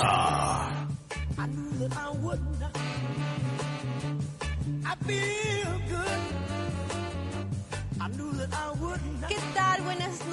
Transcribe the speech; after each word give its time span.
answer. 0.00 0.68
I 1.38 1.46
knew 1.46 1.88
that 1.88 1.96
I 1.96 2.10
would 2.10 2.60
not. 2.60 2.76
I 4.86 4.94
feel 5.04 5.80
good. 5.88 6.07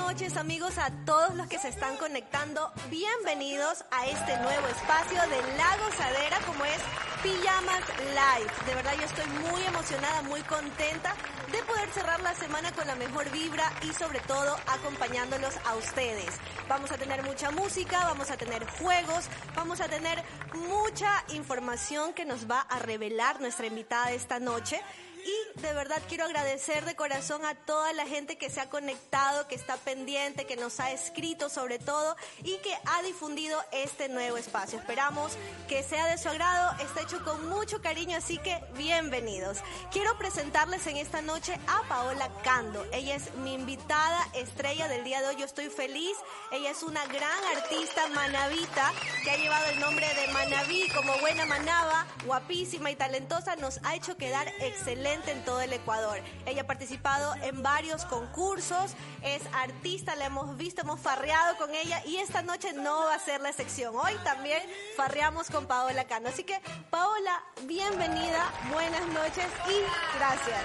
Noches 0.08 0.38
amigos 0.38 0.78
a 0.78 0.92
todos 1.04 1.36
los 1.36 1.48
que 1.48 1.58
se 1.58 1.68
están 1.68 1.98
conectando. 1.98 2.72
Bienvenidos 2.92 3.84
a 3.90 4.06
este 4.06 4.38
nuevo 4.38 4.68
espacio 4.68 5.20
de 5.20 5.58
La 5.58 5.78
Gozadera 5.84 6.38
como 6.46 6.64
es 6.64 6.78
Pijamas 7.24 7.82
Live. 8.14 8.52
De 8.68 8.76
verdad 8.76 8.94
yo 9.00 9.06
estoy 9.06 9.26
muy 9.50 9.64
emocionada, 9.64 10.22
muy 10.22 10.42
contenta 10.42 11.16
de 11.52 11.58
poder 11.64 11.90
cerrar 11.90 12.22
la 12.22 12.36
semana 12.36 12.72
con 12.74 12.86
la 12.86 12.96
mejor 12.96 13.32
vibra 13.32 13.64
y 13.82 13.94
sobre 13.94 14.20
todo 14.22 14.56
acompañándolos 14.68 15.56
a 15.66 15.74
ustedes. 15.74 16.36
Vamos 16.70 16.92
a 16.92 16.98
tener 17.00 17.24
mucha 17.24 17.50
música, 17.50 18.04
vamos 18.06 18.30
a 18.30 18.38
tener 18.38 18.64
juegos, 18.78 19.26
vamos 19.56 19.82
a 19.82 19.88
tener 19.88 20.24
mucha 20.70 21.24
información 21.30 22.14
que 22.14 22.26
nos 22.26 22.50
va 22.50 22.62
a 22.62 22.78
revelar 22.78 23.42
nuestra 23.42 23.66
invitada 23.66 24.12
esta 24.12 24.40
noche. 24.40 24.80
Y 25.26 25.60
de 25.60 25.74
verdad 25.74 26.00
quiero 26.08 26.26
agradecer 26.26 26.86
de 26.86 26.96
corazón 26.96 27.44
a 27.46 27.56
toda 27.56 27.92
la 27.94 28.06
gente 28.06 28.38
que 28.38 28.52
se 28.52 28.62
ha 28.62 28.70
conectado, 28.70 29.48
que 29.48 29.56
está 29.56 29.76
pendiente, 29.76 30.46
que 30.46 30.56
nos 30.56 30.80
ha 30.80 30.92
escrito 30.92 31.50
sobre 31.50 31.80
todo 31.80 32.16
y 32.44 32.58
que 32.58 32.78
ha 32.86 33.02
difundido 33.02 33.60
este 33.72 34.08
nuevo 34.08 34.38
espacio. 34.38 34.78
Esperamos 34.78 35.32
que 35.68 35.82
sea 35.82 36.06
de 36.06 36.20
su 36.20 36.30
agrado, 36.30 36.78
está 36.80 37.02
hecho 37.02 37.24
con 37.24 37.50
mucho 37.50 37.82
cariño, 37.82 38.16
así 38.16 38.38
que 38.38 38.64
bienvenidos. 38.78 39.58
Quiero 39.92 40.16
presentarles 40.20 40.86
en 40.86 40.98
esta 40.98 41.24
noche 41.24 41.60
a 41.66 41.82
Paola 41.90 42.30
Cando. 42.44 42.86
Ella 42.92 43.16
es 43.16 43.34
mi 43.38 43.56
invitada 43.56 44.30
estrella 44.36 44.88
del 44.88 45.04
día 45.04 45.22
de 45.22 45.30
hoy. 45.30 45.38
Yo 45.38 45.46
estoy 45.46 45.70
feliz. 45.70 46.16
Ella 46.52 46.70
es 46.70 46.84
una 46.84 47.04
gran 47.08 47.44
artista 47.58 48.08
manavita 48.10 48.94
que 49.24 49.32
ha 49.32 49.38
llevado 49.38 49.66
el 49.72 49.80
nombre 49.80 50.06
de 50.06 50.32
Manaví 50.32 50.88
como 50.94 51.18
buena 51.18 51.48
manaba, 51.48 52.06
guapísima 52.26 52.92
y 52.92 52.96
talentosa. 52.96 53.56
Nos 53.56 53.80
ha 53.84 53.96
hecho 53.96 54.18
quedar 54.18 54.48
excelente 54.60 55.15
en 55.28 55.44
todo 55.44 55.62
el 55.62 55.72
Ecuador. 55.74 56.20
Ella 56.46 56.64
ha 56.64 56.68
participado 56.68 57.34
en 57.42 57.64
varios 57.64 58.06
concursos, 58.06 58.94
es 59.22 59.42
artista, 59.54 60.16
la 60.16 60.26
hemos 60.26 60.58
visto, 60.58 60.82
hemos 60.82 61.00
farreado 61.00 61.58
con 61.58 61.74
ella 61.74 62.02
y 62.06 62.18
esta 62.18 62.42
noche 62.42 62.74
no 62.74 63.06
va 63.06 63.16
a 63.16 63.20
ser 63.20 63.42
la 63.42 63.50
excepción. 63.50 63.96
Hoy 63.96 64.14
también 64.24 64.62
farreamos 64.98 65.50
con 65.50 65.66
Paola 65.68 66.06
Cano. 66.06 66.30
Así 66.30 66.44
que, 66.44 66.60
Paola, 66.90 67.44
bienvenida, 67.64 68.52
buenas 68.72 69.06
noches 69.08 69.48
y 69.68 70.18
gracias. 70.18 70.62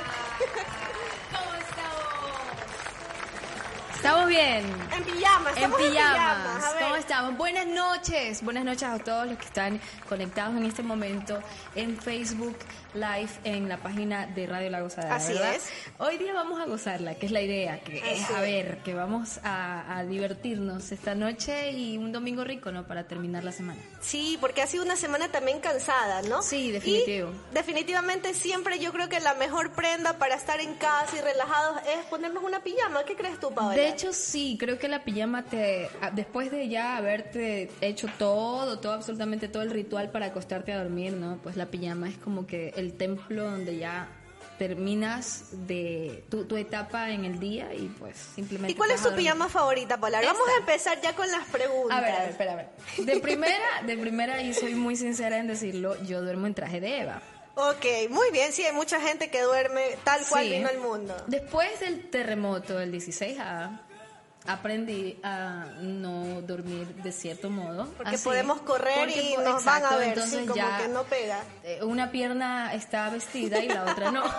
¿Cómo 4.02 4.28
estamos? 4.28 4.28
Bien. 4.28 4.64
En 4.96 5.04
pijamas, 5.04 5.56
En 5.56 5.62
estamos 5.64 5.80
en 5.80 5.90
pijamas. 5.92 6.46
pijamas. 6.46 6.74
¿Cómo 6.82 6.96
estamos? 6.96 7.36
Buenas 7.36 7.66
noches. 7.66 8.42
Buenas 8.42 8.64
noches 8.64 8.82
a 8.84 8.98
todos 8.98 9.26
los 9.28 9.36
que 9.38 9.44
están 9.44 9.80
conectados 10.08 10.56
en 10.56 10.64
este 10.64 10.82
momento 10.82 11.38
en 11.74 11.98
Facebook 11.98 12.56
Live 12.94 13.28
en 13.44 13.68
la 13.68 13.76
página 13.76 14.26
de 14.26 14.46
Radio 14.46 14.70
La 14.70 14.80
Gozadera. 14.80 15.14
Así 15.16 15.32
¿verdad? 15.34 15.54
es. 15.54 15.70
Hoy 15.98 16.18
día 16.18 16.32
vamos 16.32 16.60
a 16.60 16.64
gozarla, 16.66 17.14
que 17.14 17.26
es 17.26 17.32
la 17.32 17.40
idea, 17.42 17.78
que 17.80 17.98
es 17.98 18.24
Así 18.24 18.34
a 18.34 18.40
ver, 18.40 18.78
que 18.78 18.94
vamos 18.94 19.38
a, 19.44 19.98
a 19.98 20.04
divertirnos 20.04 20.90
esta 20.90 21.14
noche 21.14 21.70
y 21.72 21.98
un 21.98 22.10
domingo 22.10 22.42
rico, 22.42 22.72
¿no? 22.72 22.86
Para 22.86 23.04
terminar 23.06 23.44
la 23.44 23.52
semana. 23.52 23.80
Sí, 24.00 24.38
porque 24.40 24.62
ha 24.62 24.66
sido 24.66 24.82
una 24.82 24.96
semana 24.96 25.28
también 25.30 25.60
cansada, 25.60 26.22
¿no? 26.22 26.42
Sí, 26.42 26.72
definitivo. 26.72 27.30
Y 27.50 27.54
definitivamente 27.54 28.34
siempre 28.34 28.78
yo 28.80 28.92
creo 28.92 29.08
que 29.08 29.20
la 29.20 29.34
mejor 29.34 29.70
prenda 29.72 30.14
para 30.18 30.34
estar 30.34 30.58
en 30.60 30.74
casa 30.74 31.16
y 31.16 31.20
relajados 31.20 31.80
es 31.86 32.04
ponernos 32.06 32.42
una 32.42 32.60
pijama. 32.62 33.04
¿Qué 33.04 33.14
crees 33.14 33.38
tú, 33.38 33.52
Paola? 33.54 33.74
De 33.76 33.89
hecho, 33.90 34.12
sí, 34.12 34.56
creo 34.58 34.78
que 34.78 34.88
la 34.88 35.04
pijama 35.04 35.44
te, 35.44 35.88
después 36.14 36.50
de 36.50 36.68
ya 36.68 36.96
haberte 36.96 37.70
hecho 37.80 38.08
todo, 38.18 38.78
todo, 38.80 38.92
absolutamente 38.92 39.48
todo 39.48 39.62
el 39.62 39.70
ritual 39.70 40.10
para 40.10 40.26
acostarte 40.26 40.72
a 40.72 40.78
dormir, 40.78 41.12
¿no? 41.12 41.38
Pues 41.42 41.56
la 41.56 41.66
pijama 41.66 42.08
es 42.08 42.16
como 42.18 42.46
que 42.46 42.72
el 42.76 42.94
templo 42.94 43.44
donde 43.44 43.76
ya 43.76 44.08
terminas 44.58 45.66
de 45.66 46.22
tu, 46.28 46.44
tu 46.44 46.56
etapa 46.56 47.10
en 47.10 47.24
el 47.24 47.40
día 47.40 47.72
y 47.72 47.86
pues 47.98 48.16
simplemente... 48.34 48.72
¿Y 48.72 48.76
cuál 48.76 48.90
es 48.90 49.02
tu 49.02 49.14
pijama 49.14 49.48
favorita, 49.48 49.98
Paola? 49.98 50.20
Vamos 50.22 50.46
a 50.54 50.58
empezar 50.60 51.00
ya 51.00 51.14
con 51.14 51.30
las 51.30 51.46
preguntas. 51.48 51.96
A 51.96 52.00
ver, 52.02 52.12
a 52.12 52.18
ver, 52.20 52.28
espera, 52.28 52.52
a 52.52 52.56
ver. 52.56 52.68
De 52.98 53.20
primera, 53.20 53.82
de 53.86 53.96
primera, 53.96 54.42
y 54.42 54.52
soy 54.52 54.74
muy 54.74 54.96
sincera 54.96 55.38
en 55.38 55.46
decirlo, 55.46 55.96
yo 56.02 56.20
duermo 56.20 56.46
en 56.46 56.52
traje 56.52 56.78
de 56.78 57.00
Eva. 57.00 57.22
Ok, 57.54 57.84
muy 58.10 58.30
bien. 58.30 58.52
Sí, 58.52 58.64
hay 58.64 58.72
mucha 58.72 59.00
gente 59.00 59.30
que 59.30 59.42
duerme 59.42 59.96
tal 60.04 60.20
cual 60.28 60.44
Sí. 60.44 60.50
vino 60.50 60.68
al 60.68 60.78
mundo. 60.78 61.14
Después 61.26 61.80
del 61.80 62.08
terremoto 62.10 62.76
del 62.78 62.92
16A, 62.92 63.80
aprendí 64.46 65.18
a 65.22 65.66
no 65.80 66.40
dormir 66.42 66.86
de 66.94 67.12
cierto 67.12 67.50
modo. 67.50 67.86
Porque 67.96 68.14
así, 68.16 68.24
podemos 68.24 68.60
correr 68.62 68.98
porque 68.98 69.22
y 69.22 69.34
nos 69.36 69.44
van 69.44 69.54
a 69.54 69.58
exacto, 69.78 69.98
ver, 69.98 70.08
entonces 70.08 70.40
sí, 70.40 70.46
como 70.46 70.56
ya, 70.56 70.78
que 70.78 70.88
no 70.88 71.02
pega. 71.04 71.44
eh, 71.64 71.80
Una 71.82 72.10
pierna 72.10 72.72
está 72.74 73.08
vestida 73.10 73.58
y 73.60 73.68
la 73.68 73.84
otra 73.84 74.10
no. 74.10 74.22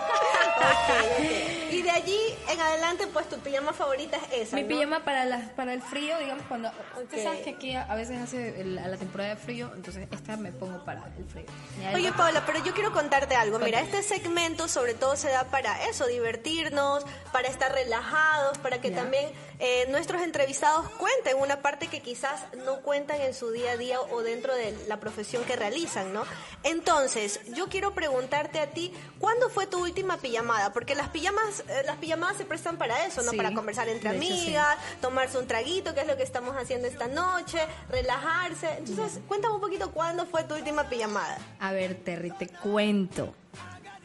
Y 1.70 1.80
de 1.82 1.90
allí 1.90 2.18
en 2.50 2.60
adelante, 2.60 3.06
pues 3.12 3.28
tu 3.28 3.38
pijama 3.38 3.72
favorita 3.72 4.18
es 4.30 4.48
esa, 4.48 4.56
Mi 4.56 4.62
¿no? 4.62 4.68
pijama 4.68 5.04
para 5.04 5.24
las 5.24 5.48
para 5.50 5.72
el 5.72 5.80
frío, 5.82 6.18
digamos, 6.18 6.44
cuando... 6.46 6.70
Tú 7.10 7.16
sabes 7.22 7.40
que 7.40 7.50
aquí 7.50 7.74
a, 7.74 7.82
a 7.84 7.94
veces 7.94 8.20
hace 8.20 8.60
el- 8.60 8.78
a 8.78 8.88
la 8.88 8.96
temporada 8.98 9.30
de 9.30 9.36
frío, 9.36 9.72
entonces 9.74 10.06
esta 10.12 10.36
me 10.36 10.52
pongo 10.52 10.84
para 10.84 11.02
el 11.18 11.24
frío. 11.24 11.46
Oye. 11.94 12.12
Paula, 12.12 12.44
pero 12.44 12.62
yo 12.62 12.74
quiero 12.74 12.92
contarte 12.92 13.34
algo. 13.34 13.58
Mira, 13.58 13.80
este 13.80 14.02
segmento 14.02 14.68
sobre 14.68 14.92
todo 14.94 15.16
se 15.16 15.30
da 15.30 15.44
para 15.44 15.86
eso, 15.88 16.06
divertirnos, 16.06 17.04
para 17.32 17.48
estar 17.48 17.72
relajados, 17.72 18.58
para 18.58 18.80
que 18.82 18.90
Ya. 18.90 18.96
también 18.98 19.30
eh, 19.58 19.86
nuestros 19.92 20.22
entrevistados 20.22 20.88
cuenten 20.92 21.36
una 21.38 21.60
parte 21.60 21.86
que 21.86 22.00
quizás 22.00 22.46
no 22.64 22.80
cuentan 22.80 23.20
en 23.20 23.34
su 23.34 23.50
día 23.50 23.72
a 23.72 23.76
día 23.76 24.00
o 24.00 24.22
dentro 24.22 24.54
de 24.54 24.76
la 24.88 24.98
profesión 24.98 25.44
que 25.44 25.54
realizan, 25.54 26.12
¿no? 26.12 26.24
Entonces, 26.64 27.40
yo 27.54 27.68
quiero 27.68 27.94
preguntarte 27.94 28.58
a 28.58 28.70
ti, 28.70 28.92
¿cuándo 29.18 29.50
fue 29.50 29.66
tu 29.66 29.80
última 29.80 30.16
pijamada? 30.16 30.72
Porque 30.72 30.94
las 30.94 31.10
pijamas, 31.10 31.60
eh, 31.68 31.82
las 31.84 31.98
pijamadas 31.98 32.38
se 32.38 32.44
prestan 32.44 32.78
para 32.78 33.06
eso, 33.06 33.22
¿no? 33.22 33.30
Sí, 33.30 33.36
para 33.36 33.52
conversar 33.52 33.88
entre 33.88 34.10
de 34.10 34.16
hecho, 34.16 34.26
sí. 34.26 34.42
amigas, 34.42 34.78
tomarse 35.00 35.38
un 35.38 35.46
traguito, 35.46 35.94
que 35.94 36.00
es 36.00 36.06
lo 36.06 36.16
que 36.16 36.22
estamos 36.22 36.56
haciendo 36.56 36.88
esta 36.88 37.06
noche, 37.06 37.58
relajarse. 37.90 38.78
Entonces, 38.78 39.20
cuéntame 39.28 39.54
un 39.54 39.60
poquito 39.60 39.90
cuándo 39.92 40.24
fue 40.26 40.44
tu 40.44 40.54
última 40.54 40.88
pijamada. 40.88 41.38
A 41.60 41.72
ver, 41.72 41.96
Terry, 41.96 42.30
te 42.30 42.48
cuento. 42.48 43.34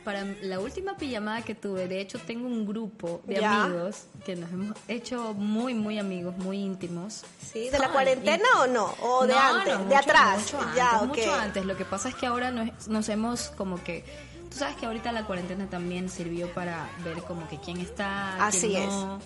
Para 0.07 0.23
la 0.41 0.57
última 0.61 0.95
pijamada 0.95 1.41
que 1.41 1.53
tuve, 1.53 1.85
de 1.89 1.99
hecho 1.99 2.17
tengo 2.17 2.47
un 2.47 2.65
grupo 2.65 3.19
de 3.25 3.41
Ya. 3.41 3.65
amigos 3.65 4.03
que 4.25 4.37
nos 4.37 4.49
hemos 4.53 4.77
hecho 4.87 5.33
muy, 5.33 5.73
muy 5.73 5.99
amigos, 5.99 6.37
muy 6.37 6.59
íntimos. 6.59 7.25
Sí, 7.41 7.69
¿de 7.69 7.77
la 7.77 7.87
Ay, 7.87 7.91
cuarentena 7.91 8.45
y- 8.55 8.57
o 8.61 8.67
no? 8.67 8.85
¿O 9.01 9.27
de 9.27 9.33
No, 9.33 9.39
antes? 9.41 9.77
no, 9.79 9.83
¿De 9.83 9.95
atrás? 9.97 10.39
Mucho 10.39 10.59
antes, 10.61 10.75
ya, 10.77 11.01
mucho 11.03 11.33
antes. 11.33 11.65
Lo 11.65 11.75
que 11.75 11.83
pasa 11.83 12.07
es 12.07 12.15
que 12.15 12.25
ahora 12.25 12.51
nos, 12.51 12.87
nos 12.87 13.09
hemos 13.09 13.49
como 13.57 13.83
que... 13.83 14.05
Tú 14.49 14.55
sabes 14.59 14.77
que 14.77 14.85
ahorita 14.85 15.11
la 15.11 15.25
cuarentena 15.25 15.69
también 15.69 16.07
sirvió 16.09 16.53
para 16.53 16.89
ver 17.03 17.21
como 17.23 17.45
que 17.49 17.57
quién 17.57 17.75
está, 17.81 18.45
Así 18.47 18.69
quién 18.69 18.87
no. 18.87 19.19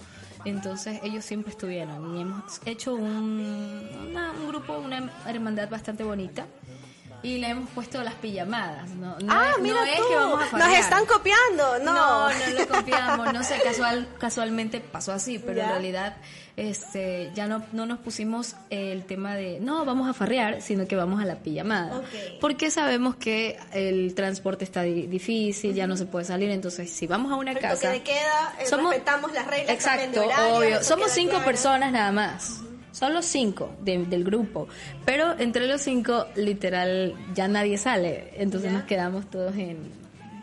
Entonces 0.46 1.00
ellos 1.04 1.24
siempre 1.24 1.52
estuvieron 1.52 2.18
y 2.18 2.22
hemos 2.24 2.60
hecho 2.66 2.96
un, 2.96 3.88
una- 4.10 4.32
un 4.32 4.48
grupo, 4.48 4.74
una 4.80 5.12
hermandad 5.28 5.70
bastante 5.70 6.04
bonita. 6.04 6.48
Y 7.24 7.38
le 7.38 7.50
hemos 7.50 7.70
puesto 7.70 8.02
las 8.04 8.16
pijamadas, 8.16 8.90
¿no? 8.92 9.18
No 9.20 9.32
ah, 9.32 9.50
es, 9.52 9.58
no 9.58 9.64
mira 9.64 9.84
es 9.90 9.98
tú, 9.98 10.08
que 10.10 10.16
vamos 10.16 10.54
a 10.54 10.58
nos 10.58 10.74
están 10.74 11.06
copiando, 11.06 11.80
no. 11.80 11.94
No, 11.94 12.30
no 12.30 12.60
lo 12.60 12.68
copiamos, 12.68 13.34
no 13.34 13.44
sé, 13.44 13.60
casual, 13.64 14.08
casualmente 14.20 14.80
pasó 14.80 15.12
así, 15.12 15.38
pero 15.38 15.58
Ya. 15.58 15.64
en 15.66 15.70
realidad 15.70 16.18
este, 16.58 17.32
ya 17.34 17.48
no, 17.48 17.64
no 17.72 17.86
nos 17.86 18.00
pusimos 18.00 18.56
el 18.70 19.06
tema 19.06 19.36
de, 19.36 19.60
no, 19.60 19.86
vamos 19.86 20.10
a 20.10 20.14
farrear, 20.14 20.62
sino 20.62 20.88
que 20.88 20.96
vamos 20.96 21.22
a 21.22 21.26
la 21.26 21.36
pijamada. 21.36 22.02
Porque 22.40 22.70
sabemos 22.72 23.16
que 23.16 23.58
el 23.72 24.14
transporte 24.16 24.64
está 24.66 24.82
di- 24.82 25.08
difícil, 25.08 25.74
ya 25.74 25.88
no 25.88 25.96
se 25.98 26.06
puede 26.06 26.26
salir, 26.26 26.50
entonces 26.50 26.90
si 26.92 27.08
vamos 27.08 27.32
a 27.32 27.36
una 27.36 27.52
El 27.52 27.58
toque 27.58 27.68
casa... 27.70 27.90
de 27.92 28.02
queda, 28.04 28.54
eh, 28.60 28.66
respetamos 28.70 29.32
las 29.32 29.48
reglas 29.48 29.70
Exacto, 29.76 30.24
obvio. 30.52 30.84
Somos 30.84 31.12
cinco 31.12 31.32
claro. 31.32 31.46
personas 31.46 31.92
nada 31.92 32.12
más. 32.12 32.62
Son 32.92 33.14
los 33.14 33.26
cinco 33.26 33.72
de- 33.84 34.06
del 34.06 34.24
grupo. 34.24 34.68
Pero 35.06 35.38
entre 35.40 35.68
los 35.68 35.82
cinco, 35.82 36.26
literal, 36.36 37.14
ya 37.34 37.48
nadie 37.48 37.78
sale. 37.78 38.34
Entonces 38.36 38.72
Ya. 38.72 38.78
nos 38.78 38.86
quedamos 38.88 39.30
todos 39.30 39.56
en... 39.56 39.78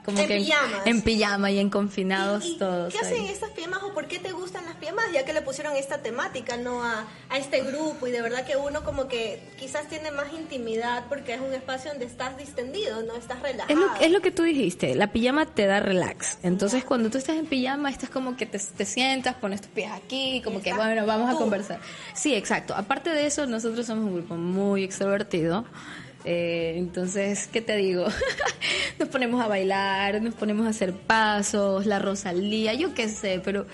Como 0.08 0.20
En 0.20 0.28
que 0.28 0.36
pijamas. 0.38 0.86
En 0.86 1.02
pijama 1.02 1.50
y 1.50 1.58
en 1.58 1.68
confinados 1.70 2.44
¿Y, 2.46 2.52
y 2.52 2.58
todos. 2.58 2.92
qué 2.92 2.98
hacen 3.00 3.20
ahí. 3.24 3.28
estas 3.28 3.50
pijamas 3.50 3.82
o 3.82 3.92
por 3.92 4.06
qué 4.08 4.18
te 4.18 4.32
gustan 4.32 4.64
las 4.64 4.76
pijamas? 4.76 5.04
Ya 5.12 5.24
que 5.26 5.32
le 5.34 5.42
pusieron 5.42 5.76
esta 5.76 5.98
temática, 5.98 6.56
¿no? 6.56 6.82
A, 6.82 7.06
a 7.28 7.36
este 7.38 7.60
grupo 7.62 8.06
y 8.06 8.10
de 8.10 8.22
verdad 8.22 8.46
que 8.46 8.56
uno 8.56 8.84
como 8.84 9.06
que 9.08 9.40
quizás 9.58 9.86
tiene 9.88 10.10
más 10.10 10.32
intimidad 10.32 11.04
porque 11.10 11.34
es 11.34 11.40
un 11.40 11.52
espacio 11.52 11.90
donde 11.90 12.06
estás 12.06 12.38
distendido, 12.38 13.02
¿no? 13.02 13.14
Estás 13.16 13.42
relajado. 13.42 13.70
Es 13.72 13.76
lo, 13.78 13.94
es 14.06 14.10
lo 14.10 14.20
que 14.22 14.30
tú 14.30 14.44
dijiste, 14.44 14.94
la 14.94 15.12
pijama 15.12 15.44
te 15.44 15.66
da 15.66 15.80
relax. 15.80 16.38
Entonces, 16.42 16.84
cuando 16.84 17.10
tú 17.10 17.18
estás 17.18 17.36
en 17.36 17.44
pijama, 17.46 17.90
estás 17.90 18.08
como 18.08 18.36
que 18.36 18.46
te, 18.46 18.58
te 18.58 18.84
sientas, 18.86 19.34
pones 19.34 19.60
tus 19.60 19.70
pies 19.70 19.90
aquí, 19.92 20.40
como 20.42 20.62
que, 20.62 20.70
Estás 20.70 20.86
bueno, 20.86 21.04
vamos 21.06 21.28
a 21.28 21.32
tú. 21.32 21.40
conversar. 21.40 21.80
Sí, 22.14 22.34
exacto. 22.34 22.74
Aparte 22.74 23.10
de 23.10 23.26
eso, 23.26 23.46
nosotros 23.46 23.84
somos 23.86 24.06
un 24.06 24.14
grupo 24.14 24.36
muy 24.36 24.84
extrovertido. 24.84 25.66
Eh, 26.30 26.75
entonces, 26.76 27.49
¿qué 27.50 27.62
te 27.62 27.75
digo? 27.76 28.04
nos 28.99 29.08
ponemos 29.08 29.42
a 29.42 29.49
bailar, 29.49 30.20
nos 30.20 30.35
ponemos 30.35 30.66
a 30.66 30.70
hacer 30.70 30.92
pasos, 30.92 31.87
la 31.87 32.00
Rosalía, 32.00 32.75
yo 32.75 32.92
qué 32.92 33.08
sé, 33.08 33.40
pero 33.42 33.64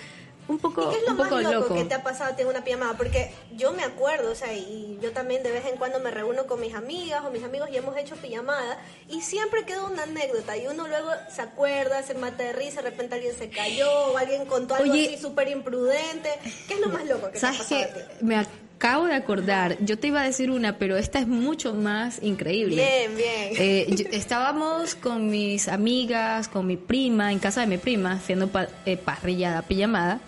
un 0.46 0.58
poco, 0.58 0.82
¿Y 0.82 0.94
qué 0.94 1.00
es 1.00 1.04
lo 1.04 1.10
un 1.12 1.16
poco 1.16 1.34
más 1.34 1.42
loco, 1.42 1.54
loco. 1.60 1.74
que 1.74 1.84
te 1.84 1.94
ha 1.94 2.04
pasado 2.04 2.32
en 2.38 2.46
una 2.46 2.62
pijamada? 2.62 2.96
Porque 2.96 3.32
yo 3.56 3.72
me 3.72 3.82
acuerdo, 3.82 4.30
o 4.30 4.34
sea, 4.36 4.52
y 4.52 5.00
yo 5.02 5.10
también 5.10 5.42
de 5.42 5.50
vez 5.50 5.66
en 5.66 5.78
cuando 5.78 5.98
me 5.98 6.12
reúno 6.12 6.46
con 6.46 6.60
mis 6.60 6.74
amigas 6.74 7.24
o 7.24 7.30
mis 7.32 7.42
amigos 7.42 7.70
y 7.72 7.76
hemos 7.76 7.96
hecho 7.96 8.14
pijamada 8.14 8.78
y 9.08 9.22
siempre 9.22 9.64
queda 9.64 9.82
una 9.86 10.04
anécdota 10.04 10.56
y 10.56 10.68
uno 10.68 10.86
luego 10.86 11.10
se 11.34 11.42
acuerda, 11.42 12.04
se 12.04 12.14
mata 12.14 12.44
de 12.44 12.52
risa, 12.52 12.82
de 12.82 12.90
repente 12.90 13.16
alguien 13.16 13.34
se 13.36 13.48
cayó 13.50 13.90
o 14.12 14.16
alguien 14.16 14.46
contó 14.46 14.76
algo 14.76 14.92
Oye. 14.92 15.06
así 15.06 15.18
súper 15.20 15.48
imprudente. 15.48 16.30
¿Qué 16.68 16.74
es 16.74 16.80
lo 16.80 16.88
más 16.88 17.04
loco 17.06 17.32
que 17.32 17.38
te 17.40 17.46
ha 17.46 17.52
¿Sabes 17.52 17.58
pasado 17.58 17.82
a 17.82 17.86
ti? 17.88 18.00
Me 18.20 18.36
acabo 18.76 19.06
de 19.06 19.14
acordar. 19.14 19.76
Yo 19.80 19.98
te 19.98 20.08
iba 20.08 20.20
a 20.20 20.24
decir 20.24 20.50
una, 20.50 20.78
pero 20.78 20.96
esta 20.96 21.18
es 21.18 21.26
mucho 21.26 21.74
más 21.74 22.22
increíble. 22.22 22.76
Bien, 22.76 23.16
bien. 23.16 23.52
Eh, 23.56 23.86
yo- 23.96 24.06
estábamos 24.12 24.94
con 24.94 25.28
mis 25.30 25.68
amigas, 25.68 26.48
con 26.48 26.66
mi 26.66 26.76
prima, 26.76 27.32
en 27.32 27.38
casa 27.38 27.60
de 27.62 27.66
mi 27.66 27.78
prima, 27.78 28.12
haciendo 28.12 28.48
pa- 28.48 28.68
eh, 28.86 28.96
parrillada, 28.96 29.62
pijamada. 29.62 30.20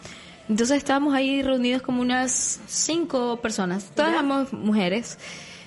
Entonces 0.49 0.76
estábamos 0.79 1.12
ahí 1.15 1.43
reunidos 1.43 1.83
como 1.83 2.00
unas 2.00 2.61
cinco 2.69 3.41
personas, 3.43 3.91
todas 3.95 4.12
éramos 4.12 4.53
mujeres. 4.53 5.19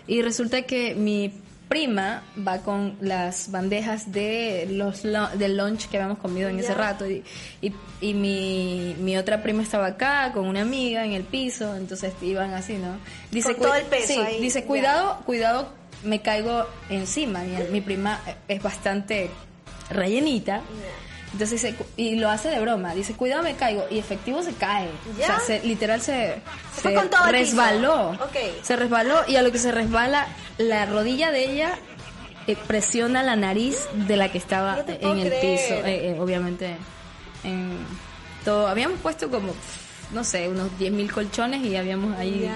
Y 0.07 0.21
resulta 0.21 0.61
que 0.63 0.95
mi 0.95 1.31
prima 1.69 2.23
va 2.45 2.57
con 2.59 2.97
las 2.99 3.51
bandejas 3.51 4.11
de 4.11 4.67
los 4.71 5.03
del 5.03 5.55
lunch 5.55 5.87
que 5.87 5.97
habíamos 5.97 6.17
comido 6.17 6.49
en 6.49 6.59
ese 6.59 6.73
rato 6.73 7.07
y, 7.07 7.23
y, 7.61 7.71
y 8.01 8.13
mi, 8.15 8.95
mi 8.99 9.15
otra 9.17 9.41
prima 9.43 9.61
estaba 9.63 9.85
acá 9.85 10.31
con 10.33 10.47
una 10.47 10.61
amiga 10.61 11.05
en 11.05 11.13
el 11.13 11.23
piso, 11.23 11.75
entonces 11.75 12.11
iban 12.21 12.53
así, 12.55 12.73
¿no? 12.73 12.97
Con 13.49 13.53
"Cu- 13.59 13.63
todo 13.65 13.75
el 13.75 13.85
peso 13.85 14.07
sí, 14.13 14.19
ahí, 14.19 14.41
dice, 14.41 14.65
cuidado, 14.65 15.19
cuidado, 15.25 15.69
me 16.03 16.21
caigo 16.21 16.65
encima. 16.89 17.41
Mi, 17.43 17.55
mi 17.71 17.81
prima 17.81 18.19
es 18.47 18.61
bastante 18.63 19.29
rellenita. 19.89 20.61
Entonces 21.31 21.61
dice, 21.61 21.75
y 21.95 22.15
lo 22.15 22.27
hace 22.31 22.49
de 22.49 22.59
broma, 22.59 22.95
dice, 22.95 23.13
cuidado 23.13 23.43
me 23.43 23.53
caigo, 23.55 23.85
y 23.91 23.99
efectivo 23.99 24.41
se 24.41 24.53
cae. 24.53 24.87
¿Ya? 25.17 25.25
O 25.25 25.27
sea, 25.27 25.39
se- 25.41 25.63
literal 25.67 26.01
se, 26.01 26.41
con 26.95 27.07
resbaló. 27.31 28.17
Se 28.63 28.75
resbaló 28.75 29.19
y 29.27 29.35
a 29.35 29.43
lo 29.43 29.51
que 29.51 29.59
se 29.59 29.71
resbala, 29.71 30.25
la 30.59 30.85
rodilla 30.85 31.31
de 31.31 31.51
ella 31.51 31.71
eh, 32.47 32.55
presiona 32.67 33.23
la 33.23 33.35
nariz 33.35 33.77
de 33.93 34.15
la 34.15 34.31
que 34.31 34.37
estaba 34.37 34.75
No 35.01 35.11
en 35.13 35.19
el 35.19 35.27
creer. 35.29 35.41
piso. 35.59 35.73
Eh, 35.85 36.11
eh, 36.11 36.17
obviamente, 36.19 36.75
en 37.43 37.71
todo, 38.45 38.67
habíamos 38.67 38.99
puesto 38.99 39.29
como, 39.29 39.53
no 40.13 40.23
sé, 40.23 40.47
unos 40.47 40.69
10.000 40.79 41.09
colchones 41.11 41.63
y 41.65 41.75
habíamos 41.75 42.15
ahí 42.17 42.49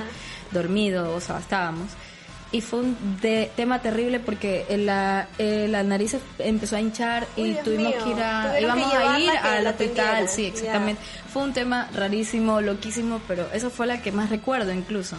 dormido, 0.51 1.13
o 1.15 1.19
sea, 1.19 1.39
estábamos. 1.39 1.89
Y 2.51 2.61
fue 2.61 2.81
un 2.81 2.95
de- 3.19 3.49
tema 3.55 3.81
terrible 3.81 4.19
porque 4.19 4.65
la, 4.77 5.27
eh, 5.39 5.65
la 5.67 5.81
nariz 5.81 6.15
empezó 6.37 6.75
a 6.75 6.81
hinchar 6.81 7.25
y 7.35 7.45
Dios 7.45 7.63
tuvimos 7.63 7.95
mío. 7.95 8.03
que 8.03 8.09
ir 8.11 8.21
a, 8.21 8.59
íbamos 8.61 8.93
a 8.93 9.19
ir 9.19 9.29
al 9.31 9.63
la 9.63 9.69
hospital, 9.71 10.29
sí, 10.29 10.45
exactamente. 10.45 11.01
Fue 11.33 11.41
un 11.41 11.53
tema 11.53 11.89
rarísimo, 11.95 12.61
loquísimo, 12.61 13.21
pero 13.27 13.47
esa 13.53 13.71
fue 13.71 13.87
la 13.87 14.03
que 14.03 14.11
más 14.11 14.29
recuerdo 14.29 14.71
incluso. 14.71 15.17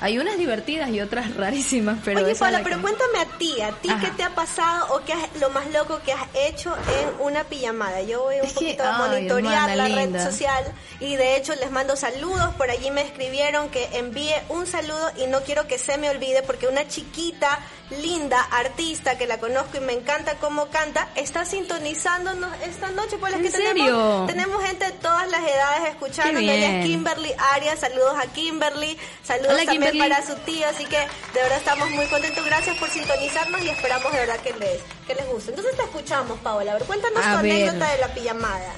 Hay 0.00 0.16
unas 0.18 0.38
divertidas 0.38 0.90
y 0.90 1.00
otras 1.00 1.34
rarísimas, 1.34 1.98
pero 2.04 2.24
Oye, 2.24 2.36
Paula, 2.36 2.58
la 2.58 2.64
pero 2.64 2.76
que- 2.76 2.82
cuéntame 2.82 3.18
a 3.18 3.24
ti, 3.38 3.60
a 3.60 3.72
ti 3.72 3.88
Ajá. 3.90 4.00
qué 4.00 4.10
te 4.12 4.22
ha 4.22 4.30
pasado 4.34 4.94
o 4.94 5.00
qué 5.04 5.12
es 5.12 5.40
lo 5.40 5.50
más 5.50 5.66
loco 5.72 6.00
que 6.04 6.12
has 6.12 6.26
hecho 6.34 6.72
en 7.00 7.20
una 7.26 7.42
pijamada. 7.44 8.02
Yo 8.02 8.22
voy 8.22 8.36
un 8.36 8.42
Es 8.46 8.52
que, 8.52 8.54
poquito 8.54 8.84
a 8.84 8.92
monitorear 8.98 9.76
la 9.76 9.88
red 9.88 10.22
social 10.24 10.64
y 11.00 11.16
de 11.16 11.36
hecho 11.36 11.52
les 11.56 11.72
mando 11.72 11.96
saludos. 11.96 12.54
Por 12.54 12.70
allí 12.70 12.92
me 12.92 13.02
escribieron 13.02 13.70
que 13.70 13.88
envíe 13.94 14.34
un 14.50 14.68
saludo 14.68 15.10
y 15.16 15.26
no 15.26 15.40
quiero 15.40 15.66
que 15.66 15.78
se 15.78 15.98
me 15.98 16.08
olvide 16.10 16.42
porque 16.44 16.68
una 16.68 16.86
chiquita 16.86 17.58
linda 17.90 18.40
artista 18.52 19.16
que 19.16 19.26
la 19.26 19.38
conozco 19.38 19.78
y 19.78 19.80
me 19.80 19.94
encanta 19.94 20.34
cómo 20.34 20.66
canta 20.68 21.08
está 21.16 21.44
sintonizándonos 21.44 22.50
esta 22.62 22.90
noche. 22.90 23.16
Pues 23.18 23.32
¿En 23.34 23.42
que 23.42 23.50
serio? 23.50 23.74
tenemos 23.74 24.26
tenemos 24.26 24.64
gente 24.64 24.84
de 24.86 24.92
todas 24.92 25.28
las 25.30 25.40
edades 25.42 25.88
escuchando. 25.90 26.38
Ella 26.38 26.80
es. 26.80 26.86
Kimberly 26.86 27.32
Arias, 27.54 27.78
saludos 27.80 28.14
a 28.18 28.26
Kimberly, 28.32 28.98
saludos 29.22 29.52
Hola, 29.54 29.64
también 29.64 29.92
Kimberly. 29.92 29.98
para 30.00 30.26
su 30.26 30.34
tío, 30.42 30.68
así 30.68 30.84
que 30.84 30.98
de 30.98 31.40
verdad 31.42 31.58
estamos 31.58 31.90
muy 31.90 32.06
contentos. 32.06 32.44
Gracias 32.44 32.76
por 32.78 32.90
sintonizarnos 32.90 33.62
y 33.62 33.68
esperamos 33.70 34.12
de 34.12 34.18
verdad 34.18 34.40
que 34.40 34.52
les, 34.54 34.80
que 35.06 35.14
les 35.14 35.26
guste. 35.26 35.50
Entonces 35.50 35.76
te 35.76 35.82
escuchamos, 35.82 36.38
Paola. 36.40 36.72
A 36.72 36.74
ver, 36.74 36.84
cuéntanos 36.84 37.24
A 37.24 37.36
tu 37.36 37.42
ver. 37.42 37.52
anécdota 37.52 37.90
de 37.92 37.98
la 37.98 38.08
pijamada. 38.08 38.72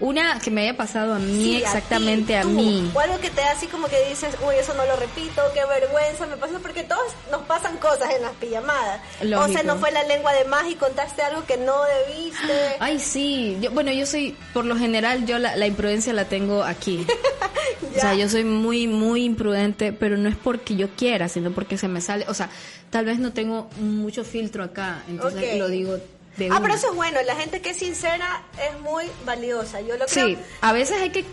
Una 0.00 0.40
que 0.40 0.50
me 0.50 0.62
haya 0.62 0.76
pasado 0.76 1.14
a 1.14 1.18
mí, 1.18 1.44
Sí, 1.44 1.56
exactamente 1.56 2.26
ti, 2.28 2.34
a, 2.34 2.42
tú. 2.42 2.48
mí. 2.48 2.90
O 2.92 2.98
algo 3.00 3.20
que 3.20 3.30
te 3.30 3.40
da 3.40 3.52
así 3.52 3.66
como 3.68 3.86
que 3.86 4.08
dices, 4.08 4.34
uy, 4.46 4.56
eso 4.58 4.74
no 4.74 4.84
lo 4.84 4.96
repito, 4.96 5.42
qué 5.54 5.60
vergüenza 5.64 6.26
me 6.26 6.36
pasa, 6.36 6.58
porque 6.60 6.82
todos 6.82 7.04
nos 7.30 7.42
pasan 7.42 7.76
cosas 7.76 8.12
en 8.14 8.22
las 8.22 8.32
pijamadas. 8.32 9.00
O 9.20 9.24
Lógico. 9.24 9.58
se 9.58 9.64
nos 9.64 9.78
fue 9.78 9.92
la 9.92 10.02
lengua 10.04 10.32
de 10.32 10.44
más 10.46 10.68
y 10.68 10.74
contaste 10.74 11.22
algo 11.22 11.44
que 11.46 11.56
no 11.56 11.74
debiste. 12.08 12.52
Ay, 12.80 12.98
sí. 12.98 13.56
Yo, 13.60 13.70
bueno, 13.70 13.92
yo 13.92 14.04
soy, 14.06 14.36
por 14.52 14.64
lo 14.64 14.76
general, 14.76 15.24
yo 15.24 15.38
la, 15.38 15.54
la 15.56 15.66
imprudencia 15.68 16.12
la 16.12 16.24
tengo 16.24 16.64
aquí. 16.64 17.06
o 17.96 18.00
sea, 18.00 18.14
yo 18.14 18.28
soy 18.28 18.42
muy, 18.44 18.88
muy 18.88 19.24
imprudente, 19.24 19.92
pero 19.92 20.16
no 20.16 20.28
es 20.28 20.36
porque 20.36 20.74
yo 20.74 20.88
quiera, 20.96 21.28
sino 21.28 21.52
porque 21.52 21.78
se 21.78 21.86
me 21.86 22.00
sale. 22.00 22.24
O 22.28 22.34
sea, 22.34 22.50
tal 22.90 23.04
vez 23.04 23.20
no 23.20 23.32
tengo 23.32 23.68
mucho 23.78 24.24
filtro 24.24 24.64
acá, 24.64 25.02
entonces 25.08 25.44
Ok. 25.52 25.58
lo 25.58 25.68
digo 25.68 25.96
de 26.36 26.46
ah, 26.46 26.50
una. 26.50 26.62
pero 26.62 26.74
eso 26.74 26.90
es 26.90 26.96
bueno, 26.96 27.20
la 27.22 27.34
gente 27.36 27.60
que 27.60 27.70
es 27.70 27.76
sincera 27.78 28.42
es 28.70 28.80
muy 28.80 29.06
valiosa. 29.24 29.80
Yo 29.80 29.96
lo 29.96 30.06
creo. 30.06 30.26
Sí, 30.28 30.38
a 30.60 30.72
veces 30.72 31.00
hay 31.00 31.10
que 31.10 31.22
Sí, 31.22 31.28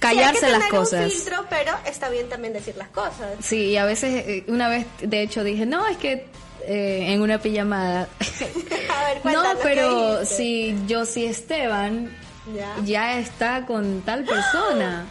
callarse 0.00 0.46
hay 0.46 0.52
que 0.52 0.58
las 0.58 0.66
tener 0.68 0.80
cosas. 0.80 1.04
Un 1.06 1.10
filtro, 1.10 1.46
pero 1.50 1.72
está 1.84 2.08
bien 2.08 2.28
también 2.28 2.52
decir 2.52 2.76
las 2.76 2.88
cosas. 2.88 3.32
Sí, 3.42 3.66
y 3.70 3.76
a 3.76 3.84
veces, 3.84 4.24
eh, 4.26 4.44
una 4.46 4.68
vez, 4.68 4.86
de 5.00 5.22
hecho, 5.22 5.42
dije, 5.42 5.66
no, 5.66 5.86
es 5.88 5.96
que 5.96 6.26
eh, 6.66 7.12
en 7.12 7.20
una 7.20 7.40
pijamada. 7.40 8.08
A 8.20 9.04
ver, 9.06 9.16
no, 9.16 9.22
cuéntanos, 9.22 9.54
¿qué 9.56 9.60
pero 9.62 10.24
si 10.24 10.76
yo 10.86 11.04
sí 11.04 11.24
Esteban 11.26 12.16
Ya. 12.54 12.76
ya 12.84 13.18
está 13.18 13.66
con 13.66 14.02
tal 14.02 14.24
persona. 14.24 15.04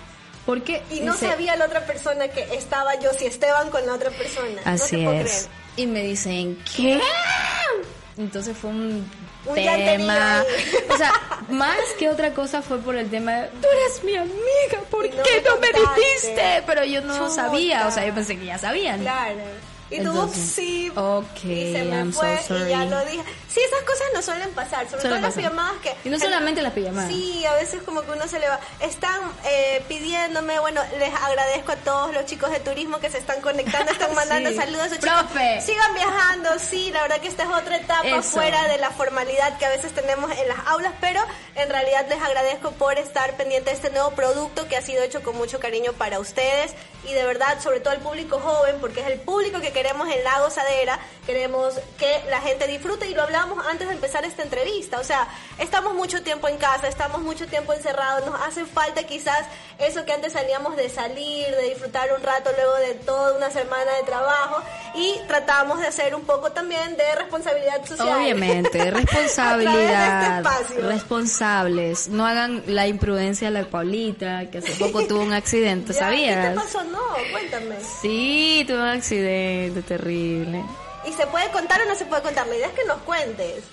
Porque 0.46 0.82
Y 0.90 1.02
no 1.02 1.14
se- 1.18 1.28
sabía 1.28 1.58
la 1.58 1.66
otra 1.66 1.86
persona 1.86 2.30
que 2.30 2.42
estaba 2.56 2.98
yo, 3.02 3.12
si 3.12 3.26
Esteban 3.26 3.70
con 3.70 3.86
la 3.86 3.94
otra 3.94 4.10
persona. 4.12 4.62
no 4.66 4.72
Así 4.72 4.96
puedo 5.04 5.12
es. 5.20 5.24
creer. 5.30 5.46
Y 5.76 5.86
me 5.88 6.02
dicen, 6.04 6.58
¿qué? 6.76 7.02
Entonces 8.18 8.58
fue 8.58 8.72
un, 8.72 9.10
Un 9.46 9.56
tema. 9.56 10.44
O 10.90 10.98
sea, 10.98 11.14
más 11.50 11.78
que 12.00 12.10
otra 12.10 12.34
cosa 12.34 12.62
fue 12.62 12.80
por 12.80 12.96
el 12.96 13.10
tema 13.10 13.34
de, 13.34 13.48
tú 13.62 13.68
eres 13.72 14.04
mi 14.04 14.16
amiga, 14.16 14.82
¿por 14.90 15.04
no 15.04 15.24
qué 15.24 15.42
me 15.42 15.42
no 15.42 15.58
me 15.58 15.68
dijiste? 15.68 16.64
Pero 16.66 16.84
yo 16.84 17.02
no 17.02 17.16
Chuta. 17.16 17.30
sabía, 17.30 17.88
o 17.88 17.92
sea, 17.92 18.06
yo 18.06 18.14
pensé 18.14 18.38
que 18.38 18.46
ya 18.46 18.58
sabían. 18.58 19.02
Claro. 19.02 19.36
Y 19.90 20.02
tú, 20.04 20.30
sí. 20.34 20.92
ok, 20.96 21.44
y 21.46 21.72
se 21.74 21.84
me 21.86 21.96
I'm 21.98 22.12
so 22.14 22.20
fue 22.20 22.40
y 22.66 22.70
ya 22.70 22.84
lo 22.86 23.06
dije. 23.06 23.24
Sí, 23.48 23.62
esas 23.62 23.82
cosas 23.84 24.08
no 24.14 24.22
suelen 24.22 24.50
pasar, 24.52 24.90
sobre 24.90 25.04
todo 25.04 25.18
las 25.20 25.34
pijamadas 25.34 25.74
que... 25.82 25.96
Y 26.04 26.10
no 26.10 26.20
solamente 26.20 26.62
las 26.62 26.74
pijamadas. 26.74 27.10
Sí, 27.10 27.46
a 27.46 27.54
veces 27.54 27.82
como 27.84 28.02
que 28.04 28.12
uno 28.12 28.28
se 28.28 28.38
le 28.40 28.50
va... 28.50 28.60
Están 28.82 29.20
eh, 29.46 29.82
pidiéndome, 29.88 30.60
bueno, 30.60 30.82
les 31.00 31.14
agradezco 31.14 31.72
a 31.72 31.76
todos 31.78 32.14
los 32.14 32.26
chicos 32.26 32.52
de 32.52 32.60
turismo 32.60 33.00
que 33.00 33.10
se 33.10 33.18
están 33.18 33.40
conectando, 33.42 33.92
están 33.92 34.14
mandando 34.16 34.50
Sí. 34.50 34.56
saludos. 34.58 34.90
Chicos, 34.92 35.10
Profe. 35.10 35.62
Sigan 35.62 35.94
viajando, 35.94 36.50
sí, 36.60 36.92
la 36.92 37.02
verdad 37.04 37.20
que 37.22 37.28
esta 37.30 37.44
es 37.44 37.50
otra 37.50 37.78
etapa 37.78 38.08
Eso. 38.08 38.22
fuera 38.24 38.68
de 38.68 38.78
la 38.78 38.92
formalidad 38.92 39.58
que 39.58 39.66
a 39.66 39.70
veces 39.70 39.94
tenemos 39.94 40.30
en 40.38 40.48
las 40.50 40.60
aulas, 40.68 40.94
pero 41.00 41.22
en 41.56 41.70
realidad 41.70 42.06
les 42.10 42.22
agradezco 42.22 42.72
por 42.72 43.00
estar 43.00 43.36
pendiente 43.38 43.70
de 43.72 43.76
este 43.78 43.90
nuevo 43.90 44.12
producto 44.12 44.68
que 44.68 44.76
ha 44.78 44.82
sido 44.82 45.02
hecho 45.04 45.24
con 45.24 45.36
mucho 45.38 45.60
cariño 45.60 45.94
para 45.94 46.20
ustedes 46.20 46.74
y 47.08 47.14
de 47.14 47.24
verdad, 47.26 47.62
sobre 47.64 47.80
todo 47.80 47.94
al 47.94 48.00
público 48.02 48.40
joven, 48.40 48.76
porque 48.82 49.00
es 49.00 49.08
el 49.08 49.20
público 49.20 49.60
que 49.62 49.72
queremos 49.78 50.10
en 50.10 50.24
La 50.24 50.40
Gozadera, 50.40 50.98
queremos 51.28 51.76
que 52.00 52.24
la 52.32 52.42
gente 52.42 52.66
disfrute 52.66 53.08
y 53.08 53.14
lo 53.14 53.22
hablábamos 53.22 53.64
antes 53.68 53.88
de 53.88 53.94
empezar 53.94 54.26
esta 54.26 54.42
entrevista, 54.42 55.00
o 55.00 55.04
sea, 55.04 55.28
estamos 55.60 55.94
mucho 55.94 56.24
tiempo 56.24 56.48
en 56.48 56.58
casa, 56.58 56.88
estamos 56.88 57.22
mucho 57.22 57.46
tiempo 57.46 57.74
encerrados, 57.74 58.26
nos 58.26 58.42
hace 58.42 58.66
falta 58.66 59.04
quizás 59.04 59.38
eso 59.78 60.04
que 60.04 60.14
antes 60.14 60.34
salíamos 60.34 60.76
de 60.78 60.90
salir, 60.90 61.46
de 61.56 61.70
disfrutar 61.70 62.10
un 62.12 62.24
rato 62.24 62.50
luego 62.56 62.74
de 62.78 62.96
toda 62.96 63.38
una 63.38 63.52
semana 63.52 63.94
de 64.00 64.04
trabajo 64.08 64.64
y 64.96 65.20
tratamos 65.28 65.80
de 65.80 65.86
hacer 65.86 66.16
un 66.16 66.24
poco 66.24 66.52
también 66.52 66.98
de 66.98 67.14
responsabilidad 67.14 67.86
social. 67.86 68.18
Obviamente, 68.18 68.78
de 68.84 68.90
responsabilidad, 68.90 70.38
este 70.40 70.50
espacio. 70.50 70.88
responsables. 70.90 72.08
No 72.08 72.26
hagan 72.26 72.64
la 72.66 72.88
imprudencia 72.88 73.50
a 73.50 73.52
la 73.52 73.66
Paulita, 73.66 74.50
que 74.50 74.58
hace 74.58 74.74
poco 74.74 75.06
tuvo 75.06 75.22
un 75.22 75.34
accidente, 75.34 75.94
Ya, 75.94 76.00
¿Qué 76.00 76.06
¿sabías? 76.06 76.50
te 76.50 76.56
pasó? 76.60 76.84
No, 76.86 77.00
cuéntame. 77.32 77.76
Sí, 78.02 78.64
tuvo 78.68 78.78
un 78.78 78.88
accidente 78.88 79.67
terrible. 79.82 80.64
¿Y 81.08 81.14
se 81.14 81.26
puede 81.28 81.50
contar 81.52 81.82
o 81.82 81.86
no 81.86 81.96
se 81.96 82.06
puede 82.06 82.22
contar? 82.22 82.48
La 82.48 82.56
idea 82.56 82.68
es 82.68 82.74
que 82.74 82.86
nos 82.86 82.98
cuentes. 83.04 83.64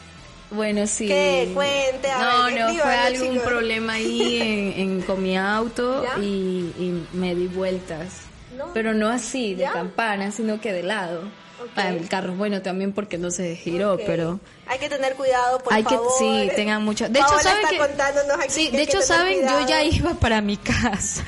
Bueno, 0.50 0.86
sí. 0.86 1.08
¿Qué? 1.08 1.50
Cuente, 1.54 2.10
a 2.10 2.18
No, 2.18 2.44
ver, 2.44 2.60
no, 2.60 2.82
fue 2.82 2.94
algún 2.96 3.28
chicos. 3.32 3.46
problema 3.48 3.92
ahí 3.94 4.38
en, 4.40 4.80
en- 4.80 5.02
con 5.02 5.22
mi 5.22 5.36
auto 5.36 6.04
y, 6.20 6.70
y 6.78 7.06
me 7.12 7.34
di 7.34 7.46
vueltas. 7.48 8.08
No. 8.56 8.66
Pero 8.72 8.94
no 8.94 9.08
así, 9.08 9.54
de 9.54 9.62
¿Ya? 9.62 9.72
campana, 9.72 10.30
sino 10.30 10.60
que 10.60 10.72
de 10.72 10.84
lado. 10.84 11.22
Ok. 11.60 11.70
Ah, 11.76 11.88
el 11.88 12.08
carro, 12.08 12.34
bueno, 12.34 12.62
también 12.62 12.92
porque 12.92 13.16
no 13.18 13.30
se 13.30 13.56
giró, 13.56 13.94
Ok. 13.94 14.02
pero... 14.06 14.38
Hay 14.66 14.78
que 14.78 14.88
tener 14.88 15.14
cuidado, 15.14 15.58
por 15.58 15.72
Hay 15.72 15.82
favor. 15.82 16.06
que, 16.18 16.24
sí, 16.48 16.50
tengan 16.54 16.84
mucho. 16.84 17.08
De 17.08 17.18
hecho, 17.18 17.26
Paola 17.28 17.42
¿saben 17.42 17.58
está 17.64 17.70
que- 17.70 17.78
contándonos 17.78 18.38
aquí 18.40 18.50
Sí, 18.52 18.70
que 18.70 18.76
de 18.76 18.86
que 18.86 18.92
hecho, 18.92 19.02
saben, 19.02 19.40
yo 19.48 19.66
ya 19.66 19.82
iba 19.82 20.14
para 20.14 20.40
mi 20.40 20.56
casa. 20.92 21.24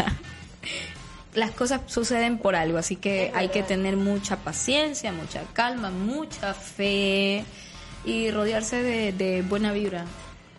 Las 1.36 1.52
cosas 1.52 1.82
suceden 1.86 2.38
por 2.38 2.56
algo, 2.56 2.78
así 2.78 2.96
que 2.96 3.30
hay 3.34 3.50
que 3.50 3.62
tener 3.62 3.96
mucha 3.96 4.36
paciencia, 4.38 5.12
mucha 5.12 5.42
calma, 5.52 5.90
mucha 5.90 6.52
fe 6.54 7.44
y 8.04 8.30
rodearse 8.30 8.82
de, 8.82 9.12
de 9.12 9.42
buena 9.42 9.72
vibra. 9.72 10.04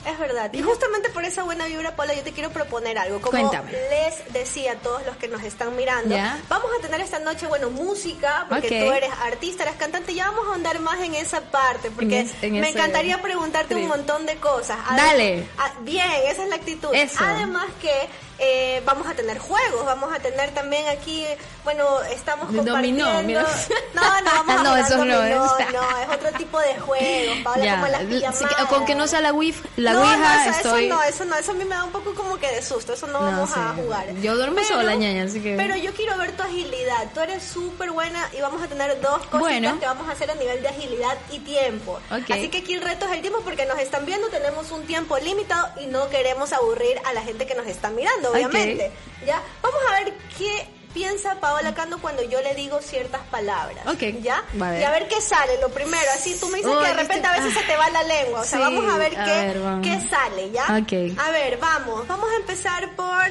Es 0.05 0.17
verdad. 0.19 0.53
Y 0.53 0.61
justamente 0.61 1.09
por 1.09 1.25
esa 1.25 1.43
buena 1.43 1.65
vibra, 1.65 1.95
Paula, 1.95 2.13
yo 2.13 2.21
te 2.21 2.31
quiero 2.31 2.51
proponer 2.51 2.97
algo. 2.97 3.19
Como 3.19 3.31
Cuéntame. 3.49 3.71
les 3.71 4.31
decía 4.31 4.73
a 4.73 4.75
todos 4.75 5.03
los 5.05 5.17
que 5.17 5.27
nos 5.27 5.43
están 5.43 5.75
mirando, 5.75 6.15
Ya. 6.15 6.39
vamos 6.47 6.67
a 6.77 6.81
tener 6.81 7.01
esta 7.01 7.19
noche, 7.19 7.47
bueno, 7.47 7.69
música, 7.71 8.45
porque 8.47 8.69
tú 8.85 8.91
eres 8.91 9.09
artista, 9.25 9.63
eres 9.63 9.75
cantante, 9.75 10.13
ya 10.13 10.29
vamos 10.29 10.47
a 10.51 10.53
andar 10.53 10.79
más 10.79 10.99
en 11.01 11.15
esa 11.15 11.41
parte, 11.41 11.89
porque 11.91 12.19
En 12.19 12.25
es- 12.27 12.35
en 12.43 12.53
me 12.61 12.69
encantaría 12.69 13.19
preguntarte 13.21 13.75
un 13.75 13.87
montón 13.87 14.25
de 14.27 14.35
cosas. 14.35 14.77
Dale. 14.95 15.45
Bien, 15.81 16.05
esa 16.27 16.43
es 16.43 16.49
la 16.49 16.55
actitud. 16.55 16.93
Eso. 16.93 17.17
Además 17.25 17.65
que 17.81 17.91
eh, 18.39 18.81
vamos 18.85 19.07
a 19.07 19.13
tener 19.13 19.37
juegos, 19.39 19.85
vamos 19.85 20.13
a 20.13 20.19
tener 20.19 20.51
también 20.53 20.87
aquí, 20.87 21.25
bueno, 21.63 22.01
estamos 22.03 22.47
dominó, 22.47 23.05
compartiendo. 23.05 23.23
mira. 23.23 23.45
No, 23.93 24.21
no, 24.21 24.31
vamos 24.31 24.55
a 24.59 24.63
No, 24.63 24.69
jugar 24.69 24.79
eso 24.85 25.05
no 25.05 25.15
dominó, 25.17 25.57
es. 25.59 25.73
no, 25.73 25.97
es 25.99 26.09
otro 26.17 26.31
tipo 26.37 26.59
de 26.59 26.79
juegos, 26.79 27.37
Ya, 27.63 27.75
como 27.75 27.87
las 27.87 28.01
sí, 28.37 28.45
con 28.69 28.85
que 28.85 28.95
no 28.95 29.07
sea 29.07 29.21
la 29.21 29.33
Wi-Fi, 29.33 29.67
la 29.77 29.93
no, 29.93 30.01
Ouija, 30.01 30.17
no, 30.17 30.41
eso, 30.41 30.49
estoy... 30.57 30.85
eso 30.85 30.95
no, 30.95 31.03
eso 31.03 31.25
no, 31.25 31.35
eso 31.35 31.51
a 31.51 31.55
mí 31.55 31.63
me 31.65 31.75
da 31.75 31.83
un 31.83 31.91
poco 31.91 32.13
como 32.13 32.37
que 32.37 32.47
de 32.51 32.61
susto, 32.61 32.93
eso 32.93 33.07
no, 33.07 33.19
No, 33.19 33.25
vamos 33.25 33.57
a 33.57 33.73
jugar. 33.75 34.13
Yo 34.21 34.35
duermo 34.35 34.63
sola, 34.63 34.95
ñaña, 34.95 35.23
así 35.23 35.41
que- 35.41 35.55
Pero 35.55 35.75
yo 35.75 35.91
quiero 35.93 36.17
ver 36.17 36.31
tu 36.37 36.43
agilidad, 36.43 37.07
tú 37.13 37.21
eres 37.21 37.43
súper 37.43 37.91
buena 37.91 38.29
y 38.37 38.41
vamos 38.41 38.61
a 38.61 38.67
tener 38.67 38.99
dos 39.01 39.17
cositas 39.27 39.39
Bueno. 39.39 39.79
que 39.79 39.85
vamos 39.85 40.07
a 40.09 40.11
hacer 40.11 40.29
a 40.31 40.35
nivel 40.35 40.61
de 40.61 40.67
agilidad 40.69 41.17
y 41.31 41.39
tiempo. 41.39 41.99
Así 42.09 42.49
que 42.49 42.59
aquí 42.59 42.73
el 42.73 42.81
reto 42.81 43.05
es 43.07 43.11
el 43.13 43.21
tiempo 43.21 43.41
porque 43.41 43.65
nos 43.65 43.79
están 43.79 44.05
viendo, 44.05 44.27
tenemos 44.29 44.71
un 44.71 44.83
tiempo 44.85 45.17
limitado 45.17 45.69
y 45.81 45.87
no 45.87 46.07
queremos 46.09 46.53
aburrir 46.53 46.99
a 47.05 47.13
la 47.13 47.21
gente 47.21 47.45
que 47.47 47.55
nos 47.55 47.65
está 47.67 47.89
mirando, 47.89 48.26
obviamente. 48.31 48.91
¿Ya? 49.25 49.41
Vamos 49.61 49.79
a 49.89 50.03
ver 50.03 50.13
qué 50.37 50.67
piensa 50.93 51.39
Paola 51.39 51.75
Cando 51.75 51.99
cuando 51.99 52.23
yo 52.23 52.41
le 52.41 52.55
digo 52.55 52.79
ciertas 52.81 53.21
palabras. 53.27 53.85
Ok. 53.87 54.21
¿Ya? 54.21 54.43
Vale. 54.53 54.81
Y 54.81 54.83
a 54.83 54.91
ver 54.91 55.07
qué 55.07 55.21
sale, 55.21 55.59
lo 55.61 55.69
primero, 55.69 56.05
así 56.15 56.35
tú 56.39 56.47
me 56.47 56.57
dices 56.57 56.71
que 56.71 56.77
de 56.79 56.89
este- 56.91 57.01
repente 57.03 57.27
a 57.27 57.31
veces 57.33 57.53
ah. 57.55 57.59
se 57.59 57.65
te 57.67 57.77
va 57.77 57.89
la 57.89 58.03
lengua, 58.03 58.41
o 58.41 58.43
sea, 58.43 58.57
Sí, 58.57 58.63
vamos 58.63 58.93
a 58.93 58.97
ver 58.97 59.19
a 59.19 59.25
qué, 59.25 59.31
ver, 59.31 59.61
qué 59.83 60.09
sale, 60.09 60.51
¿ya? 60.51 60.63
Ok. 60.63 61.19
A 61.19 61.31
ver, 61.31 61.57
vamos, 61.59 62.07
vamos 62.07 62.29
a 62.31 62.35
empezar 62.37 62.95
por, 62.95 63.23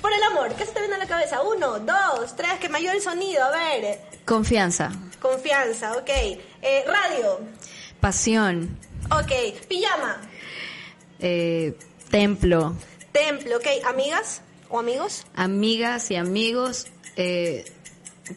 por 0.00 0.12
el 0.12 0.22
amor. 0.24 0.54
¿Qué 0.54 0.64
se 0.64 0.72
te 0.72 0.80
viene 0.80 0.94
a 0.94 0.98
la 0.98 1.06
cabeza? 1.06 1.40
Uno, 1.42 1.78
dos, 1.80 2.36
tres, 2.36 2.52
que 2.60 2.68
me 2.68 2.78
ayude 2.78 2.92
el 2.92 3.02
sonido, 3.02 3.42
a 3.44 3.50
ver. 3.50 4.00
Confianza, 4.24 4.92
Confianza, 5.20 5.94
ok. 5.96 6.10
Eh, 6.62 6.84
radio, 6.86 7.40
pasión, 8.00 8.78
ok. 9.10 9.58
Pijama, 9.68 10.20
eh, 11.18 11.74
templo, 12.10 12.74
templo, 13.12 13.56
ok. 13.56 13.66
Amigas 13.86 14.42
o 14.70 14.78
amigos, 14.78 15.26
amigas 15.34 16.10
y 16.10 16.16
amigos, 16.16 16.86
eh, 17.16 17.64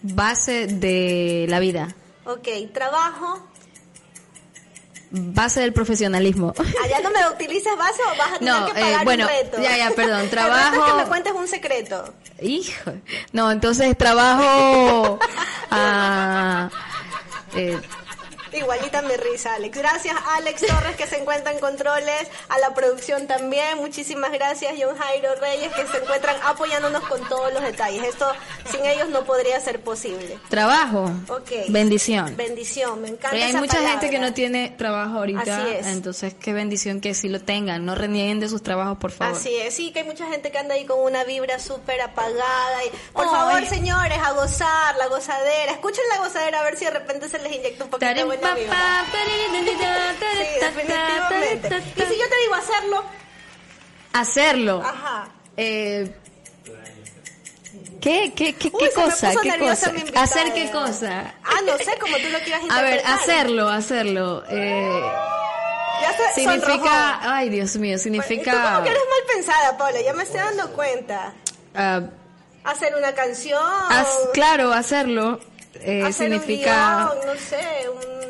base 0.01 0.67
de 0.67 1.45
la 1.49 1.59
vida, 1.59 1.95
ok. 2.25 2.47
Trabajo. 2.73 3.47
base 5.13 5.59
del 5.59 5.73
profesionalismo. 5.73 6.53
Allá 6.83 7.01
no 7.01 7.11
me 7.11 7.27
utilizas 7.29 7.77
base 7.77 8.01
o 8.01 8.17
vas 8.17 8.31
a 8.33 8.39
tener 8.39 8.53
No, 8.53 8.65
que 8.67 8.71
eh, 8.71 8.83
pagar 8.83 9.03
bueno, 9.03 9.25
un 9.25 9.29
reto. 9.29 9.61
ya, 9.61 9.75
ya, 9.77 9.91
perdón, 9.91 10.29
trabajo- 10.29 10.85
es 10.85 10.91
que 10.93 10.97
me 10.97 11.05
cuentes 11.09 11.33
un 11.33 11.47
secreto. 11.49 12.13
Hijo. 12.41 12.93
No, 13.33 13.51
entonces 13.51 13.97
trabajo 13.97 15.19
a... 15.69 16.69
eh, 17.55 17.77
Igualita 18.53 19.01
mi 19.01 19.15
risa, 19.15 19.55
Alex. 19.55 19.77
Gracias, 19.77 20.15
Alex 20.37 20.65
Torres, 20.65 20.95
que 20.95 21.07
se 21.07 21.17
encuentra 21.19 21.51
en 21.51 21.59
controles, 21.59 22.27
a 22.49 22.59
la 22.59 22.73
producción 22.73 23.27
también. 23.27 23.77
Muchísimas 23.77 24.31
gracias, 24.31 24.73
John 24.79 24.97
Jairo 24.97 25.35
Reyes, 25.35 25.71
que 25.73 25.87
se 25.87 25.97
encuentran 25.97 26.35
apoyándonos 26.43 27.03
con 27.07 27.27
todos 27.29 27.53
los 27.53 27.63
detalles. 27.63 28.03
Esto 28.03 28.31
sin 28.71 28.85
ellos 28.85 29.09
no 29.09 29.23
podría 29.23 29.59
ser 29.59 29.81
posible. 29.81 30.37
trabajo. 30.49 31.11
Ok. 31.29 31.51
Bendición. 31.69 32.35
Bendición, 32.35 33.01
me 33.01 33.07
encanta. 33.09 33.29
Porque 33.29 33.43
hay 33.43 33.49
esa 33.51 33.59
mucha 33.59 33.79
gente 33.87 34.09
que 34.09 34.19
no 34.19 34.33
tiene 34.33 34.73
trabajo 34.77 35.19
ahorita, 35.19 35.41
Así 35.41 35.75
es. 35.75 35.87
entonces 35.87 36.33
qué 36.33 36.53
bendición 36.53 37.01
que 37.01 37.13
sí 37.13 37.29
lo 37.29 37.39
tengan, 37.41 37.85
no 37.85 37.95
renieguen 37.95 38.39
de 38.39 38.49
sus 38.49 38.61
trabajos, 38.63 38.97
por 38.97 39.11
favor. 39.11 39.35
Así 39.37 39.55
es, 39.55 39.73
sí, 39.73 39.91
que 39.91 39.99
hay 39.99 40.05
mucha 40.05 40.27
gente 40.27 40.51
que 40.51 40.57
anda 40.57 40.75
ahí 40.75 40.85
con 40.85 40.99
una 40.99 41.23
vibra 41.23 41.59
súper 41.59 42.01
apagada. 42.01 42.85
Y, 42.85 42.89
por 43.13 43.29
favor, 43.29 43.65
señores, 43.65 44.17
a 44.17 44.31
gozar, 44.33 44.95
la 44.97 45.07
gozadera. 45.07 45.71
Escuchen 45.71 46.03
la 46.09 46.25
gozadera 46.25 46.59
a 46.59 46.63
ver 46.63 46.77
si 46.77 46.85
de 46.85 46.91
repente 46.91 47.29
se 47.29 47.39
les 47.39 47.53
inyecta 47.53 47.83
un 47.85 47.89
poquito 47.89 48.13
de 48.13 48.23
Y 51.95 52.01
si 52.01 52.17
yo 52.19 52.29
te 52.29 52.37
digo 52.41 52.55
hacerlo, 52.55 53.03
Hacerlo. 54.13 54.81
ajá. 54.83 55.27
Eh, 55.57 56.13
¿Qué, 58.01 58.33
qué, 58.35 58.55
qué, 58.55 58.69
Uy, 58.73 58.79
qué 58.79 58.89
cosa? 58.93 59.31
¿Qué 59.41 59.57
cosa? 59.59 59.91
¿Hacer 60.15 60.53
qué 60.53 60.71
cosa? 60.71 61.33
Ah, 61.43 61.59
no 61.65 61.77
sé, 61.77 61.97
como 61.99 62.17
tú 62.17 62.29
lo 62.29 62.39
quieras 62.39 62.61
A 62.69 62.81
ver, 62.81 63.01
hacerlo, 63.05 63.69
hacerlo. 63.69 64.43
Eh, 64.49 65.01
Ya 66.01 66.11
se 66.33 66.43
sonrojó. 66.43 66.61
significa, 66.65 67.19
ay 67.35 67.49
Dios 67.49 67.75
mío, 67.77 67.91
Y 67.93 67.97
tú 67.97 68.03
significa 68.03 68.51
como 68.73 68.83
que 68.83 68.89
eres 68.89 69.01
mal 69.07 69.35
pensada, 69.35 69.77
Paula, 69.77 70.01
ya 70.01 70.13
me 70.13 70.23
estoy 70.23 70.39
dando 70.39 70.71
cuenta. 70.73 71.33
ah, 71.75 72.01
Hacer 72.63 72.95
una 72.95 73.13
canción. 73.13 73.61
claro, 74.33 74.73
hacerlo 74.73 75.39
eh, 75.75 76.01
hacer 76.03 76.13
significa 76.13 77.11
un 77.13 77.21
guion, 77.21 77.27
no 77.35 77.39
sé, 77.41 77.89
un- 77.89 78.20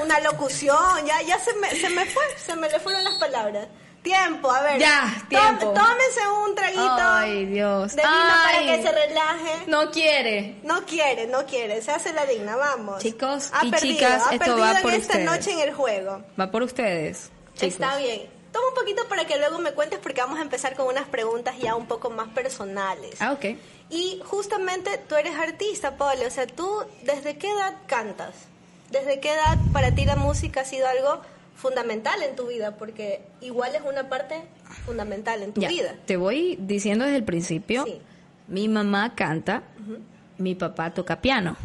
una 0.00 0.20
locución, 0.20 1.06
ya, 1.06 1.20
ya 1.22 1.38
se 1.38 1.54
me, 1.54 1.70
se 1.70 1.88
me 1.90 2.04
fue, 2.06 2.22
se 2.38 2.54
me 2.56 2.68
le 2.68 2.78
fueron 2.80 3.04
las 3.04 3.14
palabras. 3.14 3.68
Tiempo, 4.02 4.50
a 4.50 4.60
ver. 4.62 4.78
Ya, 4.80 5.12
tiempo. 5.28 5.72
Tómense 5.72 6.20
un 6.46 6.54
traguito 6.54 6.96
Ay, 6.98 7.46
Dios. 7.46 7.94
de 7.96 8.02
vino 8.02 8.12
para 8.44 8.58
que 8.60 8.82
se 8.82 8.92
relaje. 8.92 9.64
no 9.66 9.90
quiere. 9.90 10.60
No 10.62 10.84
quiere, 10.86 11.26
no 11.26 11.44
quiere, 11.44 11.82
se 11.82 11.90
hace 11.90 12.12
la 12.12 12.24
digna, 12.24 12.56
vamos. 12.56 13.02
Chicos 13.02 13.50
ha 13.52 13.66
y 13.66 13.70
perdido, 13.70 13.94
chicas, 13.98 14.22
ha 14.28 14.34
esto 14.34 14.38
perdido 14.38 14.58
va 14.60 14.70
en 14.76 14.82
por 14.82 14.92
esta 14.94 15.18
ustedes. 15.18 15.26
noche 15.30 15.52
en 15.52 15.60
el 15.60 15.74
juego. 15.74 16.22
Va 16.40 16.50
por 16.50 16.62
ustedes. 16.62 17.30
chicos. 17.54 17.74
Está 17.74 17.96
bien. 17.98 18.30
Toma 18.52 18.68
un 18.68 18.74
poquito 18.74 19.06
para 19.08 19.26
que 19.26 19.36
luego 19.36 19.58
me 19.58 19.72
cuentes 19.72 19.98
porque 19.98 20.20
vamos 20.22 20.38
a 20.38 20.42
empezar 20.42 20.74
con 20.74 20.86
unas 20.86 21.06
preguntas 21.08 21.56
ya 21.58 21.74
un 21.74 21.86
poco 21.86 22.08
más 22.08 22.28
personales. 22.28 23.20
Ah, 23.20 23.32
ok. 23.32 23.44
Y 23.90 24.22
justamente 24.24 24.96
tú 25.08 25.16
eres 25.16 25.36
artista, 25.36 25.96
Pablo. 25.96 26.26
O 26.26 26.30
sea, 26.30 26.46
tú, 26.46 26.82
¿desde 27.02 27.36
qué 27.36 27.50
edad 27.50 27.74
cantas? 27.86 28.34
¿Desde 28.90 29.20
qué 29.20 29.32
edad 29.34 29.58
para 29.72 29.94
ti 29.94 30.04
la 30.04 30.16
música 30.16 30.62
ha 30.62 30.64
sido 30.64 30.86
algo 30.88 31.20
fundamental 31.56 32.22
en 32.22 32.36
tu 32.36 32.46
vida? 32.46 32.76
Porque 32.76 33.22
igual 33.40 33.74
es 33.74 33.82
una 33.88 34.08
parte 34.08 34.42
fundamental 34.86 35.42
en 35.42 35.52
tu 35.52 35.60
Ya, 35.60 35.68
vida. 35.68 35.94
te 36.06 36.16
voy 36.16 36.56
diciendo 36.60 37.04
desde 37.04 37.18
el 37.18 37.24
principio. 37.24 37.84
Sí. 37.84 38.00
Mi 38.46 38.68
mamá 38.68 39.14
canta, 39.14 39.62
mi 40.38 40.54
papá 40.54 40.94
toca 40.94 41.20
piano. 41.20 41.56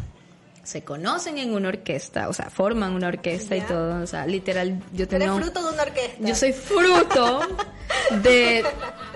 Se 0.64 0.82
conocen 0.82 1.38
en 1.38 1.52
una 1.54 1.68
orquesta, 1.68 2.28
o 2.28 2.32
sea, 2.32 2.50
forman 2.50 2.92
una 2.94 3.08
orquesta 3.08 3.54
y 3.56 3.60
todo. 3.60 4.02
O 4.02 4.06
sea, 4.06 4.26
literal, 4.26 4.80
yo 4.92 5.04
eres 5.10 5.28
un- 5.28 5.42
fruto 5.42 5.62
de 5.62 5.72
una 5.74 5.82
orquesta. 5.82 6.16
Yo 6.26 6.34
soy 6.34 6.52
fruto 6.52 7.40
de 8.22 8.64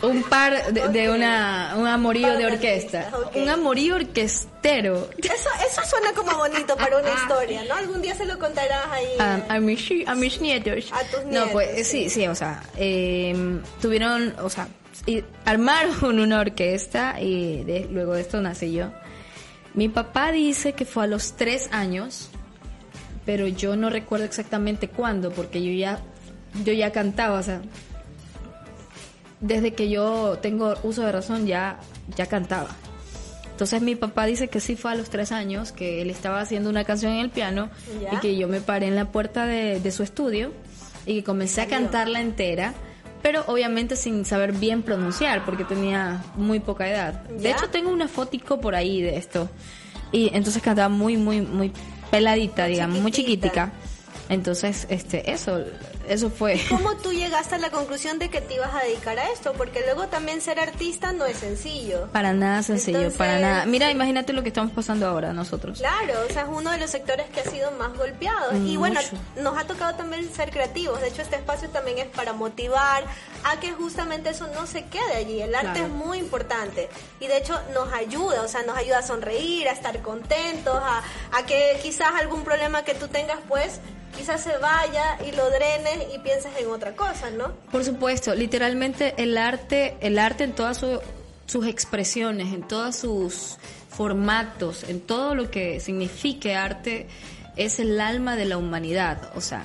un 0.02 0.22
par, 0.24 0.72
de, 0.72 0.88
de 0.88 1.10
una, 1.10 1.74
un 1.76 1.86
amorío 1.86 2.36
de 2.36 2.46
orquesta. 2.46 3.10
Un 3.34 3.48
amorío 3.48 3.96
orquestero. 3.96 5.08
Eso, 5.18 5.48
eso 5.66 5.82
suena 5.88 6.12
como 6.12 6.36
bonito 6.36 6.76
para 6.76 6.98
una 6.98 7.12
historia, 7.12 7.64
¿no? 7.68 7.74
Algún 7.74 8.02
día 8.02 8.14
se 8.14 8.26
lo 8.26 8.38
contarás 8.38 8.86
ahí. 8.90 9.06
A, 9.18 9.54
a 9.54 9.60
mis, 9.60 9.88
a 10.06 10.14
mis 10.14 10.40
nietos. 10.40 10.92
A 10.92 11.02
tus 11.04 11.24
No, 11.24 11.30
nietos, 11.30 11.50
pues 11.52 11.86
sí, 11.88 12.10
sí, 12.10 12.26
o 12.26 12.34
sea, 12.34 12.62
eh, 12.76 13.34
tuvieron, 13.80 14.34
o 14.42 14.50
sea, 14.50 14.68
y 15.06 15.24
armaron 15.44 16.18
una 16.20 16.40
orquesta 16.40 17.20
y 17.20 17.64
de- 17.64 17.88
luego 17.90 18.14
de 18.14 18.20
esto 18.22 18.40
nací 18.40 18.72
yo. 18.72 18.90
Mi 19.74 19.88
papá 19.88 20.32
dice 20.32 20.72
que 20.72 20.84
fue 20.84 21.04
a 21.04 21.06
los 21.06 21.34
tres 21.36 21.68
años, 21.72 22.30
pero 23.24 23.46
yo 23.46 23.76
no 23.76 23.90
recuerdo 23.90 24.24
exactamente 24.24 24.88
cuándo, 24.88 25.30
porque 25.30 25.62
yo 25.62 25.70
ya, 25.72 26.00
yo 26.64 26.72
ya 26.72 26.90
cantaba, 26.92 27.38
o 27.38 27.42
sea, 27.42 27.60
desde 29.40 29.72
que 29.74 29.88
yo 29.88 30.38
tengo 30.42 30.74
uso 30.82 31.02
de 31.02 31.12
razón 31.12 31.46
ya, 31.46 31.78
ya 32.16 32.26
cantaba. 32.26 32.70
Entonces 33.50 33.82
mi 33.82 33.96
papá 33.96 34.26
dice 34.26 34.48
que 34.48 34.60
sí 34.60 34.76
fue 34.76 34.92
a 34.92 34.94
los 34.94 35.10
tres 35.10 35.32
años, 35.32 35.72
que 35.72 36.00
él 36.00 36.10
estaba 36.10 36.40
haciendo 36.40 36.70
una 36.70 36.84
canción 36.84 37.12
en 37.12 37.20
el 37.20 37.30
piano 37.30 37.70
Ya. 38.00 38.14
y 38.14 38.16
que 38.18 38.36
yo 38.36 38.48
me 38.48 38.60
paré 38.60 38.86
en 38.86 38.94
la 38.94 39.06
puerta 39.06 39.46
de, 39.46 39.80
de 39.80 39.90
su 39.90 40.02
estudio 40.04 40.52
y 41.06 41.14
que 41.16 41.24
comencé 41.24 41.60
a 41.62 41.66
cantarla 41.66 42.20
entera, 42.20 42.74
pero 43.22 43.44
obviamente 43.46 43.96
sin 43.96 44.24
saber 44.24 44.52
bien 44.52 44.82
pronunciar 44.82 45.44
porque 45.44 45.64
tenía 45.64 46.22
muy 46.36 46.60
poca 46.60 46.88
edad. 46.88 47.22
De 47.24 47.50
hecho 47.50 47.68
tengo 47.70 47.90
una 47.90 48.08
fotico 48.08 48.60
por 48.60 48.74
ahí 48.74 49.02
de 49.02 49.16
esto 49.16 49.48
y 50.12 50.30
entonces 50.34 50.62
cantaba 50.62 50.88
muy, 50.88 51.16
muy, 51.16 51.40
muy 51.40 51.72
peladita, 52.10 52.66
digamos, 52.66 53.00
muy 53.00 53.12
chiquitica. 53.12 53.72
Entonces, 54.28 54.86
este, 54.90 55.30
eso, 55.30 55.64
eso 56.08 56.30
fue. 56.30 56.60
¿Cómo 56.68 56.96
tú 56.96 57.12
llegaste 57.12 57.54
a 57.54 57.58
la 57.58 57.70
conclusión 57.70 58.18
de 58.18 58.28
que 58.30 58.40
te 58.40 58.54
ibas 58.54 58.74
a 58.74 58.80
dedicar 58.84 59.18
a 59.18 59.30
esto? 59.30 59.52
Porque 59.52 59.80
luego 59.82 60.06
también 60.08 60.40
ser 60.40 60.58
artista 60.60 61.12
no 61.12 61.24
es 61.26 61.38
sencillo. 61.38 62.08
Para 62.12 62.32
nada 62.32 62.62
sencillo, 62.62 62.98
Entonces, 62.98 63.18
para 63.18 63.38
nada. 63.38 63.66
Mira, 63.66 63.90
imagínate 63.90 64.32
lo 64.32 64.42
que 64.42 64.48
estamos 64.48 64.72
pasando 64.72 65.06
ahora 65.06 65.32
nosotros. 65.32 65.78
Claro, 65.78 66.14
o 66.28 66.32
sea, 66.32 66.42
es 66.42 66.48
uno 66.50 66.70
de 66.70 66.78
los 66.78 66.90
sectores 66.90 67.26
que 67.30 67.40
ha 67.40 67.44
sido 67.44 67.70
más 67.72 67.96
golpeado. 67.96 68.52
Y 68.56 68.76
Mucho. 68.76 68.78
bueno, 68.80 69.00
nos 69.36 69.56
ha 69.58 69.64
tocado 69.66 69.94
también 69.96 70.32
ser 70.34 70.50
creativos. 70.50 71.00
De 71.00 71.08
hecho, 71.08 71.22
este 71.22 71.36
espacio 71.36 71.68
también 71.70 71.98
es 71.98 72.06
para 72.06 72.32
motivar 72.32 73.04
a 73.44 73.60
que 73.60 73.72
justamente 73.72 74.30
eso 74.30 74.46
no 74.54 74.66
se 74.66 74.84
quede 74.86 75.14
allí. 75.16 75.40
El 75.42 75.54
arte 75.54 75.68
Claro. 75.72 75.86
es 75.86 75.90
muy 75.92 76.18
importante. 76.18 76.88
Y 77.20 77.26
de 77.26 77.36
hecho 77.38 77.58
nos 77.74 77.92
ayuda, 77.92 78.42
o 78.42 78.48
sea, 78.48 78.62
nos 78.62 78.76
ayuda 78.76 78.98
a 78.98 79.02
sonreír, 79.02 79.68
a 79.68 79.72
estar 79.72 80.00
contentos, 80.02 80.74
a, 80.82 81.02
a 81.36 81.46
que 81.46 81.78
quizás 81.82 82.12
algún 82.18 82.44
problema 82.44 82.82
que 82.84 82.94
tú 82.94 83.08
tengas, 83.08 83.38
pues 83.48 83.80
quizás 84.16 84.42
se 84.42 84.56
vaya 84.58 85.18
y 85.26 85.34
lo 85.34 85.48
drenes 85.50 86.14
y 86.14 86.18
pienses 86.18 86.52
en 86.58 86.68
otra 86.68 86.94
cosa, 86.94 87.30
¿no? 87.30 87.52
Por 87.70 87.84
supuesto, 87.84 88.34
literalmente 88.34 89.14
el 89.18 89.36
arte, 89.38 89.96
el 90.00 90.18
arte 90.18 90.44
en 90.44 90.52
todas 90.52 90.84
sus 91.46 91.66
expresiones, 91.66 92.52
en 92.52 92.66
todos 92.66 92.96
sus 92.96 93.56
formatos, 93.90 94.84
en 94.84 95.00
todo 95.00 95.34
lo 95.34 95.50
que 95.50 95.80
signifique 95.80 96.54
arte, 96.54 97.08
es 97.56 97.80
el 97.80 98.00
alma 98.00 98.36
de 98.36 98.44
la 98.44 98.56
humanidad. 98.56 99.32
O 99.34 99.40
sea, 99.40 99.64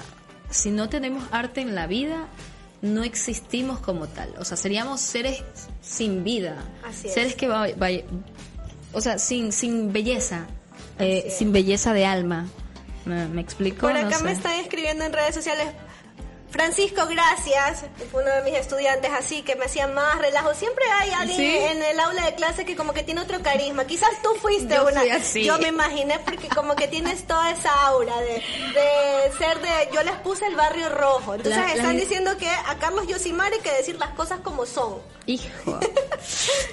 si 0.49 0.71
no 0.71 0.89
tenemos 0.89 1.23
arte 1.31 1.61
en 1.61 1.75
la 1.75 1.87
vida, 1.87 2.27
no 2.81 3.03
existimos 3.03 3.79
como 3.79 4.07
tal. 4.07 4.33
O 4.39 4.45
sea, 4.45 4.57
seríamos 4.57 5.01
seres 5.01 5.43
sin 5.81 6.23
vida. 6.23 6.57
seres 6.91 7.35
que 7.35 7.47
va, 7.47 7.67
o 8.91 9.01
sea, 9.01 9.17
sin, 9.17 9.51
sin 9.51 9.93
belleza, 9.93 10.47
eh, 10.99 11.31
sin 11.35 11.51
belleza 11.51 11.93
de 11.93 12.05
alma. 12.05 12.47
¿Me, 13.05 13.41
explico? 13.41 13.81
Por 13.87 13.97
acá 13.97 14.19
me 14.19 14.31
están 14.31 14.53
escribiendo 14.59 15.03
en 15.03 15.13
redes 15.13 15.35
sociales. 15.35 15.67
Francisco, 16.53 17.07
gracias. 17.09 17.85
Fue 18.11 18.21
uno 18.21 18.31
de 18.31 18.43
mis 18.43 18.53
estudiantes 18.53 19.09
así 19.11 19.41
que 19.41 19.55
me 19.55 19.65
hacía 19.65 19.87
más 19.87 20.19
relajo. 20.19 20.53
Siempre 20.53 20.85
hay 21.01 21.09
alguien 21.09 21.41
en 21.41 21.81
el 21.81 21.99
aula 21.99 22.25
de 22.25 22.35
clase 22.35 22.63
que 22.63 22.75
como 22.75 22.93
que 22.93 23.01
tiene 23.01 23.21
otro 23.21 23.41
carisma. 23.41 23.85
Quizás 23.85 24.11
tú 24.21 24.29
fuiste 24.39 24.79
una. 24.79 25.03
Yo 25.33 25.57
me 25.57 25.69
imaginé 25.69 26.19
porque 26.19 26.47
como 26.49 26.75
que 26.75 26.87
tienes 26.87 27.25
toda 27.25 27.49
esa 27.49 27.71
aura 27.87 28.15
de, 28.21 28.33
de 28.35 29.37
ser 29.39 29.59
de. 29.61 29.89
Yo 29.95 30.03
les 30.03 30.13
puse 30.17 30.45
el 30.45 30.55
barrio 30.55 30.89
rojo. 30.89 31.33
Entonces 31.33 31.73
están 31.73 31.97
diciendo 31.97 32.37
que 32.37 32.47
a 32.49 32.75
Carlos 32.79 33.07
Yosimar 33.07 33.51
hay 33.51 33.59
que 33.59 33.71
decir 33.71 33.97
las 33.97 34.11
cosas 34.11 34.39
como 34.41 34.67
son. 34.67 35.01
Hijo. 35.25 35.79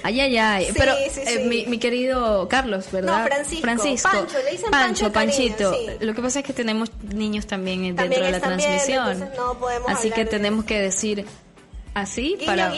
Ay, 0.03 0.19
ay, 0.19 0.37
ay. 0.37 0.67
Pero 0.75 0.93
eh, 0.93 1.45
mi, 1.47 1.65
mi, 1.65 1.77
querido 1.77 2.47
Carlos, 2.49 2.91
¿verdad? 2.91 3.19
No, 3.19 3.25
Francisco. 3.25 3.61
Francisco. 3.61 4.09
Pancho, 4.11 4.37
le 4.43 4.51
dicen 4.51 4.71
Pancho, 4.71 5.11
Panchito. 5.11 5.75
Lo 5.99 6.13
que 6.13 6.21
pasa 6.21 6.39
es 6.39 6.45
que 6.45 6.53
tenemos 6.53 6.91
niños 7.01 7.47
también, 7.47 7.95
dentro 7.95 8.23
de 8.23 8.31
la 8.31 8.39
transmisión. 8.39 9.29
Así 9.87 10.11
que 10.11 10.25
tenemos 10.25 10.65
que 10.65 10.79
decir 10.79 11.25
así 11.93 12.37
para 12.45 12.71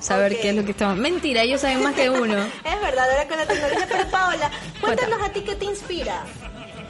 saber 0.00 0.38
qué 0.40 0.50
es 0.50 0.54
lo 0.54 0.64
que 0.64 0.70
estamos. 0.72 0.96
Mentira, 0.96 1.42
ellos 1.42 1.60
saben 1.60 1.82
más 1.82 1.94
que 1.94 2.10
uno. 2.24 2.36
es 2.36 2.80
verdad, 2.80 3.10
ahora 3.10 3.28
con 3.28 3.36
la 3.38 3.46
tecnología. 3.46 3.86
Pero 3.88 4.10
Paola, 4.10 4.50
cuéntanos 4.80 5.22
a 5.22 5.32
ti 5.32 5.40
qué 5.40 5.54
te 5.54 5.64
inspira. 5.64 6.24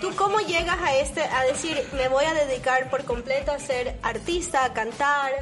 ¿Tú 0.00 0.10
cómo 0.14 0.40
llegas 0.40 0.78
a 0.82 0.94
este 0.96 1.22
a 1.22 1.44
decir 1.44 1.76
me 1.96 2.08
voy 2.08 2.24
a 2.26 2.34
dedicar 2.34 2.90
por 2.90 3.04
completo 3.04 3.50
a 3.50 3.58
ser 3.58 3.96
artista, 4.02 4.64
a 4.64 4.74
cantar? 4.74 5.32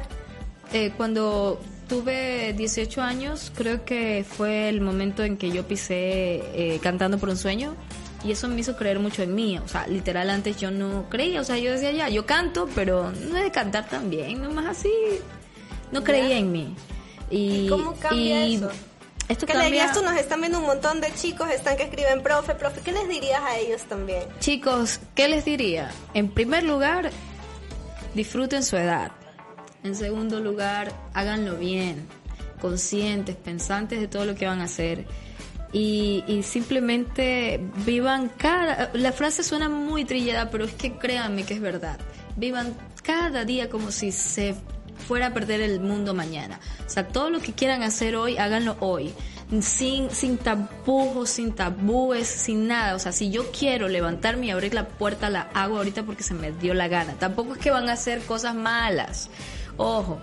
Eh, 0.71 0.93
cuando 0.95 1.59
tuve 1.89 2.53
18 2.53 3.01
años, 3.01 3.51
creo 3.55 3.83
que 3.83 4.25
fue 4.27 4.69
el 4.69 4.79
momento 4.81 5.23
en 5.23 5.37
que 5.37 5.51
yo 5.51 5.67
pisé 5.67 5.95
eh, 6.53 6.79
cantando 6.81 7.17
por 7.17 7.29
un 7.29 7.37
sueño 7.37 7.75
y 8.25 8.31
eso 8.31 8.47
me 8.47 8.59
hizo 8.59 8.75
creer 8.75 8.99
mucho 8.99 9.21
en 9.21 9.35
mí. 9.35 9.57
O 9.59 9.67
sea, 9.67 9.85
literal 9.87 10.29
antes 10.29 10.57
yo 10.57 10.71
no 10.71 11.07
creía, 11.09 11.41
o 11.41 11.43
sea, 11.43 11.57
yo 11.57 11.71
decía 11.71 11.91
ya, 11.91 12.09
yo 12.09 12.25
canto, 12.25 12.67
pero 12.73 13.11
no 13.11 13.37
es 13.37 13.43
de 13.43 13.51
cantar 13.51 13.87
tan 13.87 14.09
bien, 14.09 14.41
nomás 14.41 14.65
así. 14.65 14.91
No 15.91 16.03
creía 16.03 16.37
en 16.37 16.51
mí. 16.51 16.75
Y, 17.29 17.69
cómo 17.69 17.93
cambia 17.95 18.45
eso? 18.45 18.69
Esto 19.27 19.45
¿Qué 19.45 19.55
le 19.55 19.65
dirías 19.65 19.93
tú? 19.93 20.03
Nos 20.03 20.15
están 20.17 20.39
viendo 20.39 20.59
un 20.59 20.65
montón 20.65 21.01
de 21.01 21.13
chicos, 21.13 21.49
están 21.49 21.77
que 21.77 21.83
escriben, 21.83 22.21
profe, 22.21 22.55
profe. 22.55 22.81
¿Qué 22.81 22.91
les 22.91 23.07
dirías 23.07 23.41
a 23.41 23.57
ellos 23.57 23.83
también? 23.83 24.23
Chicos, 24.39 24.99
¿qué 25.15 25.27
les 25.27 25.45
diría? 25.45 25.91
En 26.13 26.29
primer 26.29 26.63
lugar, 26.63 27.11
disfruten 28.13 28.63
su 28.63 28.75
edad. 28.75 29.11
En 29.83 29.95
segundo 29.95 30.39
lugar, 30.39 30.91
háganlo 31.13 31.55
bien, 31.57 32.07
conscientes, 32.59 33.35
pensantes 33.35 33.99
de 33.99 34.07
todo 34.07 34.25
lo 34.25 34.35
que 34.35 34.47
van 34.47 34.61
a 34.61 34.65
hacer. 34.65 35.05
Y, 35.71 36.41
simplemente 36.43 37.59
vivan 37.85 38.29
cada... 38.29 38.91
La 38.93 39.11
frase 39.11 39.43
suena 39.43 39.69
muy 39.69 40.05
trillada, 40.05 40.49
pero 40.49 40.65
es 40.65 40.73
que 40.73 40.97
créanme 40.97 41.43
que 41.43 41.55
es 41.55 41.61
verdad. 41.61 41.99
Vivan 42.37 42.73
cada 43.03 43.45
día 43.45 43.69
como 43.69 43.91
si 43.91 44.11
se 44.11 44.55
fuera 45.07 45.27
a 45.27 45.33
perder 45.33 45.61
el 45.61 45.79
mundo 45.79 46.13
mañana. 46.13 46.59
O 46.85 46.89
sea, 46.89 47.07
todo 47.07 47.29
lo 47.29 47.39
que 47.39 47.53
quieran 47.53 47.83
hacer 47.83 48.15
hoy, 48.15 48.37
háganlo 48.37 48.77
hoy. 48.79 49.13
Sin, 49.61 50.09
sin 50.09 50.37
tapujos, 50.37 51.29
sin 51.29 51.53
tabúes, 51.53 52.27
sin 52.27 52.67
nada. 52.67 52.95
O 52.95 52.99
sea, 52.99 53.11
si 53.11 53.29
yo 53.29 53.51
quiero 53.51 53.87
levantarme 53.87 54.47
y 54.47 54.51
abrir 54.51 54.73
la 54.73 54.87
puerta, 54.87 55.29
la 55.29 55.49
hago 55.53 55.77
ahorita 55.77 56.03
porque 56.03 56.23
se 56.23 56.33
me 56.33 56.51
dio 56.51 56.73
la 56.73 56.87
gana. 56.87 57.13
Tampoco 57.13 57.53
es 57.53 57.59
que 57.59 57.69
van 57.69 57.89
a 57.89 57.93
hacer 57.93 58.21
cosas 58.21 58.55
malas. 58.55 59.29
Ojo, 59.77 60.21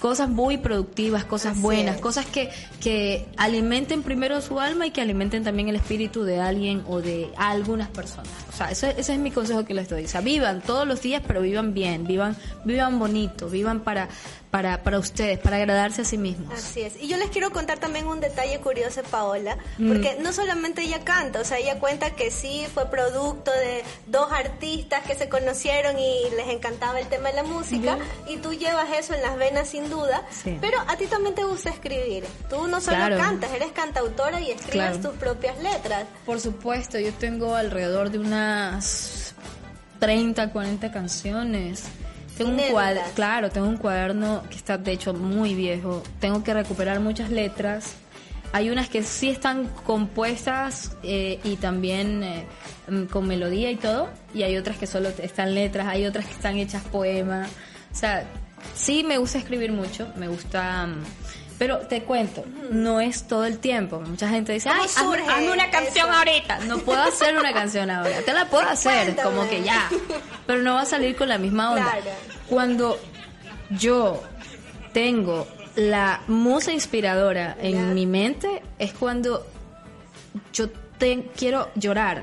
cosas 0.00 0.28
muy 0.28 0.56
productivas, 0.56 1.24
cosas 1.24 1.60
buenas, 1.60 2.00
cosas 2.00 2.26
que, 2.26 2.50
que 2.80 3.26
alimenten 3.36 4.02
primero 4.02 4.40
su 4.40 4.58
alma 4.58 4.86
y 4.86 4.90
que 4.90 5.00
alimenten 5.00 5.44
también 5.44 5.68
el 5.68 5.76
espíritu 5.76 6.24
de 6.24 6.40
alguien 6.40 6.82
o 6.88 7.00
de 7.00 7.30
algunas 7.36 7.88
personas. 7.88 8.32
O 8.52 8.56
sea, 8.56 8.70
ese, 8.70 8.94
ese 8.98 9.12
es 9.12 9.18
mi 9.18 9.30
consejo 9.30 9.64
que 9.64 9.74
les 9.74 9.88
doy. 9.88 10.04
O 10.04 10.08
sea, 10.08 10.22
vivan 10.22 10.62
todos 10.62 10.86
los 10.86 11.00
días, 11.02 11.22
pero 11.26 11.42
vivan 11.42 11.74
bien, 11.74 12.06
vivan, 12.06 12.36
vivan 12.64 12.98
bonito, 12.98 13.48
vivan 13.48 13.80
para, 13.80 14.08
para, 14.50 14.82
para 14.82 14.98
ustedes, 14.98 15.38
para 15.38 15.56
agradarse 15.56 16.02
a 16.02 16.04
sí 16.04 16.18
mismos. 16.18 16.52
Así 16.52 16.80
es. 16.80 16.94
Y 17.00 17.08
yo 17.08 17.16
les 17.16 17.30
quiero 17.30 17.50
contar 17.50 17.78
también 17.78 18.06
un 18.06 18.20
detalle 18.20 18.58
curioso 18.60 19.02
de 19.02 19.08
Paola, 19.08 19.58
mm. 19.78 19.88
porque 19.88 20.16
no 20.20 20.32
solamente 20.32 20.82
ella 20.82 21.00
canta, 21.04 21.40
o 21.40 21.44
sea, 21.44 21.58
ella 21.58 21.78
cuenta 21.78 22.10
que 22.16 22.30
sí 22.30 22.66
fue 22.72 22.86
producto 22.90 23.50
de 23.50 23.84
dos 24.06 24.32
artistas 24.32 25.04
que 25.04 25.14
se 25.14 25.28
conocieron 25.28 25.98
y 25.98 26.22
les 26.36 26.48
encantaba 26.48 26.98
el 27.00 27.06
tema 27.06 27.30
de 27.30 27.36
la 27.36 27.42
música, 27.44 27.98
y 28.28 28.38
tú 28.38 28.52
llevas 28.52 28.88
eso 28.98 29.14
en 29.14 29.22
las 29.22 29.36
venas 29.36 29.68
sin 29.68 29.89
duda, 29.90 30.24
pero 30.60 30.78
a 30.86 30.96
ti 30.96 31.06
también 31.06 31.34
te 31.34 31.44
gusta 31.44 31.70
escribir. 31.70 32.24
Tú 32.48 32.66
no 32.68 32.80
solo 32.80 33.16
cantas, 33.16 33.52
eres 33.52 33.72
cantautora 33.72 34.40
y 34.40 34.52
escribes 34.52 35.00
tus 35.00 35.12
propias 35.12 35.58
letras. 35.62 36.06
Por 36.24 36.40
supuesto, 36.40 36.98
yo 36.98 37.12
tengo 37.12 37.54
alrededor 37.54 38.10
de 38.10 38.18
unas 38.18 39.34
30, 39.98 40.50
40 40.50 40.92
canciones 40.92 41.84
tengo 42.40 42.62
un 42.62 42.70
cuaderno, 42.70 43.12
claro, 43.14 43.50
tengo 43.50 43.68
un 43.68 43.76
cuaderno 43.76 44.42
que 44.48 44.56
está 44.56 44.78
de 44.78 44.92
hecho 44.92 45.12
muy 45.12 45.54
viejo. 45.54 46.02
Tengo 46.20 46.42
que 46.42 46.54
recuperar 46.54 46.98
muchas 47.00 47.30
letras. 47.30 47.96
Hay 48.52 48.70
unas 48.70 48.88
que 48.88 49.02
sí 49.02 49.28
están 49.28 49.68
compuestas 49.84 50.96
eh, 51.02 51.38
y 51.44 51.56
también 51.56 52.22
eh, 52.22 52.46
mm, 52.88 53.04
con 53.04 53.28
melodía 53.28 53.70
y 53.70 53.76
todo, 53.76 54.08
y 54.34 54.42
hay 54.42 54.56
otras 54.56 54.78
que 54.78 54.86
solo 54.86 55.10
están 55.10 55.54
letras, 55.54 55.86
hay 55.86 56.06
otras 56.06 56.24
que 56.24 56.32
están 56.32 56.56
hechas 56.56 56.82
poemas. 56.84 57.50
O 57.92 57.94
sea, 57.94 58.24
sí 58.74 59.04
me 59.04 59.18
gusta 59.18 59.38
escribir 59.38 59.72
mucho, 59.72 60.08
me 60.16 60.28
gusta... 60.28 60.86
Mm, 60.86 61.04
pero 61.58 61.78
te 61.80 62.04
cuento, 62.04 62.42
no 62.70 63.02
es 63.02 63.24
todo 63.24 63.44
el 63.44 63.58
tiempo. 63.58 64.00
Mucha 64.00 64.30
gente 64.30 64.54
dice, 64.54 64.70
ay, 64.70 64.86
hazme, 64.86 65.52
una 65.52 65.70
canción 65.70 66.10
ahorita. 66.10 66.60
No 66.60 66.78
puedo 66.78 67.02
hacer 67.02 67.36
una 67.36 67.52
canción 67.52 67.90
ahora. 67.90 68.22
Te 68.22 68.32
la 68.32 68.46
puedo 68.46 68.66
hacer, 68.68 69.14
como 69.22 69.46
que 69.46 69.62
ya. 69.62 69.90
Pero 70.46 70.62
no 70.62 70.72
va 70.72 70.80
a 70.80 70.86
salir 70.86 71.16
con 71.16 71.28
la 71.28 71.36
misma 71.36 71.72
onda. 71.72 71.98
Cuando 72.48 72.98
yo 73.68 74.22
tengo 74.94 75.46
la 75.76 76.22
musa 76.28 76.72
inspiradora 76.72 77.56
en 77.60 77.92
mi 77.92 78.06
mente, 78.06 78.62
es 78.78 78.94
cuando 78.94 79.46
yo 80.54 80.70
te, 80.98 81.24
quiero 81.36 81.70
llorar. 81.74 82.22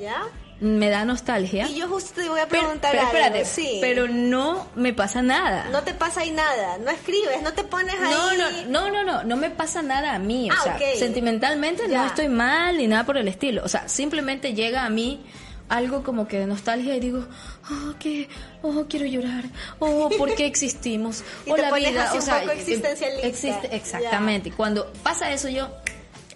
¿Ya? 0.00 0.22
Me 0.60 0.90
da 0.90 1.04
nostalgia. 1.04 1.66
Y 1.68 1.76
yo 1.76 1.88
justo 1.88 2.20
te 2.20 2.28
voy 2.28 2.40
a 2.40 2.46
preguntar 2.46 2.92
pero, 2.92 3.08
pero 3.10 3.24
espérate, 3.24 3.44
sí. 3.44 3.78
pero 3.80 4.08
no 4.08 4.68
me 4.76 4.92
pasa 4.92 5.22
nada. 5.22 5.68
No 5.70 5.82
te 5.82 5.94
pasa 5.94 6.20
ahí 6.20 6.30
nada, 6.30 6.78
no 6.78 6.90
escribes, 6.90 7.42
no 7.42 7.52
te 7.52 7.64
pones 7.64 7.94
ahí. 7.94 8.10
No, 8.10 8.34
no, 8.68 8.90
no, 8.90 9.02
no, 9.02 9.24
no, 9.24 9.36
me 9.36 9.50
pasa 9.50 9.82
nada 9.82 10.14
a 10.14 10.18
mí, 10.18 10.50
o 10.50 10.54
ah, 10.54 10.62
sea, 10.62 10.78
sentimentalmente 10.96 11.88
no 11.88 12.06
estoy 12.06 12.28
mal 12.28 12.76
ni 12.76 12.86
nada 12.86 13.04
por 13.04 13.16
el 13.16 13.28
estilo, 13.28 13.62
o 13.64 13.68
sea, 13.68 13.88
simplemente 13.88 14.54
llega 14.54 14.84
a 14.84 14.90
mí 14.90 15.24
algo 15.70 16.02
como 16.02 16.26
que 16.26 16.38
de 16.40 16.46
nostalgia 16.46 16.96
y 16.96 17.00
digo, 17.00 17.26
oh, 17.70 17.94
que, 17.98 18.28
oh, 18.60 18.86
quiero 18.88 19.06
llorar, 19.06 19.44
oh, 19.78 20.10
¿por 20.18 20.34
qué 20.34 20.44
existimos? 20.44 21.22
o 21.46 21.56
la 21.56 21.72
vida, 21.72 22.12
o 22.14 22.20
sea, 22.20 22.42
existe, 22.42 23.74
exactamente. 23.74 24.50
Cuando 24.50 24.92
pasa 25.04 25.32
eso 25.32 25.48
yo 25.48 25.70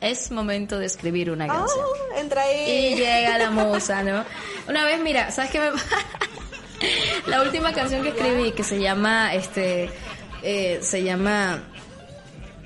es 0.04 0.30
momento 0.30 0.78
de 0.78 0.86
escribir 0.86 1.30
una 1.30 1.46
canción. 1.46 1.84
Oh, 1.84 2.18
entra 2.18 2.42
ahí. 2.42 2.92
Y 2.92 2.94
llega 2.96 3.38
la 3.38 3.50
musa, 3.50 4.02
¿no? 4.02 4.24
Una 4.68 4.84
vez, 4.84 5.00
mira, 5.00 5.30
¿sabes 5.30 5.50
qué 5.50 5.60
me 5.60 5.70
La 7.26 7.42
última 7.42 7.72
canción 7.72 8.02
que 8.02 8.10
escribí, 8.10 8.52
que 8.52 8.62
se 8.62 8.80
llama, 8.80 9.34
este, 9.34 9.90
eh, 10.42 10.78
se 10.82 11.02
llama 11.02 11.62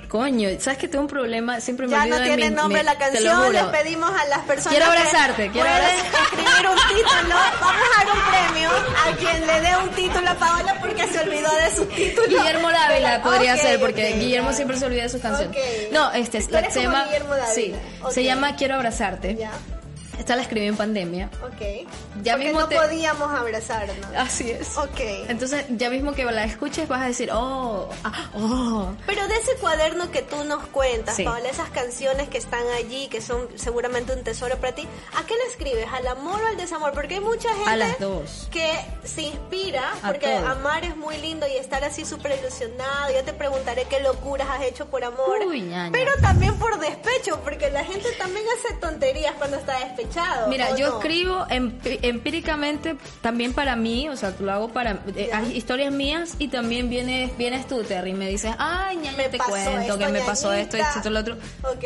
Coño, 0.08 0.48
¿sabes 0.58 0.78
que 0.78 0.88
tengo 0.88 1.02
un 1.02 1.10
problema? 1.10 1.60
Siempre 1.60 1.86
me 1.86 1.92
ya 1.92 2.02
olvido 2.02 2.18
no 2.18 2.24
tiene 2.24 2.50
nombre 2.50 2.82
la 2.82 2.96
canción, 2.96 3.52
le 3.52 3.64
pedimos 3.64 4.10
a 4.10 4.24
las 4.28 4.40
personas 4.40 4.76
quiero 4.76 4.86
abrazarte, 4.86 5.50
quiero 5.50 5.68
escribir 5.68 6.68
un 6.70 6.96
título. 6.96 7.34
Vamos 7.60 7.82
a 7.94 8.04
dar 8.04 8.16
un 8.16 8.22
premio 8.30 8.70
a 8.70 9.16
quien 9.16 9.46
le 9.46 9.60
dé 9.60 9.76
un 9.76 9.90
título 9.90 10.30
a 10.30 10.34
Paola 10.34 10.76
porque 10.80 11.06
se 11.08 11.20
olvidó 11.20 11.50
de 11.56 11.76
su 11.76 11.84
título. 11.86 12.26
Guillermo 12.26 12.70
Dávila 12.70 13.22
podría 13.22 13.56
ser, 13.58 13.78
porque 13.80 14.14
Guillermo 14.14 14.52
siempre 14.54 14.78
se 14.78 14.86
olvida 14.86 15.02
de 15.02 15.08
sus 15.10 15.20
canciones. 15.20 15.56
No, 15.92 16.10
este, 16.12 16.40
se 16.40 16.82
llama, 16.82 17.06
sí, 17.54 17.74
se 18.10 18.24
llama 18.24 18.56
Quiero 18.56 18.76
abrazarte. 18.76 19.36
Esta 20.18 20.34
la 20.36 20.42
escribí 20.42 20.66
en 20.66 20.76
pandemia. 20.76 21.30
Ok. 21.42 21.86
Ya 22.22 22.32
Porque 22.32 22.46
mismo 22.46 22.60
no 22.60 22.68
te- 22.68 22.76
podíamos 22.76 23.30
abrazarnos. 23.30 23.96
Así 24.16 24.50
es. 24.50 24.76
Ok. 24.76 25.00
Entonces, 25.28 25.64
ya 25.70 25.90
mismo 25.90 26.12
que 26.12 26.24
la 26.24 26.44
escuches 26.44 26.88
vas 26.88 27.02
a 27.02 27.06
decir, 27.06 27.30
oh, 27.32 27.88
ah, 28.04 28.30
oh. 28.34 28.92
Pero 29.06 29.26
de 29.28 29.36
ese 29.36 29.54
cuaderno 29.60 30.10
que 30.10 30.22
tú 30.22 30.42
nos 30.44 30.66
cuentas, 30.66 31.14
Sí. 31.16 31.24
Paola, 31.24 31.48
esas 31.48 31.70
canciones 31.70 32.28
que 32.28 32.38
están 32.38 32.66
allí, 32.76 33.08
que 33.08 33.20
son 33.20 33.48
seguramente 33.56 34.12
un 34.12 34.24
tesoro 34.24 34.56
para 34.56 34.74
ti, 34.74 34.86
¿a 35.16 35.24
qué 35.24 35.34
le 35.36 35.44
escribes? 35.50 35.86
¿Al 35.92 36.06
amor 36.08 36.40
o 36.42 36.46
al 36.48 36.56
desamor? 36.56 36.92
Porque 36.92 37.14
hay 37.14 37.20
mucha 37.20 37.48
gente 37.54 37.70
A 37.70 37.76
las 37.76 37.98
dos. 38.00 38.48
que 38.50 38.70
se 39.04 39.22
inspira, 39.22 39.92
A 40.02 40.08
porque 40.08 40.26
todo. 40.26 40.48
amar 40.48 40.84
es 40.84 40.96
muy 40.96 41.16
lindo 41.18 41.46
y 41.46 41.56
estar 41.56 41.84
así 41.84 42.04
súper 42.04 42.38
ilusionado. 42.40 43.12
Yo 43.14 43.22
te 43.24 43.32
preguntaré 43.32 43.84
qué 43.88 44.00
locuras 44.00 44.48
has 44.50 44.62
hecho 44.62 44.86
por 44.86 45.04
amor. 45.04 45.38
Uy, 45.46 45.62
ñaña. 45.62 45.92
Pero 45.92 46.12
también 46.20 46.54
por 46.58 46.78
despecho, 46.80 47.40
porque 47.44 47.70
la 47.70 47.84
gente 47.84 48.10
también 48.18 48.44
hace 48.58 48.74
tonterías 48.74 49.34
cuando 49.38 49.56
está 49.56 49.78
despechado. 50.08 50.48
Mira, 50.48 50.70
¿o 50.72 50.76
yo 50.76 50.88
no? 50.90 50.96
escribo 50.98 51.46
empíricamente 52.02 52.96
también 53.20 53.52
para 53.52 53.76
mí, 53.76 54.08
o 54.08 54.16
sea, 54.16 54.34
lo 54.40 54.52
hago 54.52 54.68
para 54.68 54.98
eh, 55.16 55.30
hay 55.32 55.56
historias 55.56 55.92
mías 55.92 56.34
y 56.38 56.48
también 56.48 56.88
vienes, 56.90 57.36
vienes 57.36 57.66
tú, 57.66 57.82
Terry, 57.82 58.10
y 58.10 58.14
me 58.14 58.28
dices, 58.28 58.52
ay, 58.58 58.96
ñaña, 58.96 59.16
Me 59.16 59.28
te 59.28 59.38
cuento 59.38 59.70
esto, 59.78 59.98
que 59.98 60.08
me 60.08 60.20
pasó 60.20 60.52
esto, 60.52 60.76
esto, 60.76 61.10
lo 61.10 61.20
otro. 61.20 61.36
Ok. 61.62 61.84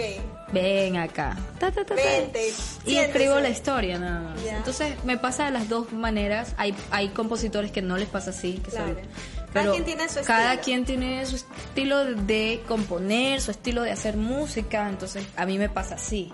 Ven 0.53 0.97
acá. 0.99 1.37
Ta, 1.59 1.71
ta, 1.73 1.85
ta. 1.85 1.95
Vente, 1.95 2.49
Y 2.49 2.51
siéntese. 2.53 3.01
escribo 3.07 3.41
la 3.41 3.49
historia 3.49 3.99
nada 3.99 4.21
más. 4.21 4.45
Ya. 4.45 4.57
Entonces 4.59 5.03
me 5.05 5.17
pasa 5.17 5.47
de 5.47 5.51
las 5.51 5.69
dos 5.71 5.93
maneras. 5.93 6.53
Hay, 6.59 6.75
hay 6.91 7.09
compositores 7.09 7.71
que 7.71 7.81
no 7.81 7.97
les 7.97 8.09
pasa 8.09 8.31
así. 8.31 8.61
Que 8.63 8.71
Claro. 8.71 8.89
son- 8.89 8.97
Cada 9.53 9.53
pero 9.65 9.73
quien 9.73 9.85
tiene 9.85 10.09
su 10.09 10.21
Cada 10.25 10.55
estilo. 10.55 10.63
quien 10.65 10.85
tiene 10.85 11.27
su 11.27 11.37
estilo 11.37 12.05
de 12.05 12.63
componer, 12.69 13.41
su 13.41 13.51
estilo 13.51 13.83
de 13.83 13.93
hacer 13.93 14.17
música. 14.19 14.89
Entonces 14.91 15.25
a 15.37 15.47
mí 15.47 15.57
me 15.59 15.71
pasa 15.71 15.95
así. 15.95 16.31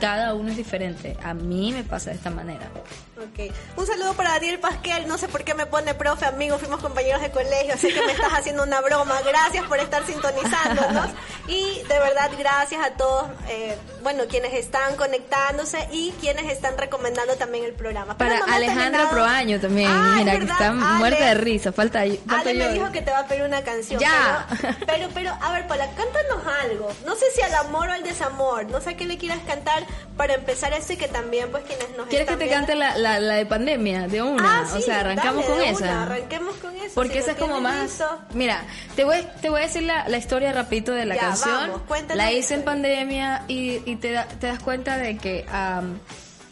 Cada 0.00 0.34
uno 0.34 0.50
es 0.50 0.56
diferente. 0.56 1.16
A 1.22 1.34
mí 1.34 1.72
me 1.72 1.84
pasa 1.84 2.10
de 2.10 2.16
esta 2.16 2.30
manera. 2.30 2.70
Ok. 3.16 3.52
Un 3.76 3.86
saludo 3.86 4.14
para 4.14 4.30
Daniel 4.30 4.58
Pasquel. 4.58 5.06
No 5.06 5.18
sé 5.18 5.28
por 5.28 5.44
qué 5.44 5.54
me 5.54 5.66
pone 5.66 5.94
profe, 5.94 6.26
amigo. 6.26 6.58
Fuimos 6.58 6.80
compañeros 6.80 7.22
de 7.22 7.30
colegio. 7.30 7.76
Sé 7.78 7.92
que 7.92 8.04
me 8.04 8.12
estás 8.12 8.32
haciendo 8.32 8.62
una 8.64 8.80
broma. 8.80 9.20
Gracias 9.22 9.64
por 9.66 9.78
estar 9.78 10.04
sintonizándonos. 10.06 11.10
Y 11.46 11.82
de 11.88 11.98
verdad, 11.98 12.30
gracias 12.38 12.84
a 12.84 12.90
todos, 12.92 13.26
eh, 13.48 13.76
bueno, 14.02 14.24
quienes 14.28 14.52
están 14.54 14.96
conectándose 14.96 15.86
y 15.92 16.10
quienes 16.20 16.50
están 16.50 16.76
recomendando 16.78 17.34
también 17.36 17.64
el 17.64 17.72
programa. 17.72 18.16
Pero 18.18 18.30
Para 18.30 18.40
no 18.40 18.46
me 18.48 18.54
Alejandra 18.56 19.10
Proaño 19.10 19.60
también. 19.60 19.90
Ah, 19.90 20.14
Mira, 20.16 20.38
que 20.38 20.44
está 20.44 20.68
Ale. 20.70 20.80
muerta 20.98 21.24
de 21.26 21.34
risa. 21.34 21.72
Falta, 21.72 22.00
falta 22.26 22.40
Ale 22.50 22.54
me 22.54 22.64
yo. 22.64 22.72
dijo 22.72 22.92
que 22.92 23.02
te 23.02 23.10
va 23.10 23.20
a 23.20 23.26
pedir 23.26 23.42
una 23.44 23.62
canción. 23.62 24.00
Ya. 24.00 24.46
Pero, 24.60 24.74
pero, 24.86 25.08
pero, 25.14 25.38
a 25.40 25.52
ver, 25.52 25.66
Paula, 25.68 25.88
cántanos 25.94 26.46
algo. 26.62 26.90
No 27.06 27.14
sé 27.14 27.26
si 27.34 27.42
al 27.42 27.54
amor 27.54 27.88
o 27.88 27.92
al 27.92 28.02
desamor. 28.02 28.64
No 28.66 28.80
sé 28.80 28.96
qué 28.96 29.04
le 29.04 29.18
quieras 29.18 29.38
cantar 29.46 29.84
para 30.16 30.34
empezar 30.34 30.72
esto 30.72 30.94
y 30.94 30.96
que 30.96 31.08
también, 31.08 31.50
pues, 31.50 31.64
quienes 31.64 31.90
nos 31.96 32.06
¿Quieres 32.08 32.26
que 32.26 32.32
están 32.34 32.38
te 32.38 32.44
viendo- 32.46 32.66
cante 32.66 32.74
la, 32.76 32.96
la, 33.04 33.20
la 33.20 33.34
de 33.34 33.46
pandemia 33.46 34.08
de 34.08 34.20
una? 34.22 34.62
Ah, 34.62 34.66
sí, 34.66 34.78
o 34.78 34.80
sea, 34.80 35.00
arrancamos 35.00 35.44
dale, 35.44 35.46
con 35.54 35.58
de 35.58 35.70
esa. 35.70 35.84
una, 35.84 36.02
arranquemos 36.02 36.54
con 36.56 36.74
eso. 36.76 36.94
Porque 36.94 37.18
esa 37.20 37.30
es 37.32 37.36
como 37.36 37.60
más... 37.60 38.02
Mira, 38.34 38.62
te 38.96 39.04
voy, 39.04 39.24
te 39.40 39.48
voy 39.50 39.60
a 39.60 39.64
decir 39.64 39.82
la, 39.84 40.08
la 40.08 40.16
historia 40.18 40.52
rapidito 40.52 40.92
de 40.92 41.06
la 41.06 41.14
Ya, 41.14 41.20
canción. 41.20 41.54
vamos, 41.54 41.82
la 42.14 42.32
hice 42.32 42.54
en 42.54 42.62
pandemia 42.64 43.44
y, 43.46 43.80
y 43.88 43.96
te, 43.96 44.10
da- 44.12 44.26
te 44.26 44.46
das 44.48 44.58
cuenta 44.58 44.96
de 44.98 45.16
que 45.18 45.44
am, 45.52 45.98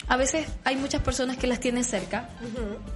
a 0.08 0.16
veces 0.16 0.46
hay 0.64 0.76
muchas 0.76 1.02
personas 1.02 1.36
que 1.36 1.46
las 1.46 1.58
tienes 1.60 1.86
cerca, 1.88 2.28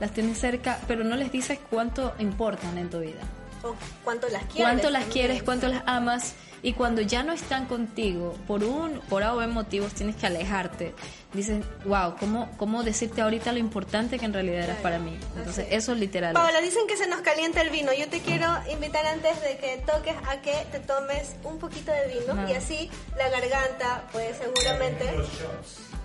las 0.01 0.12
tienes 0.12 0.38
cerca, 0.38 0.79
pero 0.87 1.03
no 1.05 1.16
les 1.16 1.33
dices 1.33 1.59
cuánto 1.71 2.14
importan 2.19 2.79
en 2.79 2.90
tu 2.90 3.01
vida. 3.01 3.21
O 3.62 3.75
cuánto 4.05 4.29
las 4.29 4.42
quieres. 4.45 4.62
Cuánto 4.62 4.90
las 4.90 5.05
quieres, 5.07 5.42
cuánto 5.42 5.69
las 5.69 5.83
amas 5.87 6.35
y 6.66 6.72
cuando 6.72 7.00
ya 7.00 7.22
no 7.22 7.33
están 7.33 7.66
contigo 7.66 8.37
por 8.48 8.64
un 8.64 8.98
por 9.09 9.22
A 9.22 9.35
o 9.35 9.37
B 9.37 9.46
motivos 9.46 9.92
tienes 9.94 10.16
que 10.16 10.26
alejarte. 10.26 10.94
Dices, 11.33 11.64
wow, 11.85 12.16
¿cómo, 12.18 12.50
¿cómo 12.57 12.83
decirte 12.83 13.20
ahorita 13.20 13.52
lo 13.52 13.59
importante 13.59 14.18
que 14.18 14.24
en 14.24 14.33
realidad 14.33 14.64
eras 14.64 14.79
para 14.79 14.98
mí? 14.98 15.16
Entonces, 15.37 15.66
eso 15.70 15.92
es 15.92 15.98
literal. 15.98 16.33
Paola, 16.33 16.61
dicen 16.62 16.87
que 16.88 16.96
se 16.96 17.07
nos 17.07 17.20
calienta 17.20 17.61
el 17.61 17.70
vino. 17.70 17.92
Yo 17.92 18.09
te 18.09 18.20
quiero 18.20 18.46
invitar 18.72 19.05
antes 19.07 19.40
de 19.42 19.59
que 19.59 19.81
toques 19.87 20.16
a 20.29 20.40
que 20.40 20.66
te 20.72 20.81
tomes 20.81 21.37
un 21.44 21.59
poquito 21.59 21.92
de 21.92 22.09
vino 22.18 22.35
Ah. 22.37 22.50
y 22.50 22.55
así 22.55 22.90
la 23.16 23.29
garganta, 23.29 24.02
pues 24.12 24.37
seguramente. 24.38 25.05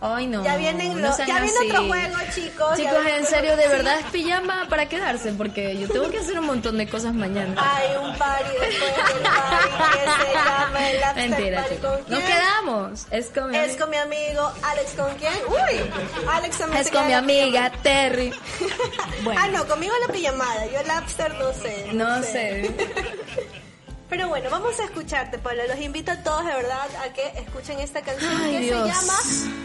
Ay, 0.01 0.25
no. 0.27 0.43
Ya 0.43 0.57
vienen 0.57 0.95
no 0.99 1.07
los- 1.07 1.15
sean 1.15 1.27
ya 1.29 1.39
viene 1.41 1.57
otro 1.69 1.87
juego, 1.87 2.15
chicos. 2.35 2.75
Chicos, 2.75 3.05
en 3.17 3.25
serio, 3.25 3.55
de 3.55 3.67
verdad 3.67 3.99
es 3.99 4.05
pijama 4.07 4.65
para 4.67 4.89
quedarse 4.89 5.31
porque 5.33 5.77
yo 5.77 5.87
tengo 5.87 6.09
que 6.09 6.17
hacer 6.17 6.39
un 6.39 6.45
montón 6.47 6.77
de 6.77 6.87
cosas 6.89 7.13
mañana. 7.13 7.53
Hay 7.57 7.95
un 8.03 8.15
party 8.17 8.49
después 8.59 8.95
del 9.13 9.23
party 9.23 9.69
que 9.93 10.25
se 10.25 10.33
llama 10.59 10.89
el 10.89 11.03
after 11.03 11.29
Mentira, 11.29 11.61
party. 11.61 11.75
chicos. 11.75 11.91
¿Con 11.99 12.09
Nos 12.11 12.19
quién? 12.19 12.31
quedamos. 12.31 13.07
Es 13.11 13.27
con 13.29 13.49
mi, 13.51 13.57
Es 13.57 13.77
con 13.77 13.89
mi 13.89 13.97
amigo 13.97 14.51
Alex, 14.63 14.91
¿con 14.95 15.15
quién? 15.15 15.33
Uy, 15.47 15.91
Alex 16.29 16.57
también 16.57 16.81
es 16.81 16.91
con 16.91 17.07
mi 17.07 17.13
amiga 17.13 17.71
Terry. 17.83 18.31
Bueno, 19.23 19.39
Ah, 19.43 19.47
no, 19.49 19.67
conmigo 19.67 19.93
la 20.07 20.11
pijamada. 20.13 20.65
Yo 20.65 20.79
el 20.79 20.89
after 20.89 21.33
no 21.35 21.53
sé. 21.53 21.87
no 21.93 22.23
sé. 22.23 22.71
Pero 24.09 24.27
bueno, 24.27 24.49
vamos 24.49 24.77
a 24.79 24.83
escucharte, 24.83 25.37
Pablo. 25.37 25.61
Los 25.69 25.79
invito 25.79 26.11
a 26.11 26.17
todos 26.21 26.43
de 26.45 26.51
verdad 26.53 26.85
a 27.05 27.13
que 27.13 27.25
escuchen 27.39 27.79
esta 27.79 28.01
canción 28.01 28.29
Ay, 28.43 28.51
que 28.51 28.59
Dios. 28.59 28.81
se 28.89 28.93
llama, 28.93 29.13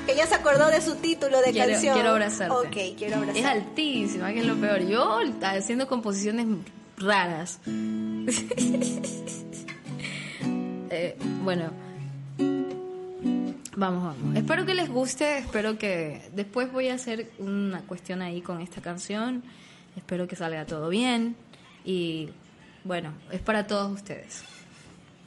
que 0.06 0.14
ya 0.14 0.24
se 0.26 0.34
acordó 0.36 0.68
de 0.68 0.80
su 0.80 0.94
título 0.96 1.40
de 1.40 1.50
Quiero, 1.50 1.72
canción. 1.72 1.94
quiero 1.94 2.10
abrazarte. 2.10 2.54
Ok, 2.54 2.96
quiero 2.96 3.16
abrazarte. 3.16 3.40
Es 3.40 3.46
altísima, 3.46 4.32
que 4.32 4.38
es 4.40 4.44
lo 4.46 4.54
peor. 4.54 4.80
Yo 4.82 5.18
haciendo 5.42 5.88
composiciones 5.88 6.46
raras. 6.96 7.58
Eh, 10.90 11.16
bueno, 11.42 11.70
vamos, 13.76 14.04
vamos. 14.04 14.36
Espero 14.36 14.66
que 14.66 14.74
les 14.74 14.88
guste, 14.88 15.38
espero 15.38 15.78
que 15.78 16.22
después 16.34 16.72
voy 16.72 16.88
a 16.88 16.94
hacer 16.94 17.30
una 17.38 17.80
cuestión 17.82 18.22
ahí 18.22 18.40
con 18.40 18.60
esta 18.60 18.80
canción. 18.80 19.42
Espero 19.96 20.28
que 20.28 20.36
salga 20.36 20.66
todo 20.66 20.88
bien 20.88 21.36
y 21.84 22.30
bueno, 22.84 23.12
es 23.32 23.40
para 23.40 23.66
todos 23.66 23.92
ustedes. 23.92 24.42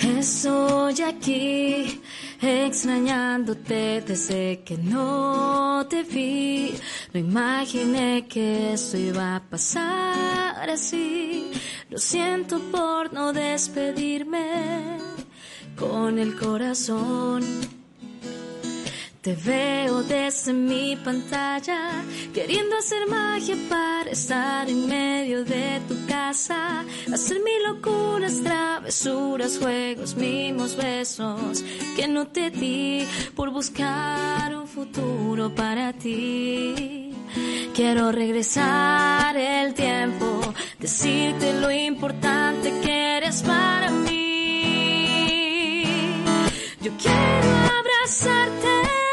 Estoy 0.00 1.00
aquí 1.02 2.00
extrañándote 2.40 4.02
desde 4.02 4.62
que 4.64 4.76
no 4.76 5.86
te 5.88 6.02
vi. 6.02 6.74
No 7.12 7.20
imaginé 7.20 8.26
que 8.26 8.72
esto 8.72 8.96
iba 8.96 9.36
a 9.36 9.40
pasar 9.40 10.68
así. 10.68 11.52
Lo 11.90 11.98
siento 11.98 12.58
por 12.72 13.12
no 13.12 13.32
despedirme 13.32 14.98
con 15.76 16.18
el 16.18 16.36
corazón. 16.36 17.83
Te 19.24 19.34
veo 19.36 20.02
desde 20.02 20.52
mi 20.52 20.96
pantalla, 20.96 22.04
queriendo 22.34 22.76
hacer 22.76 23.08
magia 23.08 23.56
para 23.70 24.10
estar 24.10 24.68
en 24.68 24.86
medio 24.86 25.46
de 25.46 25.80
tu 25.88 25.96
casa, 26.06 26.84
hacer 27.10 27.40
mil 27.42 27.62
locuras, 27.66 28.42
travesuras, 28.42 29.58
juegos, 29.58 30.14
mimos, 30.14 30.76
besos 30.76 31.64
que 31.96 32.06
no 32.06 32.26
te 32.26 32.50
di 32.50 33.06
por 33.34 33.48
buscar 33.48 34.54
un 34.54 34.68
futuro 34.68 35.54
para 35.54 35.94
ti. 35.94 37.14
Quiero 37.74 38.12
regresar 38.12 39.34
el 39.38 39.72
tiempo, 39.72 40.38
decirte 40.78 41.54
lo 41.60 41.70
importante 41.70 42.78
que 42.82 43.16
eres 43.16 43.42
para 43.42 43.90
mí. 43.90 44.12
Yo 46.82 46.92
quiero 46.98 47.48
abrazarte. 47.78 49.03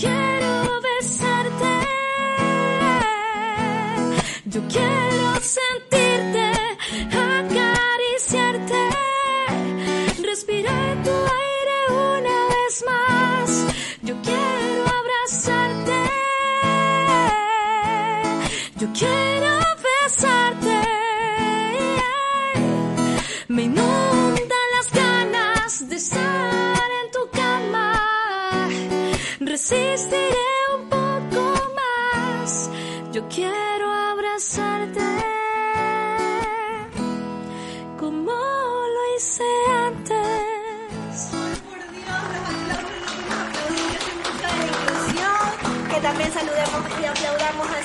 Quiero 0.00 0.80
besarte. 0.80 1.72
Yo 4.44 4.60
quiero 4.68 5.40
sentirte, 5.40 6.37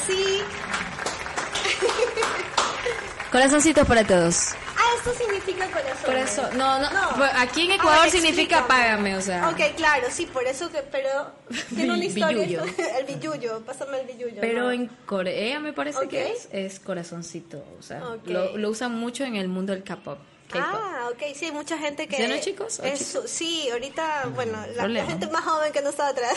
así. 0.04 0.40
Corazoncitos 3.32 3.88
para 3.88 4.04
todos. 4.06 4.52
A 4.54 4.96
esto 4.98 5.14
significa 5.24 5.66
corazón. 5.68 6.06
Corazón. 6.06 6.58
No, 6.58 6.80
no. 6.80 6.90
pues 7.18 7.32
Aquí 7.36 7.66
en 7.66 7.72
Ecuador 7.72 8.00
A 8.00 8.02
ver, 8.04 8.12
significa 8.12 8.68
págame, 8.68 9.16
o 9.16 9.22
sea. 9.22 9.50
Ok, 9.50 9.60
claro, 9.76 10.08
sí, 10.12 10.26
por 10.28 10.46
eso 10.46 10.70
que, 10.72 10.80
pero 10.92 11.32
tiene 11.76 11.94
una 11.94 12.06
historia. 12.06 12.46
billuyo. 12.46 12.64
el 13.00 13.06
billuyo, 13.06 13.62
pásame 13.66 14.02
el 14.02 14.08
billuyo. 14.08 14.38
Pero 14.40 14.64
¿no? 14.64 14.72
en 14.72 14.88
Corea 15.06 15.60
me 15.60 15.74
parece 15.74 16.00
Ok. 16.00 16.10
que 16.10 16.32
es, 16.32 16.48
es 16.52 16.80
corazoncito. 16.80 17.64
O 17.80 17.82
sea, 17.82 18.04
Ok. 18.08 18.28
lo, 18.28 18.58
lo 18.58 18.70
usan 18.70 18.96
mucho 18.96 19.24
en 19.24 19.36
el 19.36 19.48
mundo 19.48 19.74
del 19.74 19.84
K-pop. 19.84 20.20
Ah, 20.62 21.10
ok, 21.12 21.22
sí, 21.36 21.52
mucha 21.52 21.78
gente 21.78 22.08
que... 22.08 22.18
¿Sí, 22.18 22.28
no, 22.28 22.38
chicos? 22.40 22.82
Sí, 23.26 23.70
ahorita, 23.72 24.30
bueno, 24.36 24.58
la, 24.76 24.88
la 24.88 25.06
gente 25.06 25.28
más 25.28 25.44
joven 25.44 25.72
que 25.72 25.82
no 25.82 25.90
estaba 25.90 26.10
atrás. 26.10 26.36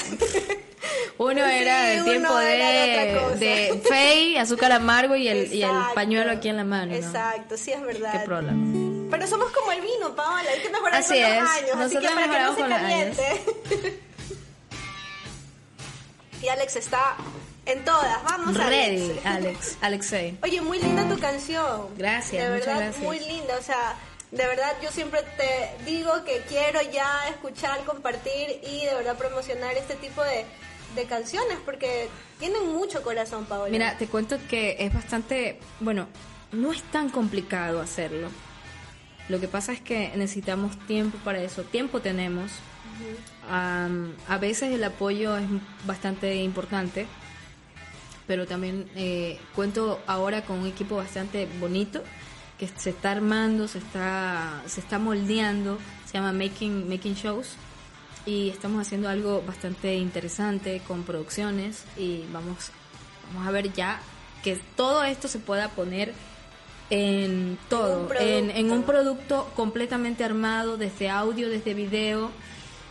Uno 1.18 1.44
era 1.44 1.82
del 1.82 2.04
tiempo 2.04 2.38
era 2.38 2.68
de 2.70 3.36
de, 3.36 3.72
de 3.72 3.82
Fey, 3.88 4.36
azúcar 4.36 4.72
amargo 4.72 5.16
y 5.16 5.28
el, 5.28 5.52
y 5.52 5.62
el 5.62 5.70
pañuelo 5.94 6.32
aquí 6.32 6.48
en 6.48 6.56
la 6.56 6.64
mano. 6.64 6.92
¿no? 6.92 6.96
Exacto, 6.96 7.56
sí 7.56 7.72
es 7.72 7.82
verdad. 7.82 8.12
Qué 8.12 8.18
problema. 8.20 9.08
Pero 9.10 9.26
somos 9.26 9.50
como 9.50 9.72
el 9.72 9.80
vino, 9.80 10.14
Paola, 10.14 10.50
hay 10.50 10.60
que 10.60 10.68
mejorar 10.70 10.94
Así 10.96 11.14
con 11.14 11.22
es, 11.22 11.40
los 11.40 11.50
años, 11.50 11.70
así 11.70 11.76
nosotros 11.78 12.02
que 12.02 12.14
para 12.14 12.30
que 12.30 12.42
no 12.42 12.54
se 12.54 12.60
caliente. 12.68 14.02
y 16.42 16.48
Alex 16.48 16.76
está 16.76 17.16
en 17.66 17.84
todas, 17.84 18.22
vamos 18.24 18.56
Ready, 18.56 19.10
Alex. 19.24 19.26
Alex, 19.26 19.78
Alexei. 19.80 20.38
Oye, 20.42 20.60
muy 20.60 20.78
linda 20.78 21.08
tu 21.08 21.18
canción. 21.18 21.88
Gracias, 21.96 22.42
De 22.44 22.50
muchas 22.50 22.66
verdad, 22.66 22.80
gracias. 22.84 23.04
muy 23.04 23.18
linda, 23.20 23.54
o 23.58 23.62
sea, 23.62 23.94
de 24.30 24.46
verdad 24.46 24.72
yo 24.82 24.90
siempre 24.90 25.20
te 25.36 25.84
digo 25.90 26.24
que 26.24 26.42
quiero 26.48 26.80
ya 26.92 27.28
escuchar, 27.28 27.84
compartir 27.84 28.60
y 28.62 28.84
de 28.86 28.94
verdad 28.94 29.16
promocionar 29.16 29.76
este 29.76 29.94
tipo 29.96 30.22
de, 30.22 30.44
de 30.94 31.04
canciones 31.06 31.58
porque 31.64 32.08
tienen 32.38 32.72
mucho 32.72 33.02
corazón, 33.02 33.44
Paola. 33.46 33.70
Mira, 33.70 33.96
te 33.98 34.06
cuento 34.06 34.38
que 34.48 34.76
es 34.80 34.92
bastante, 34.92 35.58
bueno, 35.80 36.06
no 36.52 36.72
es 36.72 36.82
tan 36.84 37.10
complicado 37.10 37.80
hacerlo. 37.80 38.28
Lo 39.28 39.40
que 39.40 39.48
pasa 39.48 39.72
es 39.72 39.80
que 39.80 40.12
necesitamos 40.14 40.78
tiempo 40.86 41.18
para 41.24 41.40
eso. 41.40 41.62
Tiempo 41.64 42.00
tenemos. 42.00 42.52
Am, 43.50 44.14
a 44.28 44.38
veces 44.38 44.72
el 44.72 44.82
apoyo 44.84 45.36
es 45.36 45.44
bastante 45.84 46.36
importante, 46.36 47.06
pero 48.26 48.46
también 48.46 48.88
eh, 48.96 49.38
cuento 49.54 50.00
ahora 50.06 50.42
con 50.44 50.58
un 50.60 50.66
equipo 50.66 50.96
bastante 50.96 51.48
bonito 51.60 52.02
que 52.58 52.68
se 52.68 52.90
está 52.90 53.12
armando, 53.12 53.68
se 53.68 53.78
está, 53.78 54.62
se 54.66 54.80
está 54.80 54.98
moldeando, 54.98 55.78
se 56.06 56.14
llama 56.14 56.32
Making, 56.32 56.88
Making 56.88 57.14
Shows 57.14 57.56
y 58.24 58.48
estamos 58.48 58.80
haciendo 58.80 59.08
algo 59.08 59.42
bastante 59.46 59.94
interesante 59.96 60.80
con 60.86 61.04
producciones 61.04 61.84
y 61.96 62.24
vamos, 62.32 62.70
vamos 63.32 63.46
a 63.46 63.50
ver 63.50 63.72
ya 63.72 64.00
que 64.42 64.56
todo 64.76 65.04
esto 65.04 65.28
se 65.28 65.38
pueda 65.38 65.68
poner 65.68 66.14
en 66.88 67.58
todo, 67.68 68.06
producto. 68.06 68.24
en, 68.24 68.50
en 68.50 68.70
un 68.70 68.84
producto 68.84 69.50
completamente 69.56 70.24
armado, 70.24 70.76
desde 70.76 71.10
audio, 71.10 71.48
desde 71.48 71.74
video, 71.74 72.30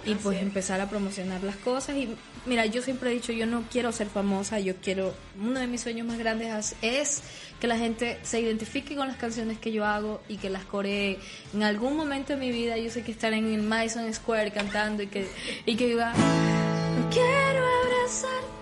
y 0.05 0.15
pues 0.15 0.41
empezar 0.41 0.81
a 0.81 0.89
promocionar 0.89 1.43
las 1.43 1.55
cosas. 1.57 1.95
Y 1.95 2.15
mira, 2.45 2.65
yo 2.65 2.81
siempre 2.81 3.09
he 3.09 3.13
dicho, 3.13 3.31
yo 3.31 3.45
no 3.45 3.63
quiero 3.71 3.91
ser 3.91 4.07
famosa, 4.07 4.59
yo 4.59 4.75
quiero, 4.77 5.13
uno 5.41 5.59
de 5.59 5.67
mis 5.67 5.81
sueños 5.81 6.05
más 6.07 6.17
grandes 6.17 6.75
es- 6.81 7.23
que 7.59 7.67
la 7.67 7.77
gente 7.77 8.19
se 8.23 8.41
identifique 8.41 8.95
con 8.95 9.07
las 9.07 9.15
canciones 9.17 9.57
que 9.59 9.71
yo 9.71 9.85
hago 9.85 10.21
y 10.27 10.37
que 10.37 10.49
las 10.49 10.65
coree. 10.65 11.19
En 11.53 11.63
algún 11.63 11.95
momento 11.95 12.33
de 12.33 12.39
mi 12.39 12.51
vida 12.51 12.77
yo 12.77 12.89
sé 12.91 13.01
que 13.03 13.11
estaré 13.13 13.37
en 13.37 13.53
el 13.53 13.61
Madison 13.63 14.13
Square 14.13 14.51
cantando 14.51 15.03
y 15.03 15.07
que, 15.07 15.27
y 15.65 15.75
que 15.77 15.95
"No 15.95 17.09
quiero 17.11 17.65
abrazar. 17.83 18.54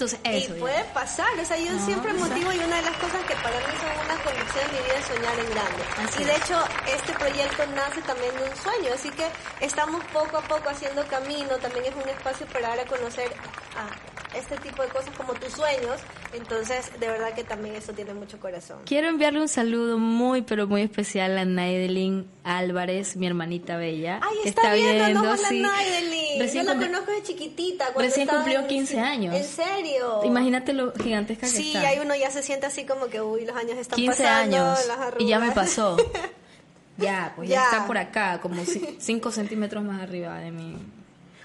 Entonces, 0.00 0.20
eso. 0.24 0.56
y 0.56 0.60
ya. 0.60 0.60
puede 0.60 0.84
pasar, 0.94 1.28
o 1.38 1.44
sea, 1.44 1.58
yo 1.58 1.76
No, 1.76 1.84
siempre 1.84 2.12
motivo 2.14 2.52
y 2.52 2.58
una 2.58 2.76
de 2.76 2.82
las 2.82 2.96
cosas 2.96 3.22
que 3.26 3.34
para 3.36 3.60
mí 3.60 3.72
son 3.80 4.04
una 4.06 4.16
convicción 4.22 4.64
en 4.64 4.72
mi 4.72 4.78
vida 4.82 4.98
es 4.98 5.06
soñar 5.06 5.38
en 5.38 5.50
grande. 5.50 5.84
Así 5.98 6.22
y 6.22 6.24
de 6.24 6.32
es. 6.32 6.38
hecho, 6.38 6.64
este 6.86 7.12
proyecto 7.14 7.66
nace 7.74 8.02
también 8.02 8.34
de 8.36 8.44
un 8.44 8.56
sueño, 8.56 8.92
así 8.94 9.10
que 9.10 9.26
estamos 9.60 10.02
poco 10.06 10.38
a 10.38 10.42
poco 10.42 10.70
haciendo 10.70 11.06
camino, 11.06 11.58
también 11.58 11.84
es 11.86 11.94
un 11.94 12.08
espacio 12.08 12.46
para 12.46 12.68
dar 12.68 12.80
a 12.80 12.86
conocer 12.86 13.30
a 13.76 13.88
este 14.36 14.56
tipo 14.58 14.82
de 14.82 14.88
cosas 14.88 15.10
como 15.16 15.32
tus 15.34 15.52
sueños, 15.52 16.00
entonces 16.32 16.90
de 17.00 17.08
verdad 17.08 17.32
que 17.34 17.42
también 17.44 17.74
eso 17.76 17.92
tiene 17.92 18.14
mucho 18.14 18.38
corazón. 18.38 18.78
Quiero 18.86 19.08
enviarle 19.08 19.40
un 19.40 19.48
saludo 19.48 19.98
muy, 19.98 20.42
pero 20.42 20.66
muy 20.66 20.82
especial 20.82 21.36
a 21.38 21.44
Naidelin 21.44 22.26
Álvarez, 22.44 23.16
mi 23.16 23.26
hermanita 23.26 23.76
bella. 23.76 24.20
Ay, 24.22 24.36
que 24.42 24.48
está, 24.50 24.74
viendo, 24.74 25.22
no 25.22 25.36
sí. 25.36 25.62
Recién, 26.38 26.64
Yo 26.66 26.74
la 26.74 26.86
conozco 26.86 27.10
de 27.12 27.22
chiquitita. 27.22 27.86
Cuando 27.92 28.02
recién 28.02 28.28
cumplió 28.28 28.60
en- 28.60 28.66
15 28.68 29.00
años. 29.00 29.34
¿En 29.34 29.44
serio? 29.44 30.20
Imagínate 30.24 30.72
lo 30.72 30.92
gigantesca 30.94 31.46
que 31.46 31.52
Sí, 31.52 31.72
está. 31.74 31.88
ahí 31.88 31.98
uno 31.98 32.14
ya 32.14 32.30
se 32.30 32.42
siente 32.42 32.66
así 32.66 32.84
como 32.84 33.06
que, 33.08 33.20
uy, 33.20 33.44
los 33.44 33.56
años 33.56 33.76
están 33.78 33.96
15 33.96 34.22
pasando. 34.22 34.56
años. 34.56 34.86
las 34.86 34.98
Y 35.18 35.26
ya 35.26 35.38
me 35.38 35.50
pasó. 35.52 35.96
Ya, 36.96 37.32
pues 37.34 37.48
ya. 37.48 37.56
Ya. 37.56 37.64
está 37.64 37.86
por 37.86 37.96
acá, 37.96 38.40
como 38.42 38.62
5 38.98 39.32
centímetros 39.32 39.82
más 39.82 40.02
arriba 40.02 40.38
de 40.38 40.50
mí. 40.50 40.76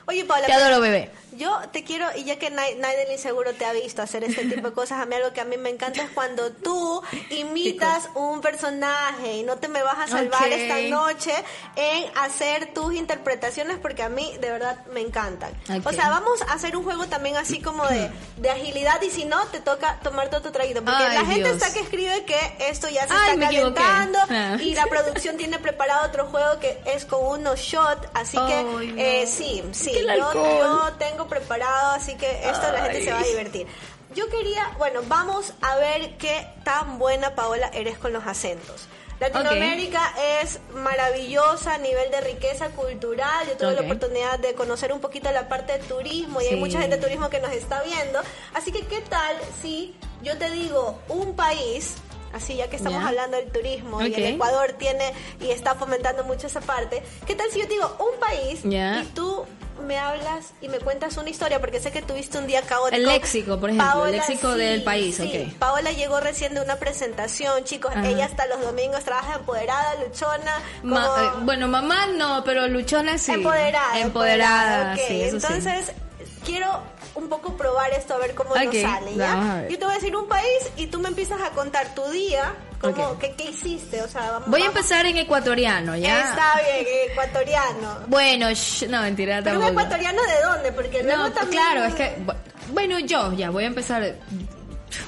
Oye, 0.08 0.24
Paula, 0.26 0.46
Te 0.46 0.54
adoro, 0.54 0.80
bebé. 0.82 1.10
yo 1.32 1.60
te 1.72 1.84
quiero, 1.84 2.06
y 2.16 2.24
ya 2.26 2.38
que 2.38 2.52
Nai- 2.52 2.78
Naidelin 2.78 3.18
seguro 3.18 3.54
te 3.54 3.66
ha 3.66 3.74
visto 3.74 4.02
hacer 4.04 4.24
este 4.24 4.46
tipo 4.50 4.68
de 4.70 4.74
cosas, 4.74 5.02
a 5.02 5.06
mí 5.06 5.16
algo 5.16 5.34
que 5.34 5.42
a 5.42 5.46
mí 5.46 5.58
me 5.58 5.70
encanta 5.70 6.04
es 6.04 6.10
cuando 6.12 6.52
tú 6.52 7.02
imitas 7.32 8.10
un 8.14 8.40
personaje 8.42 9.34
y 9.38 9.44
no 9.44 9.58
te 9.58 9.68
me 9.68 9.82
vas 9.84 9.98
a 10.00 10.08
salvar 10.08 10.48
esta 10.52 10.80
noche 10.96 11.32
en 11.76 12.06
hacer 12.18 12.72
tus 12.74 12.94
interpretaciones 12.94 13.78
porque 13.80 14.04
a 14.04 14.10
mí 14.10 14.32
de 14.40 14.52
verdad 14.52 14.86
me 14.94 15.02
encantan. 15.02 15.52
O 15.84 15.92
sea, 15.92 16.10
vamos 16.10 16.42
a 16.44 16.54
hacer 16.54 16.78
un 16.78 16.84
juego 16.84 17.08
también 17.08 17.36
así 17.38 17.60
como 17.60 17.86
de, 17.88 18.10
de 18.38 18.50
agilidad 18.52 19.02
y 19.02 19.10
si 19.10 19.26
no, 19.26 19.44
te 19.48 19.60
toca 19.60 20.00
tomarte 20.04 20.36
otro 20.36 20.52
traguito. 20.52 20.84
Porque 20.84 21.04
Ay, 21.04 21.18
la 21.18 21.26
gente 21.26 21.50
está 21.50 21.74
que 21.74 21.80
escribe 21.80 22.24
que 22.26 22.38
esto 22.60 22.88
ya 22.90 23.08
se 23.08 23.14
Ay, 23.14 23.34
está 23.34 23.46
calentando 23.48 24.20
Ah. 24.30 24.58
y 24.60 24.74
la 24.76 24.86
producción 24.86 25.38
tiene 25.38 25.58
preparado 25.60 26.08
otro 26.08 26.28
juego 26.28 26.60
que 26.60 26.80
es 26.86 27.06
con 27.06 27.24
unos 27.26 27.60
shots, 27.60 28.08
así 28.14 28.38
que 28.38 28.64
no. 28.64 28.80
eh, 28.82 29.26
sí, 29.28 29.64
sí, 29.72 29.95
Que 29.96 30.12
el 30.12 30.18
yo, 30.18 30.28
alcohol. 30.28 30.60
yo 30.90 30.94
tengo 30.98 31.28
preparado, 31.28 31.92
así 31.94 32.16
que 32.16 32.30
esto 32.50 32.72
la 32.72 32.82
gente 32.84 32.98
Ay. 32.98 33.04
se 33.06 33.12
va 33.12 33.20
a 33.20 33.24
divertir. 33.24 33.68
Yo 34.14 34.30
quería, 34.30 34.72
bueno, 34.78 35.02
vamos 35.08 35.54
a 35.62 35.76
ver 35.76 36.18
qué 36.18 36.48
tan 36.64 37.00
buena 37.00 37.36
Paola 37.36 37.70
eres 37.74 37.98
con 37.98 38.14
los 38.14 38.26
acentos. 38.26 38.88
Latinoamérica 39.20 40.14
es 40.42 40.60
maravillosa 40.74 41.76
a 41.76 41.78
nivel 41.78 42.12
de 42.12 42.22
riqueza 42.22 42.70
cultural. 42.70 43.48
Yo 43.48 43.58
tuve 43.58 43.70
Ok. 43.74 43.76
la 43.80 43.82
oportunidad 43.82 44.40
de 44.40 44.54
conocer 44.56 44.92
un 44.94 45.00
poquito 45.00 45.32
la 45.32 45.48
parte 45.48 45.74
de 45.74 45.80
turismo 45.80 46.42
y 46.42 46.46
hay 46.46 46.50
Sí. 46.52 46.56
mucha 46.58 46.80
gente 46.82 46.98
de 46.98 47.02
turismo 47.02 47.30
que 47.30 47.40
nos 47.40 47.52
está 47.52 47.82
viendo. 47.84 48.20
Así 48.54 48.72
que, 48.72 48.86
¿qué 48.86 49.02
tal 49.02 49.36
si 49.62 49.96
yo 50.22 50.38
te 50.38 50.50
digo 50.52 51.00
un 51.08 51.36
país, 51.36 51.96
así 52.36 52.56
ya 52.56 52.70
que 52.70 52.76
estamos 52.76 53.04
hablando 53.04 53.38
del 53.38 53.52
turismo 53.52 54.02
y 54.06 54.14
el 54.14 54.26
Ecuador 54.36 54.74
tiene 54.78 55.14
y 55.40 55.50
está 55.52 55.76
fomentando 55.76 56.24
mucho 56.24 56.48
esa 56.48 56.62
parte? 56.62 57.02
¿Qué 57.26 57.36
tal 57.36 57.50
si 57.52 57.60
yo 57.60 57.68
te 57.68 57.74
digo 57.74 57.96
un 58.00 58.20
país 58.20 58.62
y 58.64 59.06
tú 59.14 59.46
me 59.86 59.98
hablas 59.98 60.54
y 60.62 60.70
me 60.70 60.80
cuentas 60.80 61.18
una 61.18 61.30
historia 61.30 61.60
porque 61.60 61.80
sé 61.80 61.92
que 61.92 62.02
tuviste 62.02 62.38
un 62.38 62.48
día 62.48 62.62
caótico. 62.62 62.96
El 62.96 63.06
léxico, 63.06 63.60
por 63.60 63.70
ejemplo, 63.70 64.06
el 64.06 64.14
léxico 64.14 64.56
del 64.56 64.84
país, 64.84 65.18
sí. 65.18 65.50
ok. 65.52 65.58
Paola 65.60 65.92
llegó 65.92 66.20
recién 66.22 66.54
de 66.54 66.62
una 66.62 66.78
presentación, 66.78 67.64
chicos. 67.66 67.92
Ajá. 67.94 68.08
Ella 68.08 68.26
hasta 68.26 68.46
los 68.48 68.62
domingos 68.62 69.04
trabaja 69.04 69.36
empoderada, 69.36 69.96
luchona, 70.04 70.60
como 70.82 70.96
Ma- 70.96 71.08
eh, 71.24 71.40
bueno, 71.42 71.68
mamá 71.68 72.08
no, 72.08 72.44
pero 72.46 72.68
luchona 72.68 73.18
sí. 73.18 73.34
empoderada. 73.34 74.00
Empoderada, 74.00 74.94
ok. 74.94 75.00
sí, 75.08 75.22
eso 75.22 75.40
sí. 75.40 75.46
Entonces, 75.50 75.92
quiero 76.46 76.82
un 77.16 77.30
poco 77.30 77.56
probar 77.56 77.92
esto 77.94 78.14
a 78.14 78.18
ver 78.18 78.36
cómo 78.36 78.56
nos 78.56 78.76
sale, 78.76 79.16
¿ya? 79.16 79.66
Yo 79.70 79.80
te 79.80 79.86
voy 79.86 79.94
a 79.94 79.96
decir 79.96 80.16
un 80.16 80.28
país 80.28 80.70
y 80.78 80.88
tú 80.88 81.00
me 81.00 81.10
empiezas 81.10 81.42
a 81.42 81.50
contar 81.52 81.96
tu 81.96 82.04
día, 82.10 82.54
cómo, 82.82 83.18
qué, 83.20 83.34
qué 83.38 83.46
hiciste, 83.52 84.02
o 84.02 84.08
sea, 84.08 84.32
vamos 84.32 84.50
Voy 84.50 84.62
a 84.62 84.66
vamos- 84.66 84.78
empezar 84.82 85.06
en 85.06 85.18
ecuatoriano, 85.18 85.96
¿ya? 85.96 86.30
Está 86.30 86.54
bien, 86.62 87.12
ecuatoriano. 87.12 88.00
Bueno, 88.08 88.48
sh- 88.50 88.88
no, 88.90 89.02
mentira, 89.02 89.42
Pero 89.44 89.60
un 89.60 89.66
ecuatoriano 89.68 90.22
de 90.24 90.42
dónde? 90.44 90.72
Porque 90.72 91.04
No, 91.04 91.32
también... 91.32 91.62
claro, 91.64 91.86
es 91.86 91.96
que, 91.96 92.18
bu- 92.26 92.36
bueno, 92.70 93.00
yo 93.00 93.32
ya 93.34 93.50
voy 93.50 93.64
a 93.64 93.68
empezar 93.68 94.16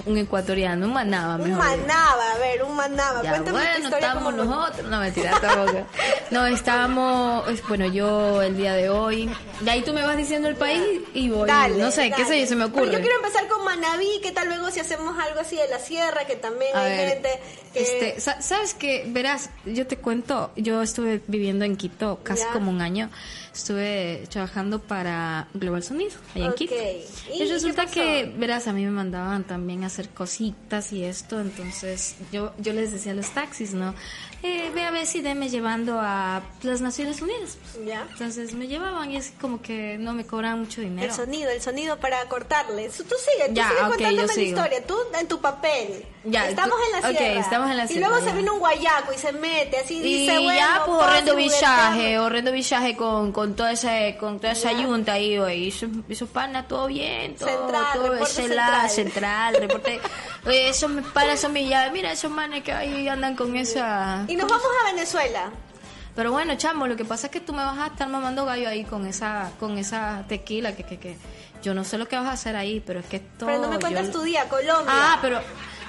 un 0.06 0.17
ecuatoriano, 0.17 0.86
un 0.88 0.93
manaba 0.93 1.36
Un 1.36 1.50
mejor. 1.50 1.63
manaba, 1.65 2.34
a 2.34 2.38
ver, 2.38 2.63
un 2.63 2.76
manaba. 2.76 3.21
Ya, 3.23 3.30
Cuéntame 3.32 3.58
tu 3.60 3.63
bueno, 3.65 3.84
historia 3.84 4.08
estamos 4.08 4.23
como 4.23 4.43
nosotros, 4.43 4.89
no 4.91 5.00
mentira, 5.00 5.39
tampoco. 5.41 5.88
No, 6.32 6.45
estábamos, 6.45 7.50
es- 7.50 7.67
bueno, 7.67 7.86
yo 7.88 8.41
el 8.41 8.58
día 8.58 8.73
de 8.73 8.89
hoy, 8.89 9.30
de 9.62 9.71
ahí 9.71 9.82
tú 9.84 9.93
me 9.93 10.02
vas 10.04 10.17
diciendo 10.17 10.47
el 10.47 10.56
país 10.56 10.84
y 11.13 11.30
voy, 11.30 11.47
Dale, 11.47 11.78
no 11.78 11.91
sé, 11.91 12.12
qué 12.15 12.26
sé 12.26 12.39
yo, 12.41 12.47
se 12.47 12.56
me 12.56 12.67
Pero 12.67 12.78
ocurre. 12.84 12.93
yo 12.93 13.00
quiero 13.02 13.15
empezar 13.17 13.47
con 13.47 13.63
Manabí, 13.63 14.19
¿qué 14.21 14.32
tal 14.32 14.47
luego 14.47 14.69
si 14.71 14.80
hacemos 14.80 15.17
algo 15.19 15.39
así 15.39 15.56
de 15.56 15.67
la 15.69 15.80
sierra? 15.80 16.26
Que 16.26 16.36
también 16.36 16.76
A 16.76 16.82
hay 16.82 16.89
ver, 16.97 17.10
gente 17.10 17.30
que... 17.73 17.82
este, 17.82 18.21
sa- 18.21 18.41
sabes 18.41 18.73
que 18.73 19.06
verás, 19.08 19.50
yo 19.65 19.88
te 19.88 19.97
cuento, 19.97 20.52
yo 20.56 20.82
estuve 20.82 21.21
viviendo 21.28 21.65
en 21.65 21.76
Quito 21.78 22.19
casi 22.23 22.43
Ya. 22.43 22.52
como 22.52 22.69
un 22.71 22.82
año, 22.82 23.10
estuve 23.54 24.23
trabajando 24.30 24.80
para 24.80 25.47
Global 25.54 25.82
Sonido 25.84 26.12
allá 26.36 26.45
en. 26.45 26.54
Quito. 26.54 26.76
¿Y 27.34 27.41
Y, 27.43 27.45
resulta 27.52 27.86
que, 27.88 28.32
verás, 28.38 28.67
a 28.67 28.73
mí 28.73 28.84
me 28.86 28.91
mandaban 28.91 29.43
también 29.43 29.77
hacer 29.84 30.10
cositas 30.10 30.94
y 30.94 31.04
esto, 31.04 31.40
entonces 31.40 32.16
yo 32.32 32.54
yo 32.58 32.74
les 32.74 32.92
decía 32.92 33.12
a 33.12 33.16
los 33.16 33.30
taxis, 33.32 33.74
¿no? 33.74 33.94
Eh, 34.43 34.71
ve 34.73 34.84
a 34.84 34.91
ver 34.91 35.06
si 35.06 35.21
me 35.21 35.50
llevando 35.50 36.00
a 36.02 36.41
las 36.63 36.82
Naciones 36.82 37.21
Unidas. 37.21 37.58
Ya. 37.86 38.06
Entonces 38.12 38.54
me 38.54 38.67
llevaban 38.67 39.12
y 39.12 39.17
es 39.17 39.34
como 39.41 39.62
que 39.62 39.97
no 40.00 40.13
me 40.13 40.26
cobraban 40.26 40.60
mucho 40.60 40.82
dinero. 40.82 41.08
El 41.08 41.13
sonido, 41.13 41.50
el 41.50 41.62
sonido 41.62 41.97
para 42.00 42.23
cortarle. 42.26 42.89
Tú 42.89 43.04
sigue, 43.04 43.47
tú 43.50 43.54
Ya, 43.54 43.69
sigue 43.69 43.82
ok, 43.82 43.88
contándome 43.89 44.15
yo 44.28 44.36
la 44.36 44.41
historia. 44.43 44.86
Tú 44.86 44.95
en 45.19 45.28
tu 45.28 45.39
papel. 45.41 46.06
Ya, 46.23 46.50
estamos 46.50 46.76
tú- 46.78 46.84
en 46.86 47.02
la 47.02 47.10
sierra. 47.19 47.39
estamos 47.39 47.71
en 47.71 47.78
la 47.78 47.86
Y 47.86 47.88
sierra, 47.88 48.08
luego 48.10 48.21
se 48.21 48.28
ya. 48.30 48.34
viene 48.36 48.52
un 48.52 48.60
guayaco 48.60 49.13
y 49.13 49.17
se 49.17 49.32
mete 49.32 49.78
así 49.78 49.95
Y 49.97 50.02
dice, 50.02 50.34
bueno, 50.39 50.54
ya, 50.54 50.84
pues 50.86 51.02
horrendo 51.02 51.36
villaje, 51.36 52.19
horrendo 52.19 52.52
villaje 52.52 52.97
con, 52.97 53.32
con 53.32 53.56
toda 53.56 53.71
esa, 53.71 54.17
con 54.19 54.39
toda 54.39 54.52
esa 54.52 54.71
Ya. 54.73 54.82
yunta 54.82 55.13
ahí, 55.13 55.38
güey. 55.38 55.63
Y 55.69 55.73
esos 56.10 56.30
panas, 56.30 56.67
todo 56.67 56.88
bien, 56.88 57.36
todo, 57.36 57.47
Central, 57.50 57.86
todo 57.93 58.26
central. 58.26 58.89
central, 58.89 59.56
reporte. 59.56 60.00
Oye, 60.45 60.69
esos 60.69 60.89
me 60.89 61.02
panas 61.02 61.39
son 61.39 61.54
mis 61.54 61.69
llaves. 61.69 61.93
Mira, 61.93 62.12
esos 62.12 62.30
manes 62.32 62.62
que 62.63 62.73
ahí 62.73 63.08
andan 63.08 63.36
con 63.36 63.56
esa. 63.56 64.26
Y 64.28 64.36
nos 64.36 64.50
vamos 64.50 64.66
a 64.84 64.92
Venezuela. 64.94 65.50
Pero 66.16 66.32
bueno, 66.32 66.56
chamo, 66.58 66.88
lo 66.88 66.96
que 66.96 67.06
pasa 67.06 67.28
es 67.28 67.32
que 67.32 67.40
tú 67.42 67.54
me 67.54 67.63
vas 67.63 67.78
a 67.78 67.88
estar 67.88 68.08
mamando 68.10 68.44
gallo 68.46 68.68
ahí 68.68 68.84
con 68.84 69.06
esa, 69.06 69.52
con 69.60 69.78
esa 69.78 70.24
tequila 70.28 70.76
que, 70.76 70.84
que, 70.84 70.98
que. 70.98 71.18
Yo 71.63 71.74
no 71.74 71.84
sé 71.84 71.98
lo 71.98 72.08
que 72.08 72.16
vas 72.16 72.26
a 72.28 72.32
hacer 72.34 72.56
ahí, 72.56 72.82
pero 72.86 73.00
es 73.00 73.06
que 73.08 73.20
todo. 73.20 73.48
Pero 73.50 73.62
no 73.62 73.67
me 73.69 73.80
cuentas 73.80 74.08
yo- 74.08 74.12
tu 74.13 74.21
día, 74.21 74.48
Colombia. 74.48 74.86
Ah, 74.88 75.19
pero 75.21 75.40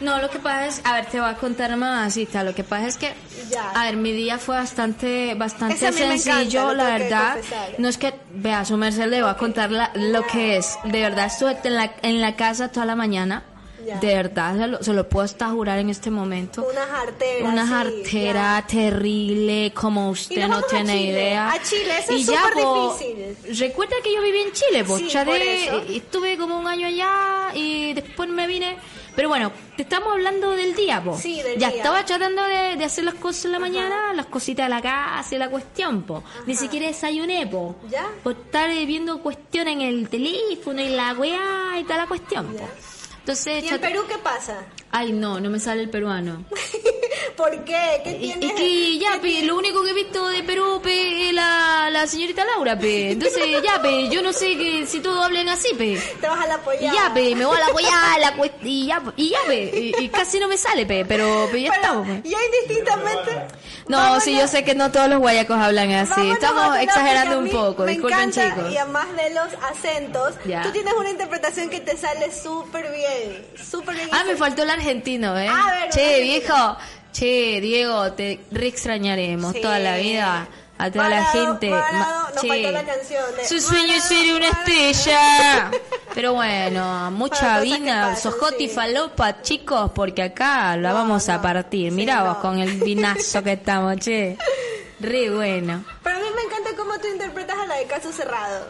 no, 0.01 0.19
lo 0.21 0.31
que 0.31 0.39
pasa 0.39 0.67
es, 0.67 0.81
a 0.85 0.95
ver, 0.95 1.07
te 1.07 1.21
voy 1.21 1.29
a 1.29 1.35
contar 1.35 1.77
más, 1.77 2.17
lo 2.17 2.55
que 2.55 2.65
pasa 2.65 2.87
es 2.87 2.97
que, 2.97 3.13
Ya. 3.51 3.71
a 3.71 3.85
ver, 3.85 3.97
mi 3.97 4.13
día 4.13 4.39
fue 4.39 4.57
bastante, 4.57 5.35
bastante 5.35 5.75
encanta, 5.87 6.17
sencillo, 6.19 6.69
lo 6.69 6.75
la 6.75 6.85
verdad. 6.85 7.37
No 7.79 7.89
es 7.89 7.99
que, 7.99 8.15
vea, 8.31 8.65
su 8.65 8.77
merced 8.79 9.07
le 9.09 9.21
voy 9.23 9.31
a 9.31 9.37
contar 9.37 9.71
la- 9.71 9.91
lo 9.95 10.27
que 10.27 10.57
es. 10.57 10.79
De 10.85 11.01
verdad, 11.03 11.27
estuve 11.27 11.57
en 11.65 11.75
la, 11.77 11.93
en 12.03 12.21
la 12.23 12.35
casa 12.37 12.69
toda 12.69 12.87
la 12.87 12.97
mañana. 12.97 13.43
Ya. 13.89 13.99
De 14.01 14.15
verdad, 14.15 14.55
se 14.59 14.67
lo, 14.67 14.83
se 14.83 14.93
lo 14.93 15.09
puedo 15.09 15.25
hasta 15.25 15.49
jurar 15.49 15.79
en 15.79 15.89
este 15.89 16.11
momento. 16.11 16.63
Una 16.71 16.87
jartera. 16.87 17.49
Una 17.49 17.63
sí, 17.65 17.69
jartera 17.71 18.61
ya. 18.61 18.67
terrible, 18.67 19.73
como 19.75 20.11
usted 20.11 20.47
no 20.47 20.59
a 20.59 20.63
tiene 20.67 20.93
Chile. 20.99 21.11
idea. 21.11 21.53
A 21.53 21.63
Chile, 21.63 21.99
eso 21.99 22.13
y 22.13 22.21
es 22.21 22.27
súper 22.27 22.55
difícil. 22.55 23.59
Recuerda 23.59 23.97
que 24.05 24.15
yo 24.15 24.21
viví 24.23 24.41
en 24.41 24.53
Chile, 24.53 24.85
pues. 24.85 25.11
Sí, 25.11 25.19
de- 25.25 25.65
eso. 25.65 25.83
estuve 25.89 26.37
como 26.37 26.59
un 26.59 26.67
año 26.67 26.87
allá 26.87 27.49
y 27.55 27.95
después 27.95 28.29
me 28.29 28.47
vine. 28.47 28.77
Pero 29.17 29.31
bueno, 29.31 29.51
te 29.77 29.83
estamos 29.83 30.13
hablando 30.13 30.51
del 30.53 30.77
día, 30.77 31.03
po. 31.03 31.17
Sí, 31.19 31.43
del 31.43 31.59
ya 31.59 31.69
día. 31.71 31.79
estaba 31.79 32.05
tratando 32.05 32.43
de, 32.45 32.77
de 32.77 32.85
hacer 32.85 33.03
las 33.05 33.15
cosas 33.15 33.47
en 33.47 33.53
la 33.53 33.59
mañana, 33.59 34.13
las 34.15 34.27
cositas 34.27 34.67
de 34.67 34.71
la 34.71 34.81
casa 34.83 35.35
y 35.35 35.39
la 35.39 35.49
cuestión, 35.49 36.03
po. 36.03 36.23
Ni 36.47 36.55
siquiera 36.55 36.87
desayuné, 36.87 37.47
po. 37.47 37.75
¿Ya? 37.91 38.07
Por 38.23 38.35
estar 38.35 38.71
eh, 38.71 38.87
viendo 38.87 39.21
cuestión 39.21 39.67
en 39.67 39.81
el 39.81 40.09
teléfono 40.09 40.81
y 40.83 40.91
la 40.91 41.15
weá 41.15 41.79
y 41.81 41.85
toda 41.85 41.97
la 41.99 42.07
cuestión, 42.07 42.53
Ya. 42.55 42.61
po. 42.61 42.69
Entonces, 43.29 43.63
¿Y 43.63 43.69
en 43.69 43.79
Perú 43.79 44.05
qué 44.09 44.17
pasa? 44.17 44.55
ay 44.91 45.13
no, 45.13 45.39
no 45.39 45.51
me 45.51 45.61
sale 45.61 45.83
el 45.83 45.91
peruano. 45.91 46.47
¿Por 47.37 47.63
qué? 47.65 48.01
¿Qué 48.03 48.11
Y, 48.13 48.33
tienes? 48.33 48.45
y 48.53 48.55
que 48.55 48.99
ya, 49.05 49.13
¿Qué 49.21 49.41
pe, 49.41 49.43
lo 49.43 49.57
único 49.57 49.85
que 49.85 49.91
he 49.91 49.95
visto 49.95 50.27
de 50.29 50.43
Perú, 50.45 50.81
pe, 50.83 51.29
es 51.29 51.35
la, 51.35 51.89
la 51.91 52.07
señorita 52.07 52.43
Laura, 52.47 52.79
pe. 52.79 53.11
Entonces, 53.13 53.45
ya, 53.63 53.83
pe, 53.83 54.09
yo 54.09 54.23
no 54.23 54.33
sé 54.33 54.57
que 54.57 54.87
si 54.87 55.01
todos 55.01 55.23
hablen 55.23 55.47
así, 55.51 55.69
pe. 55.77 56.01
Te 56.23 56.27
vas 56.27 56.41
a 56.43 56.47
la 56.47 56.55
Y 56.55 56.57
apoyar. 56.57 56.95
ya, 56.95 57.13
pe, 57.15 57.35
me 57.37 57.45
voy 57.45 57.57
a 57.57 57.61
la 57.61 57.67
apoyar, 57.67 58.21
la 58.21 58.37
cuest- 58.37 58.63
y 58.63 58.87
ya, 58.87 59.03
y 59.17 59.29
ya, 59.29 59.39
pe, 59.47 59.71
y, 59.99 60.05
y 60.05 60.09
casi 60.09 60.41
no 60.41 60.49
me 60.49 60.57
sale, 60.57 60.87
pe, 60.87 61.05
pero, 61.05 61.49
pe, 61.53 61.61
ya 61.63 61.75
estamos, 61.75 62.07
pe. 62.09 62.29
ya 62.29 62.39
indistintamente. 62.47 63.47
No, 63.89 63.99
vámonos- 63.99 64.23
sí, 64.25 64.37
yo 64.39 64.49
sé 64.49 64.65
que 64.65 64.75
no 64.75 64.91
todos 64.91 65.09
los 65.09 65.19
guayacos 65.19 65.57
hablan 65.59 65.91
así. 65.93 66.31
Estamos 66.31 66.79
exagerando 66.79 67.39
un 67.39 67.51
poco, 67.51 67.85
me 67.85 67.93
disculpen, 67.93 68.19
encanta, 68.31 68.55
chicos. 68.55 68.73
Y 68.73 68.77
además 68.79 69.07
de 69.17 69.31
los 69.35 69.49
acentos, 69.71 70.35
Ya. 70.47 70.63
tú 70.63 70.73
tienes 70.73 70.93
una 70.95 71.11
interpretación 71.11 71.69
que 71.71 71.81
te 71.81 71.97
sale 71.97 72.31
súper 72.35 72.91
bien. 72.93 73.18
Súper 73.71 73.95
bien. 73.97 74.09
Ah, 74.13 74.25
me 74.27 74.37
faltó 74.37 74.63
el 74.63 74.71
argentino, 74.71 75.39
¿eh? 75.39 75.49
A 75.49 75.71
ver, 75.73 75.91
che, 75.91 76.23
viejo, 76.23 76.77
che, 77.13 77.61
Diego, 77.61 78.13
te 78.13 78.41
re 78.51 78.67
extrañaremos 78.67 79.53
Sí. 79.55 79.61
toda 79.61 79.79
la 79.79 79.97
vida. 79.97 80.49
A 80.81 80.93
toda 80.93 81.09
la 81.09 81.25
gente. 81.25 81.71
parado, 81.71 81.93
Ma- 81.99 82.31
nos 82.37 82.45
la 82.73 82.85
canción 82.85 83.25
de 83.37 83.45
Su 83.49 83.61
sueño 83.61 83.95
es 83.95 84.05
ser 84.05 84.33
una 84.37 84.47
estrella. 84.49 85.71
Pero 86.15 86.35
bueno, 86.35 87.11
mucha 87.11 87.59
vina, 87.61 88.15
sí. 88.15 88.69
falopa, 88.69 89.43
chicos, 89.43 89.91
porque 89.93 90.23
acá 90.23 90.77
la 90.77 90.91
No, 90.91 90.95
vamos 90.95 91.29
a 91.29 91.43
partir. 91.43 91.91
Sí, 91.91 91.97
Mirá 91.97 92.23
vos 92.23 92.35
no. 92.37 92.41
con 92.43 92.59
el 92.61 92.71
vinazo 92.81 93.43
que 93.43 93.55
estamos, 93.55 93.97
che. 93.97 94.37
Re 95.01 95.31
bueno. 95.31 95.85
Pero 96.05 96.17
a 96.17 96.21
mí 96.21 96.27
me 96.37 96.43
encanta 96.43 96.71
cómo 96.77 96.97
tú 97.01 97.09
interpretas 97.09 97.59
a 97.59 97.67
la 97.67 97.75
de 97.77 97.85
caso 97.87 98.13
cerrado. 98.13 98.67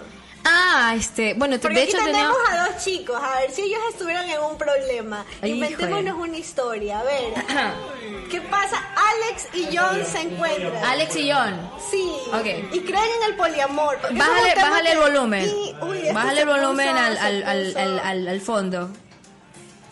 Ah, 0.51 0.94
este, 0.96 1.34
bueno, 1.34 1.57
te- 1.57 1.62
Porque 1.62 1.76
de 1.76 1.82
aquí 1.82 1.92
hecho 1.92 2.05
tenemos 2.05 2.36
a 2.51 2.66
dos 2.66 2.84
chicos. 2.84 3.20
A 3.22 3.40
ver, 3.40 3.51
si 3.51 3.62
ellos 3.62 3.80
estuvieran 3.90 4.28
en 4.30 4.40
un 4.40 4.57
problema, 4.57 5.24
Ay, 5.42 5.53
inventémonos 5.53 6.01
híjole. 6.14 6.28
una 6.30 6.38
historia. 6.38 7.01
A 7.01 7.03
ver, 7.03 7.34
¿qué 8.30 8.40
pasa? 8.42 8.82
Alex 8.96 9.49
y 9.53 9.76
John 9.76 10.05
se 10.07 10.20
encuentran. 10.22 10.84
Alex 10.84 11.16
y 11.16 11.30
John. 11.30 11.70
Sí. 11.90 12.11
Ok. 12.32 12.46
Y 12.72 12.80
creen 12.80 13.05
en 13.22 13.30
el 13.30 13.36
poliamor. 13.36 13.99
Bájale, 14.12 14.55
bájale 14.55 14.92
el 14.92 14.99
volumen. 14.99 15.44
y- 15.46 15.74
uy, 15.82 16.12
Bájale 16.12 16.40
el 16.40 16.46
volumen 16.49 16.88
puso, 16.88 16.99
al, 17.05 17.18
al, 17.18 17.42
al, 17.42 17.76
al, 17.76 17.99
al- 18.01 18.28
al 18.28 18.40
fondo. 18.40 18.90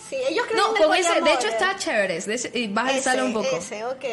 Sí, 0.08 0.16
ellos 0.28 0.46
creen 0.46 0.58
No, 0.62 0.70
en 0.70 0.76
el 0.82 0.88
con 0.88 0.96
ese, 0.96 1.08
poliamor. 1.08 1.28
de 1.28 1.34
hecho 1.34 1.48
está 1.48 1.76
chévere. 1.76 2.20
de 2.20 2.34
ese- 2.34 2.50
y 2.54 2.68
baja 2.68 2.90
el 2.92 2.96
Ese, 2.96 3.04
salo 3.04 3.26
un 3.26 3.32
poco. 3.34 3.56
Ese, 3.56 3.84
ok. 3.84 4.04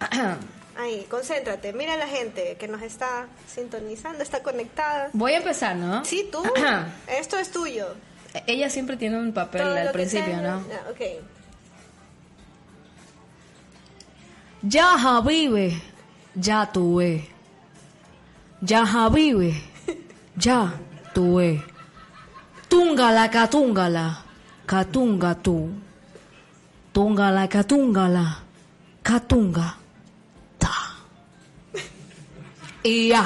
Ahí, 0.76 1.06
concéntrate. 1.10 1.72
Mira 1.72 1.96
la 1.96 2.06
gente 2.08 2.56
que 2.58 2.66
nos 2.66 2.82
está 2.82 3.26
sintonizando, 3.46 4.22
está 4.22 4.42
conectada. 4.42 5.10
Voy 5.12 5.32
a 5.32 5.38
empezar, 5.38 5.76
¿no? 5.76 6.04
Sí, 6.04 6.28
tú. 6.32 6.42
Esto 7.06 7.38
es 7.38 7.50
tuyo. 7.50 7.94
Ella 8.46 8.70
siempre 8.70 8.96
tiene 8.96 9.18
un 9.18 9.32
papel 9.32 9.62
Todo 9.62 9.76
al 9.76 9.92
principio, 9.92 10.36
¿no? 10.38 10.64
Ah, 10.72 10.90
Ok. 10.90 11.00
Ya 14.62 14.94
Habibe, 14.94 15.82
ya 16.36 16.70
tuve. 16.70 17.28
Ya 18.60 18.84
Habibe, 18.84 19.60
ya 20.36 20.72
tuve. 21.12 21.64
Túngala 22.68 23.28
catúngala, 23.28 24.22
catunga 24.64 25.34
tú. 25.34 25.70
Túngala 26.92 27.48
catúngala, 27.48 28.38
catunga 29.02 29.81
Y 32.82 33.08
ya. 33.08 33.24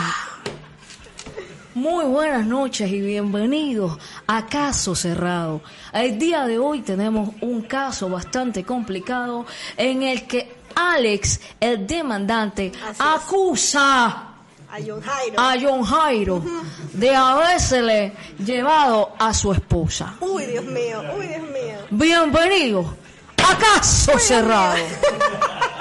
Muy 1.74 2.04
buenas 2.06 2.46
noches 2.46 2.90
y 2.90 3.00
bienvenidos 3.00 3.98
a 4.26 4.46
Caso 4.46 4.94
Cerrado. 4.94 5.60
El 5.92 6.18
día 6.18 6.46
de 6.46 6.58
hoy 6.58 6.80
tenemos 6.80 7.30
un 7.42 7.62
caso 7.62 8.08
bastante 8.08 8.64
complicado 8.64 9.44
en 9.76 10.02
el 10.02 10.26
que 10.26 10.56
Alex, 10.74 11.40
el 11.60 11.86
demandante, 11.86 12.72
Así 12.86 13.02
acusa 13.02 14.06
A 14.08 14.78
John 14.86 15.00
Jairo. 15.02 15.40
a 15.40 15.54
John 15.60 15.82
Jairo 15.84 16.42
de 16.94 17.14
habérsele 17.14 18.12
llevado 18.38 19.14
a 19.18 19.32
su 19.34 19.52
esposa. 19.52 20.14
Uy, 20.20 20.46
Dios 20.46 20.64
mío, 20.64 21.02
uy, 21.18 21.26
Dios 21.26 21.42
mío. 21.42 21.76
Bienvenido 21.90 22.94
a 23.46 23.56
Caso 23.58 24.18
Cerrado. 24.18 24.76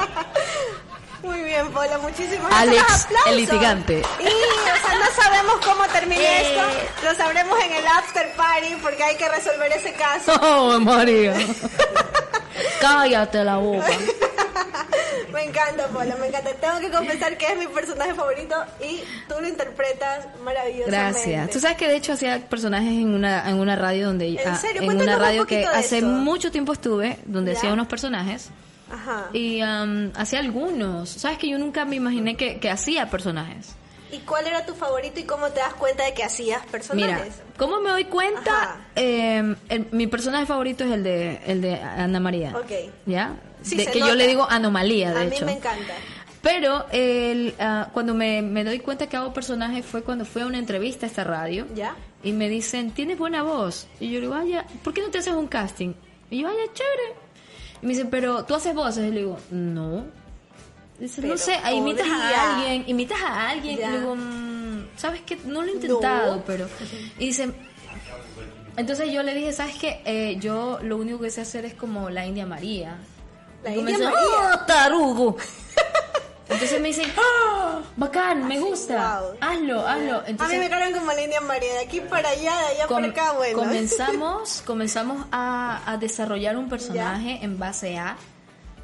Muy 1.26 1.42
bien, 1.44 1.70
Paula, 1.72 1.98
muchísimas 1.98 2.52
Alex, 2.54 2.78
gracias. 2.78 3.06
Aplausos. 3.06 3.32
el 3.32 3.38
litigante. 3.38 3.94
Y, 4.20 4.26
o 4.26 4.88
sea, 4.88 5.00
no 5.00 5.24
sabemos 5.24 5.56
cómo 5.66 5.84
termina 5.88 6.22
Eh. 6.22 6.42
esto. 6.56 7.06
Lo 7.08 7.16
sabremos 7.16 7.60
en 7.64 7.74
el 7.74 7.88
after 7.88 8.32
party 8.34 8.76
porque 8.82 9.04
hay 9.04 9.16
que 9.18 9.28
resolver 9.28 9.72
ese 9.72 9.94
caso. 9.94 10.32
Oh, 10.42 10.80
María. 10.80 11.34
Cállate 12.82 13.44
la 13.44 13.58
boca. 13.58 13.88
Me 15.34 15.44
encanta, 15.44 15.88
Paula, 15.88 16.16
me 16.16 16.28
encanta. 16.28 16.52
Tengo 16.54 16.80
que 16.80 16.90
confesar 16.90 17.38
que 17.38 17.46
es 17.52 17.58
mi 17.58 17.68
personaje 17.68 18.14
favorito 18.14 18.56
y 18.82 19.04
tú 19.28 19.36
lo 19.42 19.48
interpretas 19.48 20.28
maravillosamente. 20.42 20.92
Gracias. 20.92 21.50
Tú 21.50 21.60
sabes 21.60 21.76
que 21.76 21.88
de 21.90 21.98
hecho 21.98 22.14
hacía 22.14 22.40
personajes 22.48 22.88
en 22.88 23.14
una 23.14 23.50
en 23.50 23.60
una 23.60 23.76
radio 23.76 24.08
donde 24.08 24.30
¿En 24.30 24.48
ah, 24.48 24.56
serio? 24.56 24.82
en 24.84 25.02
una 25.02 25.16
un 25.16 25.20
radio 25.20 25.46
que 25.46 25.66
hace 25.66 25.98
esto. 25.98 26.08
mucho 26.10 26.52
tiempo 26.52 26.72
estuve 26.72 27.20
donde 27.26 27.52
¿Ya? 27.52 27.58
hacía 27.58 27.74
unos 27.74 27.88
personajes 27.88 28.50
Ajá. 28.96 29.30
y 29.34 29.62
am, 29.62 30.12
hacía 30.16 30.40
algunos. 30.40 31.10
Sabes 31.10 31.38
que 31.38 31.50
yo 31.50 31.58
nunca 31.60 31.86
me 31.86 31.96
imaginé 31.98 32.36
que, 32.36 32.60
que 32.60 32.70
hacía 32.70 33.10
personajes. 33.10 33.76
¿Y 34.12 34.20
cuál 34.20 34.48
era 34.48 34.66
tu 34.66 34.74
favorito 34.76 35.20
y 35.20 35.24
cómo 35.24 35.48
te 35.50 35.60
das 35.60 35.74
cuenta 35.74 36.06
de 36.06 36.14
que 36.14 36.24
hacías 36.24 36.62
Mira, 36.62 36.72
personajes? 36.72 37.34
¿cómo 37.58 37.82
me 37.82 37.90
doy 37.90 38.06
cuenta? 38.06 38.78
Eh, 38.96 39.56
el- 39.70 39.88
mi 39.92 40.08
personaje 40.08 40.46
favorito 40.46 40.84
es 40.86 40.92
el 40.92 41.04
de 41.04 41.42
el 41.46 41.62
de 41.62 41.76
Ana 41.76 42.20
María. 42.20 42.54
Ok. 42.58 42.72
¿Ya? 43.06 43.36
Sí, 43.62 43.76
De- 43.76 43.86
se 43.86 43.92
que 43.92 44.00
yo 44.00 44.14
le 44.16 44.28
digo 44.28 44.48
anomalía, 44.50 45.12
de 45.14 45.22
A 45.22 45.26
mí 45.26 45.36
hecho. 45.36 45.46
me 45.46 45.54
encanta. 45.54 45.94
Pero 46.42 46.86
el, 46.92 47.56
ah, 47.60 47.90
cuando 47.92 48.14
me, 48.14 48.44
me 48.44 48.64
doy 48.64 48.78
cuenta 48.80 49.08
que 49.08 49.18
hago 49.18 49.34
personajes 49.34 49.84
fue 49.84 50.04
cuando 50.04 50.24
fui 50.26 50.44
a 50.44 50.46
una 50.46 50.60
entrevista 50.60 51.08
a 51.08 51.10
esta 51.10 51.24
radio. 51.24 51.66
¿Ya? 51.74 51.96
Y 52.24 52.32
me 52.34 52.48
dicen, 52.48 52.92
tienes 52.92 53.18
buena 53.18 53.42
voz. 53.42 53.88
Y 54.00 54.08
yo 54.10 54.14
le 54.16 54.22
digo, 54.28 54.34
vaya, 54.36 54.66
¿por 54.84 54.94
qué 54.94 55.02
no 55.02 55.08
te 55.10 55.18
haces 55.18 55.34
un 55.34 55.48
casting? 55.48 55.94
Y 56.30 56.42
yo, 56.42 56.48
vaya, 56.48 56.60
chévere. 56.74 57.25
Me 57.86 57.92
dicen, 57.94 58.10
pero 58.10 58.44
tú 58.46 58.56
haces 58.56 58.74
voces. 58.74 59.08
Y 59.08 59.12
le 59.12 59.20
digo, 59.22 59.38
no. 59.52 60.06
Dice, 61.00 61.22
no 61.22 61.38
sé, 61.38 61.58
ah, 61.64 61.72
imitas 61.72 62.08
podría. 62.08 62.42
a 62.42 62.56
alguien, 62.56 62.84
imitas 62.88 63.22
a 63.22 63.50
alguien. 63.50 63.78
Ya. 63.78 63.90
Y 63.90 63.92
le 63.92 64.00
digo, 64.00 64.16
"Mm, 64.16 64.86
¿sabes 64.98 65.22
qué? 65.26 65.38
No 65.46 65.62
lo 65.62 65.68
he 65.70 65.74
intentado, 65.76 66.36
No. 66.38 66.44
pero... 66.46 66.68
Y 67.20 67.28
dicen, 67.28 67.54
entonces 68.78 69.12
yo 69.12 69.22
le 69.24 69.34
dije, 69.34 69.52
¿sabes 69.54 69.76
qué? 69.76 70.02
Eh, 70.06 70.38
yo 70.40 70.80
lo 70.82 70.98
único 70.98 71.20
que 71.20 71.30
sé 71.30 71.42
hacer 71.42 71.66
es 71.66 71.74
como 71.74 72.10
la 72.10 72.26
India 72.26 72.46
María. 72.46 72.98
La 73.64 73.76
Y 73.76 73.80
India 73.80 73.98
María. 74.00 74.20
"Oh, 74.20 74.66
tarugo! 74.66 75.38
Entonces 76.48 76.80
me 76.80 76.90
dicen, 76.90 77.10
¡Ah! 77.18 77.82
bacán, 77.98 78.48
me 78.48 78.60
gusta, 78.60 79.20
Wow. 79.22 79.38
hazlo, 79.42 79.88
hazlo. 79.88 80.24
A 80.40 80.48
mí 80.48 80.58
me 80.58 80.70
cargan 80.70 80.94
como 80.94 81.12
la 81.12 81.22
India 81.24 81.42
María, 81.42 81.74
de 81.74 81.80
aquí 81.80 82.02
para 82.02 82.30
allá, 82.30 82.56
de 82.60 82.66
allá 82.76 82.88
para 82.88 83.08
acá, 83.08 83.32
bueno. 83.34 83.58
comenzamos, 83.60 84.62
comenzamos 84.66 85.26
a, 85.32 85.82
a 85.92 85.98
desarrollar 85.98 86.56
un 86.58 86.70
personaje 86.70 87.40
en 87.42 87.58
base 87.58 87.98
a 87.98 88.16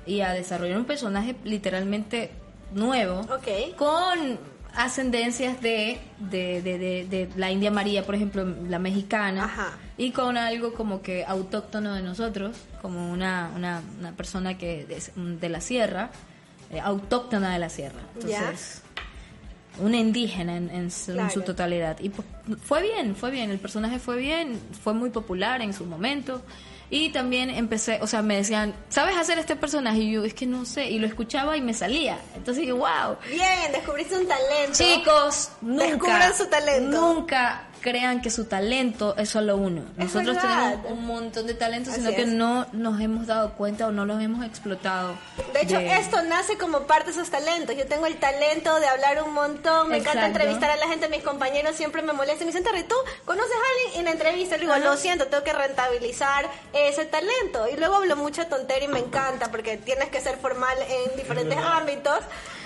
y 0.05 0.21
a 0.21 0.31
desarrollar 0.33 0.77
un 0.77 0.85
personaje 0.85 1.35
literalmente 1.43 2.31
nuevo 2.73 3.19
Ok. 3.21 3.75
con 3.77 4.39
ascendencias 4.73 5.61
de, 5.61 5.99
de, 6.17 6.61
de, 6.61 6.77
de- 6.79 7.05
de 7.05 7.29
la 7.35 7.51
India 7.51 7.69
María, 7.69 8.03
por 8.05 8.15
ejemplo, 8.15 8.43
la 8.67 8.79
mexicana, 8.79 9.43
Ajá. 9.43 9.77
y 9.97 10.11
con 10.11 10.37
algo 10.37 10.73
como 10.73 11.01
que 11.01 11.25
autóctono 11.25 11.93
de 11.93 12.01
nosotros, 12.01 12.55
como 12.81 13.11
una, 13.11 13.51
una, 13.55 13.83
una 13.99 14.13
persona 14.13 14.57
que 14.57 14.87
de 15.15 15.49
la 15.49 15.61
sierra, 15.61 16.09
eh, 16.71 16.79
autóctona 16.79 17.53
de 17.53 17.59
la 17.59 17.69
sierra. 17.69 17.99
Entonces, 18.15 18.81
una 19.79 19.97
indígena 19.97 20.57
en, 20.57 20.69
en 20.69 20.91
su, 20.91 21.11
en 21.11 21.17
Claro. 21.17 21.33
su 21.33 21.41
totalidad. 21.41 21.97
Y 21.99 22.09
pues, 22.09 22.27
fue 22.63 22.81
bien, 22.81 23.15
fue 23.15 23.31
bien, 23.31 23.49
el 23.51 23.59
personaje 23.59 23.99
fue 23.99 24.17
bien, 24.17 24.59
fue 24.83 24.93
muy 24.93 25.09
popular 25.09 25.61
en 25.61 25.73
su 25.73 25.85
momento. 25.85 26.41
Y 26.93 27.09
también 27.11 27.49
empecé, 27.49 27.99
o 28.01 28.07
sea, 28.07 28.21
me 28.21 28.35
decían, 28.35 28.73
¿sabes 28.89 29.15
hacer 29.15 29.39
este 29.39 29.55
personaje? 29.55 29.99
Y 29.99 30.11
yo, 30.11 30.25
es 30.25 30.33
que 30.33 30.45
no 30.45 30.65
sé, 30.65 30.89
y 30.89 30.99
lo 30.99 31.07
escuchaba 31.07 31.55
y 31.55 31.61
me 31.61 31.73
salía. 31.73 32.19
Entonces 32.35 32.61
dije, 32.63 32.73
wow. 32.73 33.15
Bien, 33.29 33.71
descubriste 33.71 34.17
un 34.17 34.27
talento. 34.27 34.73
Chicos, 34.77 35.51
nunca, 35.61 35.85
Descubran 35.85 36.35
su 36.35 36.45
talento. 36.47 36.91
nunca 37.13 37.63
crean 37.81 38.21
que 38.21 38.29
su 38.29 38.45
talento 38.45 39.15
es 39.17 39.29
solo 39.29 39.57
uno. 39.57 39.83
Nosotros 39.97 40.37
tenemos 40.39 40.85
un 40.91 41.05
montón 41.05 41.47
de 41.47 41.53
talentos, 41.53 41.93
Así 41.93 42.01
sino 42.01 42.15
que 42.15 42.25
no 42.25 42.67
nos 42.71 43.01
hemos 43.01 43.27
dado 43.27 43.53
cuenta 43.53 43.87
o 43.87 43.91
no 43.91 44.05
los 44.05 44.21
hemos 44.21 44.45
explotado. 44.45 45.15
De 45.53 45.61
hecho, 45.61 45.77
esto 45.77 46.21
nace 46.23 46.57
como 46.57 46.81
parte 46.81 47.05
de 47.07 47.11
esos 47.11 47.29
talentos. 47.29 47.75
Yo 47.75 47.87
tengo 47.87 48.05
el 48.05 48.17
talento 48.17 48.79
de 48.79 48.87
hablar 48.87 49.21
un 49.23 49.33
montón, 49.33 49.89
me 49.89 49.97
encanta 49.97 50.25
entrevistar 50.27 50.69
a 50.69 50.75
la 50.77 50.87
gente, 50.87 51.09
mis 51.09 51.23
compañeros 51.23 51.75
siempre 51.75 52.01
me 52.01 52.13
molestan 52.13 52.43
y 52.43 52.51
me 52.51 52.57
dicen, 52.57 52.63
Terry, 52.63 52.83
¿tú 52.87 52.95
conoces 53.25 53.51
a 53.51 53.85
alguien? 53.85 53.95
Y 53.95 53.99
en 53.99 54.05
la 54.05 54.11
entrevista 54.11 54.55
le 54.57 54.61
digo, 54.61 54.77
lo 54.77 54.95
siento, 54.97 55.27
tengo 55.27 55.43
que 55.43 55.53
rentabilizar 55.53 56.49
ese 56.73 57.05
talento. 57.05 57.67
Y 57.67 57.77
luego 57.77 57.95
hablo 57.95 58.15
mucha 58.15 58.47
tontería 58.47 58.85
y 58.85 58.91
me 58.91 58.99
encanta 58.99 59.49
porque 59.51 59.77
tienes 59.77 60.09
que 60.09 60.21
ser 60.21 60.37
formal 60.37 60.77
en 60.87 61.17
diferentes 61.17 61.57
ámbitos. 61.57 62.19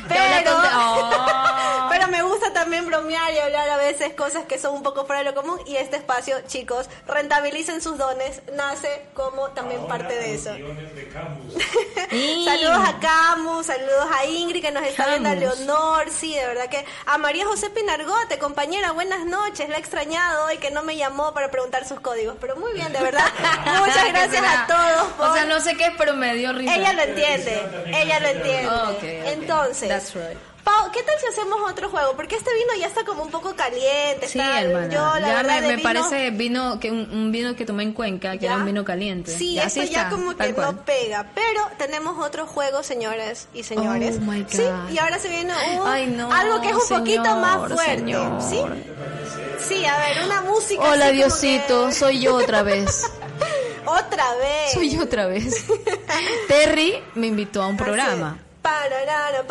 Pero, 0.08 0.22
Oh. 0.78 1.88
pero 1.90 2.08
me 2.08 2.22
gusta 2.22 2.54
también 2.54 2.86
bromear 2.86 3.34
y 3.34 3.40
hablar 3.40 3.70
a 3.70 3.78
veces 3.78 4.14
cosas 4.14 4.46
que 4.46 4.60
son 4.60 4.74
un 4.76 4.84
poco 4.84 5.05
fuera 5.06 5.24
de 5.24 5.32
lo 5.32 5.36
común. 5.36 5.60
Y 5.66 5.76
este 5.76 5.98
espacio, 5.98 6.38
chicos, 6.48 6.90
rentabilicen 7.08 7.82
sus 7.82 7.98
dones, 7.98 8.42
nace 8.54 9.06
como 9.14 9.50
también 9.50 9.86
parte 9.88 10.16
de 10.16 10.36
eso. 10.36 10.54
De 10.54 11.10
Camus. 11.14 11.54
Saludos 12.46 12.88
a 12.88 13.00
Camus, 13.00 13.66
saludos 13.66 14.08
a 14.18 14.26
Ingrid 14.26 14.62
que 14.62 14.72
nos 14.72 14.84
está 14.84 15.08
viendo, 15.08 15.30
a. 15.30 15.36
Leonor, 15.36 16.10
sí, 16.10 16.34
de 16.34 16.46
verdad 16.46 16.70
que 16.70 16.86
a 17.06 17.18
María 17.18 17.46
José 17.46 17.70
Pinargote, 17.70 18.38
compañera, 18.38 18.92
buenas 18.92 19.26
noches, 19.26 19.70
la 19.70 19.78
he 19.78 19.80
extrañado 19.80 20.52
y 20.52 20.58
que 20.58 20.72
no 20.72 20.84
me 20.84 20.96
llamó 20.96 21.34
para 21.34 21.50
preguntar 21.52 21.88
sus 21.88 22.00
códigos, 22.00 22.36
pero 22.40 22.56
muy 22.56 22.74
bien, 22.74 22.92
de 22.92 23.02
verdad, 23.02 23.26
muchas 23.80 24.06
¿Qué 24.06 24.12
gracias 24.12 24.44
a 24.46 24.68
todos 24.68 25.14
por... 25.14 25.30
O 25.30 25.34
sea, 25.34 25.46
no 25.46 25.60
sé 25.60 25.76
qué 25.76 25.86
es, 25.86 25.94
pero 25.98 26.14
me 26.14 26.36
dio 26.36 26.54
risa. 26.54 26.76
Ella 26.76 26.94
lo 26.94 27.02
entiende, 27.02 27.62
ella 27.88 28.20
lo 28.20 28.28
entiende. 28.28 29.32
Entonces, 29.32 29.90
That's 29.90 30.14
right. 30.14 30.55
Pau, 30.66 30.92
¿qué 30.92 31.02
tal 31.04 31.16
si 31.22 31.28
hacemos 31.28 31.60
otro 31.70 31.90
juego? 31.90 32.16
Porque 32.16 32.36
este 32.36 32.52
vino 32.54 32.74
ya 32.80 32.88
está 32.88 33.06
como 33.06 33.22
un 33.24 33.30
poco 33.30 33.56
caliente, 33.56 34.28
Sí, 34.28 34.40
está- 34.40 34.62
hermana. 34.62 34.88
Yo, 34.94 35.20
la 35.20 35.28
ya 35.28 35.36
verdad, 35.36 35.62
me, 35.62 35.68
me 35.68 35.76
vino- 35.76 35.84
parece 35.84 36.30
vino 36.32 36.80
que 36.80 36.92
un, 36.92 37.08
un 37.12 37.32
vino 37.32 37.56
que 37.56 37.66
tomé 37.66 37.84
en 37.84 37.94
Cuenca, 37.94 38.32
que 38.34 38.40
¿Ya? 38.40 38.48
era 38.54 38.58
un 38.58 38.66
vino 38.66 38.84
caliente. 38.84 39.32
Sí, 39.38 39.60
así 39.60 39.80
ya 39.82 39.86
está, 39.86 40.10
como 40.10 40.36
que 40.36 40.54
cual. 40.56 40.76
no 40.76 40.84
pega. 40.84 41.30
Pero 41.36 41.62
tenemos 41.78 42.18
otro 42.26 42.48
juego, 42.48 42.82
señores 42.82 43.48
y 43.54 43.62
señores. 43.64 44.18
Oh, 44.18 44.22
my 44.32 44.42
God. 44.42 44.50
Sí, 44.50 44.64
y 44.94 44.98
ahora 44.98 45.20
se 45.20 45.30
viene 45.30 45.54
un, 45.80 45.88
Ay, 45.88 46.08
no, 46.08 46.34
algo 46.34 46.60
que 46.62 46.70
es 46.70 46.76
un 46.76 46.98
poquito 47.00 47.24
señor, 47.24 47.40
más 47.40 47.72
fuerte. 47.72 47.96
señor. 47.98 48.42
¿Sí? 48.42 48.60
Sí, 49.68 49.86
a 49.86 49.98
ver, 50.00 50.24
una 50.26 50.42
música. 50.42 50.82
Hola 50.82 51.06
así 51.06 51.16
Diosito, 51.18 51.88
que- 51.88 51.94
soy 51.94 52.20
yo 52.22 52.36
otra 52.36 52.64
vez. 52.64 53.04
Otra 53.88 54.34
vez. 54.38 54.74
Soy 54.74 54.90
yo 54.90 55.04
otra 55.04 55.28
vez. 55.28 55.64
Terry 56.48 56.96
me 57.14 57.28
invitó 57.28 57.62
a 57.62 57.68
un 57.68 57.78
programa. 57.78 58.40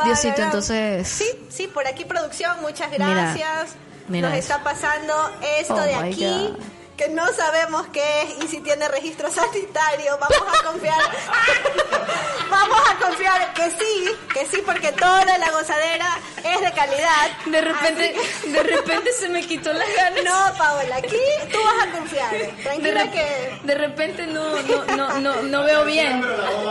Diosito, 0.05 0.43
entonces- 0.43 1.09
Sí, 1.09 1.25
sí, 1.51 1.69
por 1.69 1.87
aquí 1.87 2.05
producción, 2.05 2.61
muchas 2.61 2.91
Mira, 2.91 3.09
gracias. 3.09 3.75
mira 4.09 4.29
Nos 4.29 4.39
eso. 4.39 4.53
está 4.53 4.65
pasando 4.65 5.15
esto 5.59 5.75
Oh, 5.75 5.81
de 5.81 5.95
aquí. 5.95 6.49
God. 6.49 6.59
Que 6.97 7.09
no 7.09 7.27
sabemos 7.33 7.87
qué 7.93 8.23
es 8.23 8.45
y 8.45 8.49
si 8.49 8.61
tiene 8.61 8.87
registro 8.89 9.29
sanitario. 9.31 10.17
Vamos 10.19 10.55
a 10.61 10.63
confiar. 10.65 11.01
Vamos 12.51 12.79
a 12.89 12.95
confiar 13.05 13.53
que 13.55 13.71
sí, 13.71 14.11
que 14.33 14.47
sí, 14.47 14.63
porque 14.65 14.93
toda 14.93 15.25
la 15.39 15.51
gozadera 15.51 16.07
es 16.45 16.61
de 16.61 16.73
calidad. 16.73 17.31
De 17.47 17.61
repente, 17.61 18.15
de 18.47 18.63
repente 18.63 19.11
se 19.13 19.29
me 19.29 19.45
quitó 19.45 19.73
las 19.73 19.89
ganas. 19.97 20.23
no, 20.25 20.57
Paola, 20.59 20.97
aquí 20.97 21.17
tú 21.51 21.59
vas 21.65 21.89
a 21.89 21.91
confiar. 21.99 22.31
de, 22.31 22.45
Tranquila 22.63 23.05
rep- 23.07 23.11
que. 23.13 23.61
de 23.65 23.75
repente 23.75 24.27
no, 24.29 24.55
no, 24.63 24.85
no, 24.97 25.21
no, 25.21 25.43
no 25.43 25.65
veo 25.65 25.85
bien. 25.85 26.23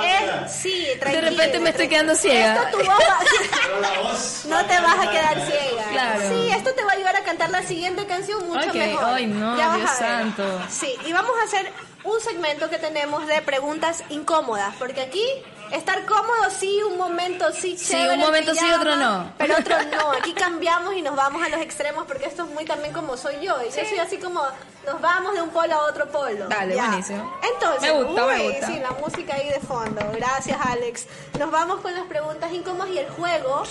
Es, 0.06 0.54
sí, 0.54 0.86
De 0.86 0.96
tranquila. 0.98 1.30
repente 1.32 1.60
me 1.60 1.70
estoy 1.72 1.90
quedando 1.90 2.14
Esto 2.14 2.28
ciega. 2.30 2.72
tu 2.72 2.78
voz 2.78 2.88
va- 2.88 4.14
No 4.46 4.66
te 4.66 4.80
vas 4.80 5.08
a 5.08 5.12
quedar 5.12 5.46
ciega. 5.48 5.84
Claro. 5.92 6.22
Sí, 6.30 6.50
esto 6.52 6.74
te 6.76 6.84
va 6.86 6.92
a 6.92 6.96
ayudar 6.96 7.16
a 7.18 7.24
cantar 7.24 7.50
la 7.50 7.64
siguiente 7.64 8.06
canción 8.06 8.48
mucho 8.48 8.68
Ok, 8.70 8.76
mejor. 8.76 9.04
ay, 9.06 9.26
no, 9.28 9.58
Ya 9.58 9.68
vas 9.70 9.78
Dios 9.80 9.92
a 9.92 10.04
ver. 10.08 10.13
Santo. 10.18 10.44
Sí, 10.70 10.94
y 11.06 11.14
vamos 11.14 11.32
a 11.42 11.44
hacer 11.46 11.72
un 12.04 12.20
segmento 12.20 12.70
que 12.70 12.78
tenemos 12.78 13.26
de 13.28 13.42
preguntas 13.42 14.04
incómodas, 14.10 14.76
porque 14.78 15.02
aquí 15.02 15.24
estar 15.72 16.06
cómodo 16.06 16.50
sí, 16.50 16.82
un 16.84 16.98
momento 16.98 17.52
sí, 17.54 17.78
Sí, 17.78 17.92
chévere 17.94 18.10
un 18.10 18.14
en 18.16 18.20
momento 18.20 18.54
sí, 18.54 18.60
pijama, 18.60 18.76
otro 18.82 18.96
no. 18.98 19.34
Pero 19.38 19.56
otro 19.58 19.76
no. 19.98 20.12
Aquí 20.12 20.34
cambiamos 20.34 20.94
y 20.96 21.02
nos 21.02 21.16
vamos 21.16 21.42
a 21.44 21.50
los 21.50 21.62
extremos 21.62 22.06
porque 22.06 22.26
esto 22.26 22.44
es 22.44 22.50
muy 22.52 22.66
también 22.66 22.94
como 22.94 23.16
soy 23.18 23.36
yo. 23.42 23.56
Y 23.64 23.70
yo 23.76 23.86
soy 23.88 24.00
así 24.00 24.18
como 24.18 24.44
nos 24.86 25.00
vamos 25.02 25.34
de 25.34 25.42
un 25.42 25.50
polo 25.50 25.74
a 25.74 25.86
otro 25.86 26.08
polo. 26.10 26.48
Dale, 26.48 26.76
Ya. 26.76 26.88
buenísimo. 26.88 27.34
Entonces, 27.54 27.82
Me 27.94 28.04
gusta, 28.04 28.26
me 28.28 28.36
uy, 28.48 28.52
gusta. 28.52 28.68
sí, 28.68 28.80
la 28.80 28.92
música 28.92 29.34
ahí 29.36 29.50
de 29.50 29.60
fondo. 29.62 30.02
Gracias, 30.14 30.58
Alex. 30.62 31.08
Nos 31.40 31.50
vamos 31.52 31.80
con 31.82 31.94
las 31.96 32.06
preguntas 32.06 32.52
incómodas 32.52 32.90
y 32.92 33.00
el 33.00 33.10
juego 33.10 33.64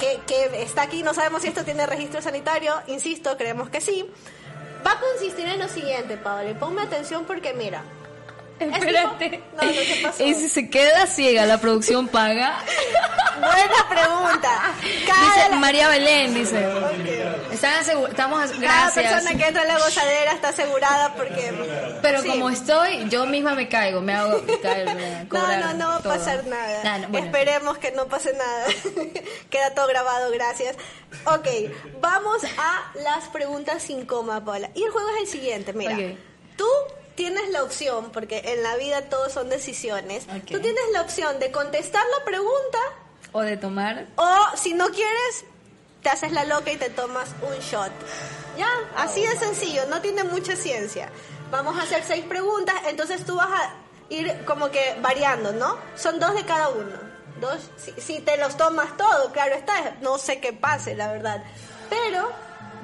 que, 0.00 0.20
que 0.26 0.62
está 0.62 0.82
aquí. 0.82 1.02
No 1.02 1.14
sabemos 1.14 1.42
si 1.42 1.48
esto 1.48 1.62
tiene 1.64 1.86
registro 1.86 2.22
sanitario. 2.22 2.74
Insisto, 2.88 3.36
creemos 3.36 3.68
que 3.68 3.80
sí. 3.80 4.10
Va 4.86 4.92
a 4.92 5.00
consistir 5.00 5.46
en 5.46 5.58
lo 5.58 5.68
siguiente, 5.68 6.16
Pablo. 6.16 6.52
Ponme 6.58 6.82
atención 6.82 7.24
porque 7.24 7.54
mira. 7.54 7.82
Espérate. 8.58 9.42
No, 9.56 9.62
no, 9.64 9.72
¿qué 9.72 10.00
pasó? 10.02 10.24
Y 10.24 10.34
si 10.34 10.48
se 10.48 10.70
queda 10.70 11.06
ciega, 11.06 11.44
la 11.46 11.58
producción 11.58 12.08
paga. 12.08 12.60
Buena 13.36 13.88
pregunta. 13.88 14.74
Cada, 15.06 15.44
Dice 15.46 15.56
María 15.56 15.88
Belén, 15.88 16.34
dice. 16.34 16.64
Están 17.52 17.82
asegu- 17.84 18.08
estamos 18.08 18.50
Cada 18.52 18.60
gracias. 18.90 19.12
persona 19.12 19.36
que 19.38 19.46
entra 19.48 19.62
a 19.62 19.66
la 19.66 19.78
gozadera 19.78 20.32
está 20.32 20.48
asegurada 20.50 21.14
porque... 21.14 21.52
Pero 22.00 22.22
Sí. 22.22 22.28
como 22.28 22.48
estoy, 22.50 23.08
yo 23.08 23.26
misma 23.26 23.54
me 23.54 23.68
caigo, 23.68 24.00
me 24.00 24.14
hago 24.14 24.40
caer, 24.62 25.26
No, 25.30 25.56
no, 25.58 25.74
no 25.74 25.88
va 25.88 25.96
a 25.96 26.00
pasar 26.00 26.46
nada. 26.46 26.98
No, 26.98 27.08
bueno. 27.08 27.26
Esperemos 27.26 27.78
que 27.78 27.90
no 27.92 28.06
pase 28.06 28.32
nada. 28.34 28.66
Queda 29.50 29.74
todo 29.74 29.88
grabado, 29.88 30.30
gracias. 30.30 30.76
Ok, 31.24 31.46
vamos 32.00 32.42
a 32.56 32.92
las 33.02 33.28
preguntas 33.28 33.88
incómodas, 33.90 34.42
Paula. 34.42 34.70
Y 34.74 34.84
el 34.84 34.90
juego 34.90 35.08
es 35.16 35.22
el 35.22 35.26
siguiente, 35.28 35.72
mira. 35.72 35.96
Tú 36.56 36.66
tienes 37.14 37.48
la 37.50 37.62
opción, 37.62 38.10
porque 38.12 38.42
en 38.46 38.62
la 38.62 38.76
vida 38.76 39.02
todo 39.08 39.28
son 39.30 39.48
decisiones, 39.48 40.26
tú 40.26 40.60
tienes 40.60 40.84
la 40.92 41.02
opción 41.02 41.38
de 41.38 41.50
contestar 41.50 42.02
la 42.18 42.24
pregunta 42.24 42.78
O 43.32 43.40
de 43.42 43.56
tomar. 43.56 44.06
o 44.16 44.38
si 44.56 44.74
no 44.74 44.88
quieres, 44.90 45.44
te 46.02 46.10
haces 46.10 46.32
la 46.32 46.44
loca 46.44 46.70
y 46.72 46.76
te 46.76 46.90
tomas 46.90 47.28
un 47.42 47.56
shot. 47.60 47.92
Ya, 48.58 48.68
así 48.96 49.26
de 49.26 49.36
sencillo, 49.36 49.86
no 49.86 50.00
tiene 50.00 50.24
mucha 50.24 50.54
ciencia. 50.56 51.08
Vamos 51.50 51.78
a 51.78 51.82
hacer 51.82 52.02
seis 52.04 52.24
preguntas, 52.24 52.74
entonces 52.86 53.24
tú 53.24 53.36
vas 53.36 53.48
a 53.50 53.74
ir 54.10 54.44
como 54.44 54.70
que 54.70 54.96
variando, 55.00 55.52
¿no? 55.52 55.78
Son 55.96 56.18
dos 56.20 56.34
de 56.34 56.44
cada 56.44 56.68
uno. 56.68 56.96
Dos, 57.40 57.58
si, 57.76 57.92
si 58.00 58.20
te 58.20 58.36
los 58.36 58.56
tomas 58.56 58.96
todo, 58.96 59.32
claro 59.32 59.54
está, 59.54 59.96
no 60.00 60.18
sé 60.18 60.40
qué 60.40 60.52
pase, 60.52 60.94
la 60.94 61.10
verdad. 61.10 61.42
Pero 61.90 62.28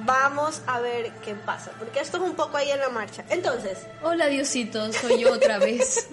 vamos 0.05 0.61
a 0.67 0.79
ver 0.79 1.11
qué 1.23 1.35
pasa, 1.35 1.71
porque 1.79 1.99
esto 1.99 2.17
es 2.17 2.23
un 2.23 2.35
poco 2.35 2.57
ahí 2.57 2.71
en 2.71 2.79
la 2.79 2.89
marcha. 2.89 3.23
Entonces, 3.29 3.77
Hola 4.03 4.27
Diosito, 4.27 4.91
soy 4.93 5.19
yo 5.19 5.33
otra 5.33 5.57
vez. 5.57 6.07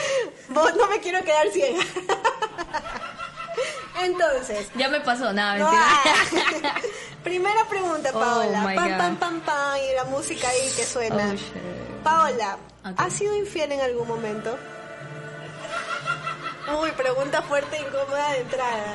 vos 0.48 0.74
no 0.76 0.86
me 0.88 1.00
quiero 1.00 1.22
quedar 1.24 1.48
ciega. 1.50 1.82
Entonces, 4.02 4.68
Ya 4.74 4.88
me 4.88 5.00
pasó, 5.00 5.32
nada, 5.32 5.56
No, 5.58 5.70
mentira. 5.70 5.86
ah. 6.64 6.74
Primera 7.24 7.64
pregunta, 7.68 8.10
Oh, 8.12 8.20
Paola. 8.20 8.62
pam, 8.74 8.98
pam, 8.98 9.16
pam, 9.16 9.40
pam. 9.40 9.76
Y 9.78 9.94
la 9.94 10.04
música 10.04 10.48
ahí 10.48 10.70
que 10.76 10.84
suena. 10.84 11.32
Oh. 11.32 12.02
Paola. 12.04 12.58
¿has 12.98 13.12
sido 13.14 13.34
infiel 13.34 13.72
en 13.72 13.80
algún 13.80 14.06
momento? 14.06 14.58
Uy, 16.80 16.90
pregunta 16.92 17.40
fuerte 17.42 17.76
e 17.76 17.80
incómoda 17.80 18.32
de 18.32 18.40
entrada. 18.40 18.94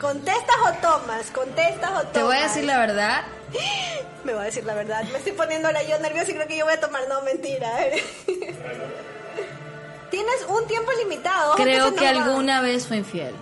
¿Contestas 0.00 0.56
o 0.68 0.72
tomas? 0.74 1.30
¿Contestas 1.30 1.90
o 1.90 1.94
tomas? 2.00 2.12
Te 2.12 2.22
voy 2.22 2.36
a 2.36 2.42
decir 2.42 2.64
la 2.64 2.78
verdad. 2.78 3.24
Me 4.24 4.32
voy 4.32 4.42
a 4.42 4.44
decir 4.46 4.64
la 4.64 4.74
verdad. 4.74 5.04
Me 5.04 5.18
estoy 5.18 5.32
poniendo 5.32 5.70
la 5.72 5.82
yo 5.82 5.98
nerviosa 5.98 6.30
y 6.30 6.34
creo 6.34 6.46
que 6.46 6.56
yo 6.58 6.64
voy 6.64 6.74
a 6.74 6.80
tomar. 6.80 7.02
No, 7.08 7.22
mentira. 7.22 7.70
Tienes 10.10 10.46
un 10.48 10.66
tiempo 10.66 10.90
limitado. 10.92 11.54
Creo 11.56 11.94
que 11.94 12.06
alguna 12.06 12.60
vez 12.60 12.86
fue 12.86 12.98
infiel. 12.98 13.34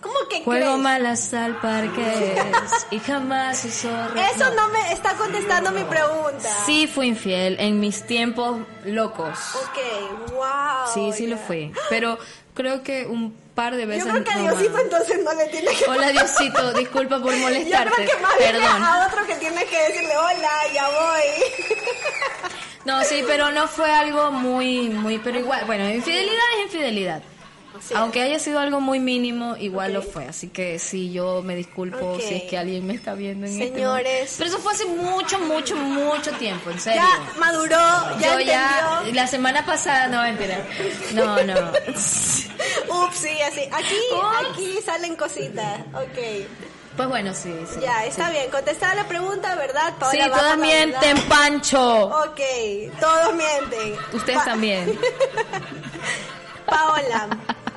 ¿Cómo 0.00 0.14
que 0.30 0.42
Juego 0.44 0.64
crees? 0.64 0.78
malas 0.78 1.34
al 1.34 1.60
parque 1.60 2.36
y 2.92 3.00
jamás 3.00 3.64
usó 3.64 3.90
Eso 4.14 4.54
no 4.54 4.68
me 4.68 4.92
está 4.92 5.14
contestando 5.14 5.72
mi 5.72 5.82
pregunta. 5.82 6.48
Sí 6.64 6.86
fui 6.86 7.08
infiel 7.08 7.56
en 7.58 7.80
mis 7.80 8.06
tiempos 8.06 8.60
locos. 8.84 9.36
Ok, 9.56 10.32
wow. 10.34 10.86
Sí, 10.94 11.12
sí 11.12 11.26
lo 11.26 11.36
fui. 11.36 11.72
Pero 11.90 12.16
creo 12.58 12.82
que 12.82 13.06
un 13.06 13.32
par 13.54 13.76
de 13.76 13.86
veces. 13.86 14.04
Yo 14.04 14.10
creo 14.10 14.24
que 14.24 14.32
a 14.32 14.38
Diosito 14.38 14.78
entonces 14.80 15.24
no 15.24 15.32
le 15.32 15.46
tiene 15.46 15.70
que... 15.74 15.84
Hola 15.88 16.10
Diosito, 16.10 16.72
disculpa 16.72 17.22
por 17.22 17.32
Yo 17.32 17.38
molestarte. 17.38 17.94
creo 17.94 18.08
que 18.08 18.22
más 18.22 18.36
bien 18.38 18.52
Perdón. 18.52 18.82
a 18.82 19.06
otro 19.06 19.26
que 19.26 19.34
tiene 19.36 19.64
que 19.64 19.82
decirle, 19.84 20.16
hola, 20.16 20.50
ya 20.74 20.88
voy. 20.88 21.78
No, 22.84 23.04
sí, 23.04 23.22
pero 23.26 23.50
no 23.50 23.68
fue 23.68 23.90
algo 23.90 24.30
muy, 24.30 24.88
muy, 24.88 25.18
pero 25.18 25.38
igual, 25.38 25.62
bueno, 25.66 25.86
infidelidad 25.90 26.44
es 26.56 26.64
infidelidad. 26.64 27.22
Aunque 27.94 28.22
haya 28.22 28.38
sido 28.38 28.58
algo 28.60 28.80
muy 28.80 29.00
mínimo, 29.00 29.56
igual 29.56 29.92
lo 29.92 30.02
fue. 30.02 30.26
Así 30.26 30.48
que 30.48 30.78
sí, 30.78 31.12
yo 31.12 31.42
me 31.42 31.54
disculpo 31.54 32.18
si 32.20 32.34
es 32.34 32.42
que 32.44 32.58
alguien 32.58 32.86
me 32.86 32.94
está 32.94 33.14
viendo 33.14 33.46
en 33.46 33.52
este 33.52 33.74
Señores. 33.74 34.34
Pero 34.38 34.50
eso 34.50 34.58
fue 34.58 34.72
hace 34.72 34.84
mucho, 34.86 35.38
mucho, 35.40 35.76
mucho 35.76 36.30
tiempo, 36.32 36.70
en 36.70 36.80
serio. 36.80 37.02
Ya 37.02 37.38
maduró, 37.40 37.76
ya 38.20 38.20
yo 38.20 38.30
entendió. 38.32 38.46
ya, 38.46 39.02
la 39.14 39.26
semana 39.26 39.64
pasada, 39.66 40.08
no, 40.08 40.22
mentira. 40.22 40.64
No, 41.14 41.42
no. 41.44 41.54
Ups, 43.04 43.14
sí, 43.16 43.40
así. 43.42 43.60
Aquí, 43.72 43.94
Ups. 44.14 44.50
aquí 44.50 44.78
salen 44.84 45.16
cositas. 45.16 45.80
Ok. 45.94 46.46
Pues 46.96 47.08
bueno, 47.08 47.32
sí, 47.32 47.54
sí. 47.72 47.78
Ya, 47.80 48.04
está 48.06 48.28
bien. 48.30 48.50
Contestada 48.50 48.96
la 48.96 49.06
pregunta, 49.06 49.54
¿verdad, 49.54 49.94
Paola? 50.00 50.24
Sí, 50.24 50.30
todas 50.30 50.58
mienten, 50.58 51.14
verdad. 51.14 51.28
Pancho. 51.28 52.06
Ok, 52.06 52.40
todos 52.98 53.34
mienten. 53.36 53.94
Ustedes 54.12 54.38
Pa- 54.40 54.44
también. 54.46 54.98
Paola, 56.66 57.28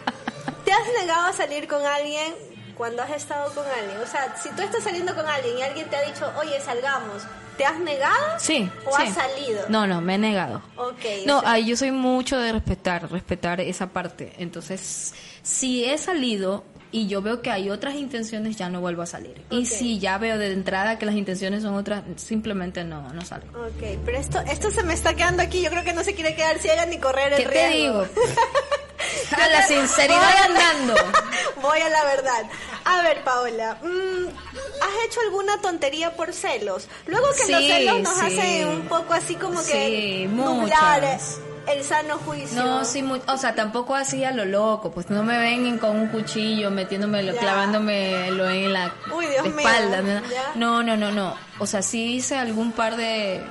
¿te 0.71 0.75
has 0.77 1.01
negado 1.01 1.27
a 1.27 1.33
salir 1.33 1.67
con 1.67 1.85
alguien 1.85 2.33
cuando 2.77 3.03
has 3.03 3.11
estado 3.11 3.53
con 3.53 3.65
alguien? 3.65 3.97
O 4.01 4.07
sea, 4.07 4.37
si 4.41 4.47
tú 4.51 4.61
estás 4.61 4.81
saliendo 4.81 5.13
con 5.13 5.25
alguien 5.27 5.57
y 5.57 5.61
alguien 5.63 5.89
te 5.89 5.97
ha 5.97 6.01
dicho, 6.03 6.31
oye, 6.39 6.61
salgamos, 6.61 7.23
¿te 7.57 7.65
has 7.65 7.77
negado? 7.77 8.39
Sí. 8.39 8.71
¿O 8.85 8.95
sí. 8.95 9.03
has 9.03 9.13
salido? 9.13 9.65
No, 9.67 9.85
no, 9.85 9.99
me 9.99 10.15
he 10.15 10.17
negado. 10.17 10.61
Ok. 10.77 11.25
No, 11.25 11.39
o 11.39 11.41
sea, 11.41 11.59
yo 11.59 11.75
soy 11.75 11.91
mucho 11.91 12.37
de 12.37 12.53
respetar, 12.53 13.11
respetar 13.11 13.59
esa 13.59 13.87
parte. 13.87 14.31
Entonces, 14.37 15.13
si 15.43 15.83
he 15.83 15.97
salido 15.97 16.63
y 16.91 17.07
yo 17.07 17.21
veo 17.21 17.41
que 17.41 17.49
hay 17.51 17.69
otras 17.69 17.95
intenciones, 17.95 18.57
ya 18.57 18.69
no 18.69 18.81
vuelvo 18.81 19.01
a 19.01 19.05
salir. 19.05 19.41
Y 19.49 19.59
Ok. 19.61 19.65
si 19.65 19.99
ya 19.99 20.17
veo 20.17 20.37
de 20.37 20.51
entrada 20.51 20.99
que 20.99 21.05
las 21.05 21.15
intenciones 21.15 21.63
son 21.63 21.75
otras, 21.75 22.03
simplemente 22.17 22.83
no, 22.83 23.11
no 23.13 23.21
salgo. 23.23 23.47
Ok, 23.67 23.97
pero 24.05 24.17
esto, 24.17 24.39
esto 24.41 24.71
se 24.71 24.83
me 24.83 24.93
está 24.93 25.13
quedando 25.13 25.41
aquí. 25.43 25.61
Yo 25.61 25.69
creo 25.69 25.83
que 25.83 25.93
no 25.93 26.03
se 26.03 26.13
quiere 26.15 26.35
quedar 26.35 26.59
ciega 26.59 26.85
ni 26.85 26.97
correr 26.99 27.33
el 27.33 27.39
¿Qué 27.43 27.49
te 27.49 27.69
riesgo. 27.69 28.03
digo? 28.03 28.07
A 29.37 29.47
la 29.47 29.63
sinceridad 29.65 30.19
Voy 30.19 30.35
a- 30.37 30.45
andando. 30.45 30.95
Voy 31.61 31.79
a 31.79 31.89
la 31.89 32.03
verdad. 32.03 32.43
A 32.85 33.01
ver, 33.03 33.23
Paola, 33.23 33.77
mm, 33.81 34.27
¿has 34.27 35.05
hecho 35.07 35.19
alguna 35.25 35.59
tontería 35.61 36.15
por 36.15 36.33
celos? 36.33 36.87
Luego 37.07 37.27
que 37.31 37.51
los 37.51 37.61
Sí, 37.61 37.67
celos 37.67 38.01
nos 38.01 38.17
sí. 38.17 38.25
hacen 38.25 38.67
un 38.67 38.81
poco 38.87 39.13
así 39.13 39.35
como 39.35 39.59
que 39.63 40.25
Sí, 40.25 40.27
nublar 40.27 41.01
muchas. 41.01 41.39
El 41.75 41.83
sano 41.83 42.17
juicio. 42.19 42.63
No, 42.63 42.85
sí, 42.85 43.01
mu- 43.03 43.19
o 43.27 43.37
sea, 43.37 43.55
tampoco 43.55 43.95
así 43.95 44.23
a 44.23 44.31
lo 44.31 44.45
loco, 44.45 44.91
pues 44.91 45.09
no 45.09 45.23
me 45.23 45.37
vengan 45.37 45.77
con 45.77 45.95
un 45.99 46.07
cuchillo 46.07 46.71
metiéndomelo, 46.71 47.35
clavándomelo 47.35 48.49
en 48.49 48.73
la 48.73 48.93
Uy, 49.15 49.25
Dios 49.27 49.43
mío, 49.45 49.57
espalda. 49.59 50.01
¿no? 50.01 50.07
ya. 50.29 50.51
No, 50.55 50.83
no, 50.83 50.97
no, 50.97 51.11
no. 51.11 51.35
O 51.59 51.65
sea, 51.65 51.81
sí 51.81 52.13
hice 52.15 52.37
algún 52.37 52.71
par 52.71 52.95
de, 52.97 53.41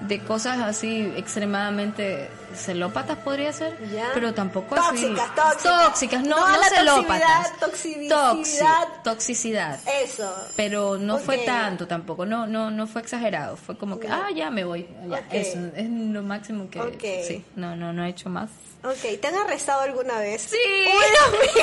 de 0.00 0.20
cosas 0.20 0.58
así 0.60 1.12
extremadamente 1.16 2.30
celópatas 2.56 3.18
podría 3.18 3.52
ser, 3.52 3.76
Ya. 3.90 4.10
pero 4.14 4.32
tampoco 4.34 4.74
Tóxicas, 4.74 5.20
así. 5.30 5.34
tóxicas. 5.36 5.82
Tóxicas, 5.84 6.22
no, 6.22 6.36
No 6.40 6.48
no, 6.50 6.56
la 6.58 6.68
celópatas. 6.68 7.58
toxicidad, 7.58 8.08
Toxi- 8.08 8.36
toxicidad. 8.36 8.88
toxicidad. 9.04 9.80
Eso. 10.02 10.34
Pero 10.56 10.96
no 10.98 11.18
fue 11.18 11.38
tanto 11.38 11.86
tampoco, 11.86 12.24
no, 12.26 12.46
no, 12.46 12.70
no 12.70 12.86
fue 12.86 13.02
exagerado, 13.02 13.56
fue 13.56 13.76
como 13.78 13.98
que, 13.98 14.08
ah, 14.08 14.28
ya 14.34 14.50
me 14.50 14.64
voy, 14.64 14.88
ya, 15.08 15.18
eso 15.30 15.58
es 15.76 15.88
lo 15.88 16.22
máximo 16.22 16.68
que, 16.70 16.80
Ok. 16.80 17.02
sí, 17.26 17.44
no, 17.56 17.74
no, 17.76 17.92
no 17.92 18.04
he 18.04 18.08
hecho 18.10 18.28
más. 18.28 18.50
Ok, 18.84 19.18
¿te 19.20 19.26
han 19.28 19.36
arrestado 19.36 19.80
alguna 19.80 20.18
vez? 20.18 20.42
Sí. 20.42 20.56
Uy. 20.56 21.62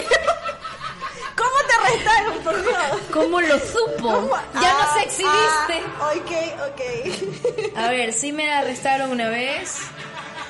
¿Cómo 1.36 1.52
te 1.68 1.74
arrestaron, 1.74 2.38
por 2.44 2.62
Dios? 2.62 3.02
¿Cómo 3.12 3.42
lo 3.42 3.60
supo? 3.60 4.12
¿Cómo? 4.12 4.36
Ya 4.62 4.72
Ah, 4.78 4.94
nos 4.96 5.04
exhibiste. 5.06 5.84
ah, 6.00 6.14
ok, 6.16 6.32
ok. 6.72 7.78
A 7.78 7.90
ver, 7.90 8.14
sí 8.14 8.32
me 8.32 8.52
arrestaron 8.52 9.12
una 9.12 9.30
vez 9.30 9.78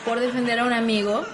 por 0.06 0.20
defender 0.20 0.60
a 0.60 0.64
un 0.66 0.74
amigo. 0.74 1.26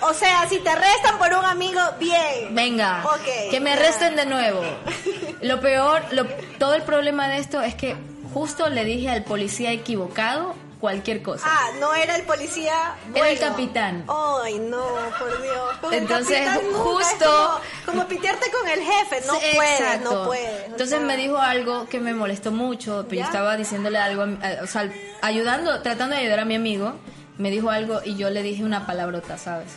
O 0.00 0.14
sea, 0.14 0.48
si 0.48 0.58
te 0.60 0.68
arrestan 0.70 1.18
por 1.18 1.32
un 1.34 1.44
amigo, 1.44 1.80
bien. 1.98 2.54
Venga, 2.54 3.02
Ok, 3.04 3.50
que 3.50 3.58
me 3.60 3.72
arresten 3.72 4.14
de 4.16 4.26
nuevo. 4.26 4.62
Lo 5.42 5.60
peor, 5.60 6.02
lo- 6.12 6.26
todo 6.58 6.74
el 6.74 6.82
problema 6.82 7.28
de 7.28 7.38
esto 7.38 7.60
es 7.62 7.74
que 7.74 7.96
justo 8.34 8.68
le 8.68 8.84
dije 8.84 9.08
al 9.10 9.22
policía 9.24 9.70
equivocado 9.72 10.54
cualquier 10.80 11.22
cosa. 11.22 11.44
Ah, 11.48 11.70
no 11.80 11.92
era 11.94 12.14
el 12.16 12.22
policía. 12.22 12.94
Era 13.14 13.30
el 13.30 13.38
capitán. 13.40 14.04
Ay, 14.08 14.58
no, 14.60 14.84
por 15.18 15.42
Dios. 15.42 15.76
Con 15.80 15.92
Entonces, 15.94 16.48
justo- 16.74 17.60
Como, 17.86 17.98
como 18.00 18.08
pitearte 18.08 18.50
con 18.52 18.68
el 18.68 18.80
jefe, 18.80 19.20
no 19.26 19.34
exacto. 19.36 20.12
no 20.14 20.26
puedes. 20.26 20.62
o 20.62 20.64
Entonces 20.66 20.90
sea, 20.90 21.00
me 21.00 21.16
dijo 21.16 21.38
algo 21.38 21.88
que 21.88 21.98
me 21.98 22.14
molestó 22.14 22.52
mucho, 22.52 23.06
pero 23.08 23.18
¿Ya? 23.20 23.22
yo 23.22 23.26
estaba 23.32 23.56
diciéndole 23.56 23.98
algo, 23.98 24.24
o 24.62 24.66
sea, 24.68 24.88
ayudando, 25.22 25.82
tratando 25.82 26.14
de 26.14 26.22
ayudar 26.22 26.40
a 26.40 26.44
mi 26.44 26.54
amigo, 26.54 26.94
me 27.38 27.50
dijo 27.50 27.70
algo 27.70 28.00
y 28.04 28.16
yo 28.16 28.30
le 28.30 28.42
dije 28.42 28.62
una 28.64 28.86
palabrota, 28.86 29.38
¿sabes? 29.38 29.68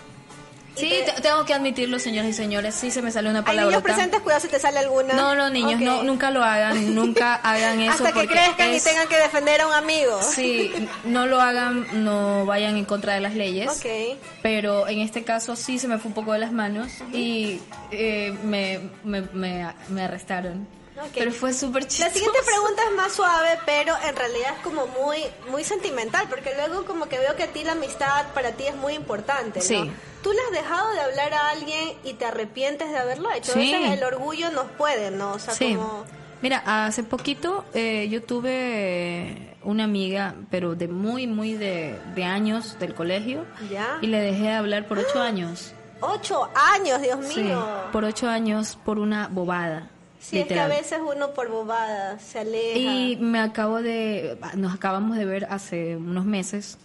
¿Y 0.74 0.80
Sí, 0.80 0.90
te- 1.06 1.12
te- 1.12 1.22
tengo 1.22 1.44
que 1.44 1.54
admitirlo, 1.54 2.00
señores 2.00 2.32
y 2.32 2.34
señores, 2.34 2.74
sí 2.76 2.92
se 2.92 3.02
me 3.02 3.12
salió 3.12 3.30
una 3.30 3.40
Hay 3.40 3.46
palabrota. 3.46 3.72
niños 3.80 3.84
presentes, 3.84 4.22
cuidado 4.22 4.42
si 4.42 4.48
te 4.48 4.58
sale 4.58 4.80
alguna. 4.80 5.14
No, 5.16 5.36
no, 5.36 5.50
niños, 5.50 5.82
no, 5.82 6.02
nunca 6.04 6.32
lo 6.32 6.46
hagan, 6.46 6.96
nunca 6.96 7.36
hagan 7.36 7.82
eso. 7.82 7.92
Hasta 7.92 8.14
que 8.14 8.26
crezcan 8.26 8.70
es- 8.70 8.82
y 8.82 8.90
tengan 8.90 9.08
que 9.10 9.18
defender 9.18 9.60
a 9.60 9.68
un 9.68 9.74
amigo. 9.74 10.22
Sí, 10.24 10.72
no 11.04 11.26
lo 11.28 11.42
hagan, 11.42 12.06
no 12.06 12.46
vayan 12.46 12.78
en 12.78 12.86
contra 12.86 13.14
de 13.16 13.20
las 13.20 13.36
leyes. 13.36 13.70
Ok. 13.70 14.18
Pero 14.42 14.88
en 14.88 15.00
este 15.02 15.26
caso 15.26 15.58
sí 15.58 15.78
se 15.78 15.90
me 15.90 15.98
fue 15.98 16.08
un 16.08 16.16
poco 16.16 16.32
de 16.32 16.40
las 16.40 16.54
manos 16.54 16.88
y 17.12 17.60
eh, 17.92 18.34
me, 18.46 18.80
me, 19.04 19.22
me, 19.34 19.68
me 19.90 20.02
arrestaron. 20.04 20.66
Pero 21.14 21.32
fue 21.32 21.54
súper 21.54 21.86
chistoso. 21.88 22.08
La 22.10 22.14
siguiente 22.14 22.40
pregunta 22.46 22.82
es 22.90 22.96
más 22.96 23.12
suave, 23.14 23.60
pero 23.66 23.94
en 24.08 24.16
realidad 24.16 24.54
es 24.58 24.64
como 24.64 24.88
muy 24.88 25.20
muy 25.50 25.64
sentimental, 25.64 26.28
porque 26.30 26.52
luego 26.56 26.86
como 26.86 27.08
que 27.08 27.18
veo 27.20 27.36
que 27.36 27.44
a 27.44 27.48
ti 27.48 27.64
la 27.64 27.74
amistad 27.74 28.28
para 28.34 28.52
ti 28.54 28.68
es 28.68 28.76
muy 28.76 28.94
importante, 28.94 29.60
¿no? 29.60 29.66
Sí. 29.66 29.92
¿Tú 30.24 30.32
le 30.34 30.40
has 30.42 30.52
dejado 30.52 30.92
de 30.92 31.00
hablar 31.02 31.34
a 31.34 31.50
alguien 31.50 31.94
y 32.04 32.14
te 32.14 32.26
arrepientes 32.26 32.90
de 32.92 32.98
haberlo 32.98 33.32
hecho? 33.32 33.54
Sí. 33.54 33.74
A 33.74 33.80
veces 33.80 33.98
el 33.98 34.04
orgullo 34.04 34.52
nos 34.52 34.66
puede, 34.72 35.12
¿no? 35.12 35.34
O 35.34 35.40
sea, 35.40 35.54
Sí. 35.54 35.76
como... 35.76 36.06
Mira, 36.44 36.64
hace 36.66 37.04
poquito 37.04 37.66
eh, 37.76 38.08
yo 38.10 38.24
tuve 38.24 39.56
una 39.64 39.84
amiga, 39.84 40.34
pero 40.50 40.74
de 40.76 40.88
muy, 40.88 41.28
muy 41.28 41.54
de, 41.54 42.00
de 42.16 42.24
años 42.24 42.80
del 42.80 42.96
colegio. 42.96 43.46
¿Ya? 43.70 44.00
Y 44.02 44.08
le 44.08 44.20
dejé 44.20 44.44
de 44.44 44.54
hablar 44.54 44.88
por 44.88 44.98
ocho 45.00 45.22
años. 45.22 45.74
Ocho 46.04 46.50
años, 46.56 47.00
Dios 47.00 47.20
Sí, 47.28 47.44
mío. 47.44 47.64
por 47.92 48.04
ocho 48.06 48.28
años 48.28 48.76
por 48.84 48.98
una 48.98 49.28
bobada. 49.28 49.91
Sí, 50.22 50.40
es 50.40 50.48
que 50.48 50.60
a 50.60 50.68
veces 50.68 51.00
uno 51.04 51.34
por 51.34 51.50
bobada 51.50 52.20
se 52.20 52.40
aleja. 52.40 52.78
Y 52.78 53.18
me 53.20 53.40
acabo 53.40 53.82
de, 53.82 54.38
nos 54.56 54.74
acabamos 54.74 55.18
de 55.18 55.26
ver 55.26 55.48
hace 55.50 55.98
unos 55.98 56.26
meses 56.26 56.78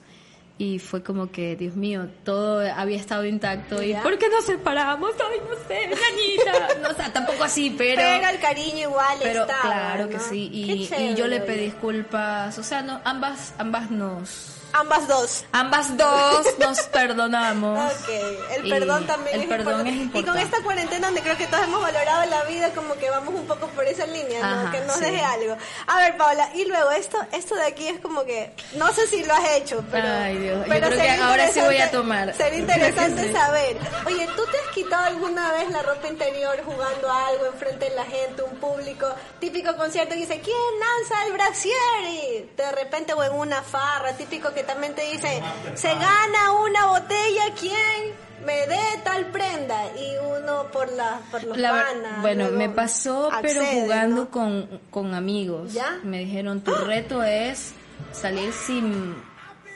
y 0.58 0.78
fue 0.78 1.02
como 1.02 1.30
que, 1.30 1.54
Dios 1.54 1.76
mío, 1.76 2.08
todo 2.24 2.60
había 2.74 2.96
estado 2.96 3.26
intacto 3.26 3.82
y. 3.82 3.92
¿por 3.96 4.16
qué 4.16 4.30
nos 4.30 4.44
separamos? 4.44 5.10
Ay, 5.30 5.40
no 5.46 5.68
sé, 5.68 5.80
ñañita. 5.86 6.80
No, 6.80 6.88
o 6.92 6.94
sea, 6.94 7.12
tampoco 7.12 7.44
así, 7.44 7.74
pero... 7.76 8.00
Pero 8.00 8.28
el 8.30 8.40
cariño 8.40 8.88
igual 8.88 9.18
pero 9.22 9.46
claro 9.46 10.08
que 10.08 10.18
sí, 10.18 10.48
y, 10.50 10.88
y 10.98 11.14
yo 11.14 11.26
le 11.26 11.40
pedí 11.40 11.66
disculpas, 11.66 12.56
o 12.58 12.62
sea, 12.62 12.80
no, 12.80 13.00
ambas, 13.04 13.52
ambas 13.58 13.90
nos... 13.90 14.55
Ambas 14.72 15.08
dos. 15.08 15.44
Ambas 15.52 15.96
dos 15.96 16.44
nos 16.58 16.80
perdonamos. 16.92 17.78
Ok, 17.92 18.08
el 18.56 18.66
Y 18.66 18.70
perdón 18.70 19.06
también 19.06 19.36
el 19.36 19.42
es, 19.42 19.48
perdón 19.48 19.86
importante. 19.86 19.90
es 19.90 19.96
Y 19.96 19.98
con 20.10 20.16
importante. 20.18 20.42
esta 20.42 20.62
cuarentena 20.62 21.06
donde 21.06 21.22
creo 21.22 21.36
que 21.38 21.46
todos 21.46 21.64
hemos 21.64 21.80
valorado 21.80 22.26
la 22.28 22.42
vida, 22.44 22.70
como 22.74 22.94
que 22.96 23.08
vamos 23.08 23.34
un 23.34 23.46
poco 23.46 23.68
por 23.68 23.84
esa 23.86 24.04
línea, 24.06 24.40
¿no? 24.42 24.60
Ajá, 24.68 24.70
que 24.72 24.80
nos 24.82 24.96
sí. 24.96 25.04
deje 25.04 25.22
algo. 25.22 25.56
A 25.86 25.96
ver, 25.96 26.16
Paola, 26.18 26.50
y 26.54 26.66
luego 26.66 26.90
esto 26.90 27.18
esto 27.32 27.54
de 27.54 27.64
aquí 27.64 27.88
es 27.88 28.00
como 28.00 28.24
que, 28.24 28.52
no 28.74 28.92
sé 28.92 29.06
si 29.06 29.24
lo 29.24 29.32
has 29.34 29.48
hecho, 29.52 29.82
pero... 29.90 30.06
Ay, 30.08 30.36
Dios, 30.38 30.58
yo 30.66 30.72
pero 30.72 30.88
creo 30.88 31.00
que 31.00 31.10
ahora 31.22 31.48
sí 31.52 31.60
voy 31.60 31.78
a 31.78 31.90
tomar. 31.90 32.34
Sería 32.34 32.58
interesante 32.58 33.26
Sí. 33.28 33.32
saber. 33.32 33.78
Oye, 34.06 34.28
¿tú 34.36 34.42
te 34.50 34.58
has 34.58 34.74
quitado 34.74 35.04
alguna 35.06 35.52
vez 35.52 35.70
la 35.70 35.82
ropa 35.82 36.06
interior 36.08 36.62
jugando 36.64 37.10
a 37.10 37.28
algo 37.28 37.46
enfrente 37.46 37.88
de 37.88 37.94
la 37.94 38.04
gente, 38.04 38.42
un 38.42 38.56
público? 38.56 39.06
Típico 39.40 39.74
concierto 39.76 40.10
que 40.14 40.20
dice, 40.20 40.40
¿quién 40.40 40.56
lanza 40.80 41.26
el 41.26 41.32
brasier? 41.32 41.74
Y 42.10 42.50
de 42.56 42.72
repente, 42.72 43.14
o 43.14 43.22
en 43.24 43.32
una 43.32 43.62
farra, 43.62 44.12
típico 44.12 44.52
que 44.52 44.65
dice, 45.12 45.42
se 45.74 45.88
gana 45.88 46.52
una 46.64 46.86
botella, 46.86 47.44
¿quién? 47.58 48.14
Me 48.44 48.66
dé 48.66 48.78
tal 49.04 49.26
prenda. 49.26 49.86
Y 49.96 50.16
uno 50.18 50.64
por, 50.72 50.90
la, 50.92 51.20
por 51.30 51.42
los 51.44 51.56
La 51.56 51.72
ver- 51.72 51.84
panas, 51.84 52.20
bueno, 52.22 52.50
me 52.50 52.68
pasó, 52.68 53.30
pero 53.42 53.64
jugando 53.64 54.24
¿no? 54.24 54.30
con, 54.30 54.80
con 54.90 55.14
amigos. 55.14 55.72
¿Ya? 55.72 55.98
Me 56.02 56.18
dijeron, 56.20 56.60
tu 56.60 56.74
reto 56.74 57.22
es 57.22 57.72
salir 58.12 58.52
sin, 58.52 59.16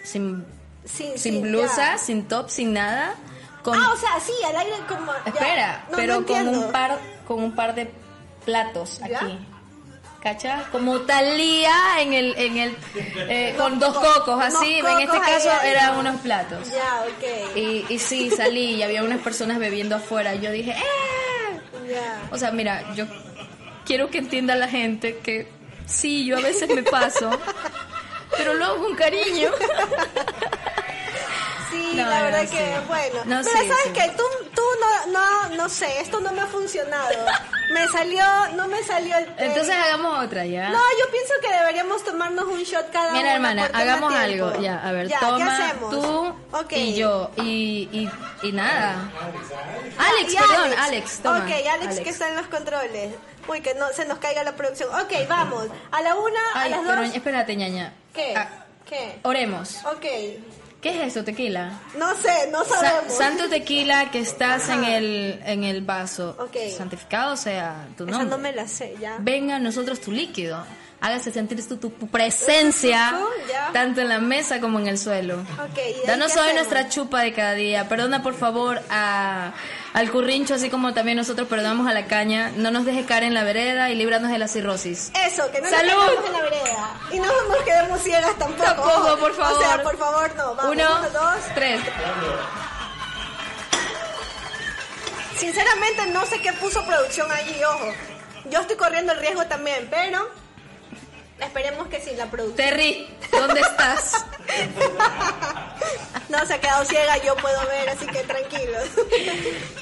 sin, 0.04 0.44
sin 1.16 1.42
blusa, 1.42 1.92
ya. 1.92 1.98
sin 1.98 2.28
top, 2.28 2.48
sin 2.48 2.72
nada. 2.72 3.14
Con, 3.62 3.76
Ah, 3.78 3.92
o 3.92 3.96
sea, 3.96 4.18
sí, 4.20 4.32
al 4.46 4.56
aire 4.56 4.76
como... 4.88 5.12
ya. 5.12 5.30
espera, 5.32 5.84
No, 5.90 5.96
pero 5.96 6.20
no 6.20 6.26
con 6.26 6.48
un 6.48 6.72
par 6.72 6.98
con 7.28 7.42
un 7.44 7.54
par 7.54 7.74
de 7.74 7.92
platos 8.44 8.98
¿Ya? 9.06 9.18
aquí. 9.18 9.38
¿Cacha? 10.22 10.64
Como 10.70 11.00
Talía 11.00 11.72
en 12.00 12.12
el, 12.12 12.34
en 12.36 12.58
el, 12.58 12.76
eh, 13.28 13.54
con 13.56 13.78
dos 13.78 13.96
cocos, 13.96 14.42
así. 14.42 14.78
En 14.78 15.00
este 15.00 15.18
caso 15.18 15.50
eran 15.64 15.96
unos 15.98 16.20
platos. 16.20 16.68
Ya, 16.70 17.04
ok. 17.06 17.56
Y, 17.56 17.86
y 17.88 17.98
sí, 17.98 18.30
salí 18.30 18.74
y 18.74 18.82
había 18.82 19.02
unas 19.02 19.20
personas 19.20 19.58
bebiendo 19.58 19.96
afuera. 19.96 20.34
Yo 20.34 20.50
dije, 20.50 20.72
¡eh! 20.72 21.60
Ya. 21.90 22.20
O 22.30 22.36
sea, 22.36 22.50
mira, 22.50 22.94
yo 22.94 23.06
quiero 23.86 24.10
que 24.10 24.18
entienda 24.18 24.54
la 24.56 24.68
gente 24.68 25.16
que 25.18 25.48
sí, 25.86 26.26
yo 26.26 26.36
a 26.36 26.40
veces 26.42 26.68
me 26.68 26.82
paso, 26.82 27.30
pero 28.36 28.52
luego 28.54 28.76
con 28.84 28.94
cariño. 28.96 29.50
Sí, 31.70 31.92
No, 31.94 32.04
la 32.04 32.18
no, 32.18 32.24
verdad 32.24 32.40
sí. 32.50 32.56
que 32.56 32.74
bueno. 32.88 33.14
No, 33.26 33.40
Pero 33.42 33.44
sí, 33.44 33.68
sabes 33.68 33.76
sí. 33.84 33.90
que 33.92 34.08
tú 34.16 34.22
no, 35.06 35.48
no, 35.56 35.68
sé, 35.68 36.00
esto 36.00 36.20
no 36.20 36.32
me 36.32 36.40
ha 36.42 36.46
funcionado. 36.46 37.26
Me 37.72 37.86
salió, 37.88 38.24
no 38.56 38.66
me 38.68 38.82
salió 38.82 39.16
el 39.16 39.26
té. 39.36 39.46
Entonces 39.46 39.74
hagamos 39.76 40.24
otra, 40.24 40.44
¿ya? 40.44 40.70
No, 40.70 40.78
yo 40.98 41.10
pienso 41.12 41.32
que 41.40 41.52
deberíamos 41.52 42.02
tomarnos 42.04 42.44
un 42.46 42.62
shot 42.62 42.90
cada 42.90 43.12
Mira, 43.12 43.34
hermana, 43.34 43.70
hagamos 43.72 44.12
algo. 44.14 44.60
Ya, 44.60 44.78
a 44.86 44.92
ver, 44.92 45.06
Ya, 45.08 45.18
¿qué 45.20 45.26
toma 45.26 45.56
hacemos? 45.68 45.90
tú 45.90 46.34
Ok. 46.52 46.72
y 46.72 46.94
yo. 46.94 47.30
Y, 47.36 47.88
y, 47.92 48.10
y 48.42 48.52
nada. 48.52 49.08
Alex, 49.98 50.32
Y 50.32 50.36
perdón, 50.36 50.70
Alex, 50.78 51.18
toma. 51.22 51.38
Ok, 51.38 51.50
Alex, 51.72 52.00
que 52.00 52.10
está 52.10 52.28
en 52.28 52.36
los 52.36 52.46
controles. 52.48 53.14
Uy, 53.48 53.60
que 53.60 53.74
no 53.74 53.88
se 53.90 54.04
nos 54.04 54.18
caiga 54.18 54.42
la 54.44 54.52
producción. 54.56 54.88
Ok, 55.00 55.12
vamos. 55.28 55.66
A 55.92 56.02
la 56.02 56.14
una, 56.16 56.40
Ay, 56.54 56.72
a 56.72 56.76
las 56.76 56.86
pero 56.86 57.02
dos. 57.04 57.14
espérate, 57.14 57.56
ñaña. 57.56 57.92
¿Qué? 58.14 58.34
Ah, 58.36 58.48
¿Qué? 58.88 59.18
oremos. 59.22 59.76
Ok. 59.86 60.04
¿Qué 60.80 60.88
es 61.02 61.08
eso, 61.12 61.24
tequila? 61.24 61.78
No 61.98 62.14
sé, 62.16 62.48
no 62.50 62.64
Sa- 62.64 62.80
sabemos. 62.80 63.14
santo 63.14 63.48
tequila 63.50 64.10
que 64.10 64.20
estás 64.20 64.68
en 64.70 64.84
el, 64.84 65.38
en 65.44 65.64
el 65.64 65.82
vaso. 65.82 66.36
Ok. 66.38 66.56
Santificado 66.74 67.36
sea 67.36 67.86
tu 67.98 68.04
Esa 68.04 68.12
nombre. 68.12 68.30
no 68.30 68.38
me 68.38 68.52
la 68.52 68.66
sé, 68.66 68.94
ya. 68.98 69.18
venga 69.20 69.56
a 69.56 69.58
nosotros 69.58 70.00
tu 70.00 70.10
líquido. 70.10 70.64
Hágase 71.02 71.32
sentir 71.32 71.66
tu, 71.66 71.76
tu 71.78 71.90
presencia, 72.08 73.18
Ya. 73.48 73.70
tanto 73.72 74.02
en 74.02 74.08
la 74.10 74.18
mesa 74.18 74.60
como 74.60 74.78
en 74.78 74.86
el 74.86 74.98
suelo. 74.98 75.36
Ok, 75.40 75.72
¿y 75.72 75.74
de 75.76 75.82
ahí 75.82 76.02
Danos 76.06 76.32
hoy 76.32 76.38
hacemos? 76.40 76.54
nuestra 76.54 76.88
chupa 76.90 77.20
de 77.22 77.32
cada 77.32 77.54
día. 77.54 77.88
Perdona, 77.88 78.22
por 78.22 78.34
favor, 78.34 78.82
a, 78.90 79.52
al 79.94 80.10
currincho, 80.10 80.54
así 80.54 80.68
como 80.68 80.92
también 80.92 81.16
nosotros 81.16 81.48
perdonamos 81.48 81.88
a 81.88 81.94
la 81.94 82.04
caña. 82.06 82.52
No 82.56 82.70
nos 82.70 82.84
deje 82.84 83.06
caer 83.06 83.22
en 83.22 83.32
la 83.32 83.44
vereda 83.44 83.88
y 83.88 83.94
líbranos 83.94 84.30
de 84.30 84.38
la 84.38 84.46
cirrosis. 84.46 85.10
Eso, 85.26 85.50
que 85.50 85.62
no 85.62 85.70
¡Salud! 85.70 85.90
nos 85.94 86.04
quedemos 86.10 86.26
en 86.26 86.32
la 86.32 86.42
vereda. 86.42 87.00
Y 87.12 87.18
no 87.18 87.26
nos 87.48 87.62
quedemos 87.64 88.02
ciegas 88.02 88.36
tampoco. 88.38 88.62
Tampoco, 88.64 89.16
por 89.18 89.30
O 89.30 89.34
sea, 89.34 89.44
favor. 89.44 89.82
por 89.82 89.96
favor, 89.98 90.34
no. 90.36 90.54
Vamos, 90.54 90.72
Uno, 90.76 90.98
uno, 90.98 91.10
dos. 91.10 91.34
tres. 91.54 91.80
Sinceramente 95.38 96.06
no 96.08 96.26
sé 96.26 96.40
qué 96.42 96.52
puso 96.54 96.84
producción 96.84 97.30
allí, 97.32 97.56
ojo. 97.64 97.86
Yo 98.50 98.60
estoy 98.60 98.76
corriendo 98.76 99.12
el 99.12 99.18
riesgo 99.20 99.44
también, 99.46 99.88
pero 99.90 100.28
esperemos 101.40 101.88
que 101.88 102.00
sin 102.00 102.16
la 102.16 102.26
producción. 102.26 102.56
Terry, 102.68 103.08
¿dónde 103.32 103.60
estás? 103.60 104.24
No 106.28 106.46
se 106.46 106.54
ha 106.54 106.60
quedado 106.60 106.84
ciega, 106.84 107.16
yo 107.24 107.34
puedo 107.36 107.60
ver, 107.66 107.88
así 107.88 108.06
que 108.06 108.20
tranquilos. 108.20 108.84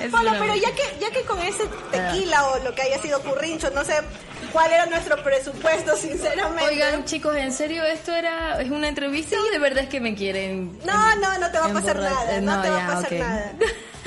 Broma. 0.10 0.36
pero 0.38 0.54
ya 0.56 0.74
que, 0.74 0.98
ya 0.98 1.10
que 1.10 1.22
con 1.22 1.38
ese 1.40 1.64
tequila 1.90 2.48
o 2.48 2.58
lo 2.60 2.74
que 2.74 2.82
haya 2.82 3.00
sido 3.02 3.20
currincho, 3.22 3.70
no 3.70 3.84
sé 3.84 3.94
cuál 4.50 4.72
era 4.72 4.86
nuestro 4.86 5.22
presupuesto, 5.22 5.94
sinceramente. 6.00 6.64
Oigan, 6.64 7.04
chicos, 7.04 7.36
en 7.36 7.52
serio, 7.52 7.84
esto 7.84 8.14
era 8.14 8.60
es 8.62 8.70
una 8.70 8.88
entrevista 8.88 9.36
y 9.36 9.52
de 9.52 9.58
verdad 9.58 9.84
es 9.84 9.90
que 9.90 10.00
me 10.00 10.14
quieren. 10.14 10.78
No, 10.86 11.16
no, 11.16 11.38
no 11.38 11.50
te 11.50 11.58
va 11.58 11.66
a 11.66 11.72
pasar 11.72 11.96
nada, 11.98 12.36
eh, 12.36 12.40
no, 12.40 12.56
no, 12.56 12.62
te 12.62 12.70
va 12.70 12.84
a 12.84 12.94
pasar 12.94 13.12
nada. 13.12 13.52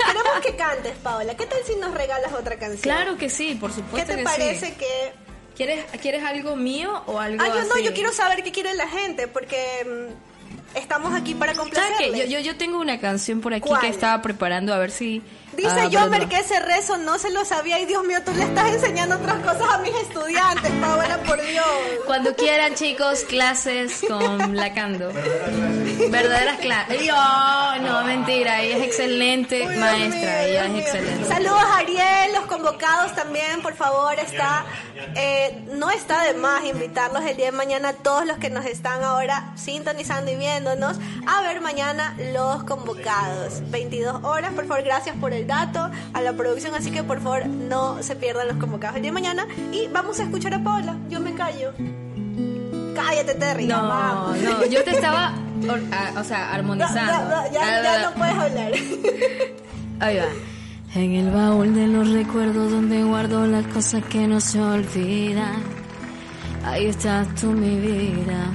Queremos 0.04 0.40
que 0.42 0.56
cantes, 0.56 0.94
Paola. 1.00 1.36
¿Qué 1.36 1.46
tal 1.46 1.60
si 1.64 1.76
nos 1.76 1.94
regalas 1.94 2.32
otra 2.32 2.56
canción? 2.56 2.82
Claro 2.82 3.16
que 3.16 3.30
sí, 3.30 3.54
por 3.54 3.70
¿Qué 3.70 3.76
supuesto 3.76 4.10
te 4.12 4.18
que 4.18 4.24
parece 4.24 4.66
sí. 4.66 4.72
que 4.72 5.12
¿Quieres, 5.56 5.84
¿Quieres 6.00 6.22
algo 6.24 6.56
mío 6.56 7.02
o 7.06 7.18
algo 7.20 7.42
Ah, 7.42 7.48
yo 7.48 7.64
no, 7.68 7.74
así? 7.74 7.84
yo 7.84 7.92
quiero 7.92 8.12
saber 8.12 8.42
qué 8.42 8.52
quiere 8.52 8.74
la 8.74 8.88
gente, 8.88 9.28
porque 9.28 9.56
mm, 9.86 10.76
estamos 10.78 11.12
aquí 11.14 11.34
para 11.34 11.54
¿Sabes 11.54 11.70
complacerles. 11.70 12.22
qué? 12.22 12.28
Yo, 12.30 12.38
yo, 12.38 12.44
yo 12.52 12.56
tengo 12.56 12.78
una 12.78 12.98
canción 13.00 13.40
por 13.40 13.52
aquí 13.54 13.68
¿Cuál? 13.68 13.80
que 13.82 13.88
estaba 13.88 14.20
preparando 14.22 14.72
a 14.74 14.78
ver 14.78 14.90
si... 14.90 15.22
Dice 15.56 15.68
ah, 15.70 15.88
Jomer 15.92 16.28
que 16.28 16.36
ese 16.38 16.58
rezo 16.60 16.96
no 16.96 17.18
se 17.18 17.30
lo 17.30 17.44
sabía 17.44 17.78
y 17.78 17.84
Dios 17.86 18.02
mío, 18.04 18.18
tú 18.24 18.32
le 18.32 18.44
estás 18.44 18.72
enseñando 18.72 19.16
otras 19.16 19.36
cosas 19.40 19.74
a 19.74 19.78
mis 19.78 19.94
estudiantes, 19.94 20.70
Paola, 20.80 21.18
por 21.26 21.40
Dios. 21.42 21.66
Cuando 22.06 22.34
quieran, 22.34 22.74
chicos, 22.74 23.20
clases 23.24 24.00
con 24.08 24.56
Lacando. 24.56 25.12
Verdaderas 26.10 26.58
clases. 26.58 27.06
No, 27.06 27.78
no, 27.80 28.04
mentira. 28.04 28.62
Ella 28.62 28.78
es 28.78 28.84
excelente 28.84 29.62
Uy, 29.62 29.68
Dios 29.68 29.78
maestra. 29.78 30.20
mío, 30.20 30.38
ella 30.40 30.64
Dios 30.64 30.78
es 30.78 30.84
excelente. 30.86 31.28
Saludos 31.28 31.62
a 31.62 31.76
Ariel, 31.78 32.32
los 32.34 32.44
convocados 32.46 33.14
también, 33.14 33.62
por 33.62 33.74
favor, 33.74 34.18
está, 34.18 34.64
eh, 35.14 35.62
no 35.72 35.90
está 35.90 36.24
de 36.24 36.34
más 36.34 36.64
invitarlos 36.64 37.22
el 37.24 37.36
día 37.36 37.46
de 37.46 37.52
mañana 37.52 37.90
a 37.90 37.92
todos 37.94 38.26
los 38.26 38.38
que 38.38 38.50
nos 38.50 38.64
están 38.64 39.02
ahora 39.04 39.52
sintonizando 39.56 40.30
y 40.30 40.36
viéndonos 40.36 40.96
a 41.26 41.42
ver 41.42 41.60
mañana 41.60 42.16
los 42.32 42.64
convocados. 42.64 43.70
22 43.70 44.24
horas, 44.24 44.52
por 44.54 44.66
favor, 44.66 44.82
gracias 44.82 45.16
por 45.16 45.32
el 45.32 45.41
dato 45.46 45.90
a 46.12 46.20
la 46.20 46.32
producción, 46.34 46.74
así 46.74 46.90
que 46.90 47.02
por 47.02 47.20
favor 47.20 47.46
no 47.46 48.02
se 48.02 48.16
pierdan 48.16 48.48
los 48.48 48.56
convocados 48.56 48.96
el 48.96 49.02
día 49.02 49.10
de 49.10 49.14
mañana 49.14 49.46
y 49.72 49.88
vamos 49.88 50.18
a 50.20 50.24
escuchar 50.24 50.54
a 50.54 50.62
Paula, 50.62 50.96
yo 51.10 51.20
me 51.20 51.34
callo. 51.34 51.72
Cállate, 52.94 53.34
Terry. 53.34 53.66
No, 53.66 53.88
vamos. 53.88 54.38
no, 54.38 54.66
yo 54.66 54.84
te 54.84 54.90
estaba, 54.90 55.34
or- 55.68 55.82
o 56.20 56.24
sea, 56.24 56.50
armonizando. 56.54 57.34
ya, 57.52 57.52
ya, 57.52 57.82
ya 57.82 58.10
no 58.10 58.14
puedes 58.16 58.34
hablar. 58.34 58.72
Ahí 60.00 60.16
va. 60.18 60.24
En 60.94 61.12
el 61.14 61.30
baúl 61.30 61.74
de 61.74 61.86
los 61.86 62.10
recuerdos 62.10 62.70
donde 62.70 63.02
guardo 63.02 63.46
las 63.46 63.66
cosas 63.68 64.04
que 64.04 64.26
no 64.28 64.40
se 64.42 64.60
olvidan. 64.60 65.62
Ahí 66.66 66.86
estás 66.86 67.34
tú 67.34 67.46
mi 67.52 67.76
vida. 67.80 68.50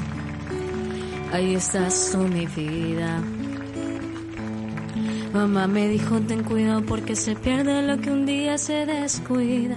Ahí 1.34 1.56
estás 1.56 2.10
tú 2.12 2.20
mi 2.20 2.46
vida. 2.46 3.20
Mamá 5.34 5.68
me 5.68 5.88
dijo 5.88 6.20
ten 6.22 6.44
cuidado 6.44 6.82
porque 6.84 7.16
se 7.16 7.36
pierde 7.36 7.82
lo 7.82 8.00
que 8.00 8.12
un 8.12 8.26
día 8.26 8.58
se 8.58 8.86
descuida. 8.86 9.76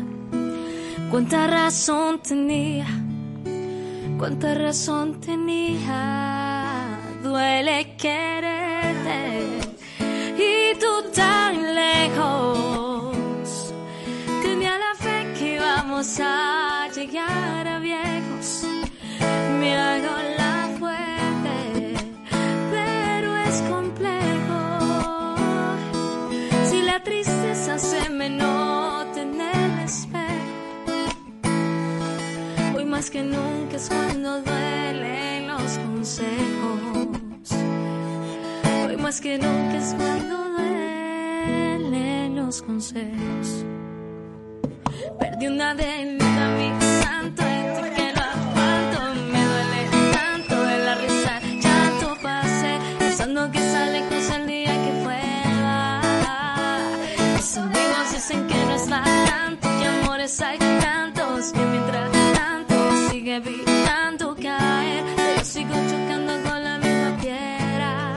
Cuánta 1.10 1.48
razón 1.48 2.20
tenía, 2.22 2.86
cuánta 4.16 4.54
razón 4.54 5.20
tenía. 5.20 6.98
Duele 7.22 7.96
quererte 7.96 9.58
y 10.38 10.78
tú 10.78 11.10
tan 11.14 11.74
lejos. 11.74 13.74
Tenía 14.42 14.78
la 14.78 14.94
fe 14.96 15.26
que 15.36 15.56
íbamos 15.56 16.20
a 16.22 16.88
llegar 16.94 17.66
a 17.66 17.78
viejos. 17.80 18.64
Me 19.58 19.76
hago 19.76 20.16
la 20.38 20.39
tristeza 27.02 27.78
se 27.78 28.08
me 28.10 28.28
nota 28.28 29.20
en 29.20 29.40
el 29.40 29.78
espejo. 29.84 30.20
Hoy 32.76 32.84
más 32.84 33.10
que 33.10 33.22
nunca 33.22 33.76
es 33.76 33.88
cuando 33.88 34.42
duelen 34.42 35.48
los 35.48 35.78
consejos. 35.78 37.52
Hoy 38.86 38.96
más 38.96 39.20
que 39.20 39.38
nunca 39.38 39.76
es 39.76 39.94
cuando 39.94 40.50
duelen 40.50 42.36
los 42.36 42.62
consejos. 42.62 43.64
Perdí 45.18 45.46
una 45.46 45.74
delita, 45.74 46.48
mi 46.56 46.70
santo, 47.02 47.42
y 47.42 47.99
que 59.04 59.10
no 59.10 59.16
es 59.16 59.20
para 59.20 59.24
tanto, 59.26 59.68
que 59.78 59.86
amores 59.86 60.40
hay 60.40 60.58
tantos, 60.58 61.52
que 61.52 61.60
mientras 61.60 62.10
tanto 62.34 63.10
sigue 63.10 63.36
evitando 63.36 64.36
caer, 64.36 65.04
yo 65.36 65.44
sigo 65.44 65.74
chocando 65.90 66.32
con 66.48 66.64
la 66.64 66.78
misma 66.78 67.16
piedra. 67.20 68.16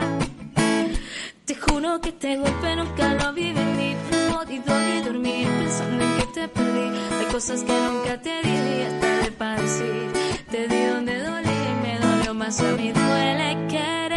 Te 1.45 1.55
juro 1.55 2.01
que 2.01 2.11
te 2.13 2.37
golpe 2.37 2.75
nunca 2.75 3.13
lo 3.15 3.33
vi 3.33 3.53
venir. 3.53 3.97
No 4.29 4.39
podido 4.39 4.79
ni 4.79 5.01
dormir 5.01 5.47
pensando 5.59 6.03
en 6.03 6.17
que 6.17 6.25
te 6.27 6.47
perdí. 6.47 6.87
Hay 7.19 7.25
cosas 7.31 7.63
que 7.63 7.73
nunca 7.73 8.21
te 8.21 8.41
di 8.43 8.49
y 8.49 8.81
es 8.87 8.99
tarde 8.99 9.31
para 9.31 9.61
decir. 9.61 10.11
Te 10.51 10.67
di 10.67 10.85
donde 10.85 11.17
dolí 11.19 11.59
me 11.83 11.99
dolió 11.99 12.33
más 12.33 12.59
a 12.61 12.71
mí. 12.73 12.91
Duele 12.91 13.67
quererte 13.69 14.12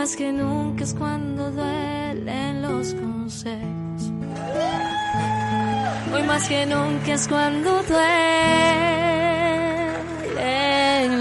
más 0.00 0.16
que 0.16 0.32
nunca 0.32 0.82
es 0.84 0.94
cuando 0.94 1.50
duelen 1.50 2.62
los 2.62 2.94
consejos. 2.94 4.02
Hoy 6.14 6.22
más 6.22 6.48
que 6.48 6.64
nunca 6.64 7.12
es 7.12 7.28
cuando 7.28 7.82
duelen 7.82 8.04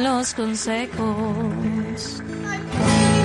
los 0.05 0.33
consejos. 0.33 2.23
Ay, 2.47 2.59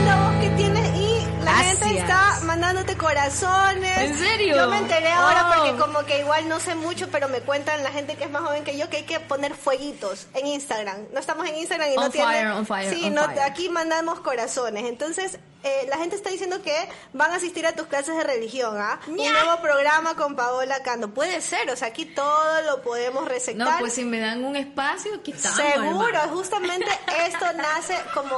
voz 0.04 0.34
que 0.40 0.50
tienes 0.56 0.96
y 0.96 1.24
la 1.44 1.52
Gracias. 1.52 1.78
gente 1.78 1.98
está 2.00 2.40
mandándote 2.44 2.96
corazones. 2.96 3.96
¿En 3.98 4.16
serio? 4.18 4.56
Yo 4.56 4.68
me 4.70 4.78
enteré 4.78 5.12
ahora 5.12 5.42
Oh. 5.46 5.52
porque 5.54 5.76
como 5.78 6.04
que 6.04 6.18
igual 6.18 6.48
no 6.48 6.58
sé 6.58 6.74
mucho, 6.74 7.08
pero 7.12 7.28
me 7.28 7.38
cuentan 7.42 7.82
la 7.84 7.90
gente 7.90 8.16
que 8.16 8.24
es 8.24 8.30
más 8.30 8.42
joven 8.42 8.64
que 8.64 8.76
yo 8.76 8.90
que 8.90 8.96
hay 8.98 9.04
que 9.04 9.20
poner 9.20 9.54
fueguitos 9.54 10.26
en 10.34 10.46
Instagram. 10.48 10.96
No 11.12 11.20
estamos 11.20 11.46
en 11.46 11.54
Instagram 11.58 11.90
y 11.92 11.96
On 11.96 12.04
no 12.06 12.10
tiene... 12.10 12.26
fire, 12.26 12.48
on 12.48 12.66
fire, 12.66 12.90
Sí, 12.92 13.04
on 13.06 13.14
no, 13.14 13.22
fire. 13.26 13.40
aquí 13.42 13.68
mandamos 13.68 14.18
corazones. 14.20 14.84
Entonces, 14.86 15.38
eh, 15.64 15.86
la 15.88 15.96
gente 15.96 16.14
está 16.16 16.30
diciendo 16.30 16.62
que 16.62 16.74
van 17.12 17.32
a 17.32 17.36
asistir 17.36 17.66
a 17.66 17.72
tus 17.74 17.86
clases 17.86 18.16
de 18.16 18.22
religión, 18.22 18.76
¿ah? 18.78 19.00
Un 19.08 19.16
nuevo 19.16 19.60
programa 19.62 20.14
con 20.14 20.36
Paola 20.36 20.82
Cando. 20.82 21.10
Puede 21.10 21.40
ser, 21.40 21.68
o 21.70 21.76
sea, 21.76 21.88
aquí 21.88 22.04
todo 22.04 22.62
lo 22.62 22.82
podemos 22.82 23.26
receptar. 23.26 23.66
No, 23.72 23.78
pues 23.78 23.94
si 23.94 24.04
me 24.04 24.20
dan 24.20 24.44
un 24.44 24.56
espacio, 24.56 25.14
aquí 25.14 25.32
estamos. 25.32 25.56
Seguro, 25.58 26.06
hermano. 26.08 26.36
justamente 26.36 26.86
esto 27.26 27.46
nace 27.56 27.96
como, 28.12 28.36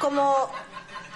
como 0.00 0.50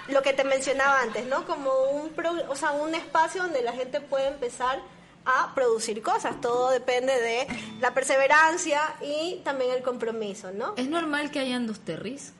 lo 0.07 0.21
que 0.21 0.33
te 0.33 0.43
mencionaba 0.43 1.01
antes, 1.01 1.25
¿no? 1.27 1.45
Como 1.45 1.71
un, 1.91 2.09
pro- 2.09 2.43
o 2.49 2.55
sea, 2.55 2.71
un 2.71 2.93
espacio 2.95 3.43
donde 3.43 3.61
la 3.61 3.71
gente 3.73 4.01
puede 4.01 4.27
empezar 4.27 4.81
a 5.25 5.53
producir 5.53 6.01
cosas. 6.01 6.41
Todo 6.41 6.71
depende 6.71 7.13
de 7.21 7.47
la 7.79 7.93
perseverancia 7.93 8.81
y 9.01 9.39
también 9.43 9.71
el 9.71 9.83
compromiso, 9.83 10.51
¿no? 10.51 10.73
¿Es 10.77 10.87
normal 10.89 11.29
que 11.29 11.39
hayan 11.39 11.67
dos 11.67 11.79
terris? 11.81 12.33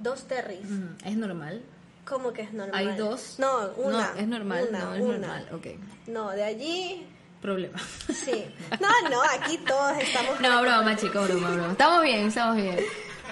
Dos 0.00 0.26
terris. 0.26 0.64
Ujú, 0.64 0.96
¿Es 1.08 1.16
normal? 1.16 1.62
¿Cómo 2.08 2.32
que 2.32 2.42
es 2.42 2.52
normal? 2.52 2.74
¿Hay 2.74 2.96
dos? 2.96 3.34
No, 3.38 3.70
una. 3.76 4.12
No, 4.12 4.20
es 4.20 4.26
normal, 4.28 4.66
una, 4.70 4.78
no, 4.78 4.94
es 4.94 5.00
una. 5.02 5.18
normal, 5.18 5.48
ok. 5.52 5.66
No, 6.06 6.30
de 6.30 6.42
allí, 6.44 7.06
Problema. 7.42 7.78
sí. 8.12 8.46
No, 8.80 9.10
no, 9.10 9.22
aquí 9.22 9.58
todos 9.58 9.96
estamos... 9.98 10.40
No, 10.40 10.60
broma, 10.62 10.96
chicos, 10.96 11.28
broma, 11.28 11.50
broma. 11.50 11.72
Estamos 11.72 12.02
bien, 12.02 12.26
estamos 12.28 12.56
bien. 12.56 12.78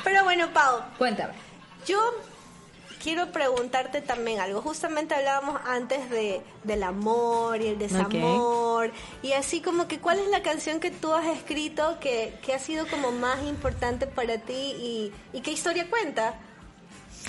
Pero 0.05 0.25
bueno, 0.25 0.53
Pau, 0.53 0.83
Cuéntame. 0.99 1.33
Yo 1.87 1.99
quiero 3.03 3.33
preguntarte 3.33 4.03
también 4.03 4.41
algo. 4.41 4.61
Justamente 4.61 5.15
hablábamos 5.15 5.61
antes 5.65 6.11
de, 6.11 6.43
del 6.65 6.83
amor 6.83 7.61
y 7.63 7.69
el 7.69 7.79
desamor. 7.79 8.91
Y 9.23 9.33
así 9.33 9.61
como 9.61 9.89
que, 9.89 10.01
¿cuál 10.01 10.19
es 10.19 10.29
la 10.29 10.43
canción 10.43 10.81
que 10.81 10.91
tú 10.91 11.13
has 11.15 11.27
escrito 11.27 11.99
que, 12.01 12.39
que 12.45 12.53
ha 12.55 12.59
sido 12.59 12.87
como 12.89 13.11
más 13.13 13.43
importante 13.45 14.07
para 14.07 14.39
ti 14.39 14.53
y, 14.53 15.13
y 15.33 15.41
qué 15.41 15.53
historia 15.53 15.89
cuenta? 15.89 16.35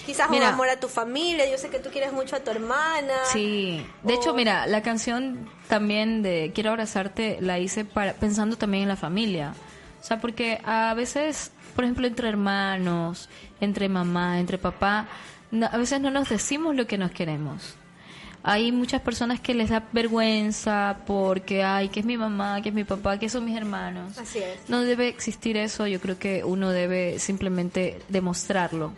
Quizás 0.06 0.30
Mira. 0.30 0.48
un 0.48 0.54
amor 0.54 0.70
a 0.70 0.80
tu 0.80 0.88
familia. 0.88 1.50
Yo 1.50 1.58
sé 1.58 1.70
que 1.70 1.80
tú 1.80 1.89
quieres 1.89 2.14
mucho 2.14 2.36
a 2.36 2.39
tu 2.39 2.52
hermana. 2.52 3.14
Sí, 3.32 3.86
de 4.04 4.14
hecho, 4.14 4.34
mira, 4.34 4.66
la 4.68 4.82
canción 4.82 5.50
también 5.68 6.22
de 6.22 6.52
Quiero 6.56 6.70
abrazarte 6.72 7.38
la 7.41 7.60
hice 7.60 7.84
para, 7.86 8.14
pensando 8.14 8.58
también 8.58 8.84
en 8.84 8.89
la 8.89 8.95
familia. 8.95 9.54
O 10.02 10.04
sea, 10.04 10.22
porque 10.22 10.62
a 10.64 10.93
veces, 10.93 11.52
por 11.76 11.84
ejemplo, 11.84 12.08
entre 12.08 12.30
hermanos, 12.30 13.28
entre 13.60 13.89
mamá, 13.89 14.39
entre 14.39 14.58
papá, 14.58 15.08
no- 15.52 15.66
a 15.72 15.78
veces 15.78 16.00
no 16.00 16.12
nos 16.12 16.30
decimos 16.30 16.76
lo 16.76 16.88
que 16.88 16.98
nos 16.98 17.12
queremos. 17.12 17.76
Hay 18.43 18.72
muchas 18.72 19.02
personas 19.02 19.41
que 19.41 19.54
les 19.54 19.70
da 19.72 19.84
vergüenza 19.91 21.00
porque, 21.06 21.64
ay, 21.64 21.89
que 21.89 22.00
es 22.00 22.06
mi 22.06 22.16
mamá, 22.18 22.62
que 22.62 22.70
es 22.70 22.76
mi 22.76 22.86
papá, 22.86 23.20
que 23.20 23.28
son 23.28 23.43
mis 23.43 23.58
hermanos. 23.58 24.18
Así 24.18 24.39
es. 24.39 24.70
No 24.70 24.82
debe 24.82 25.10
existir 25.10 25.58
eso, 25.58 25.86
yo 25.88 26.00
creo 26.00 26.18
que 26.18 26.45
uno 26.45 26.70
debe 26.70 27.20
simplemente 27.20 28.00
demostrarlo. 28.08 28.93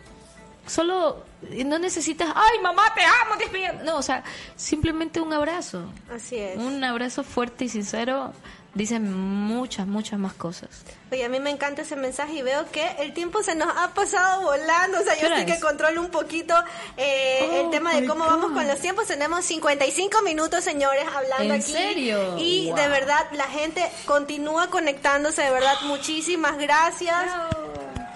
Solo 0.70 1.24
no 1.64 1.78
necesitas, 1.78 2.28
ay 2.34 2.58
mamá, 2.62 2.84
te 2.94 3.02
amo, 3.02 3.36
despídeme". 3.38 3.82
No, 3.82 3.96
o 3.96 4.02
sea, 4.02 4.22
simplemente 4.56 5.20
un 5.20 5.32
abrazo. 5.32 5.82
Así 6.14 6.36
es. 6.36 6.56
Un 6.56 6.82
abrazo 6.84 7.24
fuerte 7.24 7.64
y 7.64 7.68
sincero 7.68 8.32
dice 8.72 9.00
muchas, 9.00 9.84
muchas 9.88 10.16
más 10.20 10.32
cosas. 10.34 10.68
Oye, 11.10 11.24
a 11.24 11.28
mí 11.28 11.40
me 11.40 11.50
encanta 11.50 11.82
ese 11.82 11.96
mensaje 11.96 12.34
y 12.34 12.42
veo 12.42 12.70
que 12.70 12.88
el 13.00 13.12
tiempo 13.12 13.42
se 13.42 13.56
nos 13.56 13.68
ha 13.76 13.92
pasado 13.94 14.42
volando. 14.42 15.00
O 15.00 15.02
sea, 15.02 15.14
yo 15.14 15.20
¿Qué 15.22 15.26
hora 15.26 15.38
sí 15.40 15.46
que 15.46 15.58
controlo 15.58 16.00
un 16.02 16.10
poquito 16.10 16.54
eh, 16.96 17.48
Oh, 17.50 17.64
el 17.64 17.70
tema 17.70 17.92
de 17.94 18.06
cómo 18.06 18.22
God. 18.24 18.30
vamos 18.30 18.52
con 18.52 18.68
los 18.68 18.78
tiempos. 18.78 19.06
Tenemos 19.08 19.44
55 19.44 20.22
minutos, 20.22 20.62
señores, 20.62 21.04
hablando 21.12 21.52
¿En 21.54 21.60
aquí. 21.60 21.72
serio? 21.72 22.36
Y 22.38 22.66
Wow. 22.68 22.76
de 22.76 22.88
verdad, 22.88 23.26
la 23.32 23.46
gente 23.48 23.90
continúa 24.06 24.68
conectándose. 24.70 25.42
De 25.42 25.50
verdad, 25.50 25.74
muchísimas 25.86 26.56
gracias. 26.58 27.28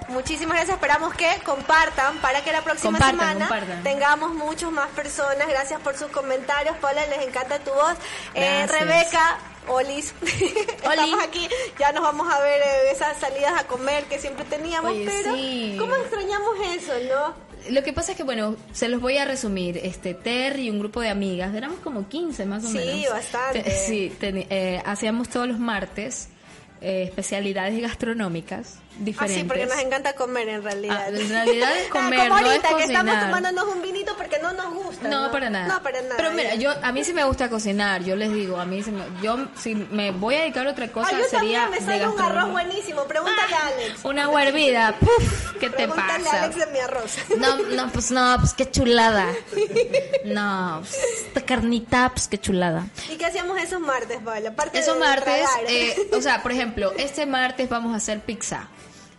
Muchísimas 0.08 0.56
gracias. 0.56 0.74
Esperamos 0.76 1.14
que 1.14 1.26
compartan 1.44 2.18
para 2.18 2.42
que 2.42 2.52
la 2.52 2.62
próxima 2.62 2.98
Compartan, 2.98 3.18
semana 3.28 3.48
compartan. 3.48 3.82
tengamos 3.82 4.34
muchos 4.34 4.70
más 4.72 4.88
personas. 4.90 5.48
Gracias 5.48 5.80
por 5.80 5.96
sus 5.96 6.08
comentarios. 6.08 6.76
Paula, 6.78 7.06
les 7.06 7.26
encanta 7.26 7.58
tu 7.58 7.70
voz. 7.70 7.94
Eh. 8.34 8.66
Rebeca, 8.66 9.38
Olis. 9.68 10.14
Estamos 10.22 11.22
aquí. 11.22 11.48
Ya 11.78 11.92
nos 11.92 12.02
vamos 12.02 12.32
a 12.32 12.40
ver 12.40 12.60
eh, 12.60 12.90
esas 12.92 13.16
salidas 13.18 13.58
a 13.58 13.66
comer 13.66 14.04
que 14.04 14.18
siempre 14.18 14.44
teníamos. 14.44 14.92
Oye, 14.92 15.04
pero, 15.06 15.34
sí. 15.34 15.76
¿cómo 15.78 15.94
extrañamos 15.96 16.56
eso, 16.76 16.92
no? 17.08 17.44
Lo 17.70 17.82
que 17.82 17.94
pasa 17.94 18.12
es 18.12 18.18
que, 18.18 18.24
bueno, 18.24 18.56
se 18.74 18.88
los 18.88 19.00
voy 19.00 19.16
a 19.16 19.24
resumir. 19.24 19.78
Este, 19.78 20.12
Ter 20.12 20.58
y 20.58 20.68
un 20.70 20.78
grupo 20.80 21.00
de 21.00 21.08
amigas, 21.08 21.54
éramos 21.54 21.80
como 21.80 22.06
15 22.08 22.44
más 22.44 22.62
o 22.64 22.68
Sí, 22.68 22.74
menos. 22.76 23.10
bastante. 23.10 23.62
Te- 23.62 23.70
sí, 23.86 24.14
eh, 24.20 24.82
hacíamos 24.84 25.30
todos 25.30 25.48
los 25.48 25.58
martes 25.58 26.28
eh, 26.84 27.02
especialidades 27.04 27.80
gastronómicas 27.80 28.74
diferentes. 28.98 29.42
Ah, 29.42 29.46
porque 29.48 29.66
nos 29.66 29.78
encanta 29.78 30.12
comer 30.14 30.48
en 30.48 30.62
realidad. 30.62 30.96
Ah, 31.04 31.08
en 31.08 31.28
realidad 31.28 31.76
es 31.76 31.86
Ah, 31.88 31.90
comer, 31.90 32.28
Como 32.28 32.40
no 32.40 32.46
es 32.46 32.46
ahorita 32.46 32.76
que 32.76 32.84
estamos 32.84 33.20
tomándonos 33.20 33.64
un 33.74 33.82
vinito 33.82 34.14
porque 34.16 34.38
no 34.40 34.52
nos 34.52 34.72
gusta. 34.72 35.08
No, 35.08 35.30
para 35.32 35.50
nada. 35.50 35.66
No, 35.74 35.82
para 35.82 36.00
nada. 36.02 36.14
Pero 36.16 36.30
mira, 36.32 36.54
yo 36.54 36.70
a 36.82 36.92
mí 36.92 37.02
sí 37.02 37.12
me 37.12 37.24
gusta 37.24 37.48
cocinar, 37.48 38.04
yo 38.04 38.14
les 38.14 38.32
digo, 38.32 38.60
a 38.60 38.64
mí 38.64 38.82
sí 38.82 38.90
me, 38.92 39.02
yo 39.22 39.48
si 39.58 39.74
me 39.74 40.10
voy 40.12 40.36
a 40.36 40.40
dedicar 40.42 40.66
a 40.66 40.70
otra 40.70 40.88
cosa 40.92 41.08
Ah, 41.12 41.18
yo 41.18 41.24
sería 41.28 41.66
me 41.68 41.78
de 41.80 41.84
sale 41.84 42.06
un 42.06 42.14
gastronomía. 42.16 42.40
arroz 42.42 42.52
buenísimo. 42.52 43.04
Pregúntale 43.04 43.54
a 43.54 43.66
Alex. 43.66 44.04
Una 44.04 44.24
agua 44.24 44.42
hervida, 44.44 44.94
puf, 45.00 45.52
¿qué 45.58 45.70
te 45.70 45.76
Pregúntale 45.88 46.12
a 46.12 46.18
pasa? 46.30 46.42
Alex 46.44 46.56
de 46.56 46.66
mi 46.66 46.78
arroz. 46.78 47.16
No, 47.38 47.56
no, 47.56 47.90
pues 47.92 48.10
no, 48.12 48.36
pues 48.38 48.52
qué 48.54 48.70
chulada. 48.70 49.26
No, 50.24 50.78
pues, 50.80 50.94
esta 51.26 51.42
carnita, 51.42 52.10
pues 52.14 52.28
qué 52.28 52.38
chulada. 52.40 52.86
¿Y 53.12 53.16
qué 53.16 53.26
hacíamos 53.26 53.60
esos 53.60 53.78
martes, 53.80 54.18
Paula? 54.24 54.50
Aparte 54.50 54.78
Esos 54.78 54.94
de 54.94 55.00
martes, 55.00 55.24
tragar. 55.24 55.64
eh, 55.68 56.08
o 56.12 56.20
sea, 56.22 56.42
por 56.42 56.50
ejemplo, 56.52 56.73
este 56.98 57.26
martes 57.26 57.68
vamos 57.68 57.92
a 57.94 57.96
hacer 57.96 58.20
pizza. 58.20 58.68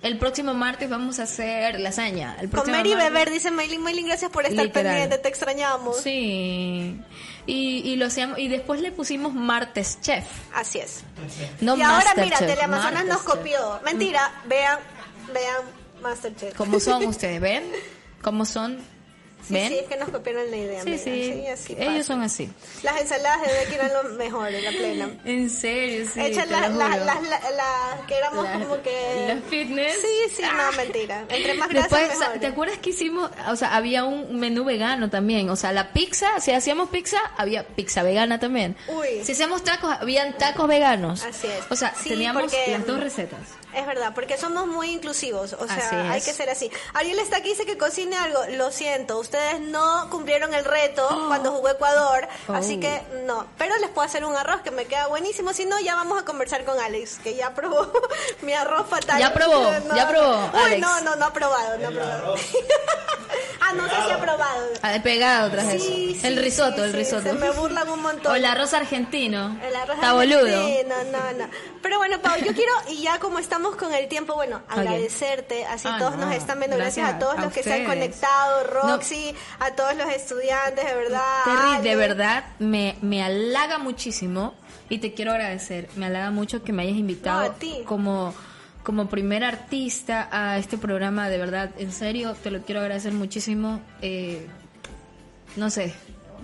El 0.01 0.20
próximo 0.20 0.53
martes 0.53 0.88
vamos 0.89 1.20
a 1.20 1.24
hacer 1.24 1.80
lasaña. 1.80 2.38
El 2.39 2.47
próximo 2.49 2.76
Comer 2.78 2.86
y 2.88 2.93
martes- 2.95 3.12
beber, 3.14 3.30
dice 3.32 3.49
Maylin. 3.49 3.82
Maylin, 3.82 4.06
gracias 4.08 4.30
por 4.30 4.45
estar 4.45 4.64
Literal. 4.66 4.91
pendiente, 4.93 5.18
te 5.18 5.30
extrañamos. 5.30 5.97
Sí. 5.99 7.01
Y, 7.47 7.78
y 7.84 7.95
lo 7.95 8.06
hacíamos, 8.06 8.38
y 8.38 8.47
después 8.47 8.82
le 8.82 8.91
pusimos 8.91 9.34
martes 9.34 9.99
chef. 10.01 10.26
Así 10.53 10.78
es. 10.80 11.03
No 11.62 11.76
y 11.76 11.82
ahora 11.82 12.14
mira, 12.18 12.38
Teleamazonas 12.38 13.06
nos 13.06 13.24
copió. 13.24 13.80
Mentira, 13.84 14.32
vean, 14.47 14.78
vean 15.34 15.58
Masterchef. 16.03 16.53
¿Cómo 16.56 16.80
son 16.80 17.03
ustedes? 17.08 17.41
¿Ven? 17.41 17.64
¿Cómo 18.22 18.45
son? 18.45 18.78
Sí, 19.48 19.54
¿Ven? 19.54 19.68
sí, 19.70 19.78
es 19.80 19.88
que 19.88 19.98
nos 19.98 20.10
copiaron 20.10 20.50
la 20.50 20.58
idea. 20.58 20.82
Sí, 20.84 20.98
sí. 20.98 21.46
así 21.48 21.74
Ellos 21.78 21.86
pasa. 21.93 22.04
son 22.04 22.22
así. 22.24 22.50
Las 22.82 23.00
ensaladas 23.02 23.41
de 23.46 23.54
Becky 23.54 23.76
eran 23.76 23.91
lo 23.93 24.04
mejor, 24.16 24.52
la 24.52 24.72
plena. 24.72 25.10
En 25.24 25.50
serio, 25.50 26.08
sí. 26.12 26.20
Hechas 26.20 26.50
las 26.50 26.74
las- 26.74 27.06
las 27.06 28.02
que 28.08 28.16
éramos 28.18 28.48
como 28.48 28.82
que... 28.82 29.26
las 29.28 29.43
fitness. 29.50 29.93
Sí, 30.02 30.36
sí, 30.38 30.41
no, 30.43 30.72
mentira. 30.78 31.26
Entre 31.30 31.54
más 31.54 31.70
grasas 31.70 31.91
Después, 31.91 32.20
mejor. 32.20 32.39
¿te 32.39 32.48
acuerdas 32.48 32.78
que 32.80 32.89
hicimos? 32.89 33.30
O 33.50 33.56
sea, 33.56 33.76
había 33.76 34.04
un 34.04 34.39
menú 34.39 34.64
vegano 34.66 35.10
también. 35.10 35.50
O 35.50 35.56
sea, 35.56 35.72
la 35.72 35.93
pizza, 35.93 36.39
si 36.39 36.52
hacíamos 36.52 36.89
pizza, 36.89 37.18
había 37.38 37.68
pizza 37.68 38.02
vegana 38.04 38.39
también. 38.39 38.76
Uy. 38.88 39.24
Si 39.24 39.34
hacíamos 39.34 39.64
tacos, 39.64 39.96
habían 40.00 40.38
tacos 40.38 40.68
veganos. 40.68 41.24
Así 41.24 41.48
es. 41.48 41.66
O 41.70 41.76
sea, 41.76 41.93
Sí, 42.02 42.10
teníamos 42.10 42.43
porque- 42.43 42.72
las 42.72 42.88
dos 42.88 43.00
recetas. 43.00 43.39
Es 43.76 43.86
verdad, 43.86 44.13
porque 44.15 44.38
somos 44.38 44.67
muy 44.67 44.89
inclusivos, 44.91 45.53
o 45.53 45.67
sea, 45.67 45.76
Así 45.76 45.95
es. 45.95 46.09
hay 46.11 46.21
que 46.21 46.34
ser 46.34 46.49
así. 46.49 46.71
Ariel 46.93 47.19
está 47.19 47.38
aquí, 47.38 47.49
dice 47.49 47.65
que 47.65 47.78
cocine 47.78 48.15
algo. 48.17 48.39
Lo 48.51 48.71
siento, 48.71 49.19
ustedes 49.19 49.59
no 49.59 50.09
cumplieron 50.09 50.53
el 50.53 50.63
reto 50.63 51.07
cuando 51.28 51.51
jugó 51.51 51.69
Ecuador, 51.69 52.28
así 52.47 52.78
Oh. 52.78 52.80
que 52.80 53.01
no. 53.26 53.45
Pero 53.57 53.76
les 53.78 53.89
puedo 53.89 54.05
hacer 54.05 54.23
un 54.26 54.36
arroz 54.36 54.61
que 54.61 54.71
me 54.71 54.86
queda 54.86 55.07
buenísimo. 55.07 55.51
Si 55.53 55.65
no, 55.65 55.80
ya 55.80 55.95
vamos 55.95 56.21
a 56.21 56.26
conversar 56.26 56.63
con 56.63 56.80
Alex, 56.80 57.17
que 57.23 57.36
ya 57.36 57.53
probó 57.53 57.91
mi 58.41 58.53
arroz 58.53 58.88
fatal. 58.89 59.19
Ya 59.19 59.34
probó, 59.34 59.69
ya 59.95 60.07
probó, 60.07 60.49
Uy, 60.53 60.59
Alex. 60.65 60.82
no, 60.82 61.01
no, 61.01 61.15
no 61.17 61.26
ha 61.26 61.34
probado, 61.34 61.78
no 61.78 61.88
ha 61.88 61.91
probado. 61.91 62.36
ah, 63.61 63.73
no 63.73 63.89
sé 63.89 63.95
si 64.05 64.11
ha 64.11 64.19
probado. 64.19 64.67
Ah, 64.82 64.97
pegado 65.03 65.51
tras 65.51 65.65
Sí, 65.69 65.76
eso. 65.76 65.86
sí, 65.86 66.19
el 66.23 66.38
risotto, 66.38 66.78
sí, 66.78 66.82
el 66.84 66.91
sí, 66.91 66.97
risotto. 66.97 67.23
Se 67.23 67.34
me 67.34 67.49
burlan 67.51 67.89
un 67.89 68.01
montón. 68.01 68.32
O 68.32 68.36
el 68.36 68.45
arroz 68.45 68.73
argentino. 68.73 69.59
El 69.61 69.76
arroz 69.76 69.95
Está 69.95 70.13
boludo. 70.13 70.39
argentino, 70.65 70.95
no, 71.11 71.32
no. 71.45 71.49
Pero 71.82 71.97
bueno, 71.97 72.19
Pau, 72.21 72.36
yo 72.39 72.53
quiero, 72.53 72.71
y 72.89 73.01
ya 73.01 73.19
como 73.19 73.39
estamos 73.39 73.64
con 73.76 73.93
el 73.93 74.07
tiempo, 74.07 74.36
bueno, 74.36 74.61
agradecerte, 74.70 75.66
así 75.66 75.88
Ah, 75.89 75.97
todos 75.99 76.16
no, 76.18 76.26
nos 76.28 76.36
están 76.36 76.59
viendo, 76.59 76.78
gracias, 76.78 77.05
gracias 77.07 77.16
a 77.16 77.20
todos 77.20 77.38
a 77.39 77.41
los 77.45 77.53
que 77.53 77.63
se 77.63 77.74
han 77.74 77.86
conectado, 77.86 78.63
Roxy, 78.66 79.34
a 79.59 79.72
todos 79.72 79.95
los 79.95 80.07
estudiantes, 80.09 80.86
de 80.86 80.93
verdad. 80.95 81.43
Terry, 81.45 81.76
Ale. 81.76 81.89
de 81.89 81.95
verdad, 81.95 82.43
me, 82.59 82.95
me 83.01 83.24
halaga 83.24 83.78
muchísimo 83.78 84.53
y 84.89 84.99
te 84.99 85.13
quiero 85.13 85.32
agradecer. 85.32 85.89
Me 85.95 86.05
halaga 86.05 86.32
mucho 86.32 86.63
que 86.63 86.72
me 86.74 86.84
hayas 86.84 86.97
invitado 86.97 87.41
No, 87.41 87.45
a 87.51 87.53
ti. 87.55 87.82
como 87.86 88.34
como 88.84 89.07
primer 89.07 89.43
artista 89.43 90.30
a 90.32 90.59
este 90.59 90.78
programa. 90.78 91.28
De 91.28 91.39
verdad, 91.39 91.72
en 91.80 91.91
serio, 91.91 92.36
te 92.43 92.51
lo 92.51 92.61
quiero 92.61 92.82
agradecer 92.82 93.13
muchísimo. 93.13 93.80
Eh, 94.03 94.45
no 95.55 95.72
sé, 95.72 95.95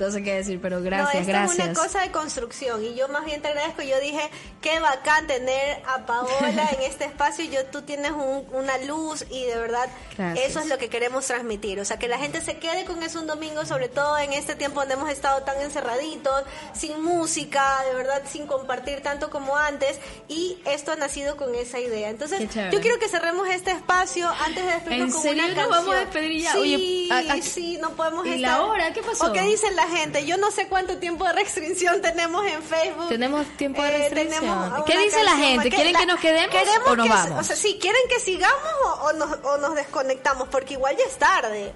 no 0.01 0.11
sé 0.11 0.23
qué 0.23 0.35
decir, 0.35 0.59
pero 0.61 0.81
gracias, 0.81 1.13
no, 1.13 1.19
esto 1.21 1.31
gracias. 1.31 1.59
es 1.59 1.65
una 1.77 1.83
cosa 1.87 2.01
de 2.01 2.11
construcción 2.11 2.83
y 2.83 2.95
yo 2.95 3.07
más 3.07 3.23
bien 3.25 3.41
te 3.41 3.47
agradezco. 3.49 3.81
Yo 3.83 3.99
dije, 3.99 4.29
qué 4.61 4.79
bacán 4.79 5.27
tener 5.27 5.81
a 5.87 6.05
Paola 6.05 6.69
en 6.77 6.81
este 6.83 7.05
espacio. 7.05 7.45
Yo, 7.45 7.65
tú 7.67 7.81
tienes 7.83 8.11
un- 8.11 8.45
una 8.51 8.77
luz 8.79 9.25
y 9.29 9.45
de 9.45 9.55
verdad 9.57 9.89
Gracias. 10.17 10.49
eso 10.49 10.59
es 10.59 10.67
lo 10.67 10.77
que 10.77 10.89
queremos 10.89 11.25
transmitir. 11.25 11.79
O 11.79 11.85
sea, 11.85 11.97
que 11.97 12.07
la 12.07 12.17
gente 12.17 12.41
se 12.41 12.57
quede 12.57 12.85
con 12.85 13.01
eso 13.03 13.19
un 13.19 13.27
domingo, 13.27 13.65
sobre 13.65 13.87
todo 13.89 14.17
en 14.17 14.33
este 14.33 14.55
tiempo 14.55 14.79
donde 14.81 14.95
hemos 14.95 15.09
estado 15.09 15.43
tan 15.43 15.59
encerraditos, 15.61 16.43
sin 16.73 17.01
música, 17.01 17.83
de 17.89 17.95
verdad, 17.95 18.23
sin 18.31 18.47
compartir 18.47 19.01
tanto 19.01 19.29
como 19.29 19.55
antes. 19.57 19.99
Y 20.27 20.57
esto 20.65 20.91
ha 20.91 20.95
nacido 20.95 21.37
con 21.37 21.53
esa 21.55 21.79
idea. 21.79 22.09
Entonces, 22.09 22.41
yo 22.71 22.81
quiero 22.81 22.97
que 22.99 23.07
cerremos 23.07 23.47
este 23.49 23.71
espacio 23.71 24.27
antes 24.45 24.65
de 24.65 24.71
despedirnos 24.71 25.07
¿En 25.09 25.13
con 25.13 25.21
serio 25.21 25.43
una 25.45 25.53
canción. 25.53 25.69
vamos 25.69 25.95
a 25.95 25.99
despedir 25.99 26.41
ya? 26.41 26.51
Sí, 26.53 26.57
Oye, 26.59 27.07
a- 27.11 27.33
a- 27.33 27.41
sí, 27.41 27.77
no 27.81 27.91
podemos 27.91 28.25
¿Y 28.25 28.37
la 28.37 28.47
estar. 28.49 28.61
hora? 28.61 28.93
¿Qué 28.93 29.01
pasó? 29.01 29.27
¿O 29.29 29.33
qué 29.33 29.41
dice 29.41 29.69
la 29.71 29.87
gente? 29.91 30.25
Yo 30.25 30.37
no 30.37 30.49
sé 30.51 30.67
cuánto 30.67 30.97
tiempo 30.97 31.25
de 31.25 31.33
restricción 31.33 32.01
tenemos 32.01 32.45
en 32.47 32.63
Facebook. 32.63 33.09
Tenemos 33.09 33.45
tiempo 33.57 33.81
de 33.83 33.89
Eh, 33.89 34.09
restricción. 34.09 34.83
¿Qué 34.85 34.97
dice 34.97 35.23
la 35.23 35.35
gente? 35.37 35.69
¿Quieren 35.69 35.93
que 35.95 36.05
nos 36.05 36.19
quedemos 36.19 36.49
queremos 36.51 36.87
o 36.89 36.95
nos 36.95 37.05
que- 37.05 37.11
vamos? 37.13 37.39
O 37.39 37.43
sea, 37.43 37.55
sí, 37.55 37.77
¿quieren 37.79 38.01
que 38.09 38.19
sigamos 38.19 38.71
o, 38.85 38.89
o 39.05 39.13
nos, 39.13 39.37
o 39.43 39.57
nos 39.57 39.75
desconectamos? 39.75 40.47
Porque 40.49 40.73
igual 40.73 40.95
ya 40.97 41.03
es 41.05 41.17
tarde. 41.17 41.73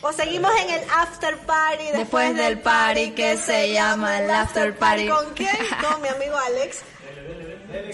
O 0.00 0.12
seguimos 0.12 0.52
en 0.60 0.70
el 0.70 0.82
after 0.90 1.36
party 1.38 1.82
después, 1.84 1.98
Después 1.98 2.36
del 2.36 2.60
party 2.60 3.10
que 3.12 3.36
se 3.36 3.72
llama 3.72 4.18
el 4.20 4.30
after 4.30 4.76
party. 4.78 5.08
¿Con 5.08 5.34
quién? 5.34 5.56
Con 5.82 6.00
mi 6.02 6.08
amigo 6.08 6.36
Alex. 6.36 6.78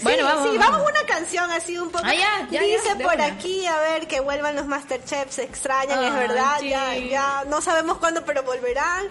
Bueno, 0.03 0.19
sí, 0.19 0.23
vamos, 0.23 0.51
Sí, 0.51 0.57
vamos. 0.57 0.81
una 0.89 1.05
canción 1.05 1.51
así 1.51 1.77
un 1.77 1.89
poco. 1.89 2.03
Ah, 2.07 2.13
ya, 2.13 2.47
ya, 2.49 2.61
Dice 2.61 2.87
ya, 2.97 3.03
por 3.03 3.15
una. 3.15 3.25
aquí, 3.25 3.65
a 3.65 3.77
ver, 3.79 4.07
que 4.07 4.19
vuelvan 4.21 4.55
los 4.55 4.65
Masterchefs, 4.67 5.35
se 5.35 5.43
extrañan, 5.43 6.03
es 6.03 6.13
verdad, 6.13 6.57
sí. 6.59 6.69
ya, 6.69 6.95
ya, 6.97 7.43
no 7.47 7.61
sabemos 7.61 7.97
cuándo, 7.97 8.23
pero 8.25 8.43
volverán. 8.43 9.07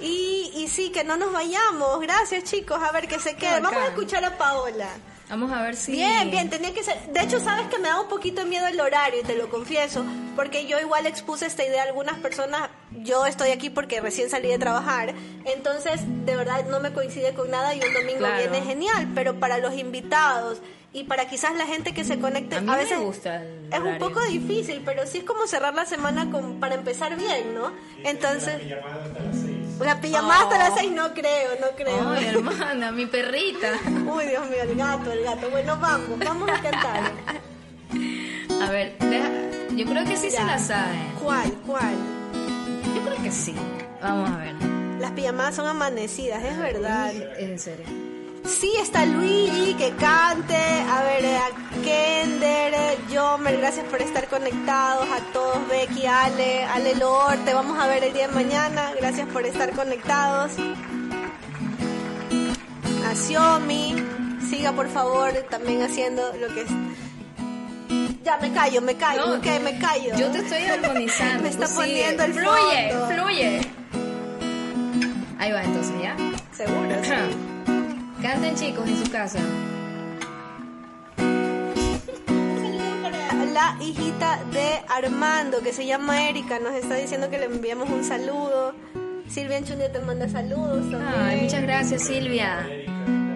Y, 0.00 0.50
y 0.54 0.68
sí, 0.68 0.90
que 0.90 1.04
no 1.04 1.16
nos 1.16 1.32
vayamos. 1.32 2.00
Gracias, 2.00 2.44
chicos, 2.44 2.82
a 2.82 2.90
ver 2.92 3.08
que 3.08 3.18
se 3.20 3.36
queden. 3.36 3.62
Vamos 3.62 3.80
a 3.82 3.86
escuchar 3.86 4.24
a 4.24 4.36
Paola. 4.36 4.88
Vamos 5.32 5.50
a 5.50 5.62
ver 5.62 5.76
si... 5.76 5.92
Bien, 5.92 6.30
bien, 6.30 6.50
tenía 6.50 6.74
que 6.74 6.82
ser. 6.84 6.94
De 7.10 7.22
hecho, 7.22 7.40
sabes 7.40 7.66
que 7.68 7.78
me 7.78 7.88
da 7.88 7.98
un 8.02 8.08
poquito 8.08 8.42
de 8.42 8.50
miedo 8.50 8.66
el 8.66 8.78
horario, 8.78 9.20
y 9.20 9.24
te 9.24 9.34
lo 9.34 9.48
confieso, 9.48 10.04
porque 10.36 10.66
yo 10.66 10.78
igual 10.78 11.06
expuse 11.06 11.46
esta 11.46 11.64
idea 11.64 11.84
a 11.84 11.86
algunas 11.86 12.18
personas. 12.18 12.68
Yo 12.90 13.24
estoy 13.24 13.48
aquí 13.48 13.70
porque 13.70 14.02
recién 14.02 14.28
salí 14.28 14.48
de 14.48 14.58
trabajar, 14.58 15.14
entonces 15.46 16.02
de 16.26 16.36
verdad 16.36 16.66
no 16.68 16.80
me 16.80 16.92
coincide 16.92 17.32
con 17.32 17.50
nada 17.50 17.74
y 17.74 17.80
un 17.80 17.94
domingo 17.94 18.18
Claro. 18.18 18.50
viene 18.50 18.60
genial, 18.66 19.08
pero 19.14 19.40
para 19.40 19.56
los 19.56 19.72
invitados 19.74 20.58
y 20.92 21.04
para 21.04 21.26
quizás 21.26 21.54
la 21.56 21.64
gente 21.64 21.94
que 21.94 22.04
se 22.04 22.18
conecte, 22.18 22.56
A 22.56 22.60
mí 22.60 22.68
a 22.68 22.72
me 22.72 22.78
veces 22.80 23.00
gusta 23.00 23.42
el 23.42 23.72
es 23.72 23.80
un 23.80 23.96
poco 23.96 24.20
difícil, 24.26 24.82
pero 24.84 25.06
sí 25.06 25.18
es 25.18 25.24
como 25.24 25.46
cerrar 25.46 25.74
la 25.74 25.86
semana 25.86 26.30
con, 26.30 26.60
para 26.60 26.74
empezar 26.74 27.16
bien, 27.16 27.54
¿no? 27.54 27.72
Entonces. 28.04 28.60
La 29.80 30.00
pijamada 30.00 30.42
hasta 30.42 30.58
las 30.58 30.74
seis 30.78 30.92
no 30.92 31.12
creo, 31.12 31.50
no 31.60 31.66
creo. 31.76 32.10
Ay, 32.10 32.26
hermana, 32.26 32.92
mi 32.92 33.06
perrita. 33.06 33.68
Uy, 34.06 34.26
Dios 34.26 34.48
mío, 34.48 34.62
el 34.62 34.76
gato, 34.76 35.10
el 35.12 35.24
gato. 35.24 35.50
Bueno, 35.50 35.76
vamos, 35.80 36.18
vamos 36.18 36.48
a 36.50 36.60
cantar. 36.62 37.10
A 38.62 38.70
ver, 38.70 38.96
deja- 38.98 39.30
yo 39.76 39.84
creo 39.86 40.04
que 40.04 40.16
sí 40.16 40.30
se 40.30 40.44
la 40.44 40.58
saben. 40.58 41.12
¿Cuál? 41.22 41.52
¿Cuál? 41.66 41.94
Yo 42.94 43.02
creo 43.02 43.22
que 43.22 43.30
sí. 43.32 43.54
Vamos 44.00 44.30
a 44.30 44.36
ver. 44.36 44.54
Las 45.00 45.10
pijamadas 45.12 45.56
son 45.56 45.66
amanecidas, 45.66 46.44
es 46.44 46.56
verdad. 46.58 47.12
En 47.38 47.58
serio. 47.58 47.86
Sí, 48.44 48.72
está 48.80 49.04
Luigi 49.06 49.74
que 49.74 49.90
cante. 49.96 50.56
A 50.56 51.02
ver, 51.02 51.24
a 51.36 51.50
Kender, 51.82 52.74
eh, 52.74 52.98
Jomer, 53.12 53.56
gracias 53.58 53.86
por 53.86 54.00
estar 54.02 54.28
conectados. 54.28 55.06
A 55.08 55.32
todos, 55.32 55.66
Becky, 55.68 56.06
Ale, 56.06 56.64
Ale 56.64 56.94
Lord. 56.96 57.44
Te 57.44 57.54
vamos 57.54 57.78
a 57.78 57.86
ver 57.86 58.04
el 58.04 58.12
día 58.12 58.28
de 58.28 58.34
mañana. 58.34 58.92
Gracias 58.98 59.28
por 59.28 59.46
estar 59.46 59.70
conectados. 59.72 60.52
A 63.08 63.14
Xiomi, 63.14 63.94
siga 64.48 64.72
por 64.72 64.88
favor 64.88 65.32
también 65.50 65.82
haciendo 65.82 66.32
lo 66.38 66.48
que 66.54 66.62
es. 66.62 66.70
Ya 68.24 68.36
me 68.38 68.52
callo, 68.52 68.80
me 68.80 68.94
callo, 68.96 69.26
No, 69.26 69.34
ok, 69.36 69.46
me 69.62 69.78
callo. 69.78 70.16
Yo 70.16 70.30
te 70.30 70.38
estoy 70.38 70.62
armonizando. 70.64 71.42
Me 71.42 71.48
está 71.48 71.66
poniendo 71.68 72.22
el 72.24 72.32
Fluye, 72.32 72.90
fondo. 72.90 73.06
fluye. 73.08 73.60
Ahí 75.38 75.50
va 75.50 75.64
entonces, 75.64 75.92
¿ya? 76.00 76.16
Seguro, 76.52 76.94
sí. 77.02 77.10
Canten 78.22 78.54
chicos 78.54 78.88
en 78.88 79.04
su 79.04 79.10
casa. 79.10 79.40
La 83.52 83.76
hijita 83.80 84.38
de 84.52 84.80
Armando, 84.88 85.60
que 85.60 85.72
se 85.72 85.84
llama 85.86 86.28
Erika, 86.28 86.60
nos 86.60 86.72
está 86.74 86.94
diciendo 86.94 87.28
que 87.30 87.38
le 87.38 87.46
enviamos 87.46 87.90
un 87.90 88.04
saludo. 88.04 88.74
Silvia 89.28 89.58
Enchundia 89.58 89.90
te 89.90 89.98
manda 89.98 90.28
saludos 90.28 90.88
también. 90.88 91.14
Ay, 91.16 91.40
muchas 91.42 91.62
gracias 91.62 92.02
Silvia. 92.02 92.64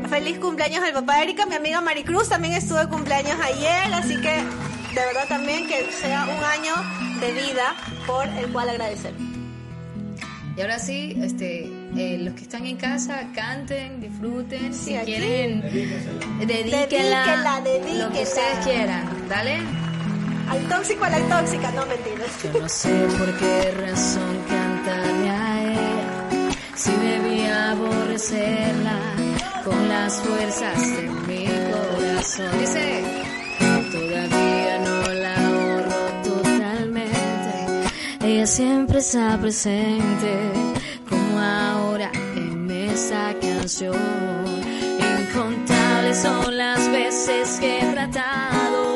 Feliz 0.08 0.38
cumpleaños 0.38 0.84
al 0.84 0.92
papá 0.92 1.16
de 1.16 1.24
Erika. 1.24 1.46
Mi 1.46 1.56
amiga 1.56 1.80
Maricruz 1.80 2.28
también 2.28 2.54
estuvo 2.54 2.78
de 2.78 2.88
cumpleaños 2.88 3.40
ayer, 3.40 3.92
así 3.92 4.14
que 4.20 4.36
de 4.94 5.06
verdad 5.06 5.26
también 5.28 5.66
que 5.66 5.90
sea 5.90 6.24
un 6.26 6.44
año 6.44 6.74
de 7.20 7.32
vida 7.32 7.74
por 8.06 8.28
el 8.28 8.52
cual 8.52 8.68
agradecer. 8.68 9.35
Y 10.56 10.60
ahora 10.62 10.78
sí, 10.78 11.14
este, 11.22 11.70
eh, 11.96 12.18
los 12.18 12.34
que 12.34 12.42
están 12.42 12.64
en 12.64 12.76
casa, 12.76 13.28
canten, 13.34 14.00
disfruten. 14.00 14.72
Sí, 14.72 14.84
si 14.84 14.96
aquí. 14.96 15.12
quieren, 15.12 15.60
dedíquenla, 15.60 17.60
Dedíquenla, 17.60 18.06
lo 18.06 18.12
que 18.12 18.22
ustedes 18.22 18.64
quieran. 18.64 19.28
Dale. 19.28 19.58
Al 20.48 20.68
tóxico, 20.68 21.04
a 21.04 21.10
la 21.10 21.40
tóxica, 21.40 21.70
no 21.72 21.84
mentiras. 21.86 22.30
Yo 22.42 22.60
no 22.60 22.68
sé 22.68 23.06
por 23.18 23.36
qué 23.38 23.70
razón 23.72 24.38
cantarle 24.48 25.28
a 25.28 25.72
ella 25.72 26.50
si 26.74 26.90
debía 26.92 27.72
aborrecerla 27.72 28.98
con 29.64 29.88
las 29.88 30.20
fuerzas 30.20 30.96
de 30.96 31.02
mi 31.26 31.46
corazón. 31.46 32.60
Dice, 32.60 33.25
Siempre 38.46 39.00
está 39.00 39.36
presente, 39.38 40.52
como 41.10 41.40
ahora 41.40 42.12
en 42.36 42.70
esa 42.70 43.34
canción. 43.40 43.96
Incontables 45.20 46.22
son 46.22 46.56
las 46.56 46.88
veces 46.92 47.58
que 47.58 47.80
he 47.80 47.92
tratado 47.92 48.95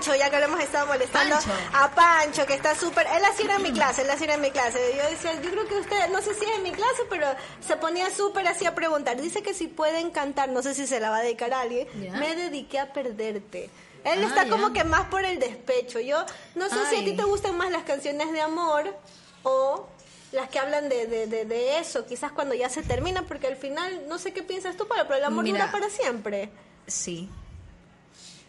Pancho, 0.00 0.14
ya 0.14 0.30
que 0.30 0.38
lo 0.38 0.44
hemos 0.46 0.60
estado 0.60 0.86
molestando 0.86 1.36
Pancho. 1.36 1.50
a 1.74 1.90
Pancho, 1.90 2.46
que 2.46 2.54
está 2.54 2.74
súper. 2.74 3.06
Él 3.06 3.22
así 3.24 3.42
era 3.42 3.56
en 3.56 3.62
mi 3.62 3.72
clase, 3.72 4.00
él 4.02 4.10
así 4.10 4.24
era 4.24 4.34
en 4.34 4.40
mi 4.40 4.50
clase. 4.50 4.78
Yo 4.96 5.10
decía, 5.10 5.34
yo 5.42 5.50
creo 5.50 5.68
que 5.68 5.74
usted, 5.76 6.08
no 6.10 6.22
sé 6.22 6.32
si 6.34 6.44
es 6.44 6.56
en 6.56 6.62
mi 6.62 6.72
clase, 6.72 7.02
pero 7.10 7.26
se 7.66 7.76
ponía 7.76 8.08
súper 8.10 8.46
así 8.48 8.64
a 8.64 8.74
preguntar. 8.74 9.20
Dice 9.20 9.42
que 9.42 9.52
si 9.52 9.66
pueden 9.68 10.10
cantar, 10.10 10.48
no 10.48 10.62
sé 10.62 10.74
si 10.74 10.86
se 10.86 11.00
la 11.00 11.10
va 11.10 11.18
a 11.18 11.22
dedicar 11.22 11.52
a 11.52 11.60
alguien. 11.60 11.86
Me 12.18 12.34
dediqué 12.34 12.78
a 12.78 12.92
perderte. 12.92 13.68
Él 14.04 14.24
Ah, 14.24 14.28
está 14.28 14.48
como 14.48 14.72
que 14.72 14.84
más 14.84 15.08
por 15.08 15.22
el 15.24 15.38
despecho. 15.38 16.00
Yo 16.00 16.24
no 16.54 16.70
sé 16.70 16.76
si 16.88 16.96
a 16.96 17.04
ti 17.04 17.12
te 17.14 17.24
gustan 17.24 17.56
más 17.58 17.70
las 17.70 17.82
canciones 17.82 18.32
de 18.32 18.40
amor 18.40 18.96
o 19.42 19.86
las 20.32 20.48
que 20.48 20.58
hablan 20.60 20.88
de, 20.88 21.06
de, 21.06 21.26
de, 21.26 21.44
de 21.44 21.78
eso, 21.78 22.06
quizás 22.06 22.32
cuando 22.32 22.54
ya 22.54 22.70
se 22.70 22.82
termina, 22.82 23.22
porque 23.22 23.48
al 23.48 23.56
final, 23.56 24.04
no 24.08 24.18
sé 24.18 24.32
qué 24.32 24.42
piensas 24.42 24.76
tú, 24.76 24.86
pero, 24.88 25.02
pero 25.04 25.16
el 25.16 25.24
amor 25.24 25.44
Mira. 25.44 25.58
dura 25.66 25.72
para 25.72 25.90
siempre. 25.90 26.48
Sí. 26.86 27.28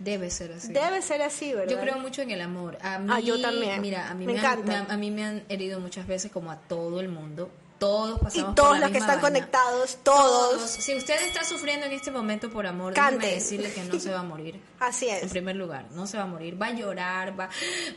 Debe 0.03 0.29
ser 0.29 0.51
así. 0.53 0.73
Debe 0.73 1.01
ser 1.01 1.21
así, 1.21 1.53
¿verdad? 1.53 1.71
Yo 1.71 1.79
creo 1.79 1.99
mucho 1.99 2.21
en 2.21 2.31
el 2.31 2.41
amor. 2.41 2.77
A 2.81 2.97
mí, 2.99 3.07
Ah, 3.11 3.19
yo 3.19 3.39
también. 3.41 3.81
Mira, 3.81 4.09
a 4.09 4.13
mí 4.15 4.25
Me 4.25 4.33
me, 4.33 4.39
han, 4.39 4.45
encanta. 4.45 4.67
me 4.71 4.75
han- 4.77 4.91
a 4.91 4.97
mí 4.97 5.11
me 5.11 5.23
han 5.25 5.43
herido 5.49 5.79
muchas 5.79 6.07
veces 6.07 6.31
como 6.31 6.51
a 6.51 6.57
todo 6.57 6.99
el 6.99 7.09
mundo. 7.09 7.51
Todos 7.77 8.19
Y 8.19 8.23
pasamos 8.23 8.45
por 8.45 8.55
todos 8.55 8.73
la 8.79 8.79
los 8.81 8.91
que 8.91 8.97
están 8.99 9.21
vaina. 9.21 9.39
conectados, 9.39 9.97
todos. 10.03 10.61
Si 10.69 10.95
usted 10.95 11.15
está 11.23 11.43
sufriendo 11.43 11.87
en 11.87 11.93
este 11.93 12.11
momento 12.11 12.49
por 12.51 12.67
amor, 12.67 12.93
Cante. 12.93 13.17
déjeme 13.25 13.33
decirle 13.41 13.73
que 13.73 13.83
no 13.85 13.99
se 13.99 14.11
va 14.11 14.19
a 14.19 14.23
morir. 14.23 14.59
Así 14.79 15.07
En 15.09 15.25
es. 15.25 15.31
primer 15.31 15.55
lugar, 15.55 15.85
no 15.91 16.05
se 16.05 16.15
va 16.17 16.23
a 16.23 16.27
morir, 16.27 16.61
va 16.61 16.67
a 16.67 16.73
llorar, 16.73 17.39
va, 17.39 17.49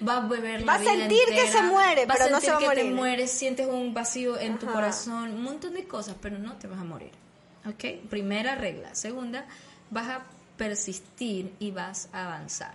va 0.07 0.16
a 0.16 0.20
beber 0.26 0.61
la 0.62 0.66
Va 0.66 0.74
a 0.76 0.78
vida 0.78 0.90
sentir 0.90 1.18
que 1.28 1.48
se 1.52 1.62
muere, 1.62 2.07
va 2.07 2.14
pero 2.18 2.30
no 2.30 2.40
se 2.40 2.50
va 2.50 2.57
a 2.57 2.61
que 2.61 2.64
te 2.68 2.82
morir. 2.82 2.94
mueres, 2.94 3.30
sientes 3.30 3.66
un 3.66 3.92
vacío 3.92 4.38
en 4.38 4.59
tu 4.59 4.66
corazón, 4.66 5.30
un 5.34 5.42
montón 5.42 5.74
de 5.74 5.84
cosas, 5.86 6.16
pero 6.20 6.38
no 6.38 6.55
te 6.57 6.66
vas 6.66 6.80
a 6.80 6.84
morir. 6.84 7.11
¿Ok? 7.66 8.09
Primera 8.09 8.55
regla. 8.55 8.94
Segunda, 8.94 9.44
vas 9.90 10.09
a 10.09 10.22
persistir 10.57 11.52
y 11.59 11.70
vas 11.70 12.09
a 12.12 12.24
avanzar. 12.26 12.74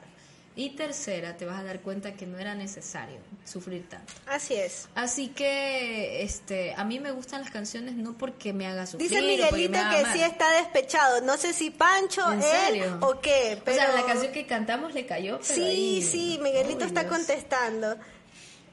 Y 0.56 0.72
tercera, 0.72 1.38
te 1.38 1.46
vas 1.46 1.58
a 1.60 1.64
dar 1.64 1.80
cuenta 1.80 2.16
que 2.16 2.26
no 2.26 2.38
era 2.38 2.54
necesario 2.54 3.16
sufrir 3.46 3.88
tanto. 3.88 4.12
Así 4.28 4.56
es. 4.56 4.90
Así 4.94 5.30
que 5.30 6.22
este, 6.22 6.74
a 6.76 6.84
mí 6.84 7.00
me 7.00 7.12
gustan 7.12 7.42
las 7.42 7.50
canciones 7.52 7.96
no 7.96 8.18
porque 8.18 8.52
me 8.52 8.68
haga 8.68 8.86
sufrir. 8.86 9.10
Dice 9.10 9.22
o 9.22 9.50
porque 9.50 9.70
me 9.70 9.78
Miguelito 9.78 9.96
que 9.96 10.02
mal. 10.04 10.14
sí 10.14 10.22
está 10.22 10.52
despechado. 10.52 11.22
No 11.22 11.38
sé 11.38 11.54
si 11.54 11.70
Pancho, 11.70 12.30
¿En 12.34 12.40
él 12.42 12.46
serio? 12.66 12.98
o 13.02 13.22
qué. 13.22 13.62
Pero... 13.64 13.78
O 13.78 13.80
sea, 13.86 13.96
la 13.96 14.06
canción 14.06 14.34
que 14.34 14.46
cantamos 14.46 14.94
le 14.94 15.06
cayó. 15.06 15.40
pero 15.40 15.54
Sí, 15.56 15.64
ahí- 15.64 16.02
sí, 16.02 16.40
Miguelito 16.44 16.84
está 16.84 17.04
Dios. 17.04 17.14
contestando. 17.14 17.96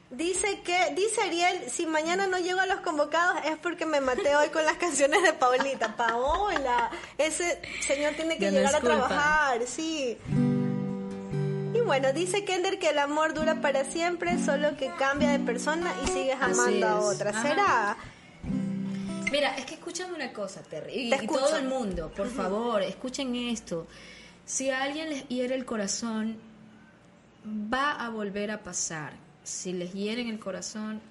Dice 0.09 0.61
que, 0.61 0.93
dice 0.95 1.21
Ariel, 1.21 1.69
si 1.69 1.85
mañana 1.85 2.27
no 2.27 2.37
llego 2.39 2.61
a 2.61 2.65
los 2.65 2.79
convocados 2.79 3.41
es 3.45 3.57
porque 3.57 3.85
me 3.85 3.99
maté 3.99 4.35
hoy 4.37 4.47
con 4.49 4.63
las 4.63 4.77
canciones 4.77 5.21
de 5.21 5.33
Paulita. 5.33 5.97
Paola, 5.97 6.89
ese 7.17 7.61
señor 7.85 8.13
tiene 8.13 8.35
que 8.37 8.45
Ya 8.45 8.51
llegar 8.51 8.75
a 8.75 8.79
trabajar, 8.79 9.61
sí. 9.67 10.17
Y 11.73 11.79
bueno, 11.81 12.13
dice 12.13 12.45
Kender 12.45 12.79
que 12.79 12.91
el 12.91 12.99
amor 12.99 13.33
dura 13.33 13.59
para 13.61 13.83
siempre, 13.83 14.41
solo 14.43 14.77
que 14.77 14.89
cambia 14.97 15.31
de 15.31 15.39
persona 15.39 15.93
y 16.03 16.07
sigues 16.07 16.37
amando 16.41 16.87
a 16.87 16.99
otra. 17.01 17.31
Ajá. 17.31 17.41
¿Será? 17.41 17.97
Mira, 19.29 19.57
es 19.57 19.65
que 19.65 19.73
escúchame 19.73 20.13
una 20.13 20.31
cosa, 20.31 20.61
Terry, 20.63 20.93
y, 20.93 21.09
Te 21.09 21.17
y 21.17 21.19
escucho. 21.25 21.41
todo 21.41 21.57
el 21.57 21.67
mundo, 21.67 22.11
por 22.15 22.29
favor, 22.29 22.81
escuchen 22.81 23.35
esto. 23.35 23.85
Si 24.45 24.69
a 24.69 24.83
alguien 24.83 25.09
les 25.09 25.27
hiere 25.27 25.53
el 25.53 25.65
corazón, 25.65 26.39
va 27.45 27.91
a 27.91 28.09
volver 28.09 28.51
a 28.51 28.63
pasar. 28.63 29.26
Si 29.47 29.71
les 29.71 29.93
hieren 29.93 30.27
el 30.27 30.39
corazón, 30.39 31.01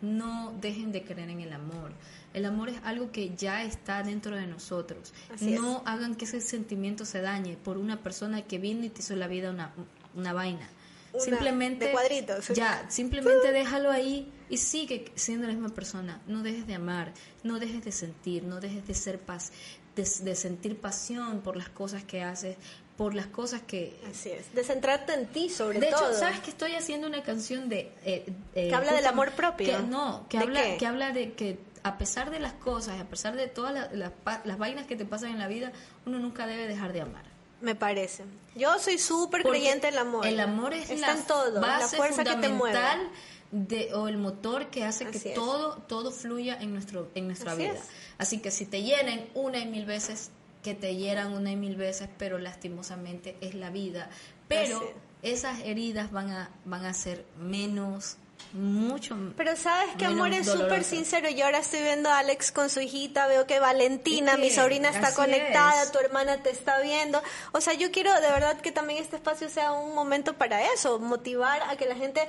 no 0.00 0.54
dejen 0.60 0.90
de 0.90 1.02
creer 1.04 1.28
en 1.28 1.40
el 1.40 1.52
amor. 1.52 1.92
El 2.32 2.46
amor 2.46 2.70
es 2.70 2.76
algo 2.82 3.12
que 3.12 3.34
ya 3.36 3.62
está 3.62 4.02
dentro 4.02 4.36
de 4.36 4.46
nosotros. 4.46 5.12
Así 5.32 5.52
no 5.52 5.82
hagan 5.84 6.14
que 6.14 6.24
ese 6.24 6.40
sentimiento 6.40 7.04
se 7.04 7.20
dañe 7.20 7.56
por 7.56 7.76
una 7.76 8.02
persona 8.02 8.42
que 8.42 8.58
vino 8.58 8.84
y 8.84 8.88
te 8.88 9.00
hizo 9.00 9.16
la 9.16 9.28
vida 9.28 9.50
una, 9.50 9.72
una 10.14 10.32
vaina. 10.32 10.68
Una 11.12 11.22
simplemente 11.22 11.86
de 11.86 11.92
cuadritos. 11.92 12.48
ya 12.48 12.90
simplemente 12.90 13.52
déjalo 13.52 13.92
ahí 13.92 14.32
y 14.48 14.56
sigue 14.56 15.12
siendo 15.14 15.46
la 15.46 15.52
misma 15.52 15.68
persona 15.68 16.20
no 16.26 16.42
dejes 16.42 16.66
de 16.66 16.74
amar 16.74 17.12
no 17.44 17.60
dejes 17.60 17.84
de 17.84 17.92
sentir 17.92 18.42
no 18.42 18.58
dejes 18.58 18.84
de 18.88 18.94
ser 18.94 19.20
paz 19.20 19.52
de, 19.94 20.02
de 20.02 20.34
sentir 20.34 20.76
pasión 20.76 21.40
por 21.42 21.56
las 21.56 21.68
cosas 21.68 22.02
que 22.02 22.24
haces 22.24 22.56
por 22.96 23.14
las 23.14 23.26
cosas 23.26 23.62
que 23.62 23.96
Así 24.08 24.30
es. 24.30 24.54
De 24.54 24.62
centrarte 24.64 25.14
en 25.14 25.26
ti, 25.26 25.48
sobre 25.50 25.80
de 25.80 25.88
todo. 25.88 26.10
hecho 26.10 26.18
sabes 26.18 26.40
que 26.40 26.50
estoy 26.50 26.72
haciendo 26.74 27.06
una 27.08 27.22
canción 27.22 27.68
de 27.68 27.92
eh, 28.04 28.24
eh, 28.54 28.68
Que 28.68 28.74
habla 28.74 28.92
del 28.92 29.06
amor 29.06 29.32
propio. 29.32 29.66
que 29.66 29.82
no 29.82 30.26
que 30.28 30.38
¿De 30.38 30.44
habla 30.44 30.62
qué? 30.62 30.76
que 30.78 30.86
habla 30.86 31.10
de 31.12 31.32
que 31.32 31.58
a 31.82 31.98
pesar 31.98 32.30
de 32.30 32.38
las 32.40 32.52
cosas 32.54 33.00
a 33.00 33.04
pesar 33.04 33.34
de 33.36 33.46
todas 33.48 33.74
las, 33.92 34.12
las, 34.44 34.58
vainas 34.58 34.86
que 34.86 34.96
te 34.96 35.04
pasan 35.04 35.30
en 35.30 35.38
la 35.38 35.48
vida 35.48 35.72
uno 36.06 36.18
nunca 36.18 36.46
debe 36.46 36.66
dejar 36.68 36.92
de 36.92 37.00
amar 37.02 37.24
Me 37.60 37.74
parece. 37.74 38.24
Yo 38.54 38.78
soy 38.78 38.98
súper 38.98 39.42
creyente 39.42 39.88
en 39.88 39.94
el 39.94 39.98
amor. 40.00 40.26
El 40.26 40.38
amor 40.40 40.72
es 40.74 40.88
Está 40.90 41.14
la 41.14 41.18
en 41.20 41.26
todo, 41.26 41.50
la 41.50 41.60
base 41.60 41.96
fuerza 41.96 42.22
que 42.24 42.36
te 42.36 42.48
mueve. 42.48 42.76
fundamental 42.78 43.10
de, 43.50 43.92
o 43.94 44.08
el 44.08 44.18
motor 44.18 44.66
que 44.66 44.84
hace 44.84 45.04
Así 45.04 45.18
que 45.20 45.28
es. 45.30 45.34
todo 45.34 45.76
todo 45.88 46.10
fluya 46.12 46.56
en 46.60 46.72
nuestro 46.72 47.08
en 47.14 47.26
nuestra 47.26 47.52
Así 47.52 47.62
vida. 47.62 47.72
es. 47.74 47.80
Así 48.18 48.38
que 48.40 48.50
si 48.50 48.66
te 48.66 48.82
hieren 48.82 49.28
una 49.34 49.58
y 49.58 49.66
mil 49.66 49.84
veces, 49.86 50.30
que 50.64 50.74
te 50.74 50.96
hieran 50.96 51.32
una 51.32 51.52
y 51.52 51.56
mil 51.56 51.76
veces, 51.76 52.08
pero 52.18 52.38
lastimosamente 52.38 53.36
es 53.40 53.54
la 53.54 53.70
vida. 53.70 54.10
Pero 54.48 54.78
Así 54.78 54.86
esas 55.24 55.60
heridas 55.60 56.12
van 56.12 56.30
a 56.30 56.50
van 56.66 56.84
a 56.84 56.92
ser 56.92 57.24
menos 57.38 58.18
mucho 58.52 59.16
Pero 59.36 59.56
sabes 59.56 59.96
que 59.96 60.04
amor 60.04 60.32
es 60.32 60.46
súper 60.46 60.84
sincero. 60.84 61.28
Yo 61.30 61.46
ahora 61.46 61.58
estoy 61.58 61.80
viendo 61.82 62.10
a 62.10 62.18
Alex 62.18 62.52
con 62.52 62.68
su 62.68 62.80
hijita, 62.80 63.26
veo 63.26 63.46
que 63.46 63.58
Valentina, 63.58 64.34
¿Y 64.36 64.40
mi 64.42 64.50
sobrina, 64.50 64.90
está 64.90 65.08
Así 65.08 65.16
conectada, 65.16 65.84
es. 65.84 65.92
tu 65.92 65.98
hermana 65.98 66.42
te 66.42 66.50
está 66.50 66.80
viendo. 66.80 67.22
O 67.52 67.60
sea, 67.60 67.72
yo 67.74 67.90
quiero 67.90 68.12
de 68.12 68.28
verdad 68.28 68.60
que 68.60 68.70
también 68.70 69.02
este 69.02 69.16
espacio 69.16 69.48
sea 69.48 69.72
un 69.72 69.94
momento 69.94 70.34
para 70.34 70.72
eso, 70.72 70.98
motivar 70.98 71.62
a 71.62 71.76
que 71.76 71.86
la 71.86 71.96
gente 71.96 72.28